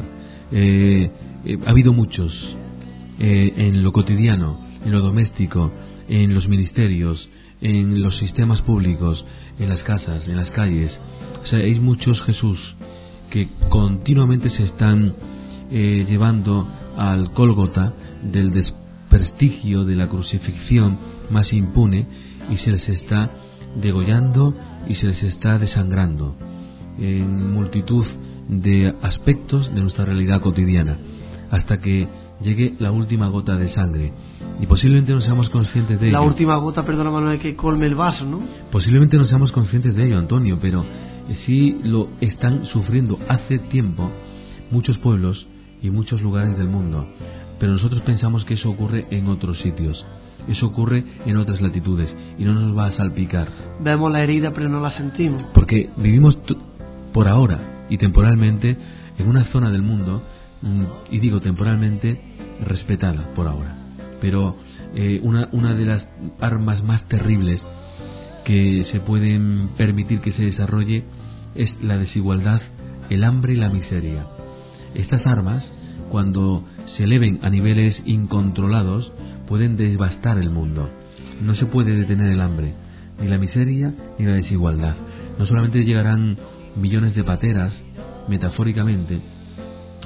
Eh, 0.50 1.12
eh, 1.44 1.58
ha 1.66 1.72
habido 1.72 1.92
muchos 1.92 2.32
en 3.20 3.84
lo 3.84 3.92
cotidiano, 3.92 4.58
en 4.86 4.94
lo 4.94 5.02
doméstico, 5.02 5.74
en 6.08 6.34
los 6.34 6.48
ministerios, 6.48 7.30
en 7.60 8.02
los 8.02 8.18
sistemas 8.18 8.62
públicos, 8.62 9.26
en 9.60 9.68
las 9.68 9.84
casas, 9.84 10.30
en 10.30 10.38
las 10.38 10.52
calles. 10.52 10.98
O 11.44 11.46
sea, 11.46 11.60
hay 11.60 11.82
muchos 11.82 12.22
Jesús 12.22 12.76
que 13.30 13.50
continuamente 13.68 14.50
se 14.50 14.64
están 14.64 15.16
llevando 15.70 16.68
al 16.98 17.32
Cólgota 17.32 17.94
del 18.24 18.52
desprestigio 18.52 19.84
de 19.86 19.96
la 19.96 20.08
crucifixión 20.08 20.98
más 21.30 21.52
impune 21.54 22.08
y 22.50 22.58
se 22.58 22.72
les 22.72 22.88
está 22.90 23.32
degollando 23.82 24.54
y 24.88 24.96
se 24.96 25.08
les 25.08 25.24
está 25.24 25.58
desangrando 25.58 26.36
en 26.98 27.54
multitud 27.54 28.06
de 28.48 28.94
aspectos 29.02 29.74
de 29.74 29.82
nuestra 29.82 30.06
realidad 30.06 30.42
cotidiana 30.42 30.98
hasta 31.52 31.80
que 31.80 32.08
llegue 32.42 32.76
la 32.80 32.92
última 32.92 33.28
gota 33.28 33.56
de 33.56 33.70
sangre 33.70 34.14
y 34.60 34.66
posiblemente 34.68 35.14
no 35.14 35.22
seamos 35.22 35.50
conscientes 35.50 36.00
de 36.00 36.08
ello. 36.08 36.18
La 36.20 36.22
última 36.22 36.56
gota, 36.58 36.86
perdona 36.86 37.10
Manuel, 37.10 37.40
que 37.40 37.56
colme 37.56 37.88
el 37.88 37.96
vaso, 37.96 38.26
¿no? 38.26 38.42
Posiblemente 38.72 39.18
no 39.18 39.26
seamos 39.26 39.52
conscientes 39.52 39.96
de 39.96 40.06
ello, 40.06 40.18
Antonio, 40.18 40.58
pero 40.62 40.86
sí 41.46 41.80
lo 41.84 42.10
están 42.22 42.66
sufriendo 42.66 43.18
hace 43.28 43.58
tiempo 43.58 44.10
muchos 44.72 44.98
pueblos 44.98 45.48
y 45.82 45.90
muchos 45.90 46.22
lugares 46.22 46.58
del 46.58 46.68
mundo. 46.68 47.08
Pero 47.60 47.74
nosotros 47.74 48.02
pensamos 48.02 48.46
que 48.46 48.56
eso 48.56 48.70
ocurre 48.70 49.08
en 49.12 49.28
otros 49.28 49.60
sitios. 49.60 50.06
Eso 50.48 50.68
ocurre 50.68 51.04
en 51.26 51.38
otras 51.38 51.62
latitudes 51.62 52.16
y 52.38 52.44
no 52.44 52.54
nos 52.54 52.78
va 52.78 52.88
a 52.88 52.92
salpicar. 52.92 53.48
Vemos 53.82 54.12
la 54.12 54.22
herida 54.22 54.52
pero 54.54 54.70
no 54.70 54.80
la 54.80 54.92
sentimos. 54.92 55.44
Porque 55.54 55.90
vivimos 55.98 56.38
por 57.14 57.28
ahora 57.28 57.86
y 57.90 57.98
temporalmente 57.98 58.78
en 59.18 59.28
una 59.28 59.46
zona 59.46 59.72
del 59.72 59.82
mundo, 59.82 60.22
mm, 60.62 60.84
y 61.12 61.20
digo 61.20 61.40
temporalmente, 61.40 62.20
respetada 62.66 63.34
por 63.34 63.48
ahora. 63.48 63.76
Pero 64.22 64.58
eh, 64.94 65.20
una, 65.24 65.50
una 65.52 65.74
de 65.74 65.86
las 65.86 66.08
armas 66.40 66.84
más 66.84 67.08
terribles 67.08 67.64
que 68.44 68.84
se 68.86 69.00
pueden 69.00 69.70
permitir 69.78 70.20
que 70.22 70.32
se 70.32 70.44
desarrolle 70.44 71.04
es 71.56 71.76
la 71.82 71.98
desigualdad, 71.98 72.62
el 73.10 73.24
hambre 73.24 73.54
y 73.54 73.58
la 73.58 73.70
miseria. 73.70 74.28
Estas 74.96 75.28
armas, 75.28 75.72
cuando 76.10 76.64
se 76.86 77.04
eleven 77.04 77.40
a 77.44 77.50
niveles 77.50 78.02
incontrolados, 78.06 79.12
pueden 79.48 79.78
devastar 79.78 80.38
el 80.38 80.50
mundo. 80.50 80.90
No 81.42 81.54
se 81.56 81.66
puede 81.66 81.96
detener 81.96 82.32
el 82.32 82.42
hambre, 82.42 82.74
ni 83.22 83.28
la 83.28 83.38
miseria, 83.38 83.94
ni 84.18 84.26
la 84.26 84.34
desigualdad. 84.34 84.96
No 85.38 85.46
solamente 85.46 85.84
llegarán 85.84 86.38
millones 86.76 87.14
de 87.16 87.24
pateras, 87.24 87.84
metafóricamente, 88.28 89.20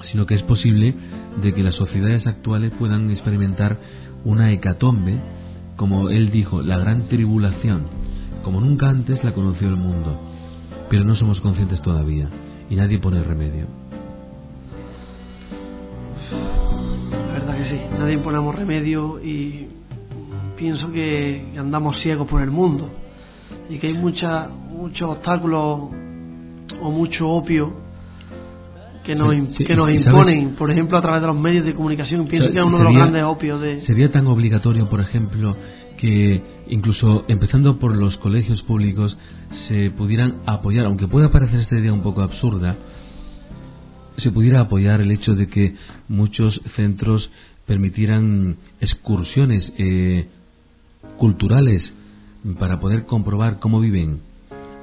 sino 0.03 0.25
que 0.25 0.35
es 0.35 0.43
posible 0.43 0.93
de 1.41 1.53
que 1.53 1.63
las 1.63 1.75
sociedades 1.75 2.27
actuales 2.27 2.71
puedan 2.77 3.09
experimentar 3.11 3.77
una 4.23 4.51
hecatombe, 4.51 5.19
como 5.75 6.09
él 6.09 6.31
dijo, 6.31 6.61
la 6.61 6.77
gran 6.77 7.07
tribulación, 7.07 7.83
como 8.43 8.59
nunca 8.59 8.89
antes 8.89 9.23
la 9.23 9.33
conoció 9.33 9.69
el 9.69 9.77
mundo. 9.77 10.19
Pero 10.89 11.03
no 11.03 11.15
somos 11.15 11.39
conscientes 11.41 11.81
todavía, 11.81 12.27
y 12.69 12.75
nadie 12.75 12.99
pone 12.99 13.23
remedio. 13.23 13.78
Sí, 17.65 17.79
nadie 17.97 18.17
ponemos 18.19 18.55
remedio 18.55 19.19
y 19.23 19.67
pienso 20.57 20.91
que 20.91 21.53
andamos 21.57 21.99
ciegos 22.01 22.27
por 22.27 22.41
el 22.41 22.51
mundo 22.51 22.89
y 23.69 23.77
que 23.77 23.87
hay 23.87 23.93
mucha, 23.93 24.47
muchos 24.47 25.09
obstáculos 25.09 25.89
o 26.81 26.91
mucho 26.91 27.29
opio 27.29 27.73
que 29.03 29.15
nos, 29.15 29.57
que 29.57 29.75
nos 29.75 29.89
imponen, 29.89 30.55
por 30.55 30.69
ejemplo, 30.69 30.97
a 30.97 31.01
través 31.01 31.21
de 31.21 31.27
los 31.27 31.39
medios 31.39 31.65
de 31.65 31.73
comunicación. 31.73 32.27
Pienso 32.27 32.51
que 32.51 32.59
es 32.59 32.63
uno 32.63 32.77
de 32.77 32.83
los 32.83 32.93
grandes 32.93 33.23
opios 33.23 33.61
de... 33.61 33.79
Sería 33.81 34.11
tan 34.11 34.27
obligatorio, 34.27 34.87
por 34.87 34.99
ejemplo, 34.99 35.55
que 35.97 36.41
incluso 36.67 37.25
empezando 37.27 37.79
por 37.79 37.95
los 37.95 38.17
colegios 38.17 38.61
públicos 38.61 39.17
se 39.67 39.89
pudieran 39.91 40.35
apoyar, 40.45 40.85
aunque 40.85 41.07
pueda 41.07 41.31
parecer 41.31 41.59
esta 41.59 41.77
idea 41.77 41.91
un 41.91 42.01
poco 42.01 42.21
absurda, 42.21 42.75
se 44.19 44.31
pudiera 44.31 44.61
apoyar 44.61 45.01
el 45.01 45.11
hecho 45.11 45.35
de 45.35 45.47
que 45.47 45.75
muchos 46.07 46.61
centros 46.75 47.29
permitieran 47.65 48.57
excursiones 48.81 49.71
eh, 49.77 50.27
culturales 51.17 51.93
para 52.59 52.79
poder 52.79 53.05
comprobar 53.05 53.59
cómo 53.59 53.79
viven 53.79 54.21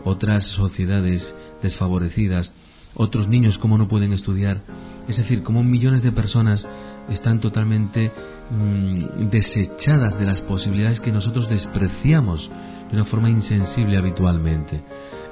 otras 0.05 0.47
sociedades 0.51 1.35
desfavorecidas, 1.63 2.53
otros 2.95 3.29
niños 3.29 3.59
cómo 3.59 3.77
no 3.77 3.89
pueden 3.89 4.13
estudiar, 4.13 4.63
es 5.09 5.17
decir, 5.17 5.43
cómo 5.43 5.65
millones 5.65 6.03
de 6.03 6.13
personas 6.13 6.67
están 7.09 7.41
totalmente 7.41 8.11
mm, 8.51 9.29
desechadas 9.29 10.19
de 10.19 10.27
las 10.27 10.41
posibilidades 10.43 11.01
que 11.01 11.13
nosotros 11.13 11.49
despreciamos 11.49 12.51
de 12.91 12.97
una 12.97 13.05
forma 13.05 13.31
insensible 13.31 13.97
habitualmente. 13.97 14.83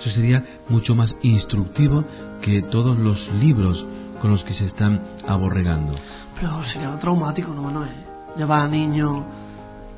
Eso 0.00 0.10
sería 0.10 0.42
mucho 0.68 0.94
más 0.94 1.16
instructivo 1.22 2.04
que 2.42 2.62
todos 2.62 2.98
los 2.98 3.32
libros 3.34 3.84
con 4.20 4.30
los 4.30 4.44
que 4.44 4.54
se 4.54 4.66
están 4.66 5.00
aborregando. 5.26 5.94
Pero 6.40 6.64
sería 6.64 6.98
traumático, 6.98 7.52
¿no, 7.52 7.62
Manuel? 7.62 7.90
Llevar 8.36 8.60
a 8.60 8.68
niños... 8.68 9.22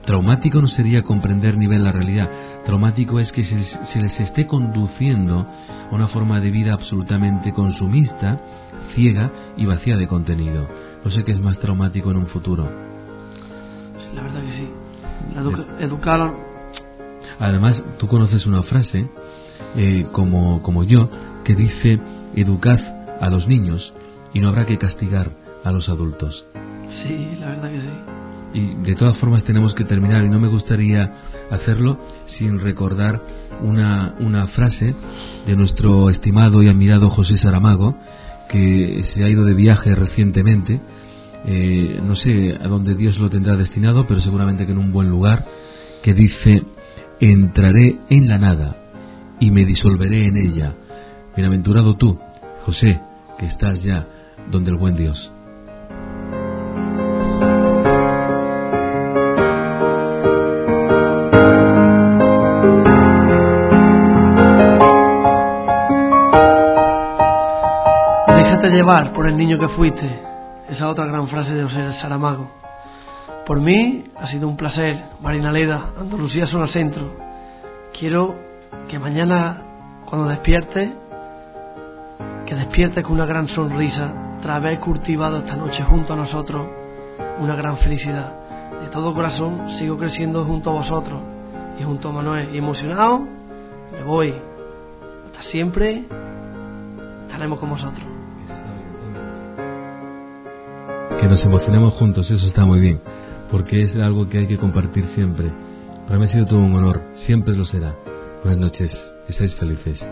Traumático 0.04 0.62
no 0.62 0.68
sería 0.68 1.02
comprender 1.02 1.56
ni 1.56 1.66
ver 1.66 1.80
la 1.80 1.90
realidad. 1.90 2.30
Traumático 2.64 3.18
es 3.18 3.32
que 3.32 3.42
se, 3.42 3.60
se, 3.64 4.00
les 4.00 4.20
esté 4.20 4.46
conduciendo 4.46 5.44
a 5.90 5.94
una 5.94 6.06
forma 6.06 6.38
de 6.38 6.52
vida 6.52 6.74
absolutamente 6.74 7.52
consumista, 7.52 8.38
ciega 8.94 9.32
y 9.56 9.66
vacía 9.66 9.96
de 9.96 10.06
contenido. 10.06 10.68
No 11.06 11.12
sé 11.12 11.22
qué 11.22 11.30
es 11.30 11.40
más 11.40 11.56
traumático 11.60 12.10
en 12.10 12.16
un 12.16 12.26
futuro. 12.26 12.68
Sí, 13.96 14.08
la 14.12 14.22
verdad 14.22 14.42
que 14.42 14.50
sí. 14.50 14.68
educar. 15.78 16.34
Además, 17.38 17.80
tú 17.96 18.08
conoces 18.08 18.44
una 18.44 18.64
frase, 18.64 19.08
eh, 19.76 20.04
como, 20.10 20.60
como 20.62 20.82
yo, 20.82 21.08
que 21.44 21.54
dice: 21.54 22.00
educad 22.34 22.80
a 23.20 23.30
los 23.30 23.46
niños 23.46 23.94
y 24.34 24.40
no 24.40 24.48
habrá 24.48 24.66
que 24.66 24.78
castigar 24.78 25.30
a 25.62 25.70
los 25.70 25.88
adultos. 25.88 26.44
Sí, 27.04 27.36
la 27.38 27.50
verdad 27.50 27.70
que 27.70 27.80
sí. 27.82 27.88
Y 28.54 28.74
de 28.82 28.96
todas 28.96 29.16
formas 29.18 29.44
tenemos 29.44 29.74
que 29.74 29.84
terminar 29.84 30.24
y 30.24 30.28
no 30.28 30.40
me 30.40 30.48
gustaría 30.48 31.12
hacerlo 31.52 32.00
sin 32.26 32.58
recordar 32.58 33.22
una, 33.62 34.16
una 34.18 34.48
frase 34.48 34.92
de 35.46 35.54
nuestro 35.54 36.10
estimado 36.10 36.64
y 36.64 36.68
admirado 36.68 37.10
José 37.10 37.38
Saramago, 37.38 37.96
que 38.48 39.02
se 39.04 39.24
ha 39.24 39.28
ido 39.28 39.44
de 39.44 39.54
viaje 39.54 39.94
recientemente. 39.94 40.80
Eh, 41.44 42.00
no 42.02 42.16
sé 42.16 42.56
a 42.60 42.66
dónde 42.66 42.94
Dios 42.94 43.18
lo 43.18 43.30
tendrá 43.30 43.56
destinado, 43.56 44.06
pero 44.06 44.20
seguramente 44.20 44.66
que 44.66 44.72
en 44.72 44.78
un 44.78 44.92
buen 44.92 45.08
lugar, 45.08 45.46
que 46.02 46.14
dice, 46.14 46.64
entraré 47.20 47.98
en 48.10 48.28
la 48.28 48.38
nada 48.38 48.76
y 49.40 49.50
me 49.50 49.64
disolveré 49.64 50.26
en 50.26 50.36
ella. 50.36 50.74
Bienaventurado 51.34 51.94
tú, 51.94 52.18
José, 52.64 53.00
que 53.38 53.46
estás 53.46 53.82
ya 53.82 54.06
donde 54.50 54.70
el 54.70 54.76
buen 54.76 54.96
Dios. 54.96 55.30
Déjate 68.66 68.82
llevar 68.82 69.12
por 69.12 69.28
el 69.28 69.36
niño 69.36 69.60
que 69.60 69.68
fuiste. 69.68 70.10
Esa 70.68 70.88
otra 70.88 71.06
gran 71.06 71.28
frase 71.28 71.54
de 71.54 71.62
José 71.62 71.92
Saramago. 72.00 72.50
Por 73.46 73.60
mí 73.60 74.02
ha 74.16 74.26
sido 74.26 74.48
un 74.48 74.56
placer, 74.56 75.04
Marina 75.20 75.52
Leda, 75.52 75.92
Andalucía 75.96 76.46
Zona 76.46 76.66
Centro. 76.66 77.12
Quiero 77.96 78.34
que 78.88 78.98
mañana, 78.98 79.62
cuando 80.04 80.26
despiertes, 80.26 80.90
que 82.44 82.54
despiertes 82.56 83.04
con 83.04 83.12
una 83.12 83.24
gran 83.24 83.46
sonrisa 83.50 84.38
tras 84.42 84.56
haber 84.56 84.80
cultivado 84.80 85.38
esta 85.38 85.54
noche 85.54 85.84
junto 85.84 86.14
a 86.14 86.16
nosotros 86.16 86.66
una 87.38 87.54
gran 87.54 87.76
felicidad. 87.76 88.32
De 88.82 88.88
todo 88.88 89.14
corazón 89.14 89.78
sigo 89.78 89.96
creciendo 89.96 90.44
junto 90.44 90.70
a 90.70 90.72
vosotros 90.72 91.20
y 91.78 91.84
junto 91.84 92.08
a 92.08 92.12
Manuel. 92.12 92.52
Y 92.52 92.58
emocionado, 92.58 93.20
me 93.92 94.02
voy. 94.02 94.34
Hasta 95.26 95.42
siempre 95.52 96.02
estaremos 97.28 97.60
con 97.60 97.70
vosotros. 97.70 98.15
Que 101.20 101.28
nos 101.28 101.44
emocionemos 101.44 101.94
juntos, 101.94 102.30
eso 102.30 102.46
está 102.46 102.64
muy 102.66 102.78
bien, 102.78 103.00
porque 103.50 103.82
es 103.82 103.96
algo 103.96 104.28
que 104.28 104.38
hay 104.38 104.46
que 104.46 104.58
compartir 104.58 105.06
siempre. 105.06 105.50
Para 106.06 106.18
mí 106.18 106.26
ha 106.26 106.28
sido 106.28 106.46
todo 106.46 106.60
un 106.60 106.74
honor, 106.76 107.02
siempre 107.14 107.56
lo 107.56 107.64
será. 107.64 107.94
Buenas 108.42 108.60
noches, 108.60 108.92
que 109.26 109.32
seáis 109.32 109.54
felices. 109.56 110.06